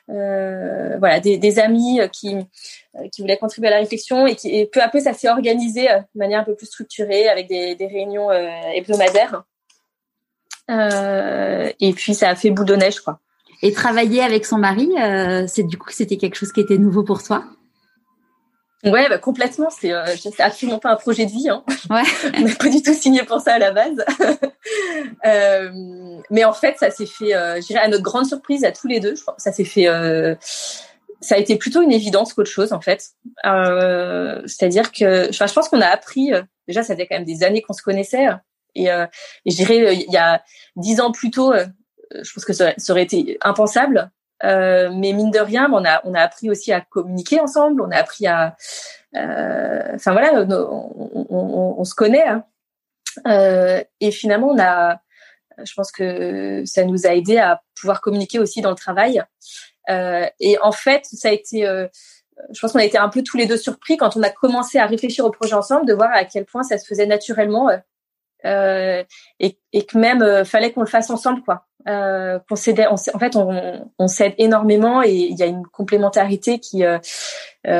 voilà 0.07 1.19
des, 1.19 1.59
amis 1.59 1.99
qui 2.11 2.37
qui 3.11 3.21
voulaient 3.21 3.37
contribuer 3.37 3.69
à 3.69 3.71
la 3.71 3.77
réflexion 3.77 4.27
et, 4.27 4.35
qui, 4.35 4.49
et 4.49 4.65
peu 4.67 4.81
à 4.81 4.87
peu 4.87 4.99
ça 4.99 5.13
s'est 5.13 5.29
organisé 5.29 5.87
de 5.87 6.19
manière 6.19 6.41
un 6.41 6.43
peu 6.43 6.55
plus 6.55 6.67
structurée 6.67 7.27
avec 7.27 7.47
des, 7.47 7.75
des 7.75 7.87
réunions 7.87 8.31
hebdomadaires. 8.31 9.43
et 10.69 11.93
puis 11.93 12.13
ça 12.13 12.29
a 12.29 12.35
fait 12.35 12.51
boule 12.51 12.65
de 12.65 12.75
neige 12.75 12.99
quoi. 12.99 13.19
Et 13.61 13.71
travailler 13.71 14.21
avec 14.21 14.45
son 14.45 14.57
mari, 14.57 14.89
c'est 15.47 15.63
du 15.63 15.77
coup 15.77 15.89
c'était 15.91 16.17
quelque 16.17 16.35
chose 16.35 16.51
qui 16.51 16.59
était 16.59 16.77
nouveau 16.77 17.03
pour 17.03 17.23
toi? 17.23 17.45
Ouais, 18.83 19.07
bah, 19.07 19.17
complètement. 19.17 19.69
C'est 19.69 19.93
euh, 19.93 20.03
absolument 20.39 20.79
pas 20.79 20.91
un 20.91 20.95
projet 20.95 21.25
de 21.25 21.31
vie. 21.31 21.49
Hein. 21.49 21.63
Ouais. 21.89 22.03
On 22.37 22.41
n'a 22.41 22.55
pas 22.55 22.67
du 22.67 22.81
tout 22.81 22.93
signé 22.93 23.23
pour 23.23 23.39
ça 23.39 23.53
à 23.53 23.59
la 23.59 23.71
base. 23.71 24.03
euh, 25.25 25.71
mais 26.29 26.43
en 26.43 26.53
fait, 26.53 26.77
ça 26.77 26.91
s'est 26.91 27.05
fait, 27.05 27.33
euh, 27.33 27.61
je 27.61 27.67
dirais, 27.67 27.79
à 27.79 27.87
notre 27.87 28.03
grande 28.03 28.25
surprise, 28.25 28.65
à 28.65 28.71
tous 28.71 28.87
les 28.87 28.99
deux. 28.99 29.15
Je 29.15 29.21
crois, 29.21 29.35
ça 29.37 29.51
s'est 29.53 29.63
fait. 29.63 29.87
Euh, 31.23 31.27
ça 31.27 31.35
a 31.35 31.37
été 31.37 31.55
plutôt 31.57 31.81
une 31.81 31.91
évidence 31.91 32.33
qu'autre 32.33 32.49
chose, 32.49 32.73
en 32.73 32.81
fait. 32.81 33.09
Euh, 33.45 34.41
C'est-à-dire 34.45 34.91
que, 34.91 35.31
je 35.31 35.53
pense 35.53 35.69
qu'on 35.69 35.81
a 35.81 35.87
appris. 35.87 36.33
Euh, 36.33 36.41
déjà, 36.67 36.83
ça 36.83 36.93
faisait 36.93 37.07
quand 37.07 37.15
même 37.15 37.25
des 37.25 37.43
années 37.43 37.61
qu'on 37.61 37.73
se 37.73 37.83
connaissait. 37.83 38.27
Et, 38.75 38.85
et 38.85 39.51
je 39.51 39.55
dirais, 39.55 39.95
il 39.95 40.11
y 40.11 40.17
a 40.17 40.41
dix 40.75 40.99
ans 40.99 41.11
plus 41.11 41.29
tôt, 41.29 41.53
je 41.53 42.33
pense 42.33 42.43
que 42.43 42.53
ça, 42.53 42.73
aurait 42.89 43.03
été 43.03 43.37
impensable. 43.41 44.11
Euh, 44.43 44.89
mais 44.93 45.13
mine 45.13 45.31
de 45.31 45.39
rien, 45.39 45.69
on 45.71 45.85
a 45.85 46.01
on 46.03 46.13
a 46.13 46.19
appris 46.19 46.49
aussi 46.49 46.73
à 46.73 46.81
communiquer 46.81 47.39
ensemble. 47.39 47.81
On 47.81 47.91
a 47.91 47.97
appris 47.97 48.27
à, 48.27 48.55
euh, 49.15 49.95
enfin 49.95 50.11
voilà, 50.11 50.45
on, 50.49 51.25
on, 51.29 51.75
on, 51.77 51.83
se 51.83 51.95
connaît. 51.95 52.27
Hein. 52.27 52.43
Euh, 53.27 53.83
et 54.01 54.11
finalement, 54.11 54.49
on 54.49 54.59
a, 54.59 54.99
je 55.63 55.73
pense 55.73 55.91
que 55.91 56.63
ça 56.65 56.83
nous 56.83 57.05
a 57.05 57.13
aidé 57.13 57.37
à 57.37 57.61
pouvoir 57.79 58.01
communiquer 58.01 58.39
aussi 58.39 58.61
dans 58.61 58.71
le 58.71 58.75
travail. 58.75 59.23
Euh, 59.89 60.25
et 60.39 60.57
en 60.61 60.71
fait, 60.71 61.05
ça 61.05 61.29
a 61.29 61.31
été, 61.31 61.67
euh, 61.67 61.87
je 62.51 62.59
pense 62.59 62.73
qu'on 62.73 62.79
a 62.79 62.85
été 62.85 62.97
un 62.97 63.09
peu 63.09 63.23
tous 63.23 63.37
les 63.37 63.45
deux 63.45 63.57
surpris 63.57 63.97
quand 63.97 64.15
on 64.15 64.23
a 64.23 64.29
commencé 64.29 64.77
à 64.77 64.85
réfléchir 64.85 65.25
au 65.25 65.31
projet 65.31 65.53
ensemble, 65.53 65.85
de 65.85 65.93
voir 65.93 66.09
à 66.13 66.25
quel 66.25 66.45
point 66.45 66.63
ça 66.63 66.77
se 66.77 66.85
faisait 66.85 67.05
naturellement 67.05 67.69
euh, 68.45 69.03
et, 69.39 69.57
et, 69.71 69.85
que 69.85 69.97
même 69.97 70.21
euh, 70.21 70.43
fallait 70.43 70.71
qu'on 70.73 70.81
le 70.81 70.87
fasse 70.87 71.09
ensemble 71.09 71.41
quoi. 71.43 71.65
Euh, 71.87 72.39
qu'on 72.47 72.55
s'aidait, 72.55 72.87
en 72.87 72.95
fait 72.95 73.35
on, 73.35 73.89
on 73.99 74.07
s'aide 74.07 74.35
énormément 74.37 75.01
et 75.03 75.11
il 75.11 75.37
y 75.37 75.43
a 75.43 75.47
une 75.47 75.65
complémentarité 75.65 76.59
qui 76.59 76.85
euh, 76.85 76.99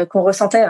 qu'on 0.05 0.23
ressentait. 0.23 0.65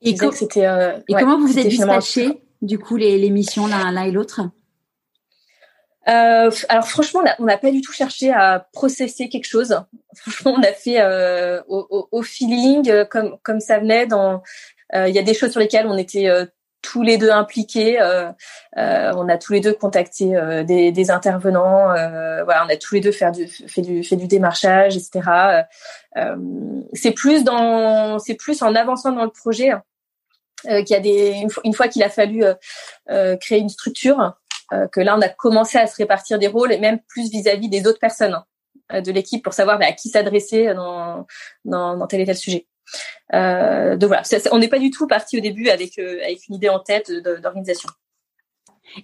Et, 0.00 0.10
et 0.10 0.14
comment 0.16 1.38
vous 1.38 1.48
vous 1.48 1.58
êtes 1.58 1.68
dispatché 1.68 2.42
du 2.62 2.78
coup 2.78 2.96
les, 2.96 3.18
les 3.18 3.30
missions 3.30 3.66
l'un 3.66 4.02
et 4.04 4.10
l'autre? 4.12 4.40
Euh, 6.08 6.50
alors 6.68 6.88
franchement, 6.88 7.20
on 7.38 7.44
n'a 7.44 7.58
pas 7.58 7.70
du 7.70 7.82
tout 7.82 7.92
cherché 7.92 8.32
à 8.32 8.66
processer 8.72 9.28
quelque 9.28 9.46
chose. 9.46 9.80
Franchement, 10.16 10.54
on 10.56 10.62
a 10.62 10.72
fait 10.72 11.00
euh, 11.00 11.60
au, 11.68 12.22
feeling, 12.22 12.90
euh, 12.90 13.04
comme 13.04 13.36
comme 13.42 13.60
ça 13.60 13.78
venait. 13.78 14.08
Il 14.94 15.14
y 15.14 15.18
a 15.18 15.22
des 15.22 15.34
choses 15.34 15.50
sur 15.50 15.60
lesquelles 15.60 15.86
on 15.86 15.96
était 15.96 16.28
tous 16.82 17.02
les 17.02 17.18
deux 17.18 17.30
impliqués. 17.30 18.00
on 18.76 19.28
a 19.28 19.38
tous 19.38 19.52
les 19.52 19.60
deux 19.60 19.74
contacté 19.74 20.32
des, 20.64 21.10
intervenants. 21.10 21.88
voilà, 22.44 22.64
on 22.66 22.70
a 22.70 22.76
tous 22.76 22.94
les 22.94 23.00
deux 23.00 23.12
fait 23.12 23.30
du 23.82 24.02
fait 24.02 24.16
du 24.16 24.26
démarchage, 24.26 24.96
etc. 24.96 25.66
c'est 26.94 27.12
plus 27.12 27.44
dans, 27.44 28.18
c'est 28.18 28.34
plus 28.34 28.62
en 28.62 28.74
avançant 28.74 29.12
dans 29.12 29.24
le 29.24 29.30
projet. 29.30 29.72
qu'il 30.64 30.90
y 30.90 30.94
a 30.94 31.00
des 31.00 31.46
une 31.64 31.74
fois 31.74 31.88
qu'il 31.88 32.02
a 32.02 32.08
fallu 32.08 32.42
créer 33.38 33.58
une 33.58 33.68
structure 33.68 34.34
que 34.92 35.00
là 35.00 35.16
on 35.16 35.20
a 35.20 35.28
commencé 35.28 35.78
à 35.78 35.86
se 35.86 35.96
répartir 35.96 36.38
des 36.38 36.46
rôles 36.46 36.72
et 36.72 36.78
même 36.78 37.00
plus 37.08 37.30
vis-à-vis 37.30 37.68
des 37.68 37.86
autres 37.86 37.98
personnes 37.98 38.40
euh, 38.92 39.00
de 39.00 39.12
l'équipe 39.12 39.42
pour 39.42 39.52
savoir 39.52 39.78
bah, 39.78 39.86
à 39.86 39.92
qui 39.92 40.08
s'adresser 40.08 40.74
dans, 40.74 41.26
dans, 41.64 41.96
dans, 41.96 42.06
tel 42.06 42.20
et 42.20 42.26
tel 42.26 42.36
sujet. 42.36 42.66
Euh, 43.34 43.96
donc 43.96 44.08
voilà, 44.08 44.22
on 44.50 44.58
n'est 44.58 44.68
pas 44.68 44.80
du 44.80 44.90
tout 44.90 45.06
parti 45.06 45.38
au 45.38 45.40
début 45.40 45.68
avec 45.68 45.98
euh, 45.98 46.20
avec 46.24 46.48
une 46.48 46.56
idée 46.56 46.68
en 46.68 46.80
tête 46.80 47.12
d'organisation. 47.12 47.88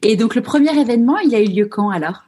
Et 0.02 0.16
donc 0.16 0.34
le 0.34 0.42
premier 0.42 0.76
événement, 0.76 1.18
il 1.18 1.34
a 1.34 1.40
eu 1.40 1.46
lieu 1.46 1.66
quand 1.66 1.90
alors? 1.90 2.24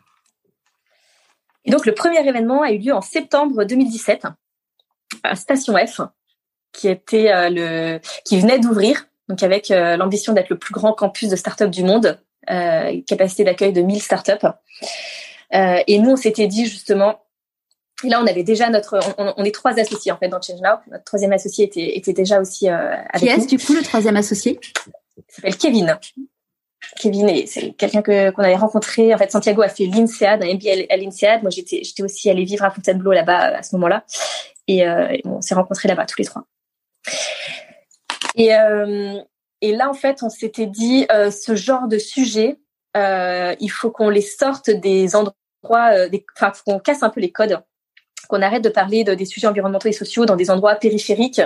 Et 1.65 1.71
donc 1.71 1.85
le 1.85 1.95
premier 1.95 2.27
événement 2.27 2.63
a 2.63 2.71
eu 2.71 2.79
lieu 2.79 2.95
en 2.95 3.01
septembre 3.01 3.65
2017 3.65 4.27
à 5.25 5.35
Station 5.35 5.75
F, 5.75 6.01
qui 6.73 6.87
était 6.87 7.51
le 7.51 7.99
qui 8.25 8.39
venait 8.39 8.61
d'ouvrir, 8.61 9.07
donc 9.29 9.43
avec 9.43 9.71
l'ambition 9.71 10.33
d'être 10.33 10.51
le 10.51 10.59
plus 10.59 10.73
grand 10.73 10.93
campus 10.93 11.29
de 11.29 11.37
start-up 11.37 11.71
du 11.71 11.83
monde 11.83 12.21
euh, 12.51 13.01
capacité 13.07 13.45
d'accueil 13.45 13.73
de 13.73 13.83
1000 13.83 14.01
startups. 14.01 14.47
Euh, 15.55 15.79
et 15.87 15.99
nous, 15.99 16.11
on 16.11 16.17
s'était 16.17 16.47
dit 16.47 16.67
justement, 16.67 17.21
et 18.05 18.09
là, 18.09 18.21
on 18.23 18.27
avait 18.27 18.45
déjà 18.45 18.71
notre, 18.71 19.01
on, 19.19 19.45
est 19.45 19.55
trois 19.55 19.79
associés 19.79 20.13
en 20.13 20.19
fait 20.19 20.29
dans 20.29 20.41
Change 20.41 20.61
Now. 20.61 20.77
Notre 20.91 21.05
troisième 21.05 21.33
associé 21.33 21.65
était, 21.65 21.97
était 21.97 22.13
déjà 22.13 22.41
aussi 22.41 22.69
euh, 22.69 22.95
avec 23.13 23.21
Qui 23.21 23.29
est-ce 23.29 23.49
du 23.49 23.59
coup 23.59 23.75
le 23.75 23.83
troisième 23.83 24.17
associé? 24.17 24.61
Il 25.17 25.23
s'appelle 25.27 25.57
Kevin. 25.57 25.99
Kevin, 27.01 27.47
c'est 27.47 27.73
quelqu'un 27.73 28.03
que 28.03 28.31
qu'on 28.31 28.43
avait 28.43 28.55
rencontré. 28.55 29.13
En 29.13 29.19
fait, 29.19 29.33
Santiago 29.33 29.63
a 29.63 29.69
fait 29.69 29.87
l'INSEAD, 29.87 30.45
un 30.45 30.55
MBA 30.55 30.87
à 30.91 30.97
l'INSEAD. 30.97 31.43
Moi, 31.43 31.51
j'étais 31.51 31.83
j'étais 31.83 32.05
aussi 32.05 32.31
allée 32.31 32.45
vivre 32.45 32.65
à 32.65 32.71
Fontainebleau 32.71 33.13
là-bas 33.13 33.59
à 33.59 33.63
ce 33.65 33.75
moment-là, 33.75 34.05
et, 34.69 34.87
euh, 34.87 35.17
on 35.25 35.41
s'est 35.41 35.55
rencontrés 35.55 35.89
là-bas 35.89 36.07
tous 36.07 36.21
les 36.21 36.25
trois. 36.25 36.45
Et 38.37 38.55
euh, 38.55 39.19
et 39.61 39.75
là, 39.75 39.89
en 39.89 39.95
fait, 39.95 40.23
on 40.23 40.31
s'était 40.31 40.67
dit, 40.67 41.07
euh, 41.13 41.31
ce 41.31 41.57
genre 41.57 41.89
de 41.89 41.99
sujet, 41.99 42.59
euh, 42.97 43.55
il 43.61 43.69
faut 43.69 43.91
qu'on 43.91 44.09
les 44.09 44.23
sorte 44.23 44.71
des 44.71 45.17
endroits, 45.17 45.35
euh, 45.93 46.09
des, 46.09 46.25
enfin, 46.37 46.53
qu'on 46.65 46.79
casse 46.79 47.03
un 47.03 47.11
peu 47.11 47.21
les 47.21 47.33
codes, 47.33 47.61
qu'on 48.29 48.43
arrête 48.43 48.63
de 48.63 48.69
parler 48.69 49.05
de, 49.05 49.15
des 49.15 49.25
sujets 49.25 49.47
environnementaux 49.47 49.89
et 49.89 49.93
sociaux 49.93 50.27
dans 50.27 50.37
des 50.37 50.51
endroits 50.51 50.77
périphériques, 50.77 51.43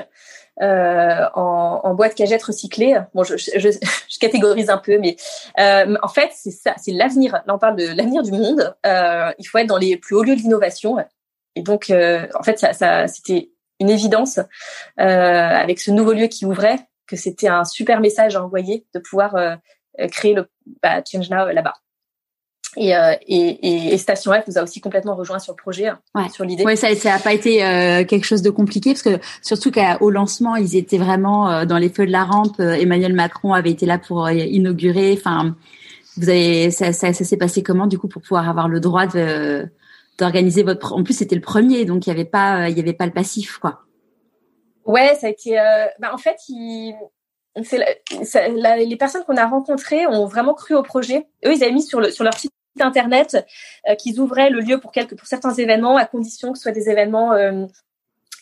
euh, 0.60 1.24
en, 1.34 1.80
en 1.82 1.94
boîte 1.94 2.14
cagette 2.14 2.42
recyclée. 2.42 2.98
Bon, 3.14 3.24
je, 3.24 3.36
je, 3.36 3.58
je, 3.58 4.18
catégorise 4.18 4.68
un 4.68 4.76
peu, 4.76 4.98
mais 4.98 5.16
euh, 5.58 5.96
en 6.02 6.08
fait, 6.08 6.30
c'est 6.34 6.50
ça, 6.50 6.74
c'est 6.76 6.92
l'avenir. 6.92 7.32
Là, 7.46 7.54
on 7.54 7.58
parle 7.58 7.76
de 7.76 7.86
l'avenir 7.86 8.22
du 8.22 8.32
monde. 8.32 8.74
Euh, 8.84 9.32
il 9.38 9.44
faut 9.44 9.58
être 9.58 9.66
dans 9.66 9.78
les 9.78 9.96
plus 9.96 10.14
hauts 10.14 10.22
lieux 10.22 10.36
de 10.36 10.42
l'innovation. 10.42 10.98
Et 11.56 11.62
donc, 11.62 11.90
en 11.90 12.42
fait, 12.42 12.58
ça, 12.58 12.74
ça 12.74 13.08
c'était 13.08 13.50
une 13.80 13.90
évidence 13.90 14.40
avec 14.96 15.80
ce 15.80 15.90
nouveau 15.90 16.12
lieu 16.12 16.26
qui 16.26 16.46
ouvrait 16.46 16.78
que 17.12 17.16
c'était 17.16 17.48
un 17.48 17.64
super 17.64 18.00
message 18.00 18.36
à 18.36 18.42
envoyer 18.42 18.86
de 18.94 18.98
pouvoir 18.98 19.36
euh, 19.36 19.54
euh, 20.00 20.08
créer 20.08 20.32
le 20.32 20.48
bah, 20.82 21.02
Change 21.06 21.28
Now 21.28 21.52
là-bas. 21.52 21.74
Et, 22.78 22.96
euh, 22.96 23.12
et, 23.26 23.92
et, 23.92 23.98
Station 23.98 24.32
F 24.32 24.48
nous 24.48 24.56
a 24.56 24.62
aussi 24.62 24.80
complètement 24.80 25.14
rejoint 25.14 25.38
sur 25.38 25.52
le 25.52 25.58
projet, 25.58 25.88
hein, 25.88 26.28
sur 26.30 26.42
l'idée. 26.46 26.64
Ouais, 26.64 26.74
ça 26.74 26.88
n'a 26.88 27.18
pas 27.18 27.34
été 27.34 27.58
quelque 28.08 28.24
chose 28.24 28.40
de 28.40 28.48
compliqué 28.48 28.92
parce 28.92 29.02
que 29.02 29.18
surtout 29.42 29.70
qu'au 29.70 30.08
lancement, 30.08 30.56
ils 30.56 30.74
étaient 30.74 30.96
vraiment 30.96 31.66
dans 31.66 31.76
les 31.76 31.90
feux 31.90 32.06
de 32.06 32.10
la 32.10 32.24
rampe. 32.24 32.58
Emmanuel 32.60 33.12
Macron 33.12 33.52
avait 33.52 33.72
été 33.72 33.84
là 33.84 33.98
pour 33.98 34.30
inaugurer. 34.30 35.14
Enfin, 35.18 35.54
vous 36.16 36.30
avez 36.30 36.70
ça, 36.70 36.94
ça, 36.94 37.12
ça 37.12 37.24
s'est 37.24 37.36
passé 37.36 37.62
comment 37.62 37.86
du 37.86 37.98
coup 37.98 38.08
pour 38.08 38.22
pouvoir 38.22 38.48
avoir 38.48 38.70
le 38.70 38.80
droit 38.80 39.06
de 39.06 39.68
d'organiser 40.18 40.62
votre. 40.62 40.94
En 40.94 41.02
plus, 41.02 41.12
c'était 41.12 41.34
le 41.34 41.42
premier, 41.42 41.84
donc 41.84 42.06
il 42.06 42.08
y 42.08 42.12
avait 42.12 42.24
pas 42.24 42.70
il 42.70 42.76
y 42.78 42.80
avait 42.80 42.94
pas 42.94 43.04
le 43.04 43.12
passif, 43.12 43.58
quoi. 43.58 43.82
Ouais, 44.84 45.14
ça 45.14 45.28
a 45.28 45.30
été. 45.30 45.58
Euh, 45.58 45.86
bah, 45.98 46.10
en 46.12 46.18
fait, 46.18 46.36
il, 46.48 46.94
la, 47.54 48.76
les 48.76 48.96
personnes 48.96 49.24
qu'on 49.24 49.36
a 49.36 49.46
rencontrées 49.46 50.06
ont 50.06 50.26
vraiment 50.26 50.54
cru 50.54 50.74
au 50.74 50.82
projet. 50.82 51.26
Eux, 51.44 51.54
ils 51.54 51.62
avaient 51.62 51.72
mis 51.72 51.82
sur, 51.82 52.00
le, 52.00 52.10
sur 52.10 52.24
leur 52.24 52.34
site 52.34 52.52
internet 52.80 53.36
euh, 53.88 53.94
qu'ils 53.94 54.20
ouvraient 54.20 54.50
le 54.50 54.60
lieu 54.60 54.80
pour 54.80 54.92
quelques 54.92 55.16
pour 55.16 55.26
certains 55.26 55.52
événements 55.52 55.98
à 55.98 56.06
condition 56.06 56.52
que 56.52 56.58
ce 56.58 56.62
soit 56.62 56.72
des 56.72 56.88
événements 56.88 57.34
euh, 57.34 57.66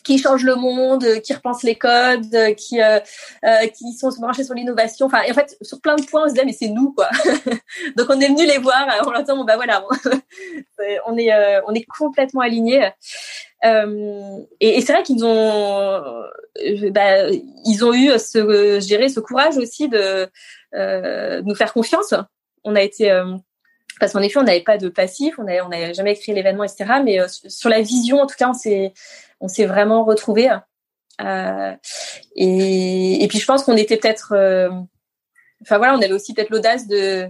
qui 0.05 0.17
changent 0.17 0.45
le 0.45 0.55
monde, 0.55 1.05
qui 1.21 1.31
repensent 1.31 1.61
les 1.63 1.75
codes, 1.75 2.55
qui 2.55 2.81
euh, 2.81 2.99
qui 3.77 3.93
sont 3.93 4.09
branchés 4.19 4.43
sur 4.43 4.55
l'innovation. 4.55 5.05
Enfin, 5.05 5.21
en 5.29 5.33
fait, 5.33 5.55
sur 5.61 5.79
plein 5.79 5.95
de 5.95 6.03
points, 6.03 6.23
on 6.23 6.27
se 6.27 6.33
disait 6.33 6.45
mais 6.45 6.53
c'est 6.53 6.69
nous 6.69 6.91
quoi. 6.93 7.09
Donc 7.97 8.07
on 8.09 8.19
est 8.19 8.29
venu 8.29 8.45
les 8.47 8.57
voir 8.57 8.87
en 9.05 9.11
leur 9.11 9.21
disant 9.21 9.37
bon 9.37 9.43
bah 9.43 9.57
voilà, 9.57 9.83
on 11.05 11.17
est 11.17 11.29
on 11.67 11.73
est 11.73 11.85
complètement 11.85 12.41
alignés. 12.41 12.89
Euh, 13.63 14.39
et, 14.59 14.77
et 14.77 14.81
c'est 14.81 14.93
vrai 14.93 15.03
qu'ils 15.03 15.23
ont, 15.23 15.53
euh, 15.63 16.89
bah, 16.91 17.29
ils 17.29 17.85
ont 17.85 17.93
eu 17.93 18.17
ce, 18.17 18.79
gérer 18.79 19.09
ce 19.09 19.19
courage 19.19 19.57
aussi 19.57 19.87
de 19.87 20.29
euh, 20.73 21.41
nous 21.43 21.55
faire 21.55 21.73
confiance. 21.73 22.13
On 22.63 22.75
a 22.75 22.81
été, 22.81 23.11
parce 23.99 24.13
qu'en 24.13 24.21
effet, 24.21 24.39
on 24.39 24.43
n'avait 24.43 24.61
pas 24.61 24.77
de 24.77 24.89
passif, 24.89 25.35
on 25.39 25.43
n'avait 25.43 25.61
on 25.61 25.93
jamais 25.93 26.13
écrit 26.13 26.33
l'événement, 26.33 26.63
etc. 26.63 26.85
Mais 27.03 27.17
sur 27.27 27.69
la 27.69 27.81
vision, 27.81 28.19
en 28.19 28.27
tout 28.27 28.35
cas, 28.37 28.49
on 28.49 28.53
s'est, 28.53 28.93
on 29.39 29.47
s'est 29.47 29.65
vraiment 29.65 30.03
retrouvés. 30.03 30.49
et, 32.35 33.23
et 33.23 33.27
puis 33.27 33.39
je 33.39 33.45
pense 33.45 33.63
qu'on 33.63 33.77
était 33.77 33.97
peut-être, 33.97 34.33
enfin 35.63 35.77
voilà, 35.77 35.95
on 35.95 36.01
avait 36.01 36.13
aussi 36.13 36.35
peut-être 36.35 36.51
l'audace 36.51 36.87
de 36.87 37.27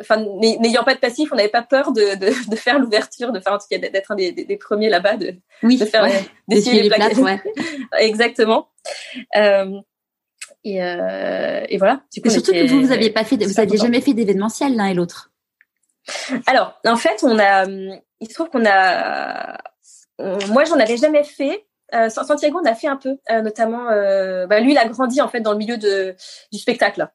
enfin 0.00 0.24
n'ayant 0.40 0.84
pas 0.84 0.94
de 0.94 1.00
passif, 1.00 1.30
on 1.32 1.36
n'avait 1.36 1.48
pas 1.48 1.62
peur 1.62 1.92
de, 1.92 2.16
de, 2.16 2.50
de 2.50 2.56
faire 2.56 2.78
l'ouverture, 2.78 3.32
de 3.32 3.40
faire 3.40 3.52
en 3.52 3.58
tout 3.58 3.66
cas 3.70 3.78
d'être 3.78 4.10
un 4.10 4.16
des, 4.16 4.32
des, 4.32 4.56
premiers 4.56 4.88
là-bas, 4.88 5.16
de, 5.16 5.34
oui, 5.62 5.76
de 5.76 5.84
faire 5.84 6.02
ouais, 6.02 6.24
d'essayer 6.48 6.82
les, 6.82 7.20
ouais. 7.20 7.42
Exactement. 7.98 8.68
Euh, 9.36 9.80
et, 10.64 10.82
euh, 10.82 11.64
et 11.68 11.78
voilà. 11.78 12.02
Du 12.12 12.20
coup, 12.20 12.30
surtout 12.30 12.52
que 12.52 12.66
vous, 12.66 12.82
vous 12.82 12.92
aviez 12.92 13.10
pas 13.10 13.24
fait, 13.24 13.36
vous 13.36 13.60
aviez 13.60 13.78
jamais 13.78 14.00
fait 14.00 14.14
d'événementiel 14.14 14.74
l'un 14.74 14.86
et 14.86 14.94
l'autre. 14.94 15.30
Alors, 16.46 16.80
en 16.86 16.96
fait, 16.96 17.22
on 17.22 17.38
a, 17.38 17.66
il 17.66 18.28
se 18.28 18.34
trouve 18.34 18.48
qu'on 18.50 18.64
a, 18.66 19.58
moi, 20.18 20.64
j'en 20.64 20.78
avais 20.78 20.96
jamais 20.96 21.24
fait. 21.24 21.66
Euh, 21.94 22.08
Santiago, 22.08 22.60
on 22.62 22.66
a 22.66 22.74
fait 22.74 22.88
un 22.88 22.96
peu, 22.96 23.16
notamment. 23.42 23.84
Bah, 24.46 24.60
lui, 24.60 24.72
il 24.72 24.78
a 24.78 24.86
grandi 24.86 25.20
en 25.20 25.28
fait 25.28 25.40
dans 25.40 25.52
le 25.52 25.58
milieu 25.58 25.78
de 25.78 26.14
du 26.52 26.58
spectacle 26.58 27.08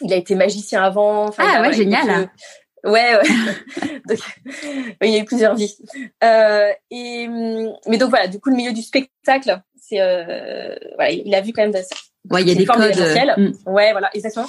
il 0.00 0.12
a 0.12 0.16
été 0.16 0.34
magicien 0.34 0.82
avant. 0.82 1.30
ah 1.38 1.62
ouais, 1.62 1.72
génial. 1.72 2.30
Ouais, 2.84 3.16
ouais. 3.16 3.22
donc, 4.08 4.18
il 5.02 5.10
y 5.10 5.16
a 5.16 5.18
eu 5.18 5.24
plusieurs 5.24 5.54
vies. 5.54 5.76
Euh, 6.24 6.72
et 6.90 7.28
mais 7.28 7.98
donc 7.98 8.10
voilà, 8.10 8.26
du 8.26 8.40
coup 8.40 8.50
le 8.50 8.56
milieu 8.56 8.72
du 8.72 8.82
spectacle, 8.82 9.60
c'est 9.76 10.00
euh, 10.00 10.76
voilà, 10.94 11.10
il 11.10 11.34
a 11.34 11.40
vu 11.40 11.52
quand 11.52 11.62
même. 11.62 11.72
De, 11.72 11.78
ouais, 12.30 12.42
il 12.42 12.48
y 12.48 12.52
a 12.52 12.54
des 12.54 12.64
codes. 12.64 13.38
Mm. 13.38 13.52
Ouais, 13.66 13.92
voilà, 13.92 14.10
exactement. 14.14 14.48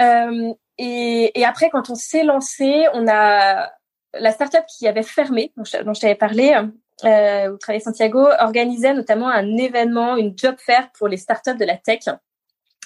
Euh, 0.00 0.52
et, 0.78 1.38
et 1.38 1.44
après, 1.44 1.70
quand 1.70 1.90
on 1.90 1.94
s'est 1.94 2.24
lancé, 2.24 2.86
on 2.94 3.06
a 3.08 3.70
la 4.14 4.32
startup 4.32 4.64
qui 4.66 4.86
avait 4.86 5.02
fermé, 5.02 5.52
dont 5.56 5.64
je, 5.64 6.00
t'avais 6.00 6.14
parlé, 6.14 6.54
euh, 7.04 7.50
où 7.50 7.58
travaillait 7.58 7.84
Santiago, 7.84 8.26
organisait 8.40 8.94
notamment 8.94 9.28
un 9.28 9.56
événement, 9.56 10.16
une 10.16 10.36
job 10.36 10.56
fair 10.58 10.90
pour 10.98 11.08
les 11.08 11.16
startups 11.16 11.56
de 11.56 11.64
la 11.64 11.76
tech. 11.76 12.00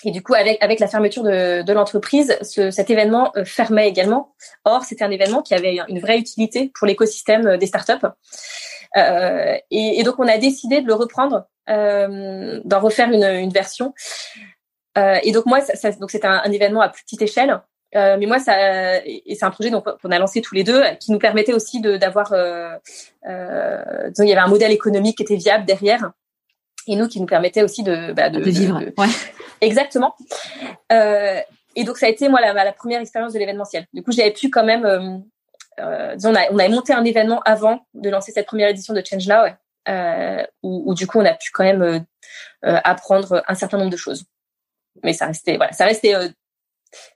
Et 0.06 0.12
du 0.12 0.22
coup, 0.22 0.34
avec, 0.34 0.62
avec 0.62 0.78
la 0.78 0.86
fermeture 0.86 1.24
de, 1.24 1.62
de 1.62 1.72
l'entreprise, 1.72 2.38
ce, 2.40 2.70
cet 2.70 2.90
événement 2.90 3.32
euh, 3.36 3.44
fermait 3.44 3.88
également. 3.88 4.34
Or, 4.64 4.84
c'était 4.84 5.02
un 5.02 5.10
événement 5.10 5.42
qui 5.42 5.52
avait 5.52 5.80
une 5.88 5.98
vraie 5.98 6.16
utilité 6.16 6.70
pour 6.78 6.86
l'écosystème 6.86 7.46
euh, 7.48 7.56
des 7.56 7.66
startups. 7.66 8.06
Euh, 8.96 9.56
et, 9.72 9.98
et, 9.98 10.02
donc, 10.04 10.14
on 10.18 10.28
a 10.28 10.38
décidé 10.38 10.80
de 10.80 10.86
le 10.86 10.94
reprendre, 10.94 11.48
euh, 11.68 12.60
d'en 12.64 12.78
refaire 12.78 13.10
une, 13.10 13.24
une 13.24 13.50
version. 13.50 13.94
Euh, 14.96 15.18
et 15.24 15.32
donc, 15.32 15.44
moi, 15.44 15.60
ça, 15.60 15.74
ça, 15.74 15.90
donc 15.90 16.12
c'était 16.12 16.28
un, 16.28 16.40
un, 16.44 16.52
événement 16.52 16.82
à 16.82 16.88
plus 16.88 17.02
petite 17.02 17.22
échelle. 17.22 17.60
Mais 17.94 18.26
moi, 18.26 18.38
ça, 18.38 18.98
et 19.06 19.34
c'est 19.34 19.44
un 19.46 19.50
projet 19.50 19.70
donc 19.70 19.84
qu'on 20.02 20.10
a 20.10 20.18
lancé 20.18 20.42
tous 20.42 20.54
les 20.54 20.64
deux, 20.64 20.82
qui 21.00 21.12
nous 21.12 21.18
permettait 21.18 21.54
aussi 21.54 21.80
d'avoir, 21.80 22.30
euh, 22.34 22.76
il 23.24 24.28
y 24.28 24.32
avait 24.32 24.40
un 24.40 24.48
modèle 24.48 24.70
économique 24.70 25.16
qui 25.16 25.22
était 25.22 25.36
viable 25.36 25.64
derrière, 25.64 26.10
et 26.86 26.94
nous 26.94 27.08
qui 27.08 27.20
nous 27.20 27.26
permettait 27.26 27.62
aussi 27.62 27.82
de, 27.82 28.12
bah, 28.12 28.28
de, 28.28 28.38
de, 28.38 28.50
vivre. 28.50 28.82
ouais. 28.98 29.06
Exactement. 29.60 30.14
Euh, 30.92 31.40
et 31.74 31.84
donc 31.84 31.98
ça 31.98 32.06
a 32.06 32.08
été 32.08 32.28
moi 32.28 32.40
la, 32.40 32.72
première 32.72 33.00
expérience 33.00 33.32
de 33.32 33.38
l'événementiel. 33.38 33.86
Du 33.92 34.02
coup, 34.02 34.12
j'avais 34.12 34.32
pu 34.32 34.50
quand 34.50 34.64
même, 34.64 34.84
euh, 34.84 35.18
euh, 35.80 36.16
on, 36.24 36.34
a, 36.34 36.50
on 36.50 36.58
avait 36.58 36.68
monté 36.68 36.92
un 36.92 37.04
événement 37.04 37.40
avant 37.44 37.86
de 37.94 38.08
lancer 38.08 38.32
cette 38.32 38.46
première 38.46 38.68
édition 38.68 38.94
de 38.94 39.02
Change 39.04 39.26
Now, 39.26 39.46
euh, 39.88 40.44
où, 40.62 40.90
où, 40.90 40.94
du 40.94 41.06
coup 41.06 41.20
on 41.20 41.24
a 41.24 41.34
pu 41.34 41.50
quand 41.52 41.64
même 41.64 41.82
euh, 41.82 42.00
euh, 42.64 42.80
apprendre 42.82 43.44
un 43.46 43.54
certain 43.54 43.78
nombre 43.78 43.90
de 43.90 43.96
choses. 43.96 44.24
mais 45.04 45.12
ça 45.12 45.26
restait 45.26 45.56
voilà, 45.56 45.72
ça 45.72 45.84
restait 45.84 46.14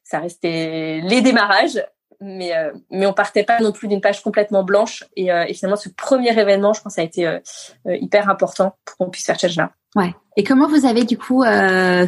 ça 0.04 0.20
restait 0.20 1.00
les 1.02 1.20
démarrages 1.20 1.82
mais 2.20 2.54
euh, 2.54 2.72
mais 2.90 3.06
on 3.06 3.12
partait 3.12 3.44
pas 3.44 3.60
non 3.60 3.72
plus 3.72 3.88
d'une 3.88 4.00
page 4.00 4.22
complètement 4.22 4.62
blanche 4.62 5.04
et, 5.16 5.32
euh, 5.32 5.44
et, 5.48 5.54
finalement 5.54 5.76
ce 5.76 5.88
premier 5.88 6.38
événement 6.38 6.72
je 6.72 6.82
pense 6.82 6.98
a 6.98 7.02
été 7.02 7.26
euh, 7.26 7.40
hyper 7.86 8.28
important 8.28 8.76
pour 8.84 8.96
qu'on 8.96 9.10
puisse 9.10 9.26
faire 9.26 9.38
Change 9.38 9.56
Now. 9.56 9.68
Ouais. 9.96 10.14
Et 10.40 10.42
comment 10.42 10.68
vous 10.68 10.86
avez 10.86 11.04
du 11.04 11.18
coup 11.18 11.44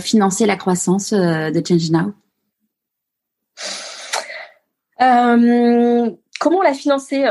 financé 0.01 0.47
la 0.47 0.57
croissance 0.57 1.13
de 1.13 1.63
Change 1.69 1.91
Now? 1.91 2.15
Comment 6.41 6.59
on 6.59 6.63
l'a 6.63 6.73
financé? 6.73 7.27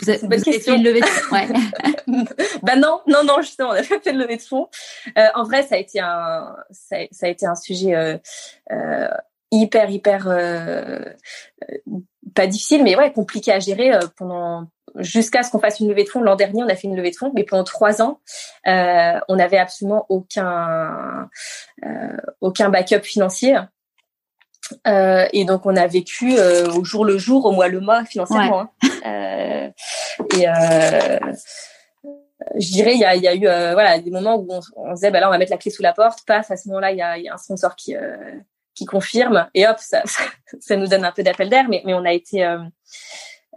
Vous 0.00 0.10
avez, 0.10 0.26
bonne 0.26 0.42
fait 0.42 0.74
une 0.74 0.82
levée 0.82 1.00
de 1.00 1.06
fonds 1.06 1.36
ouais. 1.36 1.46
bah 2.64 2.74
non, 2.74 3.02
non, 3.06 3.22
non, 3.24 3.36
justement, 3.40 3.68
on 3.68 3.72
a 3.74 3.82
pas 3.84 4.00
fait 4.00 4.12
de 4.12 4.18
levée 4.18 4.38
de 4.38 4.42
fonds. 4.42 4.68
en 5.14 5.44
vrai, 5.44 5.62
ça 5.62 5.76
a 5.76 5.78
été 5.78 6.00
un, 6.00 6.56
ça, 6.72 6.96
ça 7.12 7.26
a 7.26 7.28
été 7.28 7.46
un 7.46 7.54
sujet 7.54 8.20
hyper 9.52 9.90
hyper 9.90 10.26
euh, 10.26 11.04
pas 12.34 12.46
difficile 12.46 12.82
mais 12.82 12.96
ouais 12.96 13.12
compliqué 13.12 13.52
à 13.52 13.58
gérer 13.58 13.92
euh, 13.92 14.00
pendant 14.16 14.66
jusqu'à 14.96 15.42
ce 15.42 15.50
qu'on 15.50 15.58
fasse 15.58 15.80
une 15.80 15.88
levée 15.88 16.04
de 16.04 16.08
fonds. 16.08 16.22
L'an 16.22 16.36
dernier 16.36 16.62
on 16.62 16.68
a 16.68 16.74
fait 16.74 16.88
une 16.88 16.96
levée 16.96 17.10
de 17.10 17.16
fonds 17.16 17.32
mais 17.34 17.44
pendant 17.44 17.64
trois 17.64 18.02
ans 18.02 18.20
euh, 18.66 19.18
on 19.28 19.36
n'avait 19.36 19.58
absolument 19.58 20.06
aucun 20.08 21.28
euh, 21.84 22.16
aucun 22.40 22.68
backup 22.68 23.02
financier. 23.02 23.58
Euh, 24.86 25.26
et 25.32 25.44
donc 25.44 25.66
on 25.66 25.76
a 25.76 25.86
vécu 25.86 26.38
au 26.38 26.84
jour 26.84 27.04
le 27.04 27.18
jour 27.18 27.44
au 27.44 27.52
mois 27.52 27.68
le 27.68 27.80
mois 27.80 28.04
financièrement 28.04 28.70
hein. 29.04 29.72
et 30.36 30.46
je 32.58 32.72
dirais 32.72 32.94
il 32.94 33.00
y 33.00 33.04
a, 33.04 33.16
y 33.16 33.28
a 33.28 33.34
eu 33.34 33.40
voilà 33.72 33.98
des 33.98 34.10
moments 34.10 34.36
où 34.36 34.46
on, 34.48 34.60
on 34.76 34.94
disait 34.94 35.10
bah 35.10 35.20
là 35.20 35.28
on 35.28 35.32
va 35.32 35.38
mettre 35.38 35.50
la 35.50 35.58
clé 35.58 35.70
sous 35.70 35.82
la 35.82 35.92
porte. 35.92 36.20
Paf 36.26 36.50
à 36.50 36.56
ce 36.56 36.68
moment-là 36.68 36.92
il 36.92 36.98
y 36.98 37.02
a, 37.02 37.18
y 37.18 37.28
a 37.28 37.34
un 37.34 37.38
sponsor 37.38 37.76
qui 37.76 37.94
qui 38.74 38.84
confirme 38.86 39.48
et 39.54 39.66
hop 39.66 39.78
ça, 39.78 40.02
ça, 40.60 40.76
nous 40.76 40.86
donne 40.86 41.04
un 41.04 41.12
peu 41.12 41.22
d'appel 41.22 41.48
d'air 41.48 41.66
mais 41.68 41.82
mais 41.84 41.94
on 41.94 42.04
a 42.04 42.12
été 42.12 42.44
euh, 42.44 42.58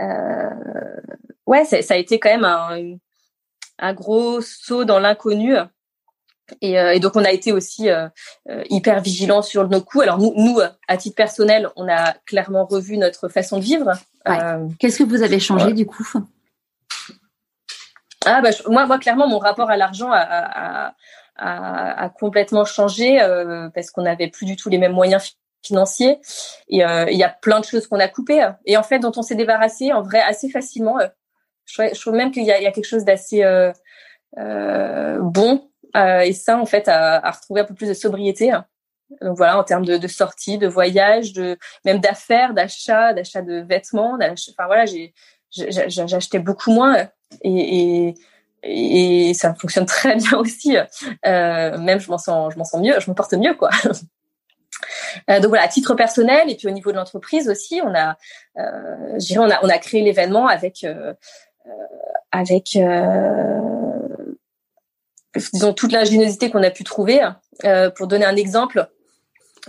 euh, 0.01 0.49
ouais 1.45 1.65
ça, 1.65 1.81
ça, 1.81 1.93
a 1.93 1.97
été 1.97 2.19
quand 2.19 2.29
même 2.29 2.45
un, 2.45 2.97
un 3.79 3.93
gros 3.93 4.41
saut 4.41 4.85
dans 4.85 4.99
l'inconnu 4.99 5.55
et, 6.61 6.79
euh, 6.79 6.93
et, 6.93 6.99
donc 6.99 7.15
on 7.15 7.25
a 7.25 7.31
été 7.31 7.51
aussi 7.51 7.87
hyper 8.69 9.01
vigilant 9.01 9.41
sur 9.41 9.67
nos 9.67 9.81
coûts. 9.81 10.01
Alors 10.01 10.19
nous, 10.19 10.31
nous, 10.35 10.59
à 10.87 10.95
titre 10.95 11.15
personnel, 11.15 11.69
on 11.75 11.89
a 11.89 12.13
clairement 12.27 12.65
revu 12.65 12.97
notre 12.97 13.29
façon 13.29 13.57
de 13.57 13.63
vivre. 13.63 13.93
Ouais. 14.27 14.37
Qu'est-ce 14.77 14.99
que 14.99 15.03
vous 15.03 15.23
avez 15.23 15.39
changé 15.39 15.73
du 15.73 15.87
coup? 15.87 16.07
Ah 18.25 18.41
bah 18.41 18.49
moi, 18.67 18.85
moi 18.85 18.99
clairement, 18.99 19.27
mon 19.27 19.37
rapport 19.37 19.69
à 19.69 19.77
l'argent 19.77 20.11
a, 20.11 20.19
a, 20.19 20.87
a, 20.87 20.95
complètement 22.17 22.65
changé 22.65 23.21
euh, 23.21 23.69
parce 23.69 23.91
qu'on 23.91 24.03
n'avait 24.03 24.29
plus 24.29 24.45
du 24.45 24.55
tout 24.55 24.69
les 24.69 24.77
mêmes 24.77 24.93
moyens 24.93 25.35
financiers 25.63 26.19
et 26.67 26.85
euh, 26.85 27.05
il 27.09 27.17
y 27.17 27.23
a 27.23 27.29
plein 27.29 27.59
de 27.59 27.65
choses 27.65 27.87
qu'on 27.87 27.99
a 27.99 28.07
coupées 28.07 28.47
et 28.65 28.77
en 28.77 28.83
fait 28.83 28.99
dont 28.99 29.11
on 29.15 29.21
s'est 29.21 29.35
débarrassé 29.35 29.91
en 29.91 30.01
vrai 30.01 30.21
assez 30.21 30.49
facilement. 30.49 30.99
Euh, 30.99 31.07
je, 31.65 31.99
trouve 31.99 32.13
même 32.13 32.31
qu'il 32.31 32.43
y, 32.43 32.47
y 32.47 32.51
a, 32.51 32.71
quelque 32.71 32.85
chose 32.85 33.05
d'assez 33.05 33.43
bon 34.37 35.69
et 35.95 36.33
ça 36.33 36.57
en 36.57 36.65
fait 36.65 36.87
à, 36.87 37.15
à, 37.15 37.31
retrouver 37.31 37.61
un 37.61 37.65
peu 37.65 37.73
plus 37.73 37.89
de 37.89 37.93
sobriété. 37.93 38.51
Donc 39.21 39.37
voilà, 39.37 39.57
en 39.57 39.63
termes 39.63 39.85
de, 39.85 39.97
de 39.97 40.07
sorties, 40.07 40.57
de 40.57 40.67
voyages, 40.67 41.33
de 41.33 41.57
même 41.83 41.99
d'affaires, 41.99 42.53
d'achats, 42.53 43.13
d'achat 43.13 43.41
de 43.41 43.61
vêtements. 43.61 44.17
Enfin 44.21 44.65
voilà, 44.67 44.85
j'achetais 45.49 46.39
beaucoup 46.39 46.71
moins 46.71 47.07
et, 47.41 48.07
et 48.07 48.15
et 48.65 49.33
ça 49.33 49.53
fonctionne 49.55 49.85
très 49.97 50.15
bien 50.15 50.37
aussi. 50.37 50.77
Euh, 51.25 51.77
même 51.77 51.99
je 51.99 52.09
m'en 52.09 52.17
sens, 52.17 52.53
je 52.53 52.57
m'en 52.57 52.65
sens 52.65 52.81
mieux, 52.81 52.99
je 52.99 53.09
me 53.09 53.15
porte 53.15 53.33
mieux 53.33 53.53
quoi. 53.53 53.69
Euh, 55.29 55.39
donc 55.39 55.47
voilà, 55.47 55.63
à 55.63 55.67
titre 55.69 55.93
personnel 55.95 56.49
et 56.49 56.55
puis 56.55 56.67
au 56.67 56.71
niveau 56.71 56.91
de 56.91 56.97
l'entreprise 56.97 57.49
aussi, 57.49 57.81
on 57.83 57.95
a, 57.95 58.17
euh, 58.57 59.13
je 59.13 59.25
dirais, 59.25 59.39
on 59.39 59.49
a, 59.49 59.63
on 59.63 59.69
a 59.69 59.77
créé 59.77 60.01
l'événement 60.01 60.47
avec, 60.47 60.83
euh, 60.83 61.13
euh 61.65 61.71
avec, 62.31 62.75
euh, 62.75 63.61
disons 65.53 65.73
toute 65.73 65.93
l'ingéniosité 65.93 66.51
qu'on 66.51 66.63
a 66.63 66.69
pu 66.71 66.83
trouver. 66.83 67.21
pour 67.95 68.07
donner 68.07 68.25
un 68.25 68.35
exemple, 68.35 68.89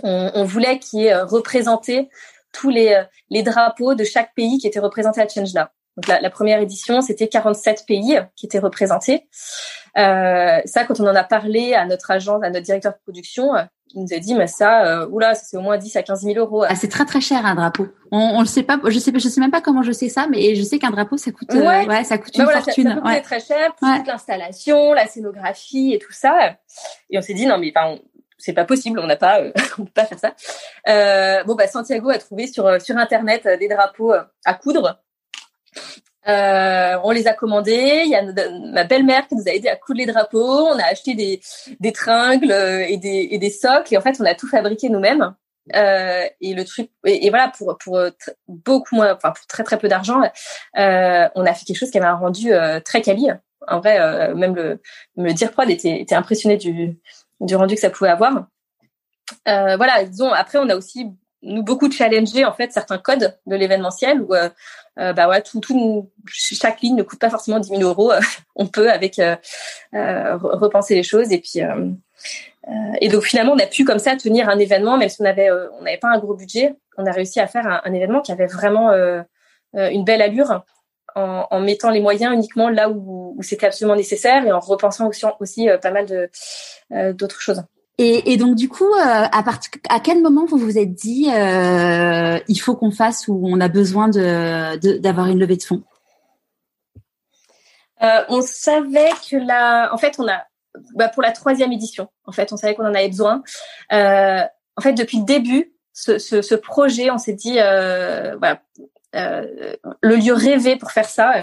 on, 0.03 0.33
on 0.35 0.45
voulait 0.45 0.81
qu'il 0.81 1.01
y 1.01 1.07
ait 1.07 1.17
représenté 1.17 2.09
tous 2.53 2.71
les, 2.71 3.01
les 3.31 3.45
drapeaux 3.45 3.95
de 3.95 4.03
chaque 4.03 4.35
pays 4.35 4.59
qui 4.59 4.67
étaient 4.67 4.81
représentés 4.81 5.21
à 5.21 5.29
Change 5.29 5.53
donc 5.97 6.09
la, 6.09 6.21
la 6.21 6.31
première 6.31 6.61
édition, 6.61 7.01
c'était 7.01 7.29
47 7.29 7.85
pays 7.87 8.19
qui 8.35 8.47
étaient 8.47 8.59
représentés. 8.59 9.27
Euh, 9.97 10.61
ça, 10.65 10.85
quand 10.85 11.01
on 11.01 11.07
en 11.07 11.15
a 11.15 11.25
parlé 11.25 11.75
à 11.75 11.87
notre 11.87 12.11
agent, 12.11 12.41
à 12.41 12.51
notre 12.51 12.65
directeur 12.67 12.93
de 12.93 12.99
production, 13.03 13.53
il 13.95 14.03
nous 14.03 14.13
a 14.13 14.19
dit, 14.19 14.35
mais 14.35 14.47
ça, 14.47 14.85
euh, 14.85 15.09
oula, 15.09 15.35
c'est 15.35 15.57
au 15.57 15.61
moins 15.61 15.79
10 15.79 15.97
à 15.97 16.03
15 16.03 16.23
000 16.23 16.39
euros. 16.39 16.65
Ah, 16.69 16.75
c'est 16.75 16.89
très 16.89 17.07
très 17.07 17.21
cher 17.21 17.47
un 17.47 17.55
drapeau. 17.55 17.89
On, 18.11 18.19
on 18.19 18.41
le 18.41 18.47
sait 18.47 18.63
pas, 18.63 18.79
je 18.85 18.99
sais, 18.99 19.13
je 19.15 19.29
sais 19.29 19.41
même 19.41 19.51
pas 19.51 19.63
comment 19.63 19.83
je 19.83 19.93
sais 19.93 20.09
ça, 20.09 20.27
mais 20.31 20.55
je 20.55 20.63
sais 20.63 20.79
qu'un 20.79 20.91
drapeau 20.91 21.17
ça 21.17 21.31
coûte, 21.33 21.55
euh, 21.55 21.87
ouais. 21.87 22.05
ça 22.05 22.19
coûte 22.19 22.37
bah 22.37 22.45
une 22.45 22.63
fortune. 22.63 22.89
Ça, 22.89 22.95
ça 22.95 23.03
ouais. 23.03 23.21
très 23.23 23.41
cher, 23.41 23.75
toute 23.79 24.07
l'installation, 24.07 24.93
la 24.93 25.07
scénographie 25.07 25.95
et 25.95 25.99
tout 25.99 26.13
ça. 26.13 26.57
Et 27.09 27.17
on 27.17 27.23
s'est 27.23 27.35
dit 27.35 27.47
non 27.47 27.59
mais 27.59 27.73
enfin, 27.75 27.99
c'est 28.37 28.53
pas 28.53 28.65
possible, 28.65 28.99
on 28.99 29.07
n'a 29.07 29.17
pas, 29.17 29.41
euh, 29.41 29.53
on 29.79 29.85
peut 29.85 29.93
pas 29.95 30.05
faire 30.05 30.19
ça. 30.19 30.35
Euh, 30.89 31.43
bon 31.45 31.55
bah 31.55 31.67
Santiago 31.67 32.11
a 32.11 32.19
trouvé 32.19 32.49
sur 32.49 32.81
sur 32.83 32.97
internet 32.99 33.49
des 33.59 33.69
drapeaux 33.69 34.13
à 34.45 34.55
coudre 34.55 35.01
euh, 36.29 36.99
on 37.05 37.11
les 37.13 37.27
a 37.27 37.35
commandés. 37.35 38.03
Il 38.05 38.11
y 38.11 38.15
a 38.15 38.23
ma 38.73 38.85
belle-mère 38.85 39.29
qui 39.29 39.37
nous 39.37 39.45
a 39.47 39.53
aidé 39.53 39.69
à 39.69 39.77
coudre 39.77 39.99
les 39.99 40.07
drapeaux. 40.07 40.67
On 40.67 40.79
a 40.79 40.85
acheté 40.85 41.15
des, 41.15 41.93
tringles 41.93 42.51
euh, 42.51 42.85
et 42.89 42.97
des, 42.97 43.51
socles. 43.51 43.95
Et 43.95 43.97
en 43.97 44.01
fait, 44.01 44.17
on 44.21 44.25
a 44.25 44.35
tout 44.35 44.49
fabriqué 44.49 44.89
nous-mêmes. 44.89 45.35
Euh, 45.75 46.25
et 46.41 46.55
le 46.55 46.65
truc, 46.65 46.91
et, 47.05 47.29
voilà, 47.29 47.53
pour 47.57 47.77
pour 47.79 48.01
beaucoup 48.47 48.95
moins, 48.95 49.15
enfin 49.15 49.33
pour 49.33 49.47
très 49.47 49.65
très 49.65 49.79
peu 49.79 49.89
d'argent, 49.89 50.21
on 50.75 51.47
a 51.47 51.55
fait 51.55 51.65
quelque 51.65 51.79
chose 51.79 51.91
qui 51.91 51.99
un 51.99 52.15
rendu 52.15 52.51
très 52.85 53.03
quali. 53.03 53.29
En 53.69 53.81
vrai, 53.81 54.35
même 54.35 54.55
le, 54.55 54.81
le 55.17 55.33
dire 55.33 55.51
prod 55.51 55.69
était, 55.69 56.01
était 56.01 56.15
impressionné 56.15 56.57
du 56.57 56.99
du 57.41 57.57
rendu 57.57 57.75
que 57.75 57.81
ça 57.81 57.91
pouvait 57.91 58.11
avoir. 58.11 58.47
voilà, 59.45 60.05
disons. 60.05 60.33
Après, 60.33 60.59
on 60.59 60.69
a 60.69 60.77
aussi 60.77 61.07
nous 61.43 61.63
beaucoup 61.63 61.91
challenger 61.91 62.45
en 62.45 62.53
fait 62.53 62.73
certains 62.73 62.99
codes 62.99 63.37
de 63.47 63.57
l'événementiel 63.57 64.21
où 64.23 64.35
euh, 64.35 64.49
euh, 64.99 65.13
bah 65.13 65.29
ouais 65.29 65.43
tout, 65.43 65.61
tout 65.61 66.11
chaque 66.27 66.81
ligne 66.81 66.97
ne 66.97 67.03
coûte 67.03 67.19
pas 67.19 67.31
forcément 67.31 67.59
10 67.59 67.69
000 67.69 67.83
euros 67.83 68.13
on 68.57 68.67
peut 68.67 68.91
avec 68.91 69.19
euh, 69.19 69.37
repenser 69.93 70.95
les 70.95 71.03
choses 71.03 71.33
et 71.33 71.39
puis 71.39 71.61
et 73.01 73.09
donc 73.09 73.23
finalement 73.23 73.53
on 73.53 73.59
a 73.59 73.67
pu 73.67 73.85
comme 73.85 73.99
ça 73.99 74.17
tenir 74.17 74.49
un 74.49 74.59
événement 74.59 74.97
même 74.97 75.09
si 75.09 75.21
on 75.21 75.25
avait 75.25 75.51
on 75.51 75.83
n'avait 75.83 75.99
pas 75.99 76.09
un 76.09 76.19
gros 76.19 76.35
budget 76.35 76.75
on 76.97 77.07
a 77.07 77.13
réussi 77.13 77.39
à 77.39 77.47
faire 77.47 77.67
un, 77.67 77.81
un 77.85 77.93
événement 77.93 78.23
qui 78.23 78.33
avait 78.33 78.47
vraiment 78.47 78.91
une 79.75 80.05
belle 80.05 80.23
allure 80.23 80.65
en, 81.15 81.47
en, 81.51 81.61
mettant 81.61 81.91
les 81.91 82.01
moyens 82.01 82.35
uniquement 82.35 82.69
là 82.69 82.91
où, 82.91 83.35
où 83.39 83.43
c'était 83.43 83.67
absolument 83.67 83.97
nécessaire 83.97 84.45
et 84.45 84.53
en 84.53 84.61
repensant 84.61 85.09
aussi, 85.09 85.25
aussi 85.39 85.69
pas 85.81 85.91
mal 85.91 86.07
de 86.07 86.31
d'autres 87.13 87.41
choses. 87.41 87.63
Et, 87.99 88.33
et, 88.33 88.37
donc 88.37 88.57
du 88.57 88.69
coup, 88.69 88.85
euh, 88.85 88.99
à, 89.01 89.43
part, 89.43 89.59
à 89.89 90.01
quel 90.01 90.21
moment 90.21 90.45
vous 90.45 90.59
vous 90.59 90.77
êtes 90.77 90.93
dit 90.93 91.31
euh, 91.33 92.39
il 92.47 92.61
faut 92.61 92.77
qu'on 92.77 92.91
fasse 92.91 93.27
ou 93.27 93.41
on 93.45 93.59
a 93.59 93.69
besoin 93.69 94.09
de 94.09 94.99
d'avoir 94.99 95.29
une 95.29 95.39
levée 95.39 95.57
de 95.57 95.63
fonds? 95.63 95.83
Euh, 98.03 98.25
On 98.29 98.43
savait 98.43 99.13
que 99.31 99.37
la, 99.37 99.89
en 99.95 99.97
fait, 99.97 100.17
on 100.19 100.29
a 100.29 100.45
bah, 100.95 101.09
pour 101.09 101.23
la 101.23 101.33
troisième 101.33 101.73
édition. 101.73 102.09
En 102.27 102.33
fait, 102.33 102.53
on 102.53 102.59
savait 102.59 102.75
qu'on 102.75 102.85
en 102.85 102.95
avait 102.95 103.09
besoin. 103.09 103.43
Euh, 103.93 104.43
en 104.77 104.83
fait, 104.83 104.93
depuis 104.93 105.21
le 105.21 105.25
début, 105.25 105.73
ce, 105.95 106.19
ce, 106.19 106.43
ce 106.43 106.55
projet, 106.55 107.11
on 107.11 107.17
s'est 107.17 107.33
dit 107.33 107.59
euh, 107.59 108.37
voilà, 108.37 108.61
le 110.03 110.17
lieu 110.17 110.35
rêvé 110.35 110.77
pour 110.77 110.91
faire 110.91 111.09
ça, 111.09 111.43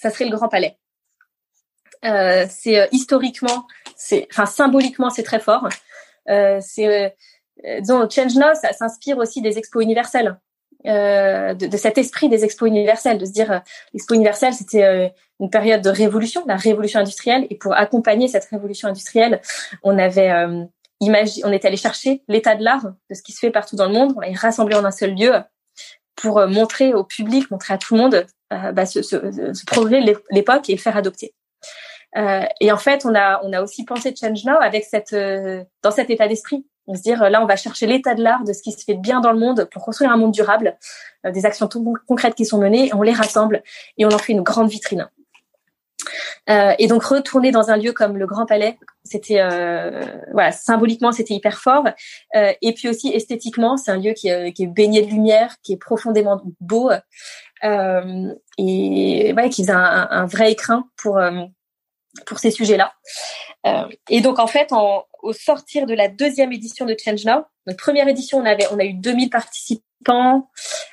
ça 0.00 0.08
serait 0.08 0.24
le 0.24 0.34
Grand 0.34 0.48
Palais. 0.48 0.78
c'est 2.02 2.88
historiquement 2.90 3.66
c'est, 3.96 4.26
enfin 4.30 4.46
symboliquement, 4.46 5.10
c'est 5.10 5.22
très 5.22 5.40
fort. 5.40 5.68
Euh, 6.28 6.58
c'est, 6.60 6.86
euh, 7.64 7.80
disons, 7.80 8.08
Change 8.08 8.34
Now, 8.34 8.54
ça 8.54 8.72
s'inspire 8.72 9.18
aussi 9.18 9.42
des 9.42 9.58
expos 9.58 9.82
universels. 9.82 10.38
Euh, 10.86 11.54
de, 11.54 11.66
de, 11.66 11.76
cet 11.78 11.96
esprit 11.96 12.28
des 12.28 12.44
expos 12.44 12.68
universels, 12.68 13.16
de 13.16 13.24
se 13.24 13.32
dire 13.32 13.50
euh, 13.50 13.58
l'expo 13.94 14.14
universelle 14.14 14.52
c'était 14.52 14.84
euh, 14.84 15.08
une 15.40 15.48
période 15.48 15.80
de 15.80 15.88
révolution, 15.88 16.44
la 16.46 16.56
révolution 16.56 17.00
industrielle, 17.00 17.46
et 17.48 17.56
pour 17.56 17.72
accompagner 17.74 18.28
cette 18.28 18.44
révolution 18.44 18.88
industrielle, 18.88 19.40
on 19.82 19.98
avait 19.98 20.30
euh, 20.30 20.62
on 21.00 21.52
était 21.52 21.68
allé 21.68 21.78
chercher 21.78 22.22
l'état 22.28 22.54
de 22.54 22.62
l'art 22.62 22.84
de 23.08 23.14
ce 23.14 23.22
qui 23.22 23.32
se 23.32 23.38
fait 23.38 23.50
partout 23.50 23.76
dans 23.76 23.86
le 23.86 23.94
monde, 23.94 24.12
on 24.14 24.20
l'a 24.20 24.28
rassemblé 24.38 24.76
en 24.76 24.84
un 24.84 24.90
seul 24.90 25.14
lieu 25.14 25.32
pour 26.16 26.46
montrer 26.46 26.92
au 26.92 27.02
public, 27.02 27.50
montrer 27.50 27.74
à 27.74 27.78
tout 27.78 27.94
le 27.94 28.00
monde 28.00 28.26
bah, 28.50 28.86
ce, 28.86 29.02
ce, 29.02 29.16
ce 29.52 29.64
progrès 29.66 30.00
l'époque 30.30 30.70
et 30.70 30.74
le 30.74 30.78
faire 30.78 30.96
adopter. 30.96 31.34
Euh, 32.16 32.42
et 32.60 32.70
en 32.70 32.76
fait, 32.76 33.04
on 33.04 33.14
a 33.14 33.40
on 33.44 33.52
a 33.52 33.62
aussi 33.62 33.84
pensé 33.84 34.14
Change 34.18 34.44
Now 34.44 34.56
avec 34.60 34.84
cette 34.84 35.12
euh, 35.12 35.64
dans 35.82 35.90
cet 35.90 36.10
état 36.10 36.28
d'esprit. 36.28 36.66
On 36.86 36.94
se 36.94 37.02
dire 37.02 37.30
là, 37.30 37.42
on 37.42 37.46
va 37.46 37.56
chercher 37.56 37.86
l'état 37.86 38.14
de 38.14 38.22
l'art, 38.22 38.44
de 38.44 38.52
ce 38.52 38.62
qui 38.62 38.72
se 38.72 38.84
fait 38.84 38.94
bien 38.94 39.20
dans 39.20 39.32
le 39.32 39.38
monde 39.38 39.68
pour 39.72 39.82
construire 39.84 40.10
un 40.10 40.16
monde 40.16 40.32
durable, 40.32 40.76
euh, 41.26 41.30
des 41.30 41.46
actions 41.46 41.68
concrètes 42.06 42.34
qui 42.34 42.44
sont 42.44 42.58
menées, 42.58 42.92
on 42.94 43.02
les 43.02 43.12
rassemble 43.12 43.62
et 43.96 44.04
on 44.04 44.10
en 44.10 44.18
fait 44.18 44.32
une 44.32 44.42
grande 44.42 44.68
vitrine. 44.68 45.08
Euh, 46.50 46.72
et 46.78 46.86
donc 46.86 47.02
retourner 47.04 47.50
dans 47.50 47.70
un 47.70 47.76
lieu 47.76 47.92
comme 47.92 48.18
le 48.18 48.26
Grand 48.26 48.46
Palais, 48.46 48.78
c'était 49.04 49.40
euh, 49.40 50.02
voilà 50.32 50.52
symboliquement 50.52 51.12
c'était 51.12 51.34
hyper 51.34 51.58
fort. 51.58 51.86
Euh, 52.36 52.52
et 52.60 52.72
puis 52.74 52.88
aussi 52.88 53.08
esthétiquement, 53.08 53.76
c'est 53.76 53.90
un 53.90 53.98
lieu 53.98 54.12
qui, 54.12 54.28
qui, 54.52 54.64
est 54.64 54.66
baigné 54.66 55.02
de 55.02 55.10
lumière, 55.10 55.56
qui 55.62 55.72
est 55.72 55.78
profondément 55.78 56.42
beau 56.60 56.90
et 57.62 59.32
ouais, 59.36 59.48
qui 59.50 59.70
a 59.70 59.78
un, 59.78 60.08
un, 60.10 60.26
vrai 60.26 60.52
écrin 60.52 60.86
pour 60.96 61.18
pour 62.26 62.38
ces 62.38 62.50
sujets-là. 62.50 62.92
et 64.08 64.20
donc 64.20 64.38
en 64.38 64.46
fait, 64.46 64.72
en, 64.72 65.04
au 65.22 65.32
sortir 65.32 65.86
de 65.86 65.94
la 65.94 66.08
deuxième 66.08 66.52
édition 66.52 66.86
de 66.86 66.94
Change 67.02 67.24
Now, 67.24 67.44
notre 67.66 67.82
première 67.82 68.08
édition, 68.08 68.38
on 68.38 68.44
avait 68.44 68.66
on 68.70 68.78
a 68.78 68.84
eu 68.84 68.94
2000 68.94 69.30
participants, 69.30 70.50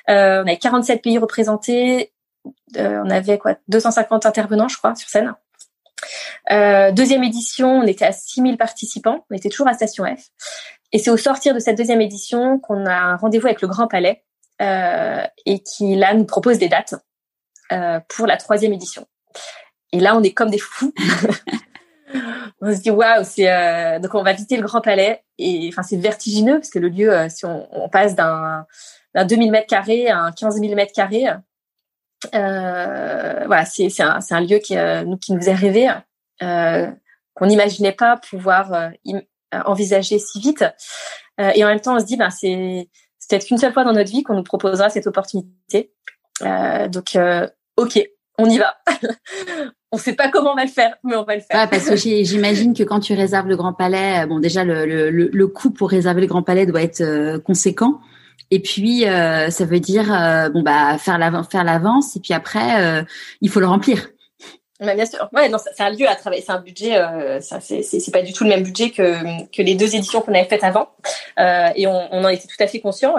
on 0.08 0.12
avait 0.12 0.56
47 0.56 1.02
pays 1.02 1.18
représentés, 1.18 2.12
on 2.76 3.10
avait 3.10 3.38
quoi 3.38 3.56
250 3.68 4.26
intervenants, 4.26 4.68
je 4.68 4.78
crois, 4.78 4.94
sur 4.94 5.08
scène. 5.08 5.34
Euh, 6.50 6.92
deuxième 6.92 7.24
édition, 7.24 7.78
on 7.78 7.86
était 7.86 8.04
à 8.04 8.12
6000 8.12 8.56
participants, 8.56 9.24
on 9.30 9.34
était 9.34 9.48
toujours 9.48 9.68
à 9.68 9.74
Station 9.74 10.04
F. 10.04 10.28
Et 10.92 10.98
c'est 10.98 11.10
au 11.10 11.16
sortir 11.16 11.54
de 11.54 11.58
cette 11.58 11.78
deuxième 11.78 12.00
édition 12.00 12.58
qu'on 12.58 12.86
a 12.86 12.94
un 12.94 13.16
rendez-vous 13.16 13.46
avec 13.46 13.62
le 13.62 13.68
Grand 13.68 13.86
Palais 13.86 14.24
euh, 14.60 15.24
et 15.46 15.60
qui 15.60 15.94
là 15.94 16.14
nous 16.14 16.26
propose 16.26 16.58
des 16.58 16.68
dates 16.68 16.94
euh, 17.72 18.00
pour 18.08 18.26
la 18.26 18.36
troisième 18.36 18.72
édition. 18.72 19.06
Et 19.92 20.00
là, 20.00 20.16
on 20.16 20.22
est 20.22 20.32
comme 20.32 20.50
des 20.50 20.58
fous. 20.58 20.92
on 22.60 22.74
se 22.74 22.80
dit 22.80 22.90
waouh, 22.90 23.24
c'est 23.24 23.50
euh, 23.50 23.98
donc 23.98 24.14
on 24.14 24.22
va 24.22 24.32
visiter 24.32 24.56
le 24.56 24.62
Grand 24.62 24.80
Palais 24.80 25.22
et 25.38 25.68
enfin 25.68 25.82
c'est 25.82 25.96
vertigineux 25.96 26.54
parce 26.54 26.70
que 26.70 26.78
le 26.78 26.88
lieu, 26.88 27.12
euh, 27.12 27.28
si 27.28 27.44
on, 27.46 27.88
passe 27.90 28.14
d'un 28.14 28.66
d'un 29.14 29.24
2000 29.24 29.50
mètres 29.50 29.66
carrés 29.66 30.08
à 30.08 30.18
un 30.18 30.32
15 30.32 30.60
000 30.60 30.74
mètres 30.74 30.92
carrés, 30.92 31.26
euh, 32.34 33.44
voilà, 33.46 33.64
c'est 33.64 33.88
c'est 33.88 34.02
un, 34.02 34.18
un 34.30 34.40
lieu 34.40 34.58
qui 34.58 34.76
nous 34.76 35.16
qui 35.16 35.32
nous 35.32 35.48
est 35.48 35.54
rêvé 35.54 35.90
euh, 36.42 36.90
qu'on 37.34 37.46
n'imaginait 37.46 37.92
pas 37.92 38.18
pouvoir 38.18 38.74
euh, 38.74 38.90
euh, 39.08 39.60
envisager 39.64 40.18
si 40.18 40.38
vite. 40.38 40.64
et 41.38 41.64
en 41.64 41.68
même 41.68 41.80
temps, 41.80 41.96
on 41.96 42.00
se 42.00 42.04
dit, 42.04 42.16
ben, 42.16 42.28
c'est 42.28 42.88
peut-être 43.28 43.46
qu'une 43.46 43.56
seule 43.56 43.72
fois 43.72 43.84
dans 43.84 43.92
notre 43.92 44.10
vie 44.10 44.22
qu'on 44.22 44.34
nous 44.34 44.42
proposera 44.42 44.90
cette 44.90 45.06
opportunité. 45.06 45.94
donc, 46.40 47.18
ok, 47.76 48.10
on 48.38 48.50
y 48.50 48.58
va. 48.58 48.76
on 49.92 49.98
sait 49.98 50.14
pas 50.14 50.28
comment 50.28 50.52
on 50.52 50.56
va 50.56 50.64
le 50.64 50.70
faire, 50.70 50.96
mais 51.04 51.14
on 51.16 51.24
va 51.24 51.36
le 51.36 51.42
faire. 51.42 51.68
parce 51.70 51.88
que 51.88 51.96
j'imagine 51.96 52.74
que 52.74 52.82
quand 52.82 53.00
tu 53.00 53.14
réserves 53.14 53.48
le 53.48 53.56
Grand 53.56 53.72
Palais, 53.72 54.26
bon 54.26 54.40
déjà 54.40 54.64
le, 54.64 54.84
le, 54.86 55.10
le 55.10 55.46
coût 55.46 55.70
pour 55.70 55.90
réserver 55.90 56.22
le 56.22 56.26
Grand 56.26 56.42
Palais 56.42 56.66
doit 56.66 56.82
être 56.82 57.38
conséquent. 57.38 58.00
Et 58.50 58.60
puis 58.60 59.02
ça 59.02 59.64
veut 59.64 59.80
dire 59.80 60.06
bon 60.52 60.62
bah 60.62 60.98
faire 60.98 61.18
l'avance, 61.18 61.46
faire 61.48 61.64
l'avance, 61.64 62.16
et 62.16 62.20
puis 62.20 62.32
après 62.34 63.04
il 63.40 63.50
faut 63.50 63.60
le 63.60 63.66
remplir 63.66 64.08
bien 64.82 65.06
sûr. 65.06 65.28
Ouais, 65.32 65.48
non, 65.48 65.58
c'est 65.58 65.82
un 65.82 65.90
lieu 65.90 66.08
à 66.08 66.16
travailler, 66.16 66.42
c'est 66.42 66.52
un 66.52 66.60
budget. 66.60 66.96
Euh, 66.96 67.40
ça, 67.40 67.60
c'est 67.60 68.12
pas 68.12 68.22
du 68.22 68.32
tout 68.32 68.44
le 68.44 68.50
même 68.50 68.62
budget 68.62 68.90
que 68.90 69.46
que 69.50 69.62
les 69.62 69.74
deux 69.74 69.94
éditions 69.94 70.20
qu'on 70.20 70.34
avait 70.34 70.44
faites 70.44 70.64
avant, 70.64 70.88
euh, 71.38 71.68
et 71.76 71.86
on, 71.86 72.08
on, 72.12 72.24
en 72.24 72.28
était 72.28 72.48
tout 72.48 72.62
à 72.62 72.66
fait 72.66 72.80
conscient. 72.80 73.14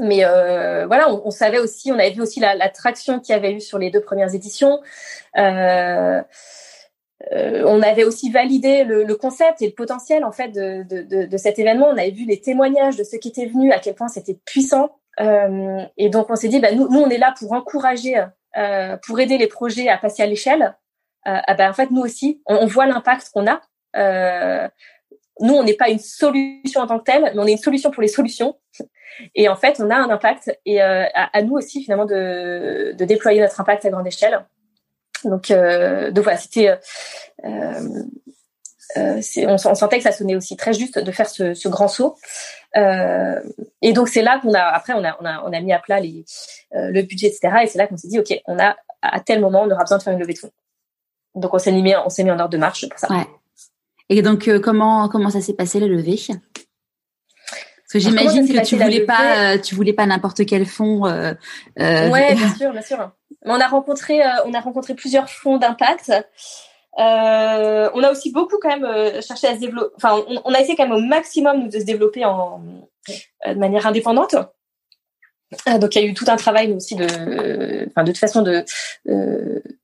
Mais 0.00 0.24
euh, 0.24 0.86
voilà, 0.86 1.12
on, 1.12 1.26
on, 1.26 1.30
savait 1.30 1.58
aussi, 1.58 1.90
on 1.92 1.98
avait 1.98 2.10
vu 2.10 2.22
aussi 2.22 2.40
la, 2.40 2.54
la 2.54 2.68
traction 2.68 3.20
qu'il 3.20 3.34
y 3.34 3.36
avait 3.36 3.52
eu 3.52 3.60
sur 3.60 3.78
les 3.78 3.90
deux 3.90 4.00
premières 4.00 4.34
éditions. 4.34 4.80
Euh, 5.36 6.22
euh, 7.32 7.64
on 7.66 7.82
avait 7.82 8.04
aussi 8.04 8.30
validé 8.30 8.84
le, 8.84 9.02
le, 9.02 9.16
concept 9.16 9.60
et 9.60 9.66
le 9.66 9.74
potentiel 9.74 10.24
en 10.24 10.30
fait 10.30 10.48
de, 10.48 10.84
de, 10.84 11.02
de, 11.02 11.26
de, 11.26 11.36
cet 11.36 11.58
événement. 11.58 11.88
On 11.88 11.98
avait 11.98 12.12
vu 12.12 12.24
les 12.24 12.40
témoignages 12.40 12.96
de 12.96 13.04
ceux 13.04 13.18
qui 13.18 13.28
étaient 13.28 13.46
venus, 13.46 13.72
à 13.72 13.80
quel 13.80 13.94
point 13.94 14.08
c'était 14.08 14.38
puissant. 14.46 14.96
Euh, 15.20 15.82
et 15.96 16.10
donc 16.10 16.30
on 16.30 16.36
s'est 16.36 16.48
dit, 16.48 16.60
bah, 16.60 16.72
nous, 16.72 16.88
nous, 16.88 17.00
on 17.00 17.10
est 17.10 17.18
là 17.18 17.34
pour 17.38 17.52
encourager 17.52 18.22
euh, 18.56 18.96
pour 19.06 19.20
aider 19.20 19.36
les 19.36 19.46
projets 19.46 19.88
à 19.88 19.98
passer 19.98 20.22
à 20.22 20.26
l'échelle, 20.26 20.76
euh, 21.26 21.38
ah 21.46 21.54
ben, 21.54 21.70
en 21.70 21.74
fait, 21.74 21.90
nous 21.90 22.00
aussi, 22.00 22.42
on, 22.46 22.66
voit 22.66 22.86
l'impact 22.86 23.30
qu'on 23.32 23.46
a. 23.46 23.60
Euh, 23.96 24.68
nous, 25.40 25.54
on 25.54 25.62
n'est 25.62 25.74
pas 25.74 25.90
une 25.90 25.98
solution 25.98 26.80
en 26.80 26.86
tant 26.86 26.98
que 26.98 27.04
telle, 27.04 27.22
mais 27.34 27.38
on 27.38 27.46
est 27.46 27.52
une 27.52 27.58
solution 27.58 27.90
pour 27.90 28.02
les 28.02 28.08
solutions. 28.08 28.58
Et 29.34 29.48
en 29.48 29.56
fait, 29.56 29.80
on 29.80 29.90
a 29.90 29.96
un 29.96 30.10
impact 30.10 30.56
et 30.64 30.80
à, 30.80 31.42
nous 31.42 31.54
aussi 31.54 31.82
finalement 31.82 32.06
de, 32.06 32.94
déployer 32.98 33.40
notre 33.40 33.60
impact 33.60 33.84
à 33.84 33.90
grande 33.90 34.06
échelle. 34.06 34.44
Donc, 35.24 35.50
donc 35.50 36.24
voilà, 36.24 36.36
c'était. 36.36 36.78
Euh, 38.96 39.42
on, 39.46 39.58
sentait 39.58 39.98
que 39.98 40.04
ça 40.04 40.12
sonnait 40.12 40.36
aussi 40.36 40.56
très 40.56 40.72
juste 40.72 40.98
de 40.98 41.12
faire 41.12 41.28
ce, 41.28 41.68
grand 41.68 41.88
saut. 41.88 42.16
Euh, 42.76 43.40
et 43.82 43.92
donc 43.92 44.08
c'est 44.08 44.22
là 44.22 44.40
qu'on 44.40 44.52
a 44.54 44.60
après 44.60 44.92
on 44.92 45.02
a, 45.02 45.16
on 45.20 45.24
a 45.24 45.42
on 45.42 45.52
a 45.52 45.60
mis 45.60 45.72
à 45.72 45.78
plat 45.78 46.00
euh, 46.00 46.02
le 46.70 47.02
budget 47.02 47.28
etc. 47.28 47.60
Et 47.62 47.66
c'est 47.66 47.78
là 47.78 47.86
qu'on 47.86 47.96
s'est 47.96 48.08
dit 48.08 48.18
ok 48.18 48.38
on 48.46 48.58
a 48.58 48.76
à 49.00 49.20
tel 49.20 49.40
moment 49.40 49.62
on 49.62 49.70
aura 49.70 49.84
besoin 49.84 49.96
de 49.96 50.02
faire 50.02 50.12
une 50.12 50.18
levée 50.18 50.34
de 50.34 50.38
fonds. 50.38 50.52
Donc 51.34 51.54
on 51.54 51.58
s'est 51.58 51.72
mis 51.72 51.94
on 51.96 52.10
s'est 52.10 52.24
mis 52.24 52.30
en 52.30 52.38
ordre 52.38 52.50
de 52.50 52.58
marche 52.58 52.88
pour 52.88 52.98
ça. 52.98 53.08
Ouais. 53.10 53.26
Et 54.10 54.22
donc 54.22 54.48
euh, 54.48 54.60
comment 54.60 55.08
comment 55.08 55.30
ça 55.30 55.40
s'est 55.40 55.54
passé 55.54 55.80
la 55.80 55.86
levée 55.86 56.18
Parce 57.90 58.04
que 58.04 58.10
j'imagine 58.10 58.46
que 58.46 58.64
tu 58.66 58.76
voulais 58.76 59.06
pas 59.06 59.58
tu 59.58 59.74
voulais 59.74 59.92
pas 59.94 60.06
n'importe 60.06 60.44
quel 60.46 60.66
fonds. 60.66 61.06
Euh, 61.06 61.34
ouais 61.76 62.34
bien 62.34 62.54
sûr 62.54 62.72
bien 62.72 62.82
sûr. 62.82 63.10
On 63.44 63.58
a 63.60 63.66
rencontré 63.66 64.20
on 64.44 64.52
a 64.52 64.60
rencontré 64.60 64.94
plusieurs 64.94 65.30
fonds 65.30 65.56
d'impact. 65.58 66.12
Euh, 66.98 67.88
on 67.94 68.02
a 68.02 68.10
aussi 68.10 68.32
beaucoup 68.32 68.58
quand 68.60 68.70
même 68.70 68.84
euh, 68.84 69.20
cherché 69.20 69.46
à 69.46 69.54
se 69.54 69.60
développer. 69.60 69.94
Enfin, 69.96 70.20
on, 70.44 70.52
a 70.52 70.60
essayé 70.60 70.74
quand 70.74 70.88
même 70.88 70.96
au 70.96 71.06
maximum 71.06 71.68
de 71.68 71.78
se 71.78 71.84
développer 71.84 72.24
en 72.24 72.60
euh, 73.46 73.54
de 73.54 73.58
manière 73.58 73.86
indépendante. 73.86 74.34
donc 75.80 75.94
il 75.94 76.02
y 76.02 76.04
a 76.04 76.08
eu 76.08 76.14
tout 76.14 76.24
un 76.28 76.36
travail 76.36 76.72
aussi 76.72 76.96
de, 76.96 77.06
enfin 77.88 78.02
de 78.02 78.10
toute 78.10 78.18
façon 78.18 78.42
de 78.42 78.64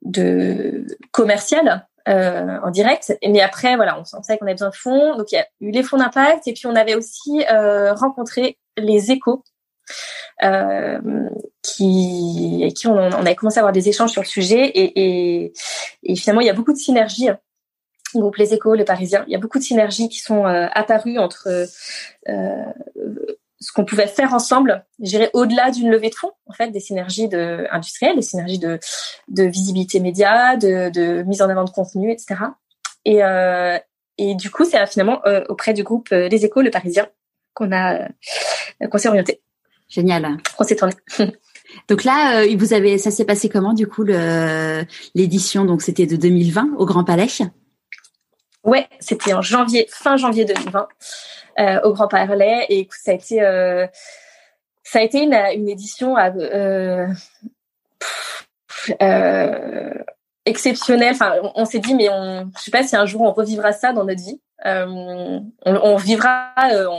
de 0.02 0.86
commercial 1.10 1.86
en 2.06 2.70
direct. 2.70 3.16
Mais 3.26 3.40
après 3.40 3.76
voilà, 3.76 3.98
on, 3.98 4.04
savait 4.04 4.38
qu'on 4.38 4.46
avait 4.46 4.54
besoin 4.54 4.70
de 4.70 4.74
fonds. 4.74 5.16
Donc 5.16 5.32
il 5.32 5.36
y 5.36 5.38
a 5.38 5.46
eu 5.60 5.70
les 5.70 5.82
fonds 5.82 5.96
d'impact 5.96 6.46
et 6.46 6.52
puis 6.52 6.66
on 6.66 6.76
avait 6.76 6.94
aussi 6.94 7.44
rencontré 7.48 8.58
les 8.76 9.10
échos 9.10 9.42
euh, 10.42 10.98
qui, 11.62 12.60
avec 12.62 12.74
qui 12.74 12.86
on, 12.88 12.96
on, 12.96 13.26
a 13.26 13.34
commencé 13.34 13.58
à 13.58 13.60
avoir 13.60 13.72
des 13.72 13.88
échanges 13.88 14.10
sur 14.10 14.22
le 14.22 14.26
sujet 14.26 14.66
et, 14.66 15.44
et, 15.44 15.52
et 16.02 16.16
finalement 16.16 16.40
il 16.40 16.46
y 16.46 16.50
a 16.50 16.54
beaucoup 16.54 16.72
de 16.72 16.78
synergies 16.78 17.28
groupe 18.20 18.36
Les 18.36 18.54
Échos, 18.54 18.74
les 18.74 18.84
Parisiens, 18.84 19.24
il 19.26 19.32
y 19.32 19.36
a 19.36 19.38
beaucoup 19.38 19.58
de 19.58 19.64
synergies 19.64 20.08
qui 20.08 20.20
sont 20.20 20.46
euh, 20.46 20.66
apparues 20.72 21.18
entre 21.18 21.48
euh, 22.28 22.64
ce 23.60 23.72
qu'on 23.72 23.84
pouvait 23.84 24.06
faire 24.06 24.34
ensemble, 24.34 24.84
j'irais 25.00 25.30
au-delà 25.32 25.70
d'une 25.70 25.90
levée 25.90 26.10
de 26.10 26.14
fonds, 26.14 26.32
en 26.46 26.52
fait, 26.52 26.70
des 26.70 26.80
synergies 26.80 27.28
de, 27.28 27.66
industrielles, 27.70 28.16
des 28.16 28.22
synergies 28.22 28.58
de, 28.58 28.78
de 29.28 29.44
visibilité 29.44 30.00
média, 30.00 30.56
de, 30.56 30.90
de 30.90 31.22
mise 31.22 31.40
en 31.40 31.48
avant 31.48 31.64
de 31.64 31.70
contenu, 31.70 32.10
etc. 32.10 32.36
Et, 33.04 33.22
euh, 33.22 33.78
et 34.18 34.34
du 34.34 34.50
coup, 34.50 34.64
c'est 34.64 34.84
finalement 34.86 35.20
euh, 35.26 35.44
auprès 35.48 35.74
du 35.74 35.82
groupe 35.82 36.10
Les 36.10 36.44
Échos, 36.44 36.62
le 36.62 36.70
Parisien, 36.70 37.08
qu'on 37.54 37.72
a 37.72 38.08
qu'on 38.90 38.98
s'est 38.98 39.08
orienté. 39.08 39.40
Génial. 39.88 40.36
On 40.58 40.64
s'est 40.64 40.76
tourné. 40.76 40.94
Donc 41.88 42.04
là, 42.04 42.42
euh, 42.42 42.56
vous 42.56 42.72
avez, 42.72 42.98
ça 42.98 43.10
s'est 43.10 43.24
passé 43.24 43.48
comment 43.48 43.72
du 43.72 43.86
coup 43.86 44.04
l'édition? 45.14 45.64
Donc 45.64 45.82
c'était 45.82 46.06
de 46.06 46.16
2020 46.16 46.74
au 46.78 46.86
Grand 46.86 47.04
Palais? 47.04 47.28
Ouais, 48.64 48.88
c'était 48.98 49.34
en 49.34 49.42
janvier, 49.42 49.86
fin 49.90 50.16
janvier 50.16 50.44
2020 50.44 50.88
euh, 51.58 51.80
au 51.82 51.92
Grand 51.92 52.08
Palais 52.08 52.66
et 52.68 52.88
ça 52.90 53.12
a 53.12 53.14
été, 53.14 53.42
euh, 53.42 53.86
ça 54.82 54.98
a 55.00 55.02
été 55.02 55.22
une, 55.22 55.34
une 55.34 55.68
édition 55.68 56.16
exceptionnelle. 60.46 61.12
Enfin, 61.14 61.34
on, 61.54 61.64
s'est 61.64 61.78
dit 61.78 61.94
mais 61.94 62.08
on, 62.10 62.50
je 62.56 62.62
sais 62.62 62.70
pas 62.70 62.82
si 62.82 62.96
un 62.96 63.06
jour 63.06 63.22
on 63.22 63.32
revivra 63.32 63.72
ça 63.72 63.92
dans 63.92 64.04
notre 64.04 64.22
vie. 64.22 64.40
on, 64.64 65.44
on, 65.64 65.96
vivra, 65.96 66.52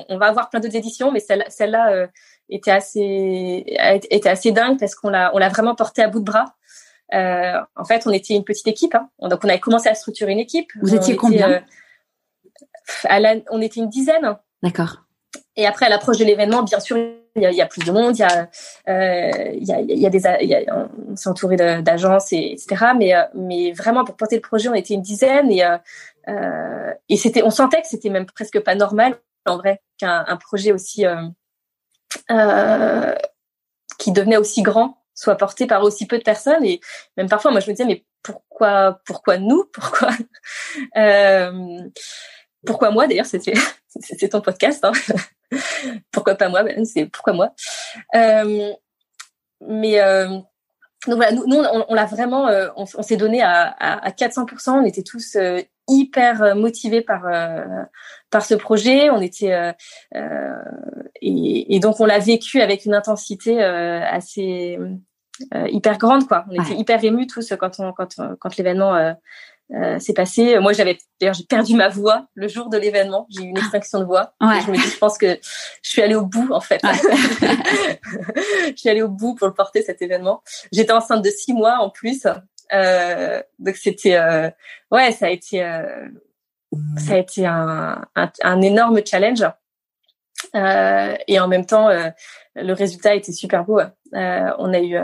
on, 0.09 0.17
va 0.17 0.27
avoir 0.27 0.49
plein 0.49 0.59
d'autres 0.59 0.75
éditions, 0.75 1.11
mais 1.11 1.19
celle-là. 1.19 1.45
celle 1.49 1.71
là 1.71 2.07
était 2.49 2.71
assez 2.71 3.63
était 4.11 4.29
assez 4.29 4.51
dingue 4.51 4.79
parce 4.79 4.93
qu'on 4.95 5.09
l'a 5.09 5.31
on 5.33 5.39
l'a 5.39 5.49
vraiment 5.49 5.75
porté 5.75 6.03
à 6.03 6.07
bout 6.07 6.19
de 6.19 6.25
bras. 6.25 6.55
Euh, 7.13 7.59
en 7.75 7.85
fait, 7.85 8.07
on 8.07 8.11
était 8.11 8.33
une 8.33 8.43
petite 8.43 8.67
équipe, 8.67 8.95
hein. 8.95 9.09
donc 9.21 9.43
on 9.43 9.49
avait 9.49 9.59
commencé 9.59 9.87
à 9.89 9.95
structurer 9.95 10.31
une 10.31 10.39
équipe. 10.39 10.71
Vous 10.81 10.95
étiez 10.95 11.15
combien? 11.15 11.51
euh, 11.51 11.59
à 13.03 13.19
la, 13.19 13.35
On 13.51 13.61
était 13.61 13.79
une 13.79 13.89
dizaine. 13.89 14.37
D'accord. 14.65 15.03
Et 15.55 15.67
après, 15.67 15.85
à 15.85 15.89
l'approche 15.89 16.17
de 16.17 16.25
l'événement, 16.25 16.63
bien 16.63 16.79
sûr, 16.79 16.97
il 16.97 17.41
y 17.41 17.61
a, 17.61 17.65
plus 17.67 17.83
de 17.83 17.91
monde, 17.91 18.17
il 18.17 18.21
y 18.21 18.23
a, 18.23 18.47
euh, 18.89 19.53
on 21.07 21.15
s'est 21.15 21.29
entouré 21.29 21.55
d'agences 21.55 22.33
et 22.33 22.53
etc. 22.53 22.93
Mais, 22.97 23.13
euh, 23.13 23.21
mais 23.35 23.73
vraiment 23.73 24.03
pour 24.03 24.15
porter 24.15 24.37
le 24.37 24.41
projet, 24.41 24.69
on 24.69 24.73
était 24.73 24.95
une 24.95 25.03
dizaine 25.03 25.51
et 25.51 25.63
euh, 25.63 26.93
et 27.07 27.17
c'était, 27.17 27.43
on 27.43 27.51
sentait 27.51 27.81
que 27.81 27.87
c'était 27.87 28.09
même 28.09 28.25
presque 28.25 28.59
pas 28.61 28.73
normal 28.73 29.19
en 29.45 29.57
vrai 29.57 29.81
qu'un 29.99 30.25
un 30.27 30.37
projet 30.37 30.71
aussi 30.71 31.05
euh, 32.31 33.15
qui 33.99 34.11
devenait 34.11 34.37
aussi 34.37 34.63
grand 34.63 34.97
soit 35.13 35.35
porté 35.35 35.67
par 35.67 35.83
aussi 35.83 36.07
peu 36.07 36.17
de 36.17 36.23
personnes 36.23 36.65
et 36.65 36.79
même 37.15 37.29
parfois 37.29 37.51
moi 37.51 37.59
je 37.59 37.69
me 37.69 37.75
disais 37.75 37.85
mais 37.85 38.03
pourquoi 38.23 38.99
pourquoi 39.05 39.37
nous? 39.37 39.65
Pourquoi? 39.71 40.09
Euh, 40.97 41.79
pourquoi 42.65 42.91
moi 42.91 43.07
d'ailleurs 43.07 43.25
c'était 43.25 43.53
c'est 43.87 44.29
ton 44.29 44.41
podcast 44.41 44.83
hein. 44.83 44.91
pourquoi 46.11 46.35
pas 46.35 46.49
moi 46.49 46.63
ben, 46.63 46.85
c'est 46.85 47.05
pourquoi 47.05 47.33
moi 47.33 47.53
euh, 48.15 48.71
mais 49.61 49.99
euh, 50.01 50.27
donc 51.07 51.17
voilà, 51.17 51.31
nous, 51.31 51.45
nous 51.47 51.57
on, 51.57 51.85
on 51.87 51.93
l'a 51.93 52.05
vraiment, 52.05 52.47
euh, 52.47 52.69
on, 52.75 52.85
on 52.97 53.03
s'est 53.03 53.17
donné 53.17 53.41
à, 53.41 53.67
à, 53.67 54.07
à, 54.07 54.09
400%. 54.09 54.71
On 54.71 54.85
était 54.85 55.03
tous 55.03 55.37
hyper 55.87 56.55
motivés 56.55 57.01
par 57.01 57.23
par 58.31 58.43
ce 58.43 58.55
projet. 58.55 59.09
On 59.11 59.21
était 59.21 59.73
et, 61.21 61.75
et, 61.75 61.79
donc 61.79 61.99
on 61.99 62.05
l'a 62.05 62.19
vécu 62.19 62.59
avec 62.61 62.85
une 62.85 62.95
intensité 62.95 63.63
assez 63.63 64.79
hyper 65.53 65.97
grande 65.99 66.27
quoi. 66.27 66.45
On 66.49 66.63
était 66.63 66.75
hyper 66.75 67.03
émus 67.03 67.27
tous 67.27 67.53
quand 67.59 67.79
on 67.79 67.93
quand 67.93 68.19
quand 68.39 68.57
l'événement 68.57 69.15
euh, 69.73 69.97
c'est 69.99 70.13
passé. 70.13 70.59
Moi, 70.59 70.73
j'avais 70.73 70.97
d'ailleurs 71.19 71.33
j'ai 71.33 71.43
perdu 71.43 71.75
ma 71.75 71.89
voix 71.89 72.27
le 72.35 72.47
jour 72.47 72.69
de 72.69 72.77
l'événement. 72.77 73.25
J'ai 73.29 73.43
eu 73.43 73.47
une 73.47 73.57
extinction 73.57 73.99
de 73.99 74.05
voix. 74.05 74.33
je 74.41 74.71
me 74.71 74.75
dis, 74.75 74.89
je 74.89 74.97
pense 74.97 75.17
que 75.17 75.39
je 75.81 75.89
suis 75.89 76.01
allée 76.01 76.15
au 76.15 76.25
bout 76.25 76.51
en 76.51 76.61
fait. 76.61 76.81
je 76.83 78.73
suis 78.75 78.89
allée 78.89 79.01
au 79.01 79.09
bout 79.09 79.35
pour 79.35 79.47
le 79.47 79.53
porter 79.53 79.81
cet 79.81 80.01
événement. 80.01 80.43
J'étais 80.71 80.93
enceinte 80.93 81.23
de 81.23 81.29
six 81.29 81.53
mois 81.53 81.79
en 81.79 81.89
plus, 81.89 82.27
euh, 82.73 83.41
donc 83.59 83.75
c'était 83.75 84.15
euh, 84.15 84.49
ouais, 84.91 85.11
ça 85.11 85.27
a 85.27 85.29
été 85.29 85.63
euh, 85.63 86.07
ça 86.97 87.13
a 87.13 87.17
été 87.17 87.45
un, 87.45 88.05
un, 88.15 88.31
un 88.43 88.61
énorme 88.61 89.01
challenge. 89.05 89.45
Euh, 90.53 91.15
et 91.27 91.39
en 91.39 91.47
même 91.47 91.65
temps, 91.65 91.89
euh, 91.89 92.09
le 92.55 92.73
résultat 92.73 93.15
était 93.15 93.31
super 93.31 93.65
beau. 93.65 93.79
Euh, 93.79 94.51
on 94.59 94.73
a 94.73 94.79
eu 94.79 94.97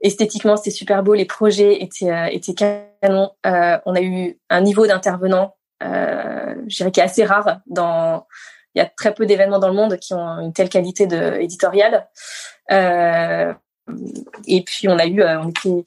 esthétiquement 0.00 0.56
c'était 0.56 0.70
super 0.70 1.02
beau, 1.02 1.14
les 1.14 1.24
projets 1.24 1.82
étaient 1.82 2.34
étaient 2.34 2.54
canon. 2.54 3.30
on 3.44 3.94
a 3.94 4.00
eu 4.00 4.38
un 4.50 4.60
niveau 4.60 4.86
d'intervenant, 4.86 5.56
je 5.80 6.76
dirais 6.76 6.90
qui 6.90 7.00
est 7.00 7.04
assez 7.04 7.24
rare. 7.24 7.60
Dans 7.66 8.26
il 8.74 8.80
y 8.80 8.82
a 8.82 8.86
très 8.86 9.14
peu 9.14 9.26
d'événements 9.26 9.58
dans 9.58 9.68
le 9.68 9.74
monde 9.74 9.98
qui 9.98 10.14
ont 10.14 10.40
une 10.40 10.52
telle 10.52 10.68
qualité 10.68 11.06
de 11.06 11.38
éditoriale. 11.40 12.08
et 12.70 14.62
puis 14.64 14.88
on 14.88 14.98
a 14.98 15.06
eu, 15.06 15.22
on 15.22 15.48
était, 15.48 15.84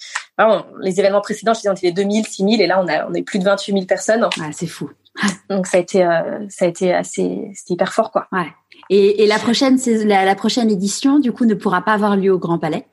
les 0.82 0.99
événements 0.99 1.22
précédents, 1.22 1.54
je 1.54 1.60
disais, 1.60 1.70
on 1.70 1.74
était 1.74 1.91
2000, 1.91 2.26
6000, 2.26 2.62
et 2.62 2.68
là 2.68 2.82
on 2.82 2.88
a, 2.88 3.08
on 3.08 3.14
est 3.14 3.22
plus 3.22 3.39
de 3.39 3.43
28 3.43 3.74
000 3.74 3.86
personnes. 3.86 4.24
Ouais, 4.38 4.52
c'est 4.54 4.68
fou. 4.68 4.89
Donc 5.49 5.68
ça 5.68 5.78
a 5.78 5.80
été, 5.82 5.99
ça 6.49 6.66
a 6.66 6.68
été 6.68 6.93
assez, 6.93 7.51
c'était 7.53 7.74
hyper 7.74 7.93
fort 7.93 8.12
quoi. 8.12 8.28
Ouais. 8.32 8.47
Et, 8.89 9.24
et 9.24 9.28
la 9.28 9.39
prochaine, 9.39 9.78
la, 10.05 10.26
la, 10.26 10.36
prochaine 10.36 10.70
édition, 10.70 11.20
du 11.20 11.32
coup, 11.32 11.45
ne 11.45 11.53
pourra 11.53 11.82
pas 11.82 11.93
avoir 11.93 12.18
lieu 12.18 12.34
au 12.34 12.39
Grand 12.39 12.59
Palais? 12.59 12.86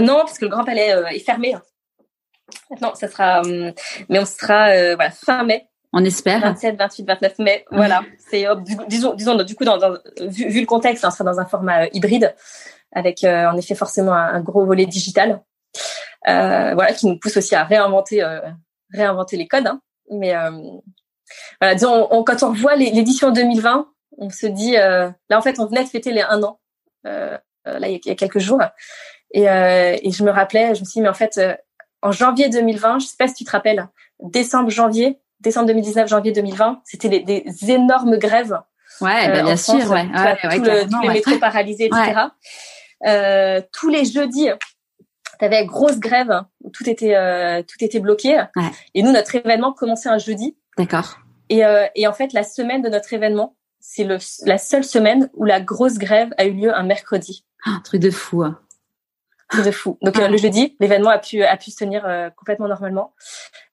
Non, 0.00 0.18
parce 0.18 0.38
que 0.38 0.44
le 0.44 0.50
Grand 0.50 0.64
Palais 0.64 0.92
euh, 0.92 1.06
est 1.06 1.18
fermé. 1.18 1.56
Non, 2.80 2.94
ça 2.94 3.08
sera, 3.08 3.42
euh, 3.42 3.72
mais 4.08 4.18
on 4.20 4.24
sera 4.24 4.68
euh, 4.68 4.94
voilà 4.94 5.10
fin 5.10 5.44
mai. 5.44 5.66
On 5.92 6.04
espère. 6.04 6.40
27, 6.40 6.76
28, 6.76 7.04
29 7.04 7.38
mai. 7.40 7.64
Voilà. 7.72 8.02
C'est 8.18 8.46
disons, 8.86 9.14
disons 9.14 9.34
du 9.42 9.56
coup 9.56 9.64
dans, 9.64 9.76
dans 9.76 9.98
vu, 10.20 10.48
vu, 10.48 10.60
le 10.60 10.66
contexte, 10.66 11.04
on 11.04 11.10
sera 11.10 11.24
dans 11.24 11.40
un 11.40 11.46
format 11.46 11.86
hybride 11.88 12.32
avec 12.92 13.24
en 13.24 13.56
effet 13.56 13.74
forcément 13.74 14.12
un, 14.12 14.40
gros 14.40 14.64
volet 14.64 14.86
digital. 14.86 15.42
voilà, 16.24 16.92
qui 16.92 17.06
nous 17.06 17.18
pousse 17.18 17.36
aussi 17.36 17.56
à 17.56 17.64
réinventer 17.64 18.22
réinventer 18.92 19.36
les 19.36 19.48
codes. 19.48 19.66
Hein. 19.66 19.80
Mais 20.10 20.34
voilà, 21.60 21.74
disons, 21.74 22.08
on, 22.10 22.24
quand 22.24 22.42
on 22.42 22.50
revoit 22.50 22.76
l'édition 22.76 23.30
2020, 23.30 23.86
on 24.20 24.30
se 24.30 24.46
dit 24.46 24.76
euh, 24.76 25.10
là 25.28 25.38
en 25.38 25.42
fait 25.42 25.58
on 25.58 25.66
venait 25.66 25.82
de 25.82 25.88
fêter 25.88 26.12
les 26.12 26.22
un 26.22 26.42
an 26.42 26.60
euh, 27.06 27.36
euh, 27.66 27.78
là 27.78 27.88
il 27.88 28.00
y, 28.04 28.10
a, 28.10 28.14
quelques 28.14 28.38
jours. 28.38 28.60
Et, 29.32 29.44
et 29.44 30.10
je 30.10 30.22
me 30.22 30.30
rappelais 30.30 30.74
je 30.74 30.80
me 30.80 30.84
suis 30.84 30.94
dit 30.94 31.00
mais 31.00 31.08
en 31.08 31.14
fait 31.14 31.40
en 32.02 32.12
janvier 32.12 32.48
2020 32.48 33.00
je 33.00 33.06
sais 33.06 33.16
pas 33.18 33.28
si 33.28 33.34
tu 33.34 33.44
te 33.44 33.50
rappelles 33.50 33.86
décembre 34.20 34.70
janvier 34.70 35.18
décembre 35.40 35.68
2019 35.68 36.08
janvier 36.08 36.32
2020 36.32 36.82
c'était 36.84 37.08
des, 37.08 37.20
des, 37.20 37.70
énormes 37.70 38.18
grèves 38.18 38.58
ouais 39.00 39.28
bah, 39.28 39.42
bien 39.42 39.56
sûr 39.56 39.88
ouais, 39.90 40.08
tous 40.90 41.00
les 41.02 41.08
métros 41.08 41.38
paralysés 41.38 41.86
etc 41.86 43.62
tous 43.72 43.88
les 43.88 44.04
jeudis 44.04 44.48
tu 45.40 45.44
avais 45.44 45.66
grosse 45.66 45.98
grève 45.98 46.44
tout 46.72 46.88
était 46.88 47.16
tout 47.64 47.84
était 47.84 48.00
bloqué 48.00 48.44
et 48.94 49.02
nous 49.02 49.10
notre 49.10 49.34
événement 49.34 49.72
commençait 49.72 50.08
un 50.08 50.18
jeudi 50.18 50.56
d'accord 50.78 51.18
et, 51.48 51.62
et 51.96 52.06
en 52.06 52.12
fait 52.12 52.32
la 52.32 52.44
semaine 52.44 52.82
de 52.82 52.88
notre 52.88 53.12
événement 53.12 53.56
c'est 53.80 54.06
la 54.44 54.58
seule 54.58 54.84
semaine 54.84 55.30
où 55.34 55.44
la 55.44 55.60
grosse 55.60 55.98
grève 55.98 56.32
a 56.36 56.44
eu 56.44 56.52
lieu 56.52 56.74
un 56.74 56.82
mercredi. 56.82 57.44
Un 57.64 57.76
ah, 57.76 57.80
truc 57.82 58.00
de 58.00 58.10
fou. 58.10 58.42
Hein. 58.42 58.60
Truc 59.48 59.64
de 59.64 59.70
fou. 59.70 59.98
Donc 60.02 60.16
euh, 60.18 60.24
ah. 60.26 60.28
le 60.28 60.36
jeudi, 60.36 60.76
l'événement 60.80 61.10
a 61.10 61.18
pu 61.18 61.42
a 61.42 61.56
pu 61.56 61.70
se 61.70 61.76
tenir 61.76 62.04
euh, 62.06 62.28
complètement 62.30 62.68
normalement. 62.68 63.14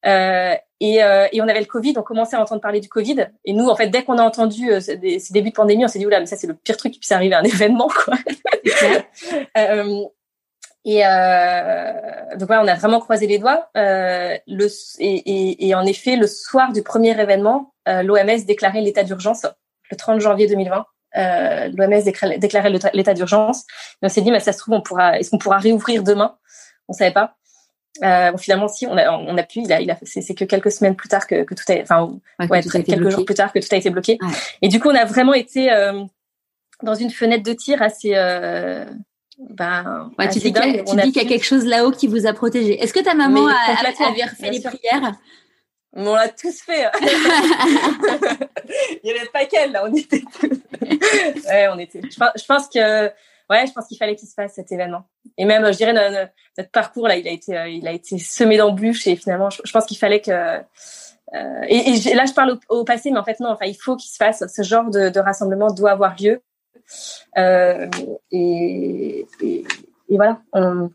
Euh, 0.05 0.55
et, 0.79 1.03
euh, 1.03 1.27
et 1.31 1.41
on 1.41 1.47
avait 1.47 1.59
le 1.59 1.65
Covid, 1.65 1.93
on 1.97 2.03
commençait 2.03 2.35
à 2.35 2.41
entendre 2.41 2.61
parler 2.61 2.79
du 2.79 2.87
Covid. 2.87 3.27
Et 3.45 3.53
nous, 3.53 3.67
en 3.67 3.75
fait, 3.75 3.87
dès 3.89 4.03
qu'on 4.03 4.17
a 4.17 4.23
entendu 4.23 4.69
ces, 4.79 4.95
débuts 4.97 5.49
de 5.49 5.55
pandémie, 5.55 5.83
on 5.83 5.87
s'est 5.87 5.99
dit 5.99 6.05
oula, 6.05 6.19
mais 6.19 6.25
ça 6.25 6.37
c'est 6.37 6.47
le 6.47 6.53
pire 6.53 6.77
truc 6.77 6.93
qui 6.93 6.99
puisse 6.99 7.11
arriver 7.11 7.35
à 7.35 7.39
un 7.39 7.43
événement, 7.43 7.89
quoi. 7.89 8.15
Et 10.89 11.01
donc 12.37 12.47
voilà, 12.47 12.63
on 12.63 12.67
a 12.67 12.75
vraiment 12.75 12.99
croisé 12.99 13.27
les 13.27 13.39
doigts. 13.39 13.69
Euh, 13.75 14.37
le, 14.47 14.67
et, 14.99 15.15
et, 15.15 15.67
et, 15.67 15.75
en 15.75 15.85
effet, 15.85 16.15
le 16.15 16.27
soir 16.27 16.71
du 16.71 16.81
premier 16.81 17.19
événement, 17.19 17.73
euh, 17.89 18.03
l'OMS 18.03 18.45
déclarait 18.45 18.81
l'état 18.81 19.03
d'urgence 19.03 19.45
le 19.91 19.97
30 19.97 20.19
janvier 20.19 20.47
2020. 20.47 20.85
Euh, 21.17 21.69
L'OMS 21.75 22.03
déclarait 22.37 22.71
l'état 22.93 23.13
d'urgence. 23.13 23.65
On 24.01 24.09
s'est 24.09 24.21
dit, 24.21 24.31
mais 24.31 24.39
ça 24.39 24.53
se 24.53 24.59
trouve, 24.59 24.75
on 24.75 24.81
pourra, 24.81 25.17
est-ce 25.17 25.31
qu'on 25.31 25.37
pourra 25.37 25.57
réouvrir 25.57 26.03
demain? 26.03 26.37
On 26.87 26.93
savait 26.93 27.11
pas. 27.11 27.35
Euh, 28.03 28.31
bon, 28.31 28.37
finalement, 28.37 28.67
si, 28.67 28.85
on 28.85 28.95
a, 28.97 29.11
on 29.11 29.37
a 29.37 29.43
pu. 29.43 29.61
Il 29.61 29.73
a, 29.73 29.81
il 29.81 29.89
a, 29.89 29.97
c'est 30.03 30.35
que 30.35 30.45
quelques 30.45 30.71
semaines 30.71 30.95
plus 30.95 31.09
tard 31.09 31.25
que, 31.25 31.43
que 31.43 31.55
tout 31.55 31.63
a, 31.69 31.81
enfin, 31.81 32.19
ouais, 32.39 32.61
quelques 32.61 33.09
jours 33.09 33.25
plus 33.25 33.35
tard 33.35 33.51
que 33.51 33.59
tout 33.59 33.67
a 33.71 33.77
été 33.77 33.89
bloqué. 33.89 34.19
Et 34.61 34.67
du 34.67 34.79
coup, 34.79 34.89
on 34.89 34.95
a 34.95 35.05
vraiment 35.05 35.33
été 35.33 35.71
euh, 35.71 36.03
dans 36.83 36.93
une 36.93 37.09
fenêtre 37.09 37.43
de 37.43 37.53
tir 37.53 37.81
assez. 37.81 38.15
Ouais, 39.37 40.29
tu 40.29 40.39
dis 40.39 40.51
qu'il 40.51 40.65
y, 40.73 41.19
a 41.19 41.25
quelque 41.25 41.43
chose 41.43 41.65
là-haut 41.65 41.91
qui 41.91 42.07
vous 42.07 42.25
a 42.25 42.33
protégé. 42.33 42.81
Est-ce 42.81 42.93
que 42.93 42.99
ta 42.99 43.13
maman 43.13 43.47
a, 43.47 43.53
avait 43.53 44.23
refait 44.23 44.49
les 44.49 44.61
prières 44.61 45.13
on 45.93 46.13
l'a 46.13 46.29
tous 46.29 46.61
fait. 46.61 46.85
Il 47.01 48.99
n'y 49.03 49.11
avait 49.11 49.29
pas 49.33 49.45
qu'elle, 49.45 49.71
là. 49.71 49.83
On 49.85 49.95
était. 49.95 50.21
ouais, 51.49 51.67
on 51.69 51.79
était. 51.79 52.01
Je 52.03 52.45
pense, 52.45 52.67
que, 52.67 53.07
ouais, 53.49 53.65
je 53.65 53.71
pense 53.71 53.87
qu'il 53.87 53.97
fallait 53.97 54.15
qu'il 54.15 54.27
se 54.27 54.35
fasse 54.35 54.53
cet 54.53 54.71
événement. 54.71 55.05
Et 55.37 55.45
même, 55.45 55.65
je 55.65 55.77
dirais, 55.77 55.93
notre, 55.93 56.71
parcours, 56.71 57.07
là, 57.07 57.15
il 57.15 57.27
a 57.27 57.31
été, 57.31 57.57
euh, 57.57 57.67
il 57.67 57.87
a 57.87 57.93
été 57.93 58.19
semé 58.19 58.57
d'embûches 58.57 59.07
et 59.07 59.15
finalement, 59.15 59.49
je, 59.49 59.71
pense 59.71 59.85
qu'il 59.85 59.97
fallait 59.97 60.21
que, 60.21 60.31
euh, 60.31 61.61
et, 61.67 62.13
là, 62.13 62.25
je 62.25 62.33
parle 62.33 62.59
au, 62.69 62.83
passé, 62.83 63.09
mais 63.09 63.17
en 63.17 63.23
fait, 63.23 63.39
non, 63.39 63.49
enfin, 63.49 63.65
il 63.65 63.75
faut 63.75 63.95
qu'il 63.95 64.11
se 64.11 64.17
fasse. 64.17 64.43
Ce 64.47 64.61
genre 64.61 64.91
de, 64.91 65.09
de 65.09 65.19
rassemblement 65.19 65.73
doit 65.73 65.91
avoir 65.91 66.15
lieu. 66.21 66.43
Euh, 67.37 67.87
et, 68.31 69.25
et, 69.41 69.65
et, 70.09 70.17
voilà. 70.17 70.41
On, 70.53 70.89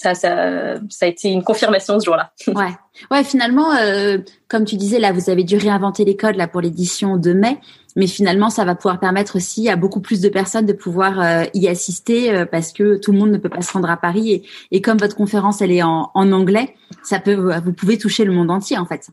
ça, 0.00 0.14
ça, 0.14 0.76
ça 0.88 1.04
a 1.04 1.08
été 1.08 1.28
une 1.28 1.42
confirmation 1.42 2.00
ce 2.00 2.06
jour-là. 2.06 2.32
ouais, 2.46 2.74
ouais. 3.10 3.22
Finalement, 3.22 3.74
euh, 3.74 4.16
comme 4.48 4.64
tu 4.64 4.76
disais, 4.76 4.98
là, 4.98 5.12
vous 5.12 5.28
avez 5.28 5.44
dû 5.44 5.58
réinventer 5.58 6.06
les 6.06 6.16
codes 6.16 6.36
là 6.36 6.48
pour 6.48 6.62
l'édition 6.62 7.18
de 7.18 7.34
mai, 7.34 7.58
mais 7.96 8.06
finalement, 8.06 8.48
ça 8.48 8.64
va 8.64 8.74
pouvoir 8.74 8.98
permettre 8.98 9.36
aussi 9.36 9.68
à 9.68 9.76
beaucoup 9.76 10.00
plus 10.00 10.22
de 10.22 10.30
personnes 10.30 10.64
de 10.64 10.72
pouvoir 10.72 11.20
euh, 11.20 11.44
y 11.52 11.68
assister 11.68 12.32
euh, 12.32 12.46
parce 12.46 12.72
que 12.72 12.96
tout 12.96 13.12
le 13.12 13.18
monde 13.18 13.30
ne 13.30 13.36
peut 13.36 13.50
pas 13.50 13.60
se 13.60 13.72
rendre 13.72 13.90
à 13.90 13.98
Paris 13.98 14.32
et, 14.32 14.48
et 14.70 14.80
comme 14.80 14.96
votre 14.96 15.16
conférence 15.16 15.60
elle 15.60 15.72
est 15.72 15.82
en, 15.82 16.10
en, 16.14 16.32
anglais, 16.32 16.74
ça 17.02 17.20
peut, 17.20 17.34
vous 17.34 17.72
pouvez 17.74 17.98
toucher 17.98 18.24
le 18.24 18.32
monde 18.32 18.50
entier 18.50 18.78
en 18.78 18.86
fait. 18.86 19.08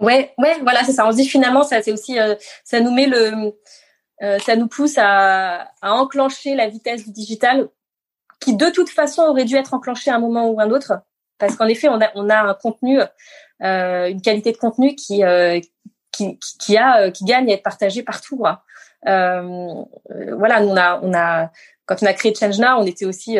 Ouais, 0.00 0.32
ouais, 0.36 0.56
voilà, 0.62 0.84
c'est 0.84 0.92
ça. 0.92 1.08
On 1.08 1.12
se 1.12 1.16
dit 1.16 1.26
finalement, 1.26 1.62
ça, 1.62 1.80
c'est 1.80 1.92
aussi, 1.92 2.18
ça 2.64 2.80
nous 2.80 2.92
met 2.92 3.06
le, 3.06 3.54
ça 4.38 4.56
nous 4.56 4.68
pousse 4.68 4.98
à, 4.98 5.68
à 5.82 5.92
enclencher 5.92 6.54
la 6.54 6.68
vitesse 6.68 7.04
du 7.04 7.12
digital 7.12 7.68
qui 8.40 8.56
de 8.56 8.68
toute 8.68 8.90
façon 8.90 9.22
aurait 9.22 9.44
dû 9.44 9.56
être 9.56 9.74
enclenché 9.74 10.10
à 10.10 10.16
un 10.16 10.18
moment 10.18 10.48
ou 10.50 10.60
un 10.60 10.70
autre, 10.70 11.00
parce 11.38 11.56
qu'en 11.56 11.66
effet, 11.66 11.88
on 11.88 12.00
a, 12.00 12.10
on 12.14 12.28
a 12.28 12.42
un 12.42 12.54
contenu, 12.54 13.00
euh, 13.62 14.08
une 14.08 14.20
qualité 14.20 14.52
de 14.52 14.56
contenu 14.56 14.94
qui, 14.94 15.24
euh, 15.24 15.60
qui, 16.12 16.38
qui, 16.60 16.76
a, 16.76 17.02
euh, 17.02 17.10
qui 17.10 17.24
gagne 17.24 17.50
à 17.50 17.54
être 17.54 17.62
partagé 17.62 18.02
partout. 18.02 18.44
Euh, 19.06 19.84
voilà, 20.38 20.60
on 20.60 20.76
a, 20.76 21.00
on 21.02 21.14
a, 21.14 21.50
quand 21.86 22.02
on 22.02 22.06
a 22.06 22.12
créé 22.12 22.34
Change 22.34 22.58
Now, 22.58 22.78
on 22.78 22.86
était 22.86 23.06
aussi 23.06 23.38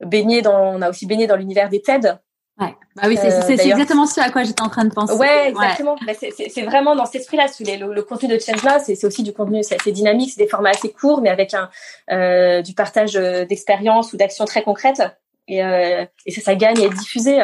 baigné 0.00 0.42
dans, 0.42 0.76
on 0.76 0.82
a 0.82 0.90
aussi 0.90 1.06
baigné 1.06 1.26
dans 1.26 1.36
l'univers 1.36 1.68
des 1.68 1.82
TED. 1.82 2.18
Ouais. 2.60 2.74
Bah 2.96 3.02
oui, 3.06 3.16
c'est 3.16 3.32
euh, 3.32 3.70
exactement 3.70 4.06
ce 4.06 4.20
à 4.20 4.30
quoi 4.30 4.42
j'étais 4.42 4.62
en 4.62 4.68
train 4.68 4.84
de 4.84 4.92
penser. 4.92 5.14
Ouais, 5.14 5.50
exactement. 5.50 5.96
Bah, 6.04 6.12
c'est 6.14 6.62
vraiment 6.62 6.96
dans 6.96 7.06
cet 7.06 7.22
esprit-là. 7.22 7.46
Le, 7.60 7.94
le, 7.94 8.02
contenu 8.02 8.28
de 8.28 8.38
Change 8.38 8.60
c'est 8.84 9.04
aussi 9.04 9.22
du 9.22 9.32
contenu, 9.32 9.62
c'est 9.62 9.92
dynamique, 9.92 10.32
c'est 10.34 10.42
des 10.42 10.48
formats 10.48 10.70
assez 10.70 10.90
courts, 10.90 11.20
mais 11.20 11.28
avec 11.28 11.54
un 11.54 11.70
euh, 12.10 12.60
du 12.62 12.74
partage 12.74 13.16
euh, 13.16 13.44
d'expériences 13.44 14.12
ou 14.12 14.16
d'actions 14.16 14.44
très 14.44 14.62
concrètes. 14.62 15.02
Et, 15.48 15.64
euh, 15.64 16.04
et 16.26 16.30
ça, 16.30 16.42
ça 16.42 16.54
gagne 16.54 16.78
à 16.78 16.86
être 16.86 16.96
diffusé. 16.96 17.42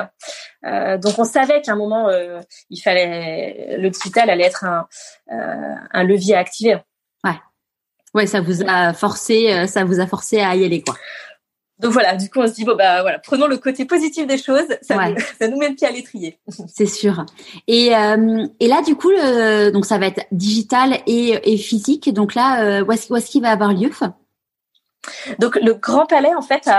Euh, 0.67 0.99
donc 0.99 1.19
on 1.19 1.25
savait 1.25 1.63
qu'à 1.63 1.73
un 1.73 1.77
moment, 1.77 2.09
euh, 2.09 2.41
il 2.71 2.81
fallait 2.81 3.77
le 3.79 3.91
digital 3.91 4.29
allait 4.31 4.45
être 4.45 4.65
un, 4.65 4.87
un 5.29 6.05
levier 6.05 6.35
à 6.35 6.41
activer. 6.41 6.77
Ouais. 7.25 7.39
Ouais, 8.15 8.27
ça 8.27 8.41
vous 8.41 8.63
a 8.67 8.93
forcé, 8.93 9.67
ça 9.67 9.85
vous 9.85 10.01
a 10.01 10.07
forcé 10.07 10.41
à 10.41 10.55
y 10.55 10.65
aller, 10.65 10.83
quoi. 10.83 10.95
Donc 11.85 11.93
voilà, 11.93 12.17
du 12.17 12.31
coup 12.31 12.41
on 12.41 12.47
se 12.47 12.55
dit 12.55 12.65
bon 12.65 12.75
bah 12.77 13.03
voilà, 13.03 13.19
prenons 13.19 13.47
le 13.47 13.59
côté 13.59 13.85
positif 13.85 14.27
des 14.27 14.39
choses, 14.39 14.67
ça, 14.81 15.07
nous, 15.07 15.17
ça 15.39 15.49
nous 15.49 15.59
met 15.59 15.69
le 15.69 15.75
pied 15.75 15.87
à 15.87 15.91
l'étrier. 15.91 16.41
C'est 16.67 16.87
sûr. 16.87 17.27
Et, 17.67 17.95
euh, 17.95 18.47
et 18.59 18.69
là 18.69 18.81
du 18.81 18.97
coup 18.97 19.11
le, 19.11 19.69
donc 19.69 19.85
ça 19.85 19.99
va 19.99 20.07
être 20.07 20.25
digital 20.33 20.97
et, 21.07 21.39
et 21.45 21.59
physique. 21.59 22.11
Donc 22.15 22.35
là 22.35 22.65
euh, 22.65 22.85
où 22.87 22.93
est-ce, 22.93 23.31
qu'il 23.31 23.43
va 23.43 23.51
avoir 23.51 23.75
lieu? 23.75 23.91
Donc 25.39 25.57
le 25.57 25.75
Grand 25.75 26.07
Palais 26.07 26.35
en 26.35 26.41
fait 26.41 26.71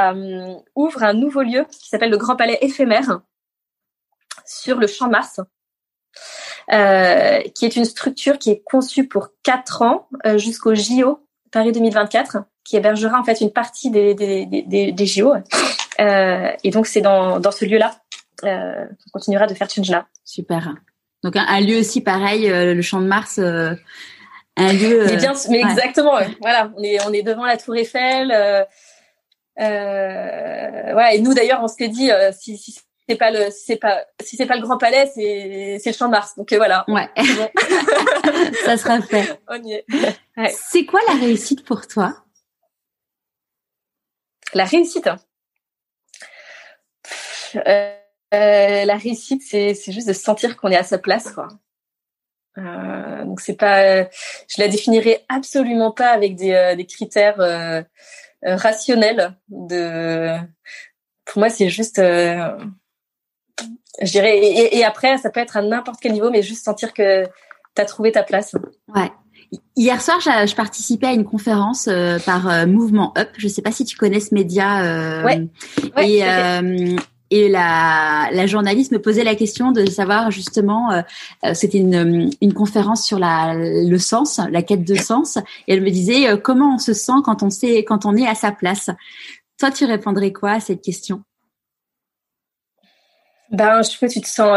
ouvre 0.74 1.04
un 1.04 1.14
nouveau 1.14 1.44
lieu 1.44 1.68
qui 1.70 1.88
s'appelle 1.88 2.10
le 2.10 2.18
Grand 2.18 2.36
Palais 2.36 2.58
éphémère 2.62 3.22
sur 4.44 4.80
le 4.80 4.88
Champ 4.88 5.08
Mars. 5.08 5.40
qui 6.68 7.66
est 7.66 7.76
une 7.76 7.86
structure 7.86 8.40
qui 8.40 8.50
est 8.50 8.64
conçue 8.64 9.08
pour 9.08 9.28
quatre 9.44 9.84
ans 9.84 10.10
jusqu'au 10.38 10.74
JO 10.74 11.20
Paris 11.52 11.72
2024, 11.74 12.38
qui 12.66 12.76
hébergera 12.76 13.20
en 13.20 13.24
fait 13.24 13.40
une 13.40 13.52
partie 13.52 13.92
des, 13.92 14.16
des, 14.16 14.46
des, 14.46 14.92
des 14.92 15.06
JO. 15.06 15.34
Euh, 16.00 16.52
et 16.64 16.72
donc 16.72 16.88
c'est 16.88 17.02
dans, 17.02 17.40
dans 17.40 17.52
ce 17.52 17.64
lieu-là 17.64 17.96
euh, 18.44 18.86
qu'on 18.86 19.12
continuera 19.14 19.48
de 19.48 19.54
faire 19.54 19.70
Change 19.70 19.92
Super. 20.26 20.76
Donc 21.24 21.36
un, 21.38 21.62
lieu 21.62 21.80
aussi 21.80 22.02
pareil, 22.02 22.52
euh, 22.52 22.74
le 22.74 22.82
Champ 22.82 23.00
de 23.00 23.08
Mars. 23.08 23.40
Euh, 23.40 23.74
un 24.58 24.74
lieu. 24.74 25.06
Mais 25.06 25.18
bien, 25.18 25.34
mais 25.50 25.60
exactement. 25.60 26.18
Voilà, 26.42 26.72
on 26.76 26.84
est 26.84 26.98
on 27.06 27.14
est 27.14 27.24
devant 27.24 27.46
la 27.46 27.58
Tour 27.58 27.76
Eiffel. 27.76 28.32
Euh, 28.32 28.64
ouais, 29.58 31.16
et 31.16 31.22
nous 31.22 31.34
d'ailleurs 31.34 31.62
on 31.62 31.68
s'était 31.68 31.88
dit 31.88 32.10
si, 32.38 32.58
si 32.58 32.78
c'est 33.08 33.16
pas 33.16 33.32
le 33.32 33.52
si 33.52 33.66
c'est 33.66 33.78
pas 33.78 34.04
si 34.22 34.38
c'est 34.38 34.46
pas 34.46 34.56
le 34.56 34.62
Grand 34.62 34.78
Palais, 34.78 35.10
c'est 35.14 35.78
c'est 35.82 35.92
le 35.92 35.96
Champ 35.96 36.08
de 36.08 36.12
Mars. 36.12 36.36
Donc 36.38 36.54
voilà. 36.54 36.86
Ouais. 36.88 37.10
Ça 38.66 38.78
sera 38.78 39.02
fait. 39.02 39.40
On 39.50 39.62
y 39.62 39.74
est. 39.74 39.86
C'est 40.52 40.86
quoi 40.86 41.02
la 41.08 41.16
réussite 41.16 41.66
pour 41.66 41.88
toi? 41.88 42.25
La 44.54 44.66
réussite. 44.66 45.10
Euh, 47.56 48.86
la 48.86 48.98
réussite, 48.98 49.42
c'est 49.44 49.92
juste 49.92 50.08
de 50.08 50.14
sentir 50.14 50.58
qu'on 50.58 50.70
est 50.70 50.78
à 50.78 50.84
sa 50.84 50.98
place, 50.98 51.32
quoi. 51.32 51.48
Euh, 52.58 53.26
donc 53.26 53.42
c'est 53.42 53.58
pas, 53.58 54.04
je 54.04 54.60
la 54.60 54.70
définirais 54.70 55.26
absolument 55.28 55.92
pas 55.92 56.10
avec 56.12 56.36
des, 56.36 56.54
euh, 56.54 56.84
critères 56.84 57.86
rationnels. 58.44 59.36
De, 59.50 60.38
pour 61.26 61.40
moi, 61.40 61.50
c'est 61.50 61.70
juste, 61.70 61.98
je 61.98 62.62
dirais, 64.04 64.38
et, 64.38 64.78
et, 64.78 64.86
après, 64.86 65.18
ça 65.18 65.30
peut 65.30 65.40
être 65.40 65.58
à 65.58 65.62
n'importe 65.62 66.00
quel 66.02 66.14
niveau, 66.14 66.30
mais 66.30 66.42
juste 66.42 66.64
sentir 66.64 66.94
que 66.94 67.26
tu 67.26 67.82
as 67.82 67.86
trouvé 67.86 68.12
ta 68.12 68.24
place. 68.24 68.56
Ouais. 68.88 69.12
Hier 69.76 70.02
soir, 70.02 70.20
je, 70.22 70.56
participais 70.56 71.08
à 71.08 71.14
une 71.14 71.26
conférence 71.26 71.88
euh, 71.88 72.18
par 72.20 72.50
euh, 72.50 72.66
Mouvement 72.66 73.14
Up. 73.18 73.30
Je 73.38 73.48
ne 73.48 73.52
sais 73.52 73.62
pas 73.62 73.72
si 73.72 73.86
tu 73.86 73.98
connais 73.98 74.20
ce 74.20 74.34
média. 74.34 74.84
Euh, 74.84 75.24
ouais. 75.24 75.48
et, 76.02 76.24
et 77.32 77.50
la, 77.50 78.30
la, 78.32 78.48
journaliste 78.48 78.92
me 78.92 79.02
posait 79.02 79.24
la 79.24 79.36
question 79.36 79.72
de 79.72 79.86
savoir 79.88 80.30
justement, 80.30 81.04
c'était 81.54 81.80
une, 81.80 82.30
une 82.40 82.54
conférence 82.54 83.04
sur 83.04 83.18
la, 83.18 83.56
le 83.56 83.98
sens, 83.98 84.40
la 84.52 84.62
quête 84.62 84.84
de 84.84 84.94
sens, 84.94 85.38
et 85.68 85.74
elle 85.74 85.82
me 85.82 85.90
disait 85.90 86.40
comment 86.40 86.76
on 86.76 86.78
se 86.78 86.94
sent 86.94 87.24
quand 87.26 87.42
on 87.42 87.50
sait, 87.50 87.84
quand 87.84 88.06
on 88.06 88.16
est 88.16 88.28
à 88.28 88.36
sa 88.36 88.52
place? 88.52 88.92
Toi, 89.60 89.72
tu 89.72 89.86
répondrais 89.86 90.32
quoi 90.32 90.52
à 90.52 90.60
cette 90.60 90.82
question? 90.82 91.24
Ben, 93.50 93.82
je 93.82 93.90
trouve 93.90 94.08
que 94.08 94.14
tu 94.14 94.22
te 94.22 94.28
sens 94.28 94.56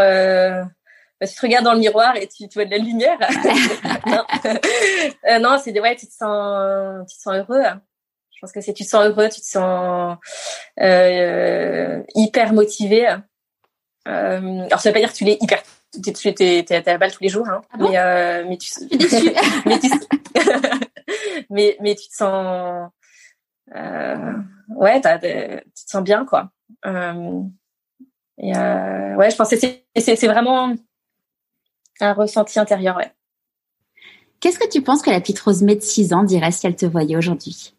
bah, 1.20 1.26
tu 1.26 1.34
te 1.34 1.40
regardes 1.40 1.64
dans 1.64 1.74
le 1.74 1.80
miroir 1.80 2.16
et 2.16 2.28
tu, 2.28 2.48
tu 2.48 2.58
vois 2.58 2.64
de 2.64 2.70
la 2.70 2.78
lumière. 2.78 3.18
non, 4.06 4.24
euh, 5.28 5.38
non 5.38 5.58
c'est 5.62 5.78
ouais, 5.78 5.96
tu 5.96 6.06
te 6.06 6.12
sens, 6.12 7.06
tu 7.08 7.16
te 7.16 7.22
sens 7.22 7.34
heureux. 7.34 7.62
Je 8.34 8.40
pense 8.40 8.52
que 8.52 8.60
c'est 8.60 8.72
tu 8.72 8.84
te 8.84 8.88
sens 8.88 9.04
heureux, 9.04 9.28
tu 9.28 9.40
te 9.40 9.46
sens 9.46 10.16
euh, 10.80 12.02
hyper 12.14 12.52
motivé. 12.52 13.08
Euh, 14.06 14.64
alors 14.66 14.80
ça 14.80 14.90
veut 14.90 14.94
pas 14.94 15.00
dire 15.00 15.12
que 15.12 15.16
tu 15.16 15.24
l'es 15.24 15.38
hyper 15.40 15.62
tu 15.92 16.10
es, 16.28 16.34
t'es, 16.34 16.64
t'es, 16.64 16.74
à 16.76 16.82
la 16.84 16.98
balle 16.98 17.12
tous 17.12 17.22
les 17.22 17.28
jours, 17.28 17.48
hein. 17.48 17.62
Ah 17.72 17.78
bon? 17.78 17.88
Mais 17.88 17.98
euh, 17.98 18.44
mais 18.46 18.58
tu 18.58 18.70
mais, 19.66 19.78
tu, 19.78 19.90
mais 21.50 21.76
mais 21.80 21.94
tu 21.94 22.08
te 22.08 22.14
sens 22.14 22.90
euh, 23.74 24.32
ouais, 24.68 25.00
t'as, 25.00 25.18
tu 25.18 25.84
te 25.84 25.90
sens 25.90 26.02
bien 26.02 26.24
quoi. 26.24 26.50
Euh, 26.86 27.42
et 28.38 28.56
euh, 28.56 29.14
ouais, 29.16 29.30
je 29.30 29.36
pense 29.36 29.50
que 29.50 29.56
c'est, 29.56 29.84
c'est, 29.96 30.16
c'est 30.16 30.28
vraiment 30.28 30.74
un 32.04 32.12
ressenti 32.12 32.58
intérieur, 32.58 32.96
ouais. 32.96 33.12
Qu'est-ce 34.40 34.58
que 34.58 34.68
tu 34.68 34.82
penses 34.82 35.02
que 35.02 35.10
la 35.10 35.20
petite 35.20 35.40
Rosemée 35.40 35.74
de 35.74 35.80
6 35.80 36.12
ans 36.12 36.22
dirait 36.22 36.52
si 36.52 36.66
elle 36.66 36.76
te 36.76 36.86
voyait 36.86 37.16
aujourd'hui? 37.16 37.74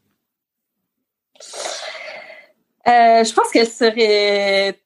Euh, 2.87 3.23
Je 3.23 3.33
pense 3.33 3.49
qu'elle 3.51 3.69
serait 3.69 4.77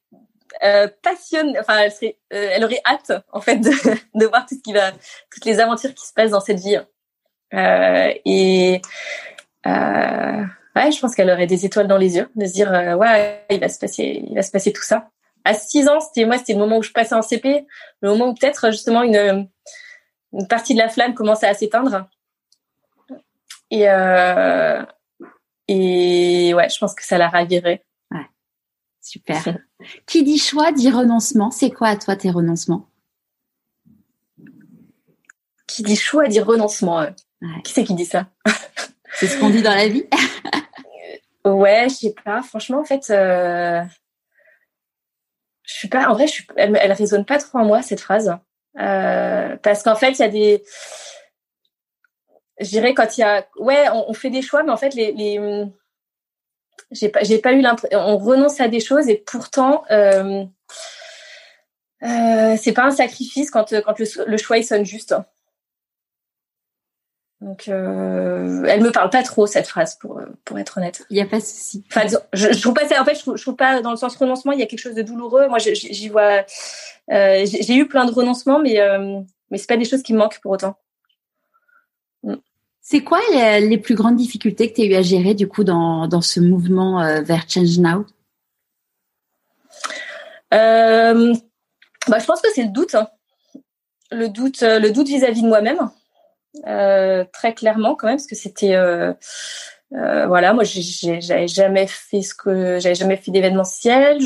euh, 0.63 0.87
passionnée, 1.01 1.59
enfin, 1.59 1.79
elle, 1.79 1.91
serait, 1.91 2.17
euh, 2.31 2.49
elle 2.51 2.63
aurait 2.63 2.81
hâte, 2.85 3.11
en 3.31 3.41
fait, 3.41 3.57
de, 3.57 3.69
de, 4.19 4.25
voir 4.27 4.45
tout 4.45 4.55
ce 4.55 4.61
qui 4.61 4.73
va, 4.73 4.91
toutes 5.31 5.45
les 5.45 5.59
aventures 5.59 5.93
qui 5.93 6.05
se 6.05 6.13
passent 6.13 6.31
dans 6.31 6.41
cette 6.41 6.59
vie. 6.59 6.77
Euh, 7.53 8.13
et 8.25 8.81
ouais, 9.65 10.91
je 10.91 10.99
pense 10.99 11.15
qu'elle 11.15 11.29
aurait 11.29 11.47
des 11.47 11.65
étoiles 11.65 11.87
dans 11.87 11.97
les 11.97 12.17
yeux, 12.17 12.29
de 12.35 12.45
se 12.45 12.53
dire, 12.53 12.71
ouais, 12.71 13.45
il 13.49 13.59
va 13.59 13.69
se 13.69 13.79
passer, 13.79 14.23
il 14.27 14.35
va 14.35 14.41
se 14.43 14.51
passer 14.51 14.71
tout 14.71 14.83
ça 14.83 15.09
à 15.45 15.53
6 15.53 15.87
ans, 15.89 15.99
c'était 15.99 16.25
moi, 16.25 16.37
c'était 16.37 16.53
le 16.53 16.59
moment 16.59 16.77
où 16.77 16.83
je 16.83 16.91
passais 16.91 17.15
en 17.15 17.21
CP, 17.21 17.65
le 18.01 18.09
moment 18.09 18.29
où 18.29 18.33
peut-être 18.33 18.71
justement 18.71 19.03
une, 19.03 19.49
une 20.33 20.47
partie 20.47 20.73
de 20.73 20.79
la 20.79 20.89
flamme 20.89 21.13
commençait 21.13 21.47
à 21.47 21.53
s'éteindre. 21.53 22.07
Et, 23.69 23.89
euh, 23.89 24.83
et 25.67 26.53
ouais, 26.53 26.69
je 26.69 26.77
pense 26.77 26.93
que 26.95 27.03
ça 27.03 27.17
la 27.17 27.29
ravirait. 27.29 27.83
Ouais, 28.11 28.27
super. 29.01 29.57
qui 30.05 30.23
dit 30.23 30.37
choix 30.37 30.71
dit 30.71 30.91
renoncement. 30.91 31.51
C'est 31.51 31.71
quoi 31.71 31.89
à 31.89 31.97
toi 31.97 32.15
tes 32.15 32.31
renoncements? 32.31 32.87
Qui 35.67 35.83
dit 35.83 35.95
choix 35.95 36.27
dit 36.27 36.39
renoncement. 36.39 36.99
Ouais. 36.99 37.13
Qui 37.63 37.73
c'est 37.73 37.83
qui 37.83 37.95
dit 37.95 38.05
ça? 38.05 38.27
C'est 39.15 39.27
ce 39.27 39.39
qu'on 39.39 39.49
dit 39.49 39.61
dans 39.61 39.75
la 39.75 39.87
vie. 39.87 40.05
ouais, 41.45 41.87
je 41.89 41.95
sais 41.95 42.15
pas. 42.23 42.41
Franchement, 42.41 42.79
en 42.79 42.85
fait. 42.85 43.09
Euh 43.09 43.83
je 45.63 45.73
suis 45.73 45.87
pas 45.87 46.07
en 46.07 46.13
vrai 46.13 46.25
elle, 46.57 46.77
elle 46.81 46.91
résonne 46.91 47.25
pas 47.25 47.39
trop 47.39 47.59
en 47.59 47.65
moi 47.65 47.81
cette 47.81 48.01
phrase. 48.01 48.35
Euh, 48.79 49.55
parce 49.61 49.83
qu'en 49.83 49.95
fait 49.95 50.11
il 50.11 50.19
y 50.19 50.23
a 50.23 50.29
des 50.29 50.63
je 52.59 52.69
dirais 52.69 52.93
quand 52.93 53.17
il 53.17 53.21
y 53.21 53.23
a 53.23 53.45
ouais 53.57 53.87
on, 53.91 54.13
fait 54.13 54.31
des 54.31 54.41
choix 54.41 54.63
mais 54.63 54.71
en 54.71 54.77
fait 54.77 54.95
les, 54.95 55.39
j'ai 56.91 57.09
pas 57.09 57.23
j'ai 57.23 57.37
pas 57.37 57.53
eu 57.53 57.61
l'impression 57.61 57.99
on 57.99 58.17
renonce 58.17 58.59
à 58.61 58.67
des 58.67 58.79
choses 58.79 59.09
et 59.09 59.17
pourtant 59.17 59.83
euh, 59.91 60.43
euh, 62.03 62.57
c'est 62.59 62.73
pas 62.73 62.85
un 62.85 62.91
sacrifice 62.91 63.51
quand 63.51 63.73
quand 63.83 63.99
le, 63.99 64.25
le 64.25 64.37
choix 64.37 64.57
il 64.57 64.65
sonne 64.65 64.85
juste 64.85 65.13
donc, 67.43 67.67
euh, 67.67 68.63
elle 68.69 68.81
me 68.81 68.91
parle 68.91 69.09
pas 69.09 69.21
trop 69.21 69.45
cette 69.47 69.67
phrase, 69.67 69.95
pour 69.95 70.21
pour 70.45 70.57
être 70.59 70.77
honnête. 70.77 71.05
Il 71.09 71.17
y 71.17 71.21
a 71.21 71.25
pas 71.25 71.39
de 71.39 71.43
souci. 71.43 71.83
Enfin, 71.91 72.07
je, 72.31 72.53
je 72.53 72.61
trouve 72.61 72.73
pas 72.73 72.87
ça. 72.87 73.01
En 73.01 73.05
fait, 73.05 73.15
je 73.15 73.35
je 73.35 73.41
trouve, 73.41 73.57
pas 73.57 73.81
dans 73.81 73.91
le 73.91 73.97
sens 73.97 74.15
renoncement, 74.15 74.53
il 74.53 74.59
y 74.59 74.63
a 74.63 74.65
quelque 74.65 74.79
chose 74.79 74.95
de 74.95 75.01
douloureux. 75.01 75.49
Moi, 75.49 75.57
j'y 75.59 76.07
vois. 76.07 76.45
Euh, 77.11 77.45
j'ai 77.45 77.75
eu 77.75 77.85
plein 77.85 78.05
de 78.05 78.11
renoncements, 78.11 78.59
mais 78.59 78.79
euh, 78.79 79.19
mais 79.51 79.57
c'est 79.57 79.67
pas 79.67 79.75
des 79.75 79.83
choses 79.83 80.03
qui 80.03 80.13
me 80.13 80.19
manquent 80.19 80.39
pour 80.39 80.53
autant. 80.53 80.77
Mm. 82.23 82.35
C'est 82.79 83.03
quoi 83.03 83.19
les, 83.33 83.67
les, 83.67 83.77
plus 83.77 83.95
grandes 83.95 84.15
difficultés 84.15 84.69
que 84.69 84.75
tu 84.75 84.81
as 84.81 84.85
eu 84.85 84.95
à 84.95 85.01
gérer 85.01 85.33
du 85.33 85.49
coup 85.49 85.65
dans 85.65 86.07
dans 86.07 86.21
ce 86.21 86.39
mouvement 86.39 87.01
euh, 87.01 87.21
vers 87.21 87.43
Change 87.49 87.77
Now? 87.77 88.05
Euh, 90.53 91.33
bah, 92.07 92.19
je 92.19 92.25
pense 92.25 92.39
que 92.39 92.47
c'est 92.55 92.63
le 92.63 92.71
doute, 92.71 92.95
hein. 92.95 93.09
le 94.11 94.29
doute, 94.29 94.61
le 94.61 94.91
doute 94.91 95.07
vis-à-vis 95.07 95.41
-vis 95.41 95.43
de 95.43 95.49
moi-même. 95.49 95.89
Euh, 96.67 97.25
très 97.33 97.55
clairement 97.55 97.95
quand 97.95 98.07
même 98.07 98.17
parce 98.17 98.27
que 98.27 98.35
c'était 98.35 98.75
euh, 98.75 99.11
euh, 99.93 100.27
voilà 100.27 100.53
moi 100.53 100.63
j'avais 100.63 101.47
jamais 101.47 101.87
fait 101.87 102.21
ce 102.21 102.35
que 102.35 102.79
j'avais 102.79 102.95
jamais 102.95 103.17
fait 103.17 103.31
d'événementiel. 103.31 104.19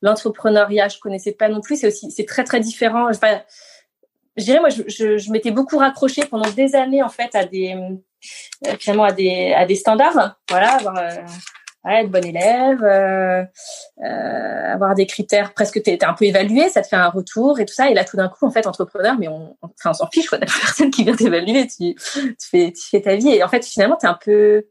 L'entrepreneuriat 0.00 0.88
je 0.88 0.98
connaissais 0.98 1.32
pas 1.32 1.48
non 1.48 1.60
plus. 1.60 1.76
C'est 1.76 1.88
aussi 1.88 2.10
c'est 2.10 2.24
très 2.24 2.44
très 2.44 2.60
différent. 2.60 3.10
Enfin 3.10 3.42
je 4.36 4.44
dirais 4.44 4.60
moi 4.60 4.70
je 4.70 5.30
m'étais 5.30 5.50
beaucoup 5.50 5.76
raccrochée 5.76 6.24
pendant 6.24 6.50
des 6.50 6.74
années 6.74 7.02
en 7.02 7.10
fait 7.10 7.34
à 7.34 7.44
des 7.44 7.76
finalement 8.78 9.04
à 9.04 9.12
des 9.12 9.52
à 9.52 9.66
des 9.66 9.76
standards. 9.76 10.36
Voilà 10.48 10.76
avoir 10.76 10.94
ouais, 11.84 12.02
être 12.02 12.10
bon 12.10 12.24
élève, 12.24 12.82
euh, 12.82 13.44
euh, 14.04 14.72
avoir 14.72 14.94
des 14.94 15.06
critères 15.06 15.52
presque 15.52 15.82
t'es 15.82 16.04
un 16.04 16.14
peu 16.14 16.24
évalué, 16.24 16.68
ça 16.68 16.82
te 16.82 16.88
fait 16.88 16.96
un 16.96 17.08
retour 17.08 17.60
et 17.60 17.66
tout 17.66 17.74
ça. 17.74 17.90
Et 17.90 17.94
là, 17.94 18.04
tout 18.04 18.16
d'un 18.16 18.28
coup, 18.28 18.46
en 18.46 18.50
fait, 18.50 18.66
entrepreneur, 18.66 19.16
mais 19.18 19.28
on, 19.28 19.56
enfin, 19.62 19.90
on 19.90 19.94
s'en 19.94 20.08
fiche, 20.08 20.28
quoi. 20.28 20.38
T'as 20.38 20.46
personne 20.60 20.90
qui 20.90 21.04
vient 21.04 21.16
t'évaluer, 21.16 21.66
tu, 21.66 21.94
tu 21.94 22.34
fais, 22.38 22.72
tu 22.72 22.88
fais 22.88 23.00
ta 23.00 23.16
vie. 23.16 23.30
Et 23.30 23.42
en 23.42 23.48
fait, 23.48 23.64
finalement, 23.64 23.96
t'es 23.96 24.06
un 24.06 24.18
peu, 24.22 24.66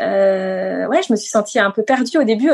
euh, 0.00 0.86
ouais, 0.86 1.02
je 1.06 1.12
me 1.12 1.16
suis 1.16 1.30
sentie 1.30 1.58
un 1.58 1.70
peu 1.70 1.82
perdue 1.82 2.18
au 2.18 2.24
début, 2.24 2.50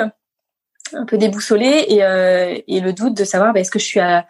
un 0.93 1.05
peu 1.07 1.19
déboussolée 1.19 1.87
et, 1.89 2.05
euh, 2.05 2.59
et 2.67 2.81
le 2.81 2.93
doute 2.93 3.15
de 3.15 3.25
savoir, 3.25 3.53
bah, 3.53 3.61
est-ce 3.61 3.71
que 3.71 3.79
je 3.79 3.85
suis 3.85 4.01
à, 4.01 4.27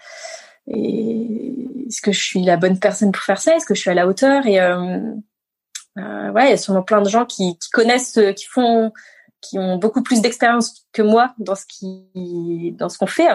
est-ce 0.69 2.03
que 2.03 2.13
je 2.13 2.21
suis 2.21 2.43
la 2.43 2.57
bonne 2.57 2.79
personne 2.79 3.13
pour 3.13 3.23
faire 3.23 3.41
ça? 3.41 3.57
Est-ce 3.57 3.67
que 3.67 3.75
je 3.75 3.81
suis 3.81 3.91
à 3.91 3.95
la 3.95 4.07
hauteur? 4.07 4.47
Et 4.47 4.61
euh, 4.61 4.99
euh, 5.99 6.31
ouais, 6.31 6.47
il 6.47 6.51
y 6.51 6.53
a 6.53 6.57
sûrement 6.57 6.83
plein 6.83 7.01
de 7.01 7.09
gens 7.09 7.25
qui, 7.25 7.59
qui 7.59 7.71
connaissent, 7.71 8.19
qui 8.37 8.45
font 8.45 8.93
qui 9.41 9.59
ont 9.59 9.77
beaucoup 9.77 10.03
plus 10.03 10.21
d'expérience 10.21 10.87
que 10.93 11.03
moi 11.03 11.35
dans 11.39 11.55
ce 11.55 11.65
qui 11.67 12.73
dans 12.73 12.89
ce 12.89 12.99
qu'on 12.99 13.07
fait. 13.07 13.29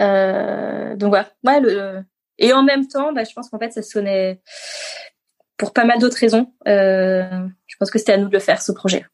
Euh, 0.00 0.96
donc 0.96 1.10
voilà. 1.10 1.30
Ouais, 1.44 1.60
le, 1.60 2.04
et 2.38 2.52
en 2.52 2.62
même 2.62 2.88
temps, 2.88 3.12
bah, 3.12 3.24
je 3.24 3.32
pense 3.34 3.50
qu'en 3.50 3.58
fait, 3.58 3.70
ça 3.70 3.82
sonnait 3.82 4.40
pour 5.56 5.72
pas 5.72 5.84
mal 5.84 5.98
d'autres 5.98 6.16
raisons. 6.16 6.52
Euh, 6.66 7.46
je 7.66 7.76
pense 7.76 7.90
que 7.90 7.98
c'était 7.98 8.14
à 8.14 8.16
nous 8.16 8.28
de 8.28 8.32
le 8.32 8.38
faire, 8.40 8.62
ce 8.62 8.72
projet. 8.72 9.06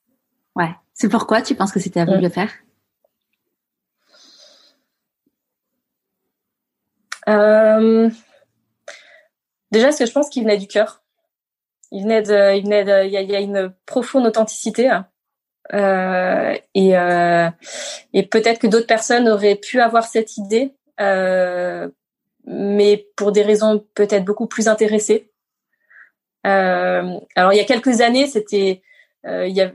Ouais. 0.55 0.70
C'est 0.95 1.09
pourquoi 1.09 1.43
tu 1.43 1.55
penses 1.55 1.72
que 1.72 1.81
c'était 1.81 2.01
à 2.01 2.05
vous 2.05 2.16
de 2.16 2.22
le 2.22 2.29
faire? 2.29 2.51
Euh... 7.29 8.09
Déjà, 9.72 9.89
parce 9.89 9.99
que 9.99 10.07
je 10.07 10.12
pense 10.12 10.31
qu'il 10.31 10.45
venait 10.45 10.57
du 10.57 10.68
cœur. 10.68 11.03
Il 11.91 12.05
venait 12.05 12.22
de, 12.22 12.57
il 12.57 12.62
venait 12.62 12.85
de, 12.85 13.07
il 13.07 13.11
y 13.11 13.16
a, 13.16 13.22
il 13.22 13.31
y 13.31 13.37
a 13.37 13.41
une 13.41 13.74
profonde 13.85 14.27
authenticité. 14.27 14.89
Euh, 15.75 16.55
et, 16.75 16.97
euh, 16.97 17.51
et 18.12 18.23
peut-être 18.25 18.61
que 18.61 18.67
d'autres 18.67 18.87
personnes 18.87 19.29
auraient 19.29 19.57
pu 19.57 19.81
avoir 19.81 20.05
cette 20.05 20.37
idée, 20.37 20.75
euh, 21.01 21.89
mais 22.47 23.07
pour 23.17 23.33
des 23.33 23.43
raisons 23.43 23.85
peut-être 23.95 24.25
beaucoup 24.25 24.47
plus 24.47 24.69
intéressées. 24.69 25.31
Euh, 26.47 27.19
alors 27.35 27.53
il 27.53 27.57
y 27.57 27.61
a 27.61 27.64
quelques 27.64 28.01
années, 28.01 28.27
c'était, 28.27 28.83
euh, 29.27 29.47
il 29.47 29.57
y 29.57 29.61
a, 29.61 29.73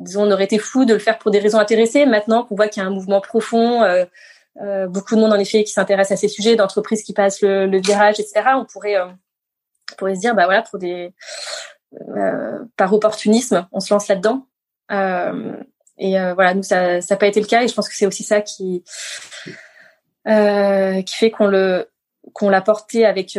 disons, 0.00 0.24
on 0.26 0.30
aurait 0.32 0.44
été 0.44 0.58
fou 0.58 0.84
de 0.84 0.94
le 0.94 0.98
faire 0.98 1.18
pour 1.18 1.30
des 1.30 1.38
raisons 1.38 1.58
intéressées. 1.58 2.06
Maintenant 2.06 2.44
qu'on 2.44 2.56
voit 2.56 2.68
qu'il 2.68 2.82
y 2.82 2.86
a 2.86 2.88
un 2.88 2.92
mouvement 2.92 3.20
profond, 3.20 3.84
euh, 3.84 4.86
beaucoup 4.88 5.14
de 5.14 5.20
monde 5.20 5.32
en 5.32 5.38
effet 5.38 5.62
qui 5.62 5.72
s'intéresse 5.72 6.10
à 6.10 6.16
ces 6.16 6.28
sujets, 6.28 6.56
d'entreprises 6.56 7.02
qui 7.02 7.12
passent 7.12 7.42
le, 7.42 7.66
le, 7.66 7.80
virage, 7.80 8.18
etc. 8.18 8.42
On 8.56 8.64
pourrait, 8.64 8.98
on 9.00 9.16
pourrait 9.96 10.16
se 10.16 10.20
dire, 10.20 10.34
bah 10.34 10.46
voilà, 10.46 10.62
pour 10.62 10.80
des, 10.80 11.12
par 12.76 12.92
opportunisme, 12.92 13.68
on 13.70 13.78
se 13.80 13.94
lance 13.94 14.08
là-dedans. 14.08 14.46
Et 14.90 16.32
voilà, 16.34 16.54
nous 16.54 16.62
ça, 16.62 16.98
n'a 16.98 17.16
pas 17.16 17.26
été 17.26 17.40
le 17.40 17.46
cas, 17.46 17.62
et 17.62 17.68
je 17.68 17.74
pense 17.74 17.88
que 17.88 17.94
c'est 17.94 18.06
aussi 18.06 18.22
ça 18.22 18.40
qui, 18.40 18.84
qui 20.26 21.14
fait 21.16 21.30
qu'on 21.30 21.46
le, 21.46 21.88
qu'on 22.32 22.48
l'a 22.48 22.60
porté 22.60 23.04
avec 23.04 23.36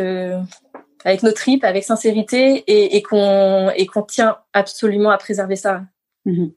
avec 1.04 1.22
nos 1.22 1.32
tripes, 1.32 1.64
avec 1.64 1.84
sincérité 1.84 2.64
et, 2.66 2.96
et 2.96 3.02
qu'on 3.02 3.72
tient 4.08 4.38
absolument 4.52 5.10
à 5.10 5.18
préserver 5.18 5.56
ça. 5.56 5.82
Mmh. 6.24 6.48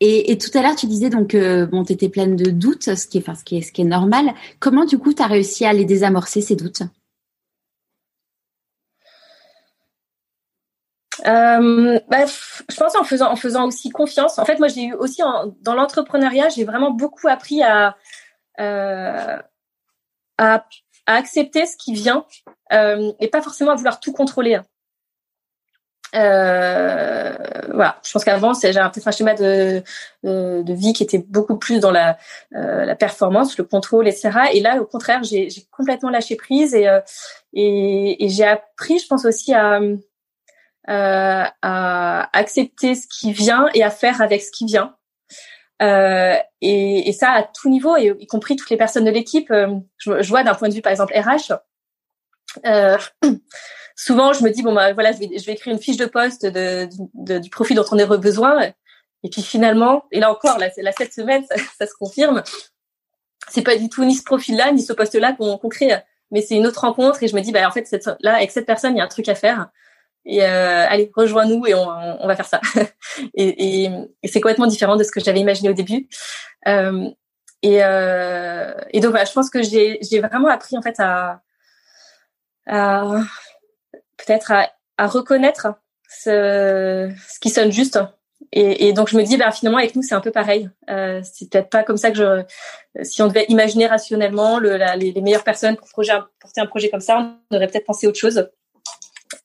Et, 0.00 0.36
tout 0.38 0.56
à 0.56 0.62
l'heure, 0.62 0.76
tu 0.76 0.86
disais 0.86 1.08
donc 1.08 1.34
euh, 1.34 1.66
bon, 1.66 1.84
tu 1.84 1.92
étais 1.92 2.08
pleine 2.08 2.36
de 2.36 2.50
doutes, 2.50 2.94
ce 2.94 3.06
qui 3.06 3.18
est, 3.18 3.20
enfin, 3.22 3.34
ce 3.34 3.44
qui 3.44 3.56
est, 3.56 3.62
ce 3.62 3.72
qui 3.72 3.82
est 3.82 3.86
normal. 3.86 4.34
Comment 4.58 4.84
du 4.84 4.98
coup, 4.98 5.14
tu 5.14 5.22
as 5.22 5.26
réussi 5.26 5.64
à 5.64 5.72
les 5.72 5.84
désamorcer 5.84 6.40
ces 6.40 6.56
doutes? 6.56 6.82
Euh, 11.26 11.98
bah, 12.08 12.24
je 12.26 12.76
pense 12.76 12.96
en 12.96 13.04
faisant 13.04 13.30
en 13.30 13.36
faisant 13.36 13.66
aussi 13.66 13.90
confiance. 13.90 14.38
En 14.38 14.44
fait, 14.44 14.58
moi, 14.58 14.68
j'ai 14.68 14.84
eu 14.84 14.94
aussi 14.94 15.22
en, 15.22 15.54
dans 15.62 15.74
l'entrepreneuriat, 15.74 16.48
j'ai 16.50 16.64
vraiment 16.64 16.90
beaucoup 16.90 17.28
appris 17.28 17.62
à, 17.62 17.96
euh, 18.60 19.38
à 20.38 20.64
à 21.06 21.16
accepter 21.16 21.66
ce 21.66 21.76
qui 21.76 21.92
vient 21.92 22.24
euh, 22.72 23.12
et 23.20 23.28
pas 23.28 23.42
forcément 23.42 23.72
à 23.72 23.74
vouloir 23.74 24.00
tout 24.00 24.12
contrôler. 24.12 24.58
Euh, 26.14 27.34
voilà, 27.72 27.98
je 28.04 28.12
pense 28.12 28.24
qu'avant 28.24 28.52
j'avais 28.54 28.78
peut-être 28.90 29.08
un 29.08 29.10
schéma 29.10 29.34
de, 29.34 29.82
de, 30.22 30.62
de, 30.62 30.72
vie 30.72 30.92
qui 30.92 31.02
était 31.02 31.18
beaucoup 31.18 31.58
plus 31.58 31.80
dans 31.80 31.90
la, 31.90 32.18
euh, 32.54 32.84
la 32.84 32.94
performance, 32.94 33.58
le 33.58 33.64
contrôle, 33.64 34.06
etc. 34.06 34.30
Et 34.52 34.60
là, 34.60 34.80
au 34.80 34.86
contraire, 34.86 35.24
j'ai 35.24 35.48
complètement 35.72 36.10
lâché 36.10 36.36
prise 36.36 36.72
et, 36.72 36.86
euh, 36.86 37.00
et, 37.52 38.24
et 38.24 38.28
j'ai 38.28 38.44
appris, 38.44 39.00
je 39.00 39.08
pense 39.08 39.24
aussi 39.24 39.52
à, 39.54 39.80
euh, 40.88 41.44
à 41.62 42.38
accepter 42.38 42.94
ce 42.94 43.06
qui 43.06 43.32
vient 43.32 43.68
et 43.74 43.82
à 43.82 43.90
faire 43.90 44.20
avec 44.20 44.42
ce 44.42 44.50
qui 44.50 44.66
vient. 44.66 44.94
Euh, 45.82 46.36
et, 46.60 47.08
et, 47.08 47.12
ça 47.12 47.30
à 47.30 47.42
tout 47.42 47.68
niveau, 47.68 47.96
et 47.96 48.14
y 48.18 48.26
compris 48.26 48.56
toutes 48.56 48.70
les 48.70 48.76
personnes 48.76 49.04
de 49.04 49.10
l'équipe. 49.10 49.50
Euh, 49.50 49.74
je, 49.98 50.22
je, 50.22 50.28
vois 50.28 50.44
d'un 50.44 50.54
point 50.54 50.68
de 50.68 50.74
vue, 50.74 50.82
par 50.82 50.92
exemple, 50.92 51.14
RH. 51.14 51.52
Euh, 52.66 52.96
souvent, 53.96 54.32
je 54.32 54.44
me 54.44 54.50
dis 54.50 54.62
bon 54.62 54.72
bah 54.72 54.92
voilà, 54.92 55.12
je 55.12 55.18
vais, 55.18 55.38
je 55.38 55.44
vais 55.44 55.52
écrire 55.52 55.72
une 55.72 55.80
fiche 55.80 55.96
de 55.96 56.06
poste 56.06 56.46
de, 56.46 56.88
de, 57.14 57.38
du 57.38 57.50
profil 57.50 57.76
dont 57.76 57.84
on 57.90 57.98
aurait 57.98 58.18
besoin. 58.18 58.72
Et 59.22 59.30
puis 59.30 59.42
finalement, 59.42 60.04
et 60.12 60.20
là 60.20 60.30
encore, 60.30 60.58
là, 60.58 60.68
là 60.76 60.92
cette 60.96 61.12
semaine, 61.12 61.44
ça, 61.48 61.56
ça 61.78 61.86
se 61.86 61.94
confirme. 61.94 62.42
C'est 63.48 63.62
pas 63.62 63.76
du 63.76 63.88
tout 63.88 64.04
ni 64.04 64.14
ce 64.14 64.22
profil-là, 64.22 64.72
ni 64.72 64.82
ce 64.82 64.92
poste-là 64.92 65.32
qu'on 65.32 65.58
qu 65.58 65.68
crée, 65.68 65.98
mais 66.30 66.40
c'est 66.40 66.56
une 66.56 66.66
autre 66.66 66.80
rencontre. 66.80 67.22
Et 67.22 67.28
je 67.28 67.34
me 67.34 67.40
dis 67.40 67.52
bah 67.52 67.66
en 67.66 67.72
fait, 67.72 67.86
cette, 67.86 68.08
là 68.20 68.36
avec 68.36 68.50
cette 68.50 68.66
personne, 68.66 68.94
il 68.94 68.98
y 68.98 69.00
a 69.00 69.04
un 69.04 69.08
truc 69.08 69.28
à 69.28 69.34
faire 69.34 69.68
et 70.26 70.42
euh, 70.42 70.86
allez 70.88 71.10
rejoins-nous 71.14 71.66
et 71.66 71.74
on, 71.74 72.26
va 72.26 72.36
faire 72.36 72.46
ça 72.46 72.60
et, 73.34 73.90
c'est 74.24 74.40
complètement 74.40 74.66
différent 74.66 74.96
de 74.96 75.04
ce 75.04 75.10
que 75.10 75.20
j'avais 75.20 75.40
imaginé 75.40 75.68
au 75.68 75.74
début 75.74 76.08
euh, 76.66 77.08
et, 77.62 77.84
euh, 77.84 78.74
et 78.90 79.00
donc 79.00 79.16
je 79.16 79.32
pense 79.32 79.50
que 79.50 79.62
j'ai 79.62 80.20
vraiment 80.20 80.48
appris 80.48 80.76
en 80.76 80.82
fait 80.82 80.98
à, 80.98 81.42
peut-être 84.16 84.52
à, 84.96 85.06
reconnaître 85.06 85.68
ce, 86.08 87.10
qui 87.40 87.50
sonne 87.50 87.72
juste 87.72 87.98
et, 88.52 88.92
donc 88.92 89.08
je 89.08 89.16
me 89.16 89.24
dis, 89.24 89.36
bah, 89.36 89.50
finalement 89.50 89.78
avec 89.78 89.96
nous 89.96 90.02
c'est 90.02 90.14
un 90.14 90.20
peu 90.20 90.30
pareil. 90.30 90.70
C'est 90.86 91.50
peut-être 91.50 91.70
pas 91.70 91.82
comme 91.82 91.96
ça 91.96 92.10
que 92.12 92.16
je, 92.16 93.02
si 93.02 93.20
on 93.20 93.26
devait 93.26 93.46
imaginer 93.48 93.86
rationnellement 93.86 94.58
les, 94.58 95.12
meilleures 95.20 95.42
personnes 95.44 95.76
pour 95.76 95.88
porter 95.88 96.60
un 96.60 96.66
projet 96.66 96.88
comme 96.88 97.00
ça, 97.00 97.36
on 97.50 97.56
aurait 97.56 97.66
peut-être 97.66 97.86
pensé 97.86 98.06
autre 98.06 98.18
chose. 98.18 98.48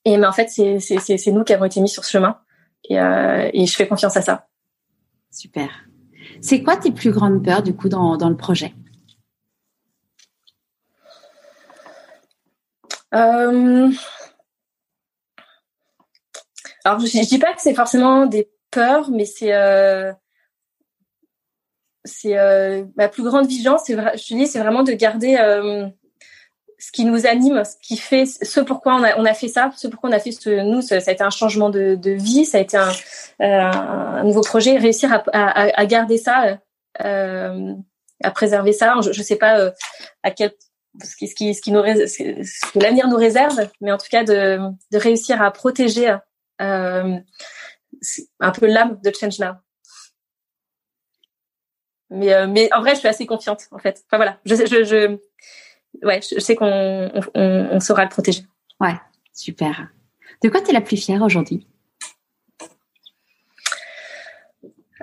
Et 0.06 0.18
mais 0.18 0.28
en 0.28 0.32
fait, 0.32 0.50
c'est 0.50 1.32
nous 1.32 1.44
qui 1.44 1.54
avons 1.54 1.66
été 1.66 1.82
mis 1.82 1.90
sur 1.90 2.06
ce 2.06 2.12
chemin. 2.12 2.40
Et, 2.86 3.00
euh, 3.00 3.50
et 3.54 3.66
je 3.66 3.76
fais 3.76 3.88
confiance 3.88 4.16
à 4.18 4.22
ça. 4.22 4.48
Super. 5.32 5.70
C'est 6.42 6.64
quoi 6.64 6.78
tes 6.78 6.92
plus 6.92 7.12
grandes 7.12 7.44
peurs 7.44 7.64
du 7.64 7.76
coup 7.76 7.90
dans, 7.90 8.18
dans 8.18 8.30
le 8.30 8.38
projet? 8.38 8.74
Euh... 13.14 13.92
Alors 16.86 17.00
je, 17.00 17.08
je, 17.08 17.28
dis 17.28 17.40
pas 17.40 17.54
que 17.54 17.62
c'est 17.62 17.74
forcément 17.74 18.26
des 18.26 18.50
peurs, 18.72 19.10
mais 19.10 19.26
c'est 19.26 19.54
euh... 19.54 20.14
c'est 22.06 22.36
ma 22.96 23.10
plus 23.10 23.24
grande 23.24 23.48
vigilance. 23.48 23.84
C'est 23.86 23.96
je 23.96 24.28
te 24.28 24.34
dis, 24.34 24.48
c'est 24.48 24.60
vraiment 24.60 24.84
de 24.84 24.94
garder 24.94 25.36
ce 26.80 26.92
qui 26.92 27.06
nous 27.06 27.28
anime, 27.28 27.64
ce 27.66 27.76
qui 27.82 27.98
fait 27.98 28.26
ce 28.26 28.60
pourquoi 28.62 28.96
on 28.96 29.04
a, 29.04 29.18
on 29.18 29.26
a 29.26 29.34
fait 29.34 29.50
ça, 29.50 29.72
ce 29.76 29.88
pourquoi 29.88 30.10
on 30.10 30.14
a 30.14 30.20
fait 30.20 30.32
ce 30.32 30.50
nous, 30.64 30.82
ça, 30.82 30.96
a 30.96 31.12
été 31.12 31.24
un 31.24 31.30
changement 31.30 31.70
de, 31.70 31.96
de, 31.96 32.12
vie, 32.12 32.46
ça 32.46 32.58
a 32.58 32.62
été 32.62 32.78
un, 32.78 32.92
euh, 33.42 33.62
un 33.62 34.24
nouveau 34.24 34.42
projet, 34.42 34.78
réussir 34.78 35.12
à, 35.12 35.24
à, 35.34 35.80
à 35.80 35.86
garder 35.86 36.18
ça, 36.18 36.58
euh, 37.02 37.74
à 38.24 38.32
préserver 38.32 38.72
ça. 38.72 38.96
Je, 39.04 39.12
je 39.12 39.22
sais 39.22 39.36
pas 39.36 39.60
euh, 39.60 39.72
à 40.24 40.32
quel 40.32 40.54
ce 41.04 41.16
qui, 41.16 41.28
ce 41.28 41.36
qui, 41.36 41.54
ce 41.54 41.62
qui 41.62 41.72
nous 41.72 41.84
ce 41.84 42.72
que 42.72 42.80
l'avenir 42.80 43.08
nous 43.08 43.18
réserve, 43.18 43.60
mais 43.82 43.92
en 43.92 43.98
tout 43.98 44.08
cas 44.10 44.24
de, 44.24 44.60
de 44.92 44.98
réussir 44.98 45.42
à 45.42 45.52
protéger 45.52 46.16
euh, 46.62 47.18
un 48.40 48.52
peu 48.52 48.66
l'âme 48.66 49.00
de 49.04 49.12
Change 49.18 49.40
Now. 49.40 49.54
Mais, 52.10 52.34
euh, 52.34 52.48
mais 52.48 52.74
en 52.74 52.82
vrai, 52.82 52.96
je 52.96 53.00
suis 53.00 53.08
assez 53.08 53.26
confiante 53.26 53.68
en 53.72 53.80
fait. 53.80 54.04
Enfin 54.08 54.18
voilà, 54.18 54.40
je, 54.46 54.56
je, 54.56 54.84
je 54.84 55.18
ouais, 56.04 56.22
je 56.22 56.40
sais 56.40 56.56
qu'on 56.56 57.12
on, 57.36 57.70
on 57.72 57.80
saura 57.80 58.04
le 58.04 58.10
protéger. 58.10 58.44
Ouais, 58.80 58.96
super. 59.34 59.90
De 60.44 60.50
quoi 60.50 60.62
tu 60.62 60.70
es 60.70 60.74
la 60.74 60.82
plus 60.82 60.98
fière 60.98 61.22
aujourd'hui? 61.22 61.68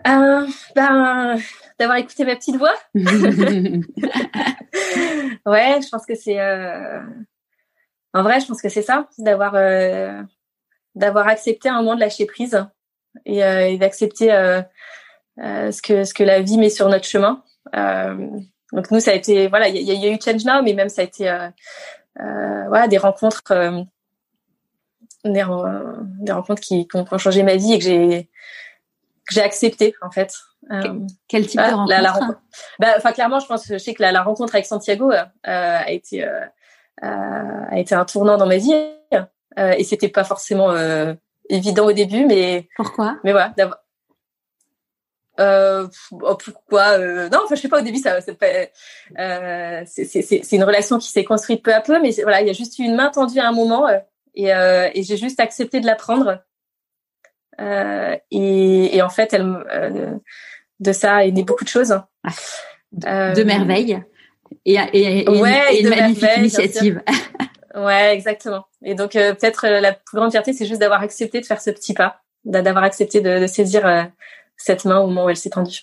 Euh, 0.06 0.46
ben, 0.74 1.38
D'avoir 1.78 1.98
écouté 1.98 2.24
ma 2.24 2.36
petite 2.36 2.56
voix. 2.56 2.74
ouais, 2.94 3.82
je 5.82 5.88
pense 5.90 6.06
que 6.06 6.14
c'est... 6.14 6.40
Euh... 6.40 7.00
En 8.14 8.22
vrai, 8.22 8.40
je 8.40 8.46
pense 8.46 8.62
que 8.62 8.70
c'est 8.70 8.82
ça, 8.82 9.08
d'avoir 9.18 9.54
euh... 9.56 10.22
d'avoir 10.94 11.28
accepté 11.28 11.68
un 11.68 11.82
moment 11.82 11.96
de 11.96 12.00
lâcher 12.00 12.24
prise 12.24 12.64
et, 13.26 13.40
et 13.40 13.76
d'accepter 13.76 14.28
ce 15.38 15.82
que 15.82 16.04
ce 16.04 16.14
que 16.14 16.22
la 16.22 16.40
vie 16.40 16.56
met 16.56 16.70
sur 16.70 16.88
notre 16.88 17.04
chemin. 17.04 17.42
Donc 18.72 18.90
nous, 18.90 19.00
ça 19.00 19.12
a 19.12 19.14
été 19.14 19.48
voilà, 19.48 19.68
il 19.68 19.76
y, 19.76 19.92
y, 19.92 20.06
a 20.06 20.10
eu 20.10 20.18
Change 20.22 20.44
Now, 20.44 20.62
mais 20.62 20.72
même 20.72 20.88
ça 20.88 21.02
a 21.02 21.04
été 21.04 21.30
euh, 21.30 21.48
euh, 22.20 22.64
voilà 22.68 22.88
des 22.88 22.98
rencontres, 22.98 23.42
euh, 23.50 23.82
des, 25.24 25.44
des, 26.20 26.32
rencontres 26.32 26.60
qui, 26.60 26.88
qui, 26.88 26.96
ont, 26.96 27.18
changé 27.18 27.42
ma 27.42 27.56
vie 27.56 27.74
et 27.74 27.78
que 27.78 27.84
j'ai 27.84 28.30
que 29.26 29.34
j'ai 29.34 29.42
accepté 29.42 29.94
en 30.02 30.10
fait. 30.10 30.32
Euh, 30.72 31.00
Quel 31.28 31.46
type 31.46 31.60
de 31.60 31.64
rencontre, 31.64 31.90
la, 31.90 32.00
la 32.00 32.12
rencontre 32.12 32.40
bah, 32.80 32.94
Enfin 32.96 33.12
clairement, 33.12 33.38
je 33.38 33.46
pense, 33.46 33.66
je 33.68 33.78
sais 33.78 33.94
que 33.94 34.02
la, 34.02 34.10
la 34.10 34.22
rencontre 34.22 34.54
avec 34.54 34.66
Santiago 34.66 35.12
a 35.44 35.90
été 35.90 36.26
a 37.02 37.78
été 37.78 37.94
un 37.94 38.04
tournant 38.04 38.36
dans 38.36 38.46
ma 38.46 38.56
vie. 38.56 38.74
Et 39.58 39.84
c'était 39.84 40.08
pas 40.08 40.24
forcément 40.24 40.74
évident 41.48 41.86
au 41.86 41.92
début, 41.92 42.26
mais 42.26 42.68
pourquoi? 42.76 43.16
Mais 43.24 43.32
voilà, 43.32 43.54
euh, 45.38 45.86
oh, 46.12 46.36
pourquoi 46.36 46.98
euh, 46.98 47.28
Non, 47.28 47.40
enfin, 47.44 47.54
je 47.54 47.60
sais 47.60 47.68
pas. 47.68 47.80
Au 47.80 47.84
début, 47.84 47.98
ça, 47.98 48.18
euh, 49.18 49.82
c'est 49.86 50.52
une 50.52 50.64
relation 50.64 50.98
qui 50.98 51.08
s'est 51.08 51.24
construite 51.24 51.62
peu 51.62 51.74
à 51.74 51.80
peu, 51.80 52.00
mais 52.00 52.10
voilà, 52.22 52.40
il 52.40 52.46
y 52.46 52.50
a 52.50 52.54
juste 52.54 52.78
eu 52.78 52.82
une 52.82 52.96
main 52.96 53.10
tendue 53.10 53.38
à 53.38 53.48
un 53.48 53.52
moment, 53.52 53.86
euh, 53.88 53.98
et, 54.34 54.54
euh, 54.54 54.88
et 54.94 55.02
j'ai 55.02 55.16
juste 55.16 55.40
accepté 55.40 55.80
de 55.80 55.86
la 55.86 55.94
prendre. 55.94 56.42
Euh, 57.60 58.16
et, 58.30 58.96
et, 58.96 59.02
en 59.02 59.08
fait, 59.08 59.32
elle, 59.32 60.12
de 60.80 60.92
ça 60.92 61.24
est 61.24 61.32
né 61.32 61.42
beaucoup 61.42 61.64
de 61.64 61.68
choses. 61.68 61.98
Ah. 62.24 62.30
De, 62.92 63.34
de 63.34 63.42
merveilles 63.42 64.00
et, 64.64 64.76
et, 64.92 65.22
et, 65.22 65.28
ouais, 65.28 65.74
et 65.74 65.82
une 65.82 65.88
magnifique 65.88 66.30
initiative. 66.36 67.02
ouais, 67.74 68.14
exactement. 68.14 68.66
Et 68.84 68.94
donc 68.94 69.12
peut-être 69.12 69.66
la 69.66 69.92
plus 69.92 70.16
grande 70.16 70.30
fierté, 70.30 70.52
c'est 70.52 70.66
juste 70.66 70.80
d'avoir 70.80 71.02
accepté 71.02 71.40
de 71.40 71.46
faire 71.46 71.60
ce 71.60 71.70
petit 71.70 71.94
pas 71.94 72.22
d'avoir 72.46 72.84
accepté 72.84 73.20
de, 73.20 73.46
saisir 73.46 74.08
cette 74.56 74.84
main 74.84 75.00
au 75.00 75.06
moment 75.06 75.24
où 75.26 75.28
elle 75.28 75.36
s'est 75.36 75.50
tendue. 75.50 75.80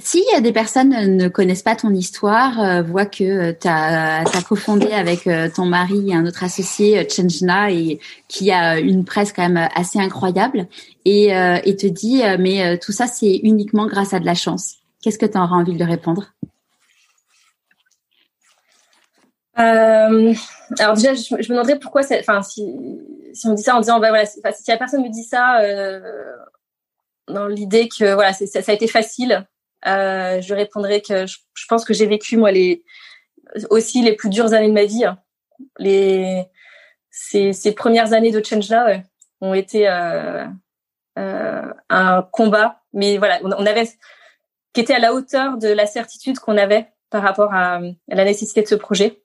Si 0.00 0.22
des 0.42 0.52
personnes 0.52 1.16
ne 1.16 1.26
connaissent 1.26 1.64
pas 1.64 1.74
ton 1.74 1.90
histoire, 1.90 2.60
euh, 2.60 2.82
voient 2.82 3.06
que 3.06 3.50
tu 3.50 3.66
as, 3.66 4.22
cofondé 4.48 4.92
avec 4.92 5.26
euh, 5.26 5.48
ton 5.52 5.66
mari 5.66 6.10
et 6.10 6.14
un 6.14 6.24
autre 6.24 6.44
associé, 6.44 7.08
Changena, 7.08 7.72
et 7.72 7.98
qui 8.28 8.52
a 8.52 8.78
une 8.78 9.04
presse 9.04 9.32
quand 9.32 9.48
même 9.48 9.68
assez 9.74 9.98
incroyable, 9.98 10.68
et, 11.04 11.30
et 11.30 11.76
te 11.76 11.86
dit 11.86 12.22
mais 12.38 12.78
tout 12.78 12.92
ça 12.92 13.06
c'est 13.06 13.40
uniquement 13.42 13.86
grâce 13.86 14.14
à 14.14 14.20
de 14.20 14.26
la 14.26 14.34
chance. 14.34 14.76
Qu'est-ce 15.02 15.18
que 15.18 15.26
tu 15.26 15.38
auras 15.38 15.56
envie 15.56 15.76
de 15.76 15.84
répondre? 15.84 16.32
Euh, 19.58 20.34
alors 20.78 20.94
déjà, 20.94 21.14
je, 21.14 21.34
me 21.34 21.48
demanderais 21.48 21.78
pourquoi, 21.78 22.02
enfin, 22.20 22.42
si, 22.42 22.64
si 23.32 23.46
on 23.46 23.54
dit 23.54 23.62
ça 23.62 23.76
en 23.76 23.80
disant, 23.80 23.98
bah 23.98 24.10
voilà, 24.10 24.26
si 24.26 24.40
la 24.68 24.76
personne 24.76 25.02
me 25.02 25.10
dit 25.10 25.24
ça 25.24 25.60
euh, 25.60 26.00
dans 27.28 27.46
l'idée 27.46 27.88
que 27.88 28.14
voilà, 28.14 28.32
ça, 28.32 28.46
ça, 28.46 28.72
a 28.72 28.74
été 28.74 28.86
facile, 28.86 29.46
euh, 29.86 30.40
je 30.40 30.54
répondrais 30.54 31.00
que 31.00 31.26
je, 31.26 31.36
pense 31.68 31.84
que 31.84 31.94
j'ai 31.94 32.06
vécu 32.06 32.36
moi 32.36 32.50
les 32.50 32.84
aussi 33.70 34.02
les 34.02 34.14
plus 34.14 34.28
dures 34.28 34.52
années 34.52 34.68
de 34.68 34.72
ma 34.72 34.84
vie. 34.84 35.04
Les 35.78 36.44
ces, 37.10 37.52
ces 37.52 37.72
premières 37.72 38.12
années 38.12 38.30
de 38.30 38.44
change 38.44 38.68
là 38.68 39.02
ont 39.40 39.54
été 39.54 39.88
euh, 39.88 40.44
euh, 41.18 41.72
un 41.88 42.22
combat, 42.22 42.82
mais 42.92 43.18
voilà, 43.18 43.40
on, 43.42 43.66
avait 43.66 43.88
qui 44.72 44.80
était 44.80 44.94
à 44.94 44.98
la 44.98 45.14
hauteur 45.14 45.58
de 45.58 45.68
la 45.68 45.86
certitude 45.86 46.38
qu'on 46.38 46.56
avait 46.56 46.88
par 47.10 47.22
rapport 47.22 47.52
à, 47.54 47.76
à, 47.76 47.80
la 48.14 48.24
nécessité 48.24 48.62
de 48.62 48.68
ce 48.68 48.74
projet. 48.74 49.22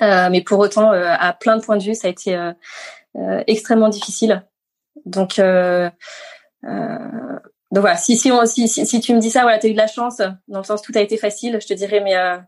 Euh, 0.00 0.28
mais 0.30 0.42
pour 0.42 0.58
autant, 0.58 0.92
euh, 0.92 1.14
à 1.18 1.32
plein 1.32 1.56
de 1.56 1.62
points 1.62 1.76
de 1.76 1.82
vue, 1.82 1.94
ça 1.94 2.08
a 2.08 2.10
été 2.10 2.36
euh, 2.36 3.42
extrêmement 3.46 3.88
difficile. 3.88 4.44
Donc, 5.04 5.40
donc 6.62 7.80
voilà, 7.80 7.96
si 7.96 8.16
si, 8.16 8.30
on, 8.30 8.44
si, 8.46 8.68
si, 8.68 9.00
tu 9.00 9.14
me 9.14 9.18
dis 9.18 9.30
ça, 9.30 9.42
voilà, 9.42 9.58
t'as 9.58 9.68
eu 9.68 9.72
de 9.72 9.78
la 9.78 9.86
chance, 9.86 10.18
dans 10.48 10.58
le 10.58 10.64
sens 10.64 10.82
tout 10.82 10.92
a 10.94 11.00
été 11.00 11.16
facile, 11.16 11.58
je 11.60 11.66
te 11.66 11.74
dirais, 11.74 12.00
mais 12.00 12.16
euh, 12.16 12.38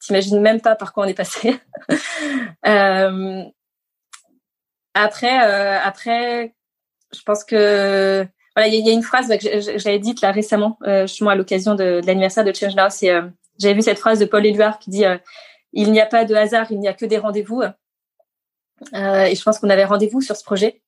t'imagines 0.00 0.40
même 0.40 0.60
pas 0.60 0.76
par 0.76 0.92
quoi 0.92 1.04
on 1.04 1.08
est 1.08 1.14
passé. 1.14 1.58
euh, 2.66 3.42
après, 4.94 5.38
après, 5.38 6.54
je 7.12 7.22
pense 7.22 7.44
que 7.44 8.26
voilà, 8.54 8.68
il 8.68 8.86
y, 8.86 8.90
a 8.90 8.92
une 8.92 9.02
phrase 9.02 9.28
que 9.28 9.60
j'avais 9.78 9.98
dite 9.98 10.20
là 10.20 10.32
récemment, 10.32 10.78
euh, 10.84 11.06
justement 11.06 11.30
à 11.30 11.34
l'occasion 11.34 11.74
de, 11.74 12.00
de 12.00 12.06
l'anniversaire 12.06 12.44
de 12.44 12.52
Change 12.52 12.76
Now, 12.76 12.90
c'est 12.90 13.10
j'avais 13.58 13.74
vu 13.74 13.82
cette 13.82 13.98
phrase 13.98 14.18
de 14.18 14.24
Paul 14.24 14.46
Éluard 14.46 14.78
qui 14.78 14.90
dit 14.90 15.04
il 15.72 15.92
n'y 15.92 16.00
a 16.00 16.06
pas 16.06 16.24
de 16.24 16.34
hasard, 16.34 16.70
il 16.70 16.78
n'y 16.78 16.88
a 16.88 16.94
que 16.94 17.04
des 17.04 17.18
rendez-vous. 17.18 17.62
Euh, 18.94 19.24
et 19.24 19.34
je 19.34 19.42
pense 19.42 19.58
qu'on 19.58 19.70
avait 19.70 19.84
rendez-vous 19.84 20.20
sur 20.20 20.36
ce 20.36 20.44
projet. 20.44 20.82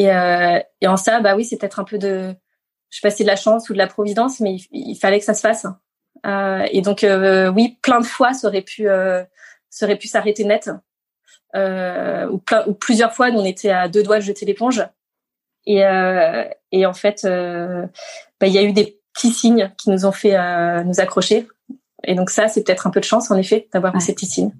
Et, 0.00 0.10
euh, 0.10 0.58
et 0.80 0.86
en 0.86 0.96
ça, 0.96 1.20
bah 1.20 1.36
oui, 1.36 1.44
c'est 1.44 1.58
peut-être 1.58 1.78
un 1.78 1.84
peu 1.84 1.98
de, 1.98 2.34
je 2.88 2.96
sais 2.96 3.06
pas 3.06 3.10
si 3.10 3.22
de 3.22 3.28
la 3.28 3.36
chance 3.36 3.68
ou 3.68 3.74
de 3.74 3.78
la 3.78 3.86
providence, 3.86 4.40
mais 4.40 4.56
il, 4.72 4.96
fallait 4.96 5.18
que 5.18 5.26
ça 5.26 5.34
se 5.34 5.42
fasse. 5.42 5.66
Euh, 6.24 6.66
et 6.72 6.80
donc 6.80 7.04
euh, 7.04 7.50
oui, 7.50 7.78
plein 7.82 8.00
de 8.00 8.06
fois, 8.06 8.32
ça 8.32 8.48
aurait 8.48 8.62
pu, 8.62 8.86
ça 9.68 9.84
aurait 9.84 9.98
pu 9.98 10.08
s'arrêter 10.08 10.44
net. 10.44 10.70
Ou, 11.54 12.38
plein, 12.38 12.66
ou 12.66 12.72
plusieurs 12.72 13.12
fois, 13.12 13.28
on 13.28 13.44
était 13.44 13.70
à 13.70 13.88
deux 13.88 14.02
doigts 14.02 14.16
de 14.16 14.24
jeter 14.24 14.46
l'éponge. 14.46 14.86
Et, 15.66 15.82
et 16.72 16.86
en 16.86 16.94
fait, 16.94 17.24
bah, 17.24 18.46
il 18.46 18.52
y 18.52 18.58
a 18.58 18.62
eu 18.62 18.72
des 18.72 18.98
petits 19.12 19.32
signes 19.32 19.70
qui 19.76 19.90
nous 19.90 20.06
ont 20.06 20.12
fait 20.12 20.34
nous 20.84 20.98
accrocher. 20.98 21.46
Et 22.04 22.14
donc 22.14 22.30
ça, 22.30 22.48
c'est 22.48 22.64
peut-être 22.64 22.86
un 22.86 22.90
peu 22.90 23.00
de 23.00 23.04
chance, 23.04 23.30
en 23.30 23.36
effet, 23.36 23.68
d'avoir 23.74 23.92
ouais. 23.92 24.00
ces 24.00 24.14
petits 24.14 24.24
signes. 24.24 24.52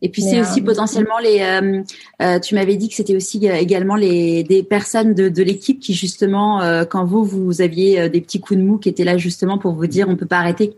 Et 0.00 0.08
puis 0.08 0.22
c'est 0.22 0.40
aussi 0.40 0.60
euh, 0.60 0.64
potentiellement 0.64 1.18
les. 1.18 1.40
Euh, 1.40 1.82
euh, 2.22 2.38
tu 2.38 2.54
m'avais 2.54 2.76
dit 2.76 2.88
que 2.88 2.94
c'était 2.94 3.16
aussi 3.16 3.44
également 3.46 3.96
les 3.96 4.44
des 4.44 4.62
personnes 4.62 5.14
de, 5.14 5.28
de 5.28 5.42
l'équipe 5.42 5.80
qui 5.80 5.94
justement, 5.94 6.60
quand 6.88 7.04
vous 7.04 7.24
vous 7.24 7.60
aviez 7.60 8.08
des 8.08 8.20
petits 8.20 8.40
coups 8.40 8.58
de 8.58 8.64
mou, 8.64 8.78
qui 8.78 8.88
étaient 8.88 9.04
là 9.04 9.16
justement 9.16 9.58
pour 9.58 9.72
vous 9.72 9.86
dire 9.86 10.08
on 10.08 10.16
peut 10.16 10.26
pas 10.26 10.38
arrêter. 10.38 10.76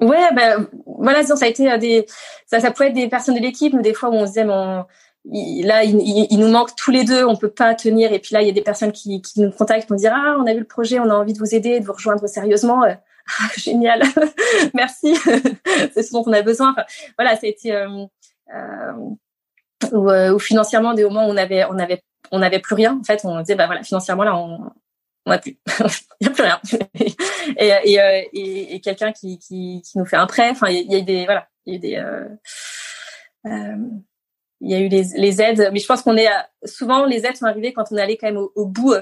Ouais, 0.00 0.34
ben 0.34 0.68
voilà, 0.98 1.22
ça 1.22 1.34
a 1.44 1.48
été 1.48 1.76
des. 1.78 2.06
Ça, 2.46 2.60
ça 2.60 2.70
pouvait 2.70 2.88
être 2.88 2.94
des 2.94 3.08
personnes 3.08 3.36
de 3.36 3.40
l'équipe, 3.40 3.72
mais 3.72 3.82
des 3.82 3.94
fois 3.94 4.10
où 4.10 4.14
on 4.14 4.26
se 4.26 4.32
disait, 4.32 4.44
là, 4.44 5.84
il, 5.84 6.26
il, 6.30 6.38
nous 6.38 6.48
manque 6.48 6.74
tous 6.76 6.90
les 6.90 7.04
deux, 7.04 7.24
on 7.24 7.36
peut 7.36 7.50
pas 7.50 7.74
tenir. 7.74 8.12
Et 8.12 8.18
puis 8.18 8.34
là, 8.34 8.42
il 8.42 8.46
y 8.46 8.50
a 8.50 8.54
des 8.54 8.62
personnes 8.62 8.92
qui, 8.92 9.22
qui 9.22 9.40
nous 9.40 9.50
contactent 9.52 9.86
pour 9.86 9.96
dire 9.96 10.12
ah, 10.14 10.36
on 10.40 10.46
a 10.46 10.54
vu 10.54 10.60
le 10.60 10.66
projet, 10.66 10.98
on 10.98 11.08
a 11.08 11.14
envie 11.14 11.34
de 11.34 11.38
vous 11.38 11.54
aider, 11.54 11.78
de 11.78 11.84
vous 11.84 11.92
rejoindre 11.92 12.26
sérieusement. 12.26 12.82
Génial, 13.56 14.02
merci, 14.74 15.14
c'est 15.94 16.02
ce 16.02 16.12
dont 16.12 16.24
on 16.26 16.32
a 16.32 16.42
besoin. 16.42 16.72
Enfin, 16.72 16.84
voilà, 17.18 17.38
été 17.42 17.72
euh, 17.72 18.04
euh, 18.54 18.92
ou, 19.92 20.10
euh, 20.10 20.34
ou, 20.34 20.38
financièrement 20.38 20.94
des 20.94 21.04
moments 21.04 21.26
où 21.26 21.30
on 21.30 21.36
avait, 21.36 21.64
on 21.66 21.78
avait, 21.78 22.02
on 22.30 22.38
n'avait 22.38 22.60
plus 22.60 22.74
rien. 22.74 22.98
En 23.00 23.04
fait, 23.04 23.20
on 23.24 23.40
disait 23.40 23.54
bah 23.54 23.66
voilà, 23.66 23.82
financièrement 23.82 24.24
là, 24.24 24.36
on, 24.36 24.70
on 25.26 25.30
a 25.30 25.38
plus, 25.38 25.58
il 26.20 26.26
y 26.26 26.30
a 26.30 26.30
plus 26.30 26.42
rien. 26.42 26.60
et, 27.56 28.00
euh, 28.00 28.22
et, 28.32 28.74
et 28.74 28.80
quelqu'un 28.80 29.12
qui, 29.12 29.38
qui, 29.38 29.82
qui 29.84 29.98
nous 29.98 30.04
fait 30.04 30.16
un 30.16 30.26
prêt. 30.26 30.50
Enfin, 30.50 30.68
il 30.68 30.90
y, 30.90 30.94
a 30.94 30.98
eu 30.98 31.02
des, 31.02 31.24
voilà, 31.24 31.48
il 31.66 31.72
y 31.72 31.74
a 31.74 31.78
eu 31.78 31.80
des 31.80 31.96
euh, 31.96 32.28
euh, 33.46 33.76
il 34.60 34.70
y 34.70 34.74
a 34.74 34.78
eu 34.78 34.88
les, 34.88 35.02
les, 35.16 35.42
aides, 35.42 35.70
mais 35.72 35.80
je 35.80 35.86
pense 35.86 36.02
qu'on 36.02 36.16
est 36.16 36.28
souvent 36.64 37.04
les 37.04 37.26
aides 37.26 37.36
sont 37.36 37.46
arrivées 37.46 37.72
quand 37.72 37.90
on 37.90 37.96
est 37.96 38.02
allé 38.02 38.16
quand 38.16 38.28
même 38.28 38.38
au 38.54 38.66
bout 38.66 38.94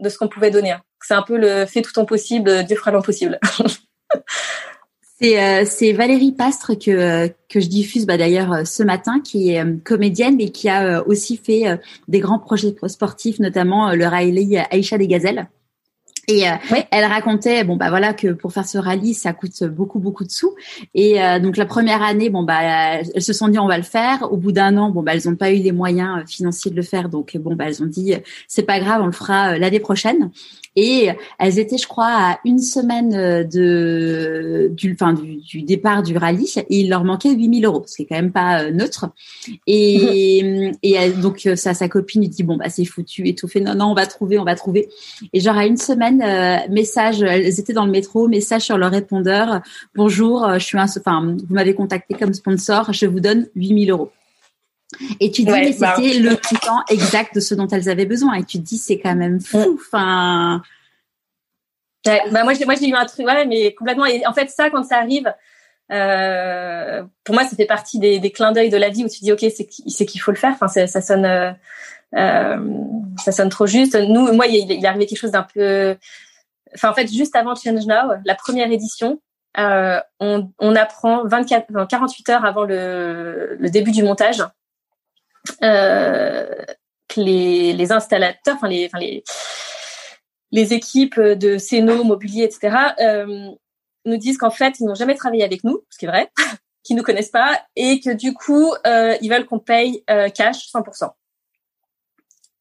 de 0.00 0.08
ce 0.08 0.18
qu'on 0.18 0.28
pouvait 0.28 0.50
donner. 0.50 0.72
Hein. 0.72 0.82
C'est 1.00 1.14
un 1.14 1.22
peu 1.22 1.36
le 1.36 1.66
fait 1.66 1.82
tout 1.82 1.92
ton 1.92 2.04
possible, 2.04 2.64
Dieu 2.64 2.76
fera 2.76 2.90
l'impossible. 2.90 3.38
C'est, 5.20 5.40
euh, 5.40 5.64
c'est 5.64 5.92
Valérie 5.92 6.32
Pastre 6.32 6.74
que, 6.74 7.28
que 7.48 7.60
je 7.60 7.68
diffuse 7.68 8.04
bah, 8.04 8.16
d'ailleurs 8.16 8.52
euh, 8.52 8.64
ce 8.64 8.82
matin, 8.82 9.20
qui 9.20 9.52
est 9.52 9.64
euh, 9.64 9.76
comédienne 9.84 10.40
et 10.40 10.50
qui 10.50 10.68
a 10.68 11.06
aussi 11.06 11.36
fait 11.36 11.78
des 12.08 12.18
grands 12.18 12.40
projets 12.40 12.74
sportifs, 12.88 13.38
notamment 13.38 13.92
le 13.92 14.06
rallye 14.06 14.58
Aïcha 14.70 14.98
des 14.98 15.06
Gazelles. 15.06 15.48
Et 16.28 16.44
elle 16.90 17.04
racontait 17.04 17.64
bon 17.64 17.76
bah 17.76 17.90
voilà 17.90 18.14
que 18.14 18.28
pour 18.28 18.52
faire 18.52 18.66
ce 18.66 18.78
rallye 18.78 19.14
ça 19.14 19.32
coûte 19.32 19.64
beaucoup 19.64 19.98
beaucoup 19.98 20.24
de 20.24 20.30
sous. 20.30 20.54
Et 20.94 21.18
donc 21.40 21.56
la 21.56 21.66
première 21.66 22.02
année 22.02 22.30
bon 22.30 22.42
bah 22.42 22.60
elles 22.62 23.22
se 23.22 23.32
sont 23.32 23.48
dit 23.48 23.58
on 23.58 23.68
va 23.68 23.76
le 23.76 23.82
faire. 23.82 24.32
Au 24.32 24.36
bout 24.36 24.52
d'un 24.52 24.76
an 24.76 24.90
bon 24.90 25.02
bah 25.02 25.12
elles 25.14 25.28
ont 25.28 25.36
pas 25.36 25.52
eu 25.52 25.58
les 25.58 25.72
moyens 25.72 26.24
financiers 26.28 26.70
de 26.70 26.76
le 26.76 26.82
faire. 26.82 27.08
Donc 27.08 27.36
bon 27.36 27.54
bah 27.54 27.64
elles 27.68 27.82
ont 27.82 27.86
dit 27.86 28.14
c'est 28.48 28.62
pas 28.62 28.80
grave 28.80 29.02
on 29.02 29.06
le 29.06 29.12
fera 29.12 29.58
l'année 29.58 29.80
prochaine. 29.80 30.30
Et 30.76 31.08
elles 31.38 31.58
étaient, 31.58 31.78
je 31.78 31.86
crois, 31.86 32.10
à 32.10 32.38
une 32.44 32.58
semaine 32.58 33.14
euh, 33.14 33.44
de 33.44 34.70
du, 34.72 34.92
enfin, 34.92 35.12
du, 35.12 35.36
du 35.36 35.62
départ 35.62 36.02
du 36.02 36.16
rallye. 36.16 36.52
Et 36.56 36.80
il 36.80 36.88
leur 36.88 37.04
manquait 37.04 37.32
8000 37.32 37.64
euros, 37.64 37.84
ce 37.86 37.96
qui 37.96 38.02
est 38.02 38.06
quand 38.06 38.16
même 38.16 38.32
pas 38.32 38.62
euh, 38.62 38.70
neutre. 38.72 39.06
Et, 39.66 40.72
et 40.82 41.10
donc 41.10 41.48
ça, 41.54 41.74
sa 41.74 41.88
copine 41.88 42.22
lui 42.22 42.28
dit 42.28 42.42
bon 42.42 42.56
bah 42.56 42.68
c'est 42.68 42.84
foutu 42.84 43.28
et 43.28 43.34
tout. 43.34 43.46
Fait 43.46 43.60
non 43.60 43.74
non 43.74 43.86
on 43.86 43.94
va 43.94 44.06
trouver 44.06 44.38
on 44.38 44.44
va 44.44 44.56
trouver. 44.56 44.88
Et 45.32 45.40
genre 45.40 45.56
à 45.56 45.66
une 45.66 45.76
semaine 45.76 46.13
euh, 46.22 46.56
message, 46.70 47.22
elles 47.22 47.60
étaient 47.60 47.72
dans 47.72 47.86
le 47.86 47.90
métro, 47.90 48.28
message 48.28 48.62
sur 48.62 48.78
leur 48.78 48.90
répondeur 48.90 49.60
bonjour, 49.94 50.48
je 50.54 50.64
suis 50.64 50.78
un, 50.78 50.84
enfin 50.84 51.36
vous 51.36 51.54
m'avez 51.54 51.74
contacté 51.74 52.14
comme 52.14 52.34
sponsor, 52.34 52.92
je 52.92 53.06
vous 53.06 53.20
donne 53.20 53.48
8000 53.54 53.90
euros. 53.90 54.10
Et 55.20 55.30
tu 55.30 55.42
dis, 55.42 55.50
mais 55.50 55.74
bah, 55.78 55.94
c'était 55.96 56.18
le 56.18 56.36
temps 56.36 56.82
exact 56.88 57.34
de 57.34 57.40
ce 57.40 57.54
dont 57.54 57.68
elles 57.68 57.88
avaient 57.88 58.06
besoin. 58.06 58.34
Et 58.34 58.44
tu 58.44 58.58
te 58.58 58.62
dis, 58.62 58.78
c'est 58.78 58.98
quand 58.98 59.14
même 59.14 59.40
fou. 59.40 59.78
Enfin. 59.80 60.62
bah 62.04 62.44
moi, 62.44 62.54
j'ai, 62.54 62.64
moi, 62.64 62.74
j'ai 62.74 62.88
eu 62.88 62.94
un 62.94 63.06
truc, 63.06 63.26
ouais, 63.26 63.46
mais 63.46 63.74
complètement. 63.74 64.06
Et 64.06 64.26
en 64.26 64.32
fait, 64.32 64.50
ça, 64.50 64.70
quand 64.70 64.84
ça 64.84 64.98
arrive, 64.98 65.32
euh, 65.92 67.02
pour 67.24 67.34
moi, 67.34 67.44
ça 67.44 67.56
fait 67.56 67.66
partie 67.66 67.98
des, 67.98 68.18
des 68.18 68.30
clins 68.30 68.52
d'œil 68.52 68.70
de 68.70 68.76
la 68.76 68.88
vie 68.88 69.04
où 69.04 69.08
tu 69.08 69.20
dis, 69.20 69.32
ok, 69.32 69.40
c'est, 69.40 69.68
c'est 69.88 70.06
qu'il 70.06 70.20
faut 70.20 70.30
le 70.30 70.36
faire. 70.36 70.56
Enfin, 70.60 70.68
ça 70.68 71.00
sonne, 71.00 71.24
euh, 71.24 71.50
euh, 71.50 71.54
ça 72.14 73.32
sonne 73.32 73.48
trop 73.48 73.66
juste. 73.66 73.94
Nous, 73.94 74.32
moi, 74.32 74.46
il, 74.46 74.70
est 74.70 74.84
arrivé 74.86 75.06
quelque 75.06 75.18
chose 75.18 75.32
d'un 75.32 75.46
peu. 75.54 75.96
Enfin, 76.74 76.90
en 76.90 76.94
fait, 76.94 77.06
juste 77.06 77.36
avant 77.36 77.54
Change 77.54 77.86
Now, 77.86 78.14
la 78.24 78.34
première 78.34 78.70
édition, 78.70 79.20
euh, 79.58 80.00
on, 80.18 80.50
on, 80.58 80.74
apprend 80.74 81.24
24, 81.24 81.86
48 81.86 82.28
heures 82.30 82.44
avant 82.44 82.64
le, 82.64 83.56
le 83.58 83.70
début 83.70 83.92
du 83.92 84.02
montage 84.02 84.42
euh, 85.62 86.46
que 87.08 87.20
les, 87.20 87.72
les, 87.72 87.92
installateurs, 87.92 88.56
enfin 88.56 88.68
les, 88.68 88.86
enfin 88.86 88.98
les, 88.98 89.22
les 90.50 90.72
équipes 90.72 91.20
de 91.20 91.58
Céno, 91.58 92.04
Mobilier, 92.04 92.44
etc., 92.44 92.76
euh, 93.00 93.50
nous 94.04 94.16
disent 94.16 94.38
qu'en 94.38 94.50
fait, 94.50 94.78
ils 94.80 94.86
n'ont 94.86 94.94
jamais 94.94 95.14
travaillé 95.14 95.44
avec 95.44 95.64
nous, 95.64 95.84
ce 95.90 95.98
qui 95.98 96.04
est 96.04 96.08
vrai, 96.08 96.30
qu'ils 96.84 96.96
nous 96.96 97.02
connaissent 97.02 97.30
pas, 97.30 97.60
et 97.76 98.00
que 98.00 98.10
du 98.10 98.34
coup, 98.34 98.72
euh, 98.86 99.16
ils 99.20 99.30
veulent 99.30 99.46
qu'on 99.46 99.58
paye 99.58 100.04
euh, 100.10 100.28
cash 100.28 100.70
100%. 100.72 101.10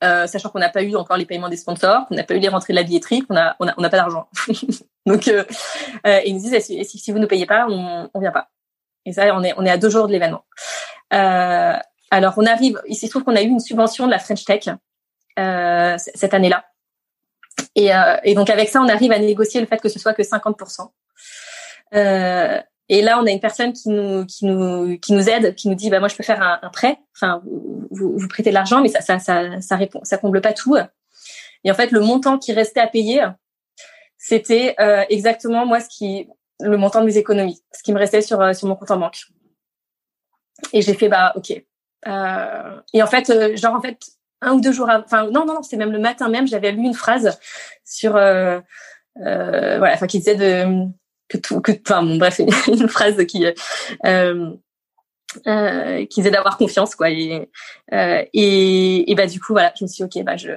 Euh, 0.03 0.27
sachant 0.27 0.49
qu'on 0.49 0.59
n'a 0.59 0.69
pas 0.69 0.83
eu 0.83 0.95
encore 0.95 1.15
les 1.15 1.25
paiements 1.25 1.49
des 1.49 1.55
sponsors, 1.55 2.07
qu'on 2.07 2.15
n'a 2.15 2.23
pas 2.23 2.33
eu 2.35 2.39
les 2.39 2.49
rentrées 2.49 2.73
de 2.73 2.77
la 2.77 2.83
billetterie, 2.83 3.21
qu'on 3.21 3.37
a, 3.37 3.55
on 3.59 3.67
a, 3.67 3.73
on 3.77 3.81
pas 3.83 3.89
d'argent. 3.89 4.27
Donc, 5.05 5.27
euh, 5.27 5.45
euh, 6.05 6.19
ils 6.25 6.35
nous 6.35 6.41
disent 6.41 6.59
si, 6.59 7.11
vous 7.11 7.19
ne 7.19 7.25
payez 7.25 7.45
pas, 7.45 7.67
on, 7.69 8.09
on 8.13 8.19
vient 8.19 8.31
pas. 8.31 8.49
Et 9.05 9.13
ça, 9.13 9.33
on 9.35 9.43
est, 9.43 9.53
on 9.57 9.65
est 9.65 9.69
à 9.69 9.77
deux 9.77 9.89
jours 9.89 10.07
de 10.07 10.11
l'événement. 10.11 10.43
Euh, 11.13 11.77
alors, 12.11 12.33
on 12.37 12.45
arrive, 12.45 12.81
il 12.87 12.95
se 12.95 13.07
trouve 13.07 13.23
qu'on 13.23 13.35
a 13.35 13.41
eu 13.41 13.47
une 13.47 13.59
subvention 13.59 14.05
de 14.05 14.11
la 14.11 14.19
French 14.19 14.43
Tech 14.43 14.67
euh, 15.39 15.95
cette 15.97 16.33
année-là. 16.33 16.65
Et, 17.75 17.91
et, 18.23 18.35
donc, 18.35 18.49
avec 18.49 18.69
ça, 18.69 18.81
on 18.81 18.89
arrive 18.89 19.11
à 19.11 19.19
négocier 19.19 19.61
le 19.61 19.67
fait 19.67 19.77
que 19.77 19.89
ce 19.89 19.99
soit 19.99 20.13
que 20.13 20.23
50%. 20.23 20.89
Euh, 22.91 22.95
Et 22.95 23.01
là, 23.01 23.19
on 23.19 23.25
a 23.25 23.31
une 23.31 23.39
personne 23.39 23.73
qui 23.73 23.89
nous 23.89 24.25
qui 24.25 24.45
nous 24.45 24.97
qui 24.99 25.13
nous 25.13 25.29
aide, 25.29 25.55
qui 25.55 25.69
nous 25.69 25.75
dit 25.75 25.89
bah 25.89 25.99
moi 25.99 26.09
je 26.09 26.15
peux 26.15 26.23
faire 26.23 26.41
un, 26.41 26.59
un 26.61 26.69
prêt. 26.69 26.99
Enfin, 27.15 27.41
vous, 27.91 28.17
vous 28.17 28.27
prêtez 28.27 28.49
de 28.49 28.55
l'argent, 28.55 28.81
mais 28.81 28.89
ça 28.89 29.01
ça 29.01 29.19
ça 29.19 29.61
ça 29.61 29.75
répond, 29.75 30.01
ça 30.03 30.17
comble 30.17 30.41
pas 30.41 30.53
tout. 30.53 30.75
Et 31.63 31.71
en 31.71 31.73
fait, 31.73 31.91
le 31.91 32.01
montant 32.01 32.37
qui 32.37 32.51
restait 32.53 32.81
à 32.81 32.87
payer, 32.87 33.25
c'était 34.17 34.75
euh, 34.79 35.03
exactement 35.09 35.65
moi 35.65 35.79
ce 35.79 35.87
qui 35.89 36.27
le 36.61 36.77
montant 36.77 37.01
de 37.01 37.05
mes 37.05 37.17
économies, 37.17 37.61
ce 37.71 37.83
qui 37.83 37.93
me 37.93 37.99
restait 37.99 38.21
sur 38.21 38.41
euh, 38.41 38.53
sur 38.53 38.67
mon 38.67 38.75
compte 38.75 38.91
en 38.91 38.97
banque. 38.97 39.21
Et 40.71 40.81
j'ai 40.81 40.93
fait 40.93 41.09
bah 41.09 41.33
ok. 41.35 41.51
Euh, 42.05 42.81
et 42.93 43.01
en 43.01 43.07
fait, 43.07 43.29
euh, 43.29 43.55
genre 43.55 43.75
en 43.75 43.81
fait 43.81 43.97
un 44.41 44.53
ou 44.53 44.61
deux 44.61 44.73
jours, 44.73 44.89
enfin 44.89 45.23
non 45.31 45.45
non 45.45 45.55
non, 45.55 45.63
c'est 45.63 45.77
même 45.77 45.91
le 45.91 45.99
matin 45.99 46.29
même, 46.29 46.47
j'avais 46.47 46.71
lu 46.71 46.83
une 46.83 46.93
phrase 46.93 47.39
sur 47.85 48.15
euh, 48.17 48.59
voilà, 49.15 49.93
enfin 49.93 50.07
qui 50.07 50.19
disait 50.19 50.35
de 50.35 50.87
que 51.33 51.37
tout, 51.37 51.61
que, 51.61 51.71
enfin 51.85 52.03
bon, 52.03 52.17
bref, 52.17 52.39
une 52.67 52.87
phrase 52.87 53.23
qui 53.25 53.45
euh, 54.05 54.51
euh, 55.47 56.05
qui 56.05 56.21
disait 56.21 56.31
d'avoir 56.31 56.57
confiance 56.57 56.95
quoi 56.95 57.09
et, 57.09 57.49
euh, 57.91 58.23
et 58.33 59.11
et 59.11 59.15
bah 59.15 59.27
du 59.27 59.39
coup 59.39 59.53
voilà, 59.53 59.73
je 59.77 59.83
me 59.83 59.87
suis 59.89 60.05
dit, 60.05 60.19
ok 60.19 60.25
bah 60.25 60.37
je 60.37 60.51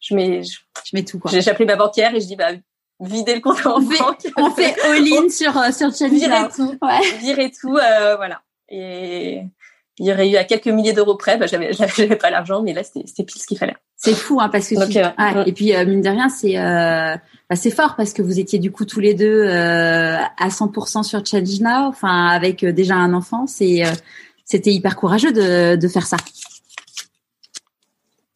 je 0.00 0.14
mets 0.14 0.42
je, 0.42 0.58
mets 0.94 1.04
tout 1.04 1.18
quoi. 1.18 1.30
J'ai 1.30 1.48
appelé 1.50 1.66
ma 1.66 1.76
banquière 1.76 2.14
et 2.14 2.20
je 2.20 2.26
dis 2.26 2.36
bah 2.36 2.52
vider 3.00 3.34
le 3.34 3.40
compte 3.40 3.64
en 3.66 3.80
banque. 3.80 4.26
on 4.36 4.50
fait 4.50 4.74
all-in 4.84 5.28
sur 5.28 5.56
euh, 5.58 5.70
sur 5.70 5.90
Virer 6.08 6.48
tout, 6.54 6.78
ouais. 6.82 7.18
virer 7.18 7.50
tout, 7.50 7.76
euh, 7.76 8.16
voilà. 8.16 8.42
Et 8.68 9.42
il 9.98 10.06
y 10.06 10.12
aurait 10.12 10.28
eu 10.28 10.36
à 10.36 10.44
quelques 10.44 10.66
milliers 10.66 10.92
d'euros 10.92 11.16
près, 11.16 11.36
bah, 11.36 11.46
j'avais 11.46 11.72
j'avais 11.96 12.16
pas 12.16 12.30
l'argent, 12.30 12.62
mais 12.62 12.72
là 12.72 12.82
c'était 12.84 13.24
pile 13.24 13.40
ce 13.40 13.46
qu'il 13.46 13.58
fallait. 13.58 13.76
C'est 13.96 14.14
fou 14.14 14.40
hein 14.40 14.48
parce 14.48 14.68
que 14.68 14.74
euh, 14.74 15.44
et 15.44 15.52
puis 15.52 15.74
euh, 15.74 15.84
mine 15.86 16.02
de 16.02 16.08
rien 16.08 16.28
c'est 16.28 16.56
euh, 17.46 17.54
bah, 17.54 17.56
c'est 17.56 17.70
fort 17.70 17.96
parce 17.96 18.12
que 18.12 18.22
vous 18.22 18.38
étiez 18.38 18.58
du 18.58 18.70
coup 18.72 18.84
tous 18.84 19.00
les 19.00 19.14
deux 19.14 19.44
euh, 19.44 20.16
à 20.16 20.48
100% 20.48 21.02
sur 21.02 21.24
Change 21.24 21.60
Now, 21.60 21.88
enfin 21.88 22.26
avec 22.26 22.64
déjà 22.64 22.94
un 22.94 23.14
enfant, 23.14 23.46
c'est 23.46 23.82
c'était 24.44 24.72
hyper 24.72 24.96
courageux 24.96 25.32
de 25.32 25.76
de 25.76 25.88
faire 25.88 26.06
ça. 26.06 26.16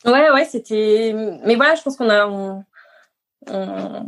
Ouais 0.04 0.30
ouais 0.30 0.46
c'était 0.50 1.14
mais 1.44 1.56
voilà 1.56 1.74
je 1.74 1.82
pense 1.82 1.96
qu'on 1.96 2.08
a 2.08 2.26
on, 2.26 2.64
on... 3.48 4.06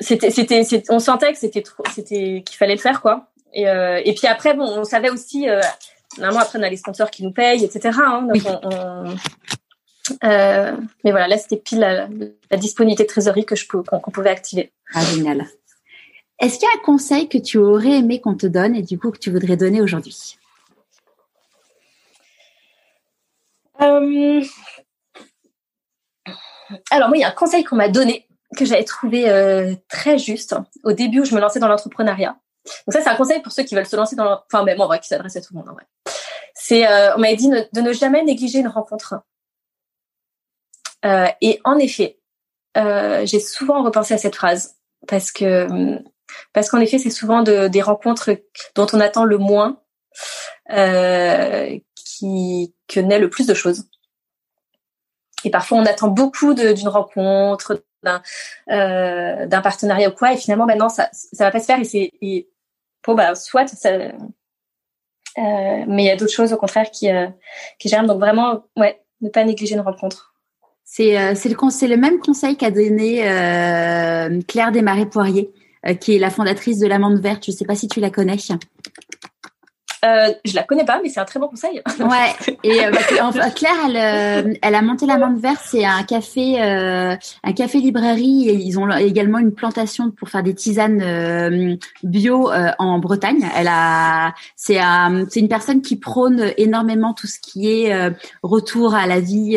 c'était 0.00 0.30
c'était 0.30 0.82
on 0.88 0.98
sentait 0.98 1.32
que 1.32 1.38
c'était 1.38 1.62
trop 1.62 1.84
c'était 1.94 2.42
qu'il 2.44 2.56
fallait 2.56 2.74
le 2.74 2.80
faire 2.80 3.00
quoi 3.00 3.30
et, 3.52 3.68
euh, 3.68 4.00
et 4.04 4.14
puis 4.14 4.26
après, 4.26 4.54
bon, 4.54 4.64
on 4.64 4.84
savait 4.84 5.10
aussi, 5.10 5.48
euh, 5.48 5.60
normalement 6.18 6.40
après 6.40 6.58
on 6.58 6.62
a 6.62 6.70
les 6.70 6.76
sponsors 6.76 7.10
qui 7.10 7.22
nous 7.22 7.32
payent, 7.32 7.64
etc. 7.64 7.98
Hein, 8.02 8.28
donc 8.32 8.42
on, 8.62 9.14
euh, 10.24 10.76
mais 11.04 11.10
voilà, 11.10 11.28
là 11.28 11.38
c'était 11.38 11.56
pile 11.56 11.80
la, 11.80 12.08
la, 12.50 12.56
disponibilité 12.56 13.04
de 13.04 13.08
trésorerie 13.08 13.44
que 13.44 13.56
je 13.56 13.66
qu'on 13.66 14.10
pouvait 14.10 14.30
activer. 14.30 14.72
Ah 14.94 15.04
génial. 15.04 15.46
Est-ce 16.38 16.58
qu'il 16.58 16.68
y 16.68 16.70
a 16.70 16.80
un 16.80 16.84
conseil 16.84 17.28
que 17.28 17.38
tu 17.38 17.58
aurais 17.58 17.98
aimé 17.98 18.20
qu'on 18.20 18.34
te 18.34 18.46
donne 18.46 18.74
et 18.74 18.82
du 18.82 18.98
coup 18.98 19.10
que 19.10 19.18
tu 19.18 19.30
voudrais 19.30 19.56
donner 19.56 19.82
aujourd'hui? 19.82 20.38
Euh... 23.80 24.42
Alors 26.90 27.08
moi, 27.08 27.16
il 27.16 27.20
y 27.20 27.24
a 27.24 27.28
un 27.28 27.32
conseil 27.32 27.64
qu'on 27.64 27.76
m'a 27.76 27.88
donné 27.88 28.26
que 28.56 28.64
j'avais 28.64 28.84
trouvé 28.84 29.28
euh, 29.28 29.74
très 29.88 30.18
juste 30.18 30.56
au 30.84 30.92
début 30.92 31.20
où 31.20 31.24
je 31.24 31.34
me 31.34 31.40
lançais 31.40 31.60
dans 31.60 31.68
l'entrepreneuriat. 31.68 32.36
Donc 32.86 32.92
ça, 32.92 33.00
c'est 33.00 33.08
un 33.08 33.16
conseil 33.16 33.40
pour 33.42 33.52
ceux 33.52 33.62
qui 33.62 33.74
veulent 33.74 33.86
se 33.86 33.96
lancer 33.96 34.16
dans, 34.16 34.42
enfin, 34.52 34.64
bon, 34.64 34.80
en 34.80 34.86
vrai, 34.86 35.00
qui 35.00 35.08
s'adresse 35.08 35.36
à 35.36 35.40
tout 35.40 35.54
le 35.54 35.58
monde, 35.58 35.68
en 35.68 35.74
vrai. 35.74 35.84
C'est, 36.54 36.86
on 37.14 37.18
m'avait 37.18 37.36
dit 37.36 37.48
de 37.48 37.80
ne 37.80 37.92
jamais 37.92 38.22
négliger 38.22 38.58
une 38.58 38.68
rencontre. 38.68 39.22
Euh, 41.04 41.26
et 41.40 41.60
en 41.64 41.78
effet, 41.78 42.18
euh, 42.76 43.24
j'ai 43.26 43.40
souvent 43.40 43.82
repensé 43.82 44.14
à 44.14 44.18
cette 44.18 44.36
phrase 44.36 44.76
parce 45.08 45.32
que, 45.32 45.98
parce 46.52 46.68
qu'en 46.68 46.80
effet, 46.80 46.98
c'est 46.98 47.10
souvent 47.10 47.42
de, 47.42 47.68
des 47.68 47.82
rencontres 47.82 48.30
dont 48.74 48.86
on 48.92 49.00
attend 49.00 49.24
le 49.24 49.38
moins 49.38 49.80
euh, 50.72 51.78
qui 51.94 52.74
que 52.86 53.00
naît 53.00 53.18
le 53.18 53.30
plus 53.30 53.46
de 53.46 53.54
choses. 53.54 53.84
Et 55.44 55.50
parfois, 55.50 55.78
on 55.78 55.86
attend 55.86 56.08
beaucoup 56.08 56.52
d'une 56.54 56.88
rencontre, 56.88 57.82
d'un 58.02 58.22
euh, 58.70 59.60
partenariat 59.60 60.08
ou 60.08 60.12
quoi 60.12 60.32
et 60.32 60.36
finalement 60.36 60.66
maintenant 60.66 60.88
ça 60.88 61.08
ça 61.12 61.44
va 61.44 61.50
pas 61.50 61.60
se 61.60 61.66
faire 61.66 61.78
et 61.80 61.84
c'est 61.84 62.12
bon 63.06 63.14
bah 63.14 63.34
soit 63.34 63.66
ça 63.68 63.90
euh, 63.90 64.12
mais 65.36 66.04
il 66.04 66.06
y 66.06 66.10
a 66.10 66.16
d'autres 66.16 66.32
choses 66.32 66.52
au 66.52 66.56
contraire 66.56 66.90
qui 66.90 67.10
euh, 67.10 67.28
qui 67.78 67.88
germent 67.88 68.06
donc 68.06 68.20
vraiment 68.20 68.64
ouais 68.76 69.02
ne 69.20 69.28
pas 69.28 69.44
négliger 69.44 69.74
une 69.74 69.82
rencontre 69.82 70.29
c'est 70.92 71.16
euh, 71.16 71.34
c'est 71.34 71.86
le 71.86 71.96
même 71.96 72.18
conseil 72.18 72.56
qu'a 72.56 72.72
donné 72.72 73.20
euh, 73.22 74.40
Claire 74.48 74.72
Desmarais 74.72 75.06
Poirier 75.06 75.50
qui 76.00 76.16
est 76.16 76.18
la 76.18 76.28
fondatrice 76.28 76.78
de 76.78 76.86
l'amande 76.86 77.20
verte. 77.20 77.44
Je 77.46 77.52
sais 77.52 77.64
pas 77.64 77.74
si 77.74 77.88
tu 77.88 78.00
la 78.00 78.10
connais 78.10 78.36
euh, 80.04 80.32
je 80.44 80.54
la 80.54 80.62
connais 80.62 80.84
pas, 80.84 81.00
mais 81.02 81.10
c'est 81.10 81.20
un 81.20 81.24
très 81.24 81.38
bon 81.38 81.48
conseil. 81.48 81.82
ouais. 82.00 82.56
Et 82.64 82.84
euh, 82.84 82.90
bah, 82.90 83.50
Claire, 83.50 83.72
elle, 83.86 83.96
euh, 83.96 84.54
elle 84.62 84.74
a 84.74 84.82
monté 84.82 85.06
la 85.06 85.18
Mande 85.18 85.38
Verte. 85.38 85.60
C'est 85.64 85.84
un 85.84 86.02
café, 86.04 86.62
euh, 86.62 87.14
un 87.44 87.52
café 87.52 87.78
librairie. 87.78 88.48
Et 88.48 88.54
ils 88.54 88.78
ont 88.78 88.90
également 88.90 89.38
une 89.38 89.52
plantation 89.52 90.10
pour 90.10 90.30
faire 90.30 90.42
des 90.42 90.54
tisanes 90.54 91.02
euh, 91.02 91.76
bio 92.02 92.50
en 92.78 92.98
Bretagne. 92.98 93.46
Elle 93.56 93.68
a, 93.68 94.34
c'est 94.56 94.78
c'est 95.28 95.40
une 95.40 95.48
personne 95.48 95.82
qui 95.82 95.96
prône 95.96 96.52
énormément 96.56 97.12
tout 97.12 97.26
ce 97.26 97.38
qui 97.38 97.68
est 97.68 98.12
retour 98.42 98.94
à 98.94 99.06
la 99.06 99.20
vie, 99.20 99.56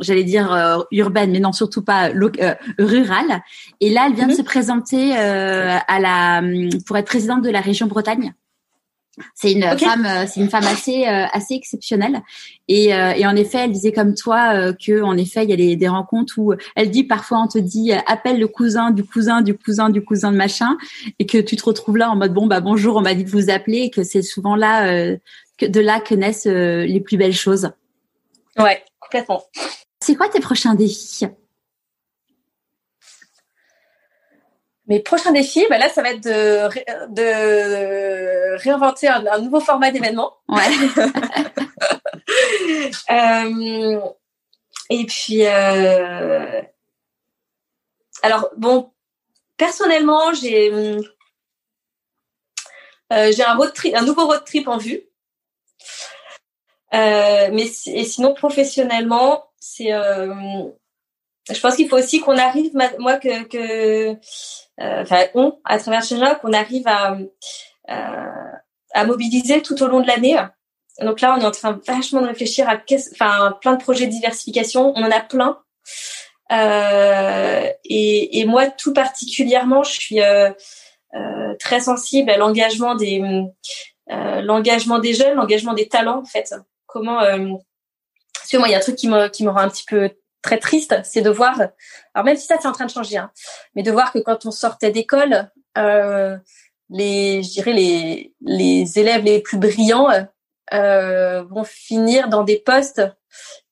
j'allais 0.00 0.24
dire 0.24 0.86
urbaine, 0.90 1.30
mais 1.30 1.40
non 1.40 1.52
surtout 1.52 1.82
pas 1.82 2.10
rurale. 2.78 3.42
Et 3.80 3.90
là, 3.90 4.06
elle 4.08 4.14
vient 4.14 4.26
de 4.26 4.32
mhm. 4.32 4.38
se 4.38 4.42
présenter 4.42 5.16
à 5.16 6.00
la 6.00 6.42
pour 6.86 6.96
être 6.96 7.06
présidente 7.06 7.42
de 7.42 7.50
la 7.50 7.60
région 7.60 7.86
Bretagne. 7.86 8.32
C'est 9.34 9.52
une 9.52 9.62
femme, 9.78 10.06
euh, 10.06 10.26
c'est 10.26 10.40
une 10.40 10.50
femme 10.50 10.64
assez 10.64 11.06
euh, 11.06 11.26
assez 11.32 11.54
exceptionnelle. 11.54 12.22
Et, 12.68 12.94
euh, 12.94 13.12
et 13.12 13.26
en 13.26 13.36
effet, 13.36 13.58
elle 13.58 13.72
disait 13.72 13.92
comme 13.92 14.14
toi 14.14 14.72
que 14.72 15.02
en 15.02 15.16
effet, 15.16 15.44
il 15.44 15.50
y 15.50 15.52
a 15.52 15.56
des, 15.56 15.76
des 15.76 15.88
rencontres 15.88 16.34
où 16.38 16.54
elle 16.76 16.90
dit 16.90 17.04
parfois 17.04 17.40
on 17.40 17.48
te 17.48 17.58
dit 17.58 17.92
appelle 17.92 18.38
le 18.38 18.48
cousin 18.48 18.90
du 18.90 19.04
cousin 19.04 19.40
du 19.40 19.54
cousin 19.56 19.90
du 19.90 20.02
cousin 20.02 20.32
de 20.32 20.36
machin, 20.36 20.76
et 21.18 21.26
que 21.26 21.38
tu 21.38 21.56
te 21.56 21.64
retrouves 21.64 21.96
là 21.96 22.10
en 22.10 22.16
mode 22.16 22.34
bon 22.34 22.46
bah 22.46 22.60
bonjour, 22.60 22.96
on 22.96 23.02
m'a 23.02 23.14
dit 23.14 23.24
de 23.24 23.30
vous 23.30 23.50
appeler, 23.50 23.82
et 23.82 23.90
que 23.90 24.02
c'est 24.02 24.22
souvent 24.22 24.56
là 24.56 25.16
que 25.58 25.66
de 25.66 25.80
là 25.80 26.00
que 26.00 26.14
naissent 26.14 26.46
les 26.46 27.00
plus 27.00 27.16
belles 27.16 27.34
choses. 27.34 27.70
Ouais, 28.58 28.82
complètement. 29.00 29.42
C'est 30.00 30.14
quoi 30.14 30.28
tes 30.28 30.40
prochains 30.40 30.74
défis? 30.74 31.26
Mes 34.86 35.00
prochains 35.00 35.32
défis, 35.32 35.64
bah 35.70 35.78
là, 35.78 35.88
ça 35.88 36.02
va 36.02 36.10
être 36.10 36.22
de, 36.22 36.68
de 37.14 38.58
réinventer 38.58 39.08
un, 39.08 39.38
nouveau 39.38 39.60
format 39.60 39.90
d'événement. 39.90 40.36
Ouais. 40.46 40.60
euh, 43.10 43.98
et 44.90 45.06
puis, 45.06 45.46
euh, 45.46 46.60
alors 48.22 48.50
bon, 48.58 48.92
personnellement, 49.56 50.34
j'ai 50.34 50.70
euh, 50.70 51.00
j'ai 53.10 53.42
un 53.42 53.56
road 53.56 53.72
trip, 53.72 53.94
un 53.94 54.02
nouveau 54.02 54.26
road 54.26 54.44
trip 54.44 54.68
en 54.68 54.76
vue. 54.76 55.00
Mais 56.92 57.70
et 57.86 58.04
sinon 58.04 58.34
professionnellement, 58.34 59.50
c'est 59.58 59.92
je 61.50 61.60
pense 61.60 61.76
qu'il 61.76 61.88
faut 61.88 61.98
aussi 61.98 62.20
qu'on 62.20 62.38
arrive, 62.38 62.72
moi 62.98 63.16
que, 63.16 63.44
que 63.44 64.10
euh, 64.80 65.02
enfin 65.02 65.24
on, 65.34 65.58
à 65.64 65.78
travers 65.78 66.02
China, 66.02 66.34
qu'on 66.36 66.52
arrive 66.52 66.86
à, 66.86 67.16
euh, 67.90 68.52
à 68.94 69.04
mobiliser 69.04 69.62
tout 69.62 69.82
au 69.82 69.86
long 69.86 70.00
de 70.00 70.06
l'année. 70.06 70.38
Donc 71.00 71.20
là, 71.20 71.34
on 71.36 71.40
est 71.40 71.44
en 71.44 71.50
train 71.50 71.80
vachement 71.86 72.22
de 72.22 72.28
réfléchir 72.28 72.68
à 72.68 72.78
enfin 73.12 73.58
plein 73.60 73.74
de 73.74 73.82
projets 73.82 74.06
de 74.06 74.12
diversification. 74.12 74.92
On 74.96 75.02
en 75.02 75.10
a 75.10 75.20
plein. 75.20 75.58
Euh, 76.52 77.68
et, 77.84 78.40
et, 78.40 78.44
moi, 78.44 78.68
tout 78.68 78.92
particulièrement, 78.92 79.82
je 79.82 79.92
suis 79.92 80.20
euh, 80.20 80.50
euh, 81.14 81.54
très 81.58 81.80
sensible 81.80 82.30
à 82.30 82.36
l'engagement 82.36 82.94
des 82.94 83.20
euh, 84.10 84.40
l'engagement 84.42 84.98
des 84.98 85.14
jeunes, 85.14 85.34
l'engagement 85.34 85.72
des 85.74 85.88
talents 85.88 86.20
en 86.20 86.24
fait. 86.24 86.54
Comment 86.86 87.20
euh, 87.22 87.38
moi, 87.38 88.68
il 88.68 88.70
y 88.70 88.74
a 88.74 88.78
un 88.78 88.80
truc 88.80 88.96
qui 88.96 89.08
me 89.08 89.28
qui 89.28 89.44
me 89.44 89.50
rend 89.50 89.60
un 89.60 89.68
petit 89.68 89.84
peu 89.86 90.10
très 90.44 90.58
triste, 90.58 90.94
c'est 91.04 91.22
de 91.22 91.30
voir, 91.30 91.58
alors 92.12 92.24
même 92.24 92.36
si 92.36 92.46
ça 92.46 92.56
c'est 92.60 92.68
en 92.68 92.72
train 92.72 92.84
de 92.84 92.90
changer, 92.90 93.16
hein, 93.16 93.32
mais 93.74 93.82
de 93.82 93.90
voir 93.90 94.12
que 94.12 94.18
quand 94.18 94.44
on 94.44 94.50
sortait 94.50 94.92
d'école, 94.92 95.50
euh, 95.78 96.36
les, 96.90 97.42
je 97.42 97.50
dirais 97.50 97.72
les 97.72 98.34
les 98.42 98.98
élèves 98.98 99.24
les 99.24 99.40
plus 99.40 99.56
brillants 99.58 100.08
euh, 100.72 101.42
vont 101.44 101.64
finir 101.64 102.28
dans 102.28 102.44
des 102.44 102.58
postes 102.58 103.02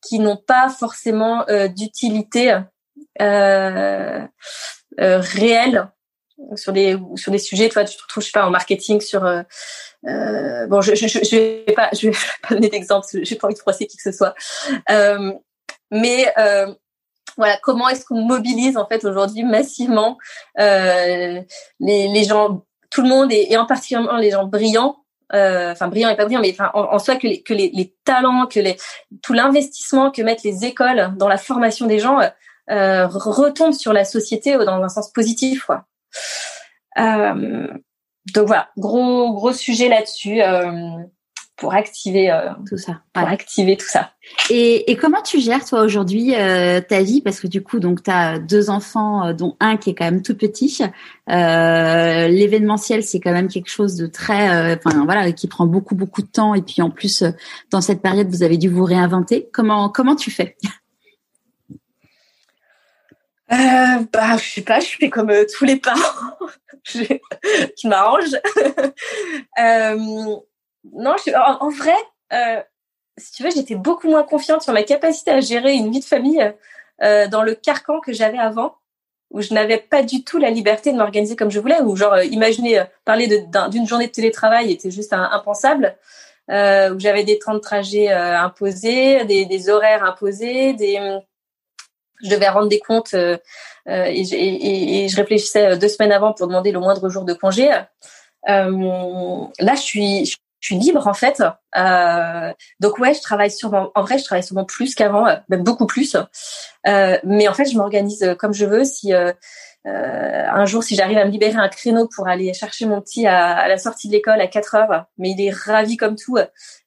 qui 0.00 0.18
n'ont 0.18 0.38
pas 0.38 0.70
forcément 0.70 1.44
euh, 1.48 1.68
d'utilité 1.68 2.58
euh, 3.20 4.26
euh, 5.00 5.20
réelle 5.20 5.88
sur 6.56 6.72
des 6.72 6.98
sur 7.16 7.30
des 7.32 7.38
sujets. 7.38 7.68
Toi 7.68 7.84
tu 7.84 7.96
te 7.96 8.02
retrouves 8.02 8.22
je 8.22 8.28
sais 8.28 8.32
pas 8.32 8.46
en 8.46 8.50
marketing 8.50 9.00
sur 9.02 9.26
euh, 9.26 9.42
euh, 10.06 10.66
bon 10.68 10.80
je 10.80 10.94
je, 10.94 11.06
je 11.06 11.36
vais 11.36 11.74
pas 11.76 11.90
je 11.92 12.08
vais 12.08 12.16
pas 12.48 12.54
donner 12.54 12.70
d'exemple 12.70 13.06
j'ai 13.22 13.36
pas 13.36 13.46
envie 13.46 13.54
de 13.54 13.60
froisser 13.60 13.86
qui 13.86 13.98
que 13.98 14.02
ce 14.02 14.12
soit. 14.12 14.34
Euh, 14.90 15.32
mais 15.92 16.32
euh, 16.38 16.74
voilà, 17.36 17.56
comment 17.62 17.88
est-ce 17.88 18.04
qu'on 18.04 18.22
mobilise 18.22 18.76
en 18.76 18.86
fait 18.86 19.04
aujourd'hui 19.04 19.44
massivement 19.44 20.18
euh, 20.58 21.40
les, 21.78 22.24
gens 22.24 22.64
tout 22.90 23.02
le 23.02 23.08
monde 23.08 23.30
et, 23.30 23.56
en 23.56 23.66
particulier 23.66 24.04
les 24.18 24.30
gens 24.30 24.46
brillants, 24.46 24.96
enfin 25.30 25.88
brillants 25.88 26.08
et 26.08 26.16
pas 26.16 26.24
brillants, 26.24 26.40
mais 26.40 26.56
en, 26.74 26.98
soi 26.98 27.16
que 27.16 27.26
les, 27.26 27.94
talents, 28.04 28.46
que 28.46 28.58
les 28.58 28.76
tout 29.22 29.34
l'investissement 29.34 30.10
que 30.10 30.22
mettent 30.22 30.42
les 30.42 30.64
écoles 30.64 31.12
dans 31.16 31.28
la 31.28 31.38
formation 31.38 31.86
des 31.86 31.98
gens 31.98 32.20
retombe 32.68 33.72
sur 33.72 33.92
la 33.92 34.04
société 34.04 34.56
dans 34.56 34.82
un 34.82 34.88
sens 34.88 35.12
positif, 35.12 35.64
quoi. 35.64 35.84
donc 36.96 38.46
voilà, 38.46 38.70
gros 38.76 39.32
gros 39.34 39.52
sujet 39.52 39.88
là-dessus 39.88 40.40
pour 41.62 41.74
activer 41.74 42.28
euh, 42.28 42.48
tout 42.68 42.76
ça. 42.76 43.02
Pour 43.12 43.22
activer 43.22 43.76
tout 43.76 43.86
ça. 43.86 44.10
Et, 44.50 44.90
et 44.90 44.96
comment 44.96 45.22
tu 45.22 45.38
gères 45.38 45.64
toi 45.64 45.82
aujourd'hui 45.82 46.34
euh, 46.34 46.80
ta 46.80 47.02
vie? 47.02 47.22
Parce 47.22 47.38
que 47.38 47.46
du 47.46 47.62
coup 47.62 47.78
donc 47.78 48.02
tu 48.02 48.10
as 48.10 48.40
deux 48.40 48.68
enfants 48.68 49.28
euh, 49.28 49.32
dont 49.32 49.56
un 49.60 49.76
qui 49.76 49.90
est 49.90 49.94
quand 49.94 50.04
même 50.04 50.22
tout 50.22 50.36
petit. 50.36 50.82
l'événementiel 51.28 53.04
c'est 53.04 53.20
quand 53.20 53.30
même 53.30 53.46
quelque 53.46 53.70
chose 53.70 53.94
de 53.94 54.08
très 54.08 54.74
enfin 54.74 55.04
voilà 55.04 55.30
qui 55.30 55.46
prend 55.46 55.66
beaucoup 55.66 55.94
beaucoup 55.94 56.22
de 56.22 56.26
temps 56.26 56.56
et 56.56 56.62
puis 56.62 56.82
en 56.82 56.90
plus 56.90 57.22
dans 57.70 57.80
cette 57.80 58.02
période 58.02 58.28
vous 58.28 58.42
avez 58.42 58.56
dû 58.56 58.68
vous 58.68 58.82
réinventer. 58.82 59.48
Comment 59.52 59.88
comment 59.88 60.16
tu 60.16 60.32
fais? 60.32 60.56
Euh, 63.52 64.04
bah, 64.12 64.36
je 64.36 64.50
sais 64.50 64.62
pas, 64.62 64.80
je 64.80 64.96
fais 64.98 65.10
comme 65.10 65.30
tous 65.56 65.64
les 65.64 65.76
parents. 65.76 66.36
je, 66.84 67.04
je 67.80 67.86
m'arrange. 67.86 68.34
euh, 69.60 70.36
non, 70.90 71.14
je, 71.24 71.32
en, 71.34 71.68
vrai, 71.70 71.96
euh, 72.32 72.60
si 73.18 73.32
tu 73.32 73.42
veux, 73.42 73.50
j'étais 73.50 73.74
beaucoup 73.74 74.08
moins 74.08 74.24
confiante 74.24 74.62
sur 74.62 74.72
ma 74.72 74.82
capacité 74.82 75.30
à 75.30 75.40
gérer 75.40 75.74
une 75.74 75.90
vie 75.90 76.00
de 76.00 76.04
famille 76.04 76.52
euh, 77.02 77.28
dans 77.28 77.42
le 77.42 77.54
carcan 77.54 78.00
que 78.00 78.12
j'avais 78.12 78.38
avant, 78.38 78.76
où 79.30 79.40
je 79.40 79.54
n'avais 79.54 79.78
pas 79.78 80.02
du 80.02 80.24
tout 80.24 80.38
la 80.38 80.50
liberté 80.50 80.92
de 80.92 80.98
m'organiser 80.98 81.36
comme 81.36 81.50
je 81.50 81.60
voulais, 81.60 81.80
ou 81.80 81.96
genre 81.96 82.14
euh, 82.14 82.24
imaginer 82.24 82.80
euh, 82.80 82.84
parler 83.04 83.46
d'une 83.70 83.86
journée 83.86 84.08
de 84.08 84.12
télétravail 84.12 84.72
était 84.72 84.90
juste 84.90 85.12
impensable, 85.12 85.96
où 86.48 86.98
j'avais 86.98 87.24
des 87.24 87.38
temps 87.38 87.54
de 87.54 87.60
trajet 87.60 88.08
imposés, 88.10 89.24
des, 89.24 89.46
des, 89.46 89.70
horaires 89.70 90.04
imposés, 90.04 90.74
des 90.74 91.20
je 92.22 92.28
devais 92.28 92.48
rendre 92.48 92.68
des 92.68 92.78
comptes 92.78 93.14
et, 93.14 93.38
et, 93.86 95.04
et, 95.04 95.08
je 95.08 95.16
réfléchissais 95.16 95.78
deux 95.78 95.88
semaines 95.88 96.12
avant 96.12 96.34
pour 96.34 96.46
demander 96.46 96.70
le 96.70 96.78
moindre 96.78 97.08
jour 97.08 97.24
de 97.24 97.32
congé. 97.32 97.70
Euh, 98.48 99.46
là, 99.60 99.74
je 99.74 99.80
suis, 99.80 100.26
je 100.26 100.36
suis 100.66 100.76
libre 100.76 101.06
en 101.06 101.14
fait. 101.14 101.42
Euh, 101.76 102.52
donc 102.80 102.98
ouais, 102.98 103.14
je 103.14 103.20
travaille 103.20 103.50
sûrement. 103.50 103.90
En 103.94 104.02
vrai, 104.02 104.18
je 104.18 104.24
travaille 104.24 104.44
souvent 104.44 104.64
plus 104.64 104.94
qu'avant, 104.94 105.26
euh, 105.26 105.36
même 105.48 105.62
beaucoup 105.62 105.86
plus. 105.86 106.16
Euh, 106.86 107.18
mais 107.24 107.48
en 107.48 107.54
fait, 107.54 107.64
je 107.64 107.76
m'organise 107.76 108.22
euh, 108.22 108.34
comme 108.34 108.52
je 108.54 108.64
veux. 108.64 108.84
Si 108.84 109.12
euh, 109.12 109.32
un 109.84 110.64
jour, 110.64 110.84
si 110.84 110.94
j'arrive 110.94 111.18
à 111.18 111.24
me 111.24 111.30
libérer 111.30 111.56
un 111.56 111.68
créneau 111.68 112.08
pour 112.14 112.28
aller 112.28 112.54
chercher 112.54 112.86
mon 112.86 113.00
petit 113.00 113.26
à, 113.26 113.56
à 113.56 113.68
la 113.68 113.78
sortie 113.78 114.06
de 114.06 114.12
l'école 114.12 114.40
à 114.40 114.46
4 114.46 114.74
heures, 114.76 115.04
mais 115.18 115.30
il 115.30 115.40
est 115.40 115.50
ravi 115.50 115.96
comme 115.96 116.16
tout 116.16 116.38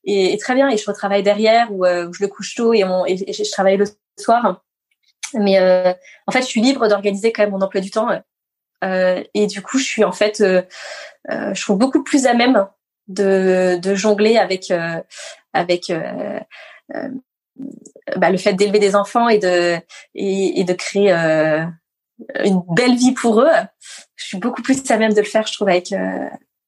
et, 0.06 0.38
très 0.38 0.56
bien. 0.56 0.70
Et 0.70 0.78
je 0.78 0.86
retravaille 0.86 1.24
derrière 1.24 1.72
ou 1.74 1.84
je 1.86 2.22
le 2.22 2.28
couche 2.28 2.56
tôt 2.56 2.74
et, 2.74 2.86
mon, 2.86 3.06
et, 3.06 3.18
je 3.18 3.52
travaille 3.52 3.78
le 3.78 3.86
soir. 4.18 4.62
Mais 5.34 5.60
en 6.28 6.32
fait, 6.32 6.42
je 6.42 6.48
suis 6.48 6.62
libre 6.62 6.88
d'organiser 6.88 7.34
quand 7.34 7.44
même 7.44 7.52
mon 7.52 7.62
emploi 7.62 7.82
du 7.82 7.92
temps. 7.92 8.08
et 8.82 9.48
du 9.48 9.62
coup, 9.62 9.78
je 9.78 9.84
suis 9.84 10.06
en 10.06 10.14
fait, 10.14 10.42
je 11.28 11.62
trouve 11.62 11.78
beaucoup 11.78 12.02
plus 12.02 12.28
à 12.28 12.34
même 12.34 12.66
de, 13.08 13.78
de 13.82 13.96
jongler 13.96 14.38
avec 14.38 14.72
euh, 14.72 15.02
avec 15.54 15.90
euh, 15.90 16.40
euh, 16.96 17.10
bah, 18.18 18.30
le 18.30 18.38
fait 18.38 18.54
d'élever 18.54 18.80
des 18.80 18.96
enfants 18.96 19.30
et 19.30 19.40
de 19.40 19.78
et, 20.16 20.60
et 20.60 20.64
de 20.64 20.74
créer 20.74 21.12
une 21.12 22.62
belle 22.76 22.96
vie 22.96 23.14
pour 23.14 23.42
eux. 23.42 23.50
Je 24.16 24.26
suis 24.26 24.38
beaucoup 24.38 24.62
plus 24.62 24.90
à 24.90 24.98
même 24.98 25.14
de 25.14 25.20
le 25.20 25.26
faire, 25.26 25.46
je 25.48 25.54
trouve, 25.54 25.70
avec 25.70 25.94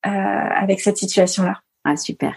avec 0.03 0.79
cette 0.81 0.97
situation-là. 0.97 1.61
Ah 1.83 1.97
super. 1.97 2.35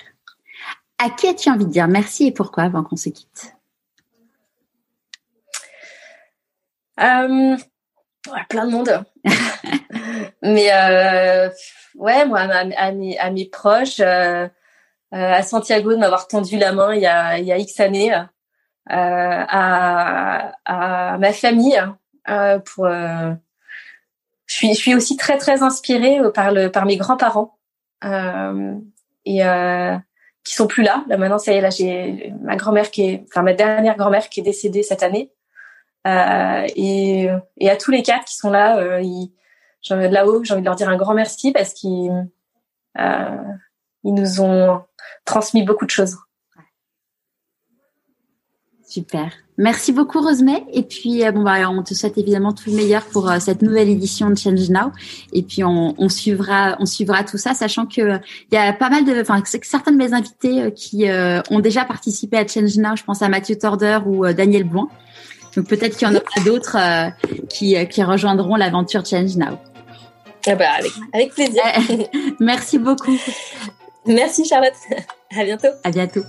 À 0.99 1.11
qui 1.11 1.29
as-tu 1.29 1.49
envie 1.51 1.65
de 1.65 1.71
dire 1.71 1.89
merci 1.89 2.27
et 2.27 2.33
pourquoi 2.33 2.65
avant 2.65 2.83
qu'on 2.85 2.97
se 2.97 3.09
quitte? 3.09 3.55
Ouais, 6.99 8.45
Plein 8.51 8.67
de 8.67 8.71
monde. 8.71 9.05
Mais 10.43 10.71
ouais, 11.95 12.27
moi, 12.27 12.41
à, 12.41 12.93
mes, 12.93 13.19
à 13.19 13.31
mes 13.31 13.47
proches, 13.47 14.01
euh, 14.01 14.47
euh, 15.15 15.33
à 15.33 15.43
Santiago 15.43 15.93
de 15.93 15.97
m'avoir 15.99 16.29
tendu 16.29 16.57
la 16.59 16.73
main 16.73 16.95
il 16.95 17.03
y 17.03 17.07
a, 17.07 17.39
il 17.39 17.45
y 17.45 17.53
a 17.53 17.59
X 17.59 17.81
années, 17.81 18.15
euh, 18.15 18.25
à, 18.89 20.53
à 20.65 21.19
ma 21.19 21.33
famille 21.33 21.81
pour. 22.65 22.89
je 22.89 23.35
suis, 24.47 24.75
je 24.75 24.79
suis 24.79 24.95
aussi 24.95 25.17
très 25.17 25.39
très 25.39 25.63
inspirée 25.63 26.21
par 26.35 26.53
le 26.53 26.71
par 26.71 26.87
mes 26.87 26.97
grands-parents 26.97 27.59
et 28.05 29.41
qui 30.45 30.55
sont 30.55 30.67
plus 30.67 30.83
là. 30.83 31.05
Là 31.09 31.17
maintenant, 31.17 31.39
ça 31.39 31.53
y 31.53 31.57
est, 31.57 31.61
là 31.61 31.71
j'ai 31.71 32.33
ma 32.41 32.57
grand-mère 32.57 32.91
qui 32.91 33.03
est, 33.03 33.25
enfin 33.29 33.43
ma 33.43 33.53
dernière 33.53 33.97
grand-mère 33.97 34.29
qui 34.29 34.41
est 34.41 34.45
décédée 34.45 34.83
cette 34.83 35.03
année. 35.03 35.31
Euh, 36.07 36.67
et, 36.77 37.29
et 37.59 37.71
à 37.71 37.77
tous 37.77 37.91
les 37.91 38.03
quatre 38.03 38.25
qui 38.25 38.37
sont 38.37 38.51
là, 38.51 38.79
euh, 38.79 39.01
ils, 39.03 39.33
de 39.89 39.95
là-haut, 39.95 40.45
j'ai 40.45 40.53
envie 40.53 40.63
de 40.63 40.67
leur 40.67 40.77
dire 40.77 40.89
un 40.89 40.97
grand 40.97 41.15
merci 41.15 41.53
parce 41.53 41.73
qu'ils 41.73 42.11
euh, 42.99 43.37
ils 44.05 44.15
nous 44.15 44.41
ont 44.41 44.83
transmis 45.25 45.63
beaucoup 45.63 45.85
de 45.85 45.91
choses. 45.91 46.17
Super. 48.87 49.31
Merci 49.57 49.93
beaucoup 49.93 50.21
Rosemay. 50.21 50.65
Et 50.73 50.83
puis 50.83 51.25
euh, 51.25 51.31
bon 51.31 51.43
bah 51.43 51.71
on 51.71 51.83
te 51.85 51.95
souhaite 51.95 52.19
évidemment 52.19 52.53
tout 52.53 52.71
le 52.71 52.77
meilleur 52.77 53.05
pour 53.05 53.31
euh, 53.31 53.39
cette 53.39 53.63
nouvelle 53.63 53.89
édition 53.89 54.29
de 54.29 54.37
Change 54.37 54.69
Now. 54.71 54.91
Et 55.33 55.43
puis 55.43 55.63
on, 55.63 55.95
on 55.97 56.09
suivra 56.09 56.77
on 56.81 56.87
suivra 56.87 57.23
tout 57.23 57.39
ça, 57.39 57.55
sachant 57.55 57.87
que 57.87 58.19
il 58.51 58.55
y 58.55 58.57
a 58.57 58.73
pas 58.73 58.91
mal 58.91 59.05
de 59.05 59.21
enfin 59.21 59.43
certains 59.63 59.93
de 59.93 59.97
mes 59.97 60.13
invités 60.13 60.73
qui 60.75 61.05
ont 61.51 61.61
déjà 61.61 61.85
participé 61.85 62.39
à 62.39 62.47
Change 62.47 62.77
Now. 62.79 62.97
Je 62.97 63.05
pense 63.05 63.23
à 63.23 63.29
Mathieu 63.29 63.57
Torder 63.57 64.01
ou 64.07 64.27
Daniel 64.33 64.65
Blouin. 64.65 64.89
Donc 65.55 65.69
peut-être 65.69 65.97
qu'il 65.97 66.09
y 66.09 66.11
en 66.11 66.15
aura 66.15 66.45
d'autres 66.45 66.77
qui, 67.49 67.77
qui 67.89 68.03
rejoindront 68.03 68.57
l'aventure 68.57 69.05
Change 69.07 69.37
Now. 69.37 69.59
Ah 70.47 70.55
bah, 70.55 70.71
avec, 70.79 70.93
avec 71.13 71.35
plaisir. 71.35 71.63
Merci 72.41 72.79
beaucoup. 72.79 73.17
Merci 74.07 74.45
Charlotte. 74.45 74.75
À 75.37 75.45
bientôt. 75.45 75.69
À 75.85 75.91
bientôt. 75.93 76.23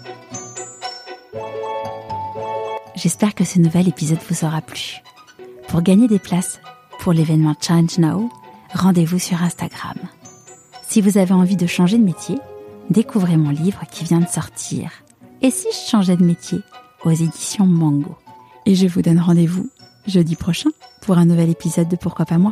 J'espère 2.93 3.33
que 3.33 3.43
ce 3.43 3.57
nouvel 3.57 3.87
épisode 3.87 4.19
vous 4.29 4.45
aura 4.45 4.61
plu. 4.61 5.01
Pour 5.67 5.81
gagner 5.81 6.07
des 6.07 6.19
places 6.19 6.59
pour 6.99 7.13
l'événement 7.13 7.55
Change 7.59 7.97
Now, 7.97 8.29
rendez-vous 8.75 9.17
sur 9.17 9.41
Instagram. 9.41 9.95
Si 10.87 11.01
vous 11.01 11.17
avez 11.17 11.33
envie 11.33 11.55
de 11.55 11.65
changer 11.65 11.97
de 11.97 12.03
métier, 12.03 12.37
découvrez 12.91 13.37
mon 13.37 13.49
livre 13.49 13.81
qui 13.89 14.03
vient 14.03 14.19
de 14.19 14.27
sortir. 14.27 14.91
Et 15.41 15.49
si 15.49 15.67
je 15.71 15.89
changeais 15.89 16.17
de 16.17 16.23
métier 16.23 16.59
aux 17.03 17.09
éditions 17.09 17.65
Mango 17.65 18.15
Et 18.67 18.75
je 18.75 18.85
vous 18.85 19.01
donne 19.01 19.19
rendez-vous 19.19 19.67
jeudi 20.05 20.35
prochain 20.35 20.69
pour 21.01 21.17
un 21.17 21.25
nouvel 21.25 21.49
épisode 21.49 21.87
de 21.87 21.95
Pourquoi 21.95 22.25
pas 22.25 22.37
moi 22.37 22.51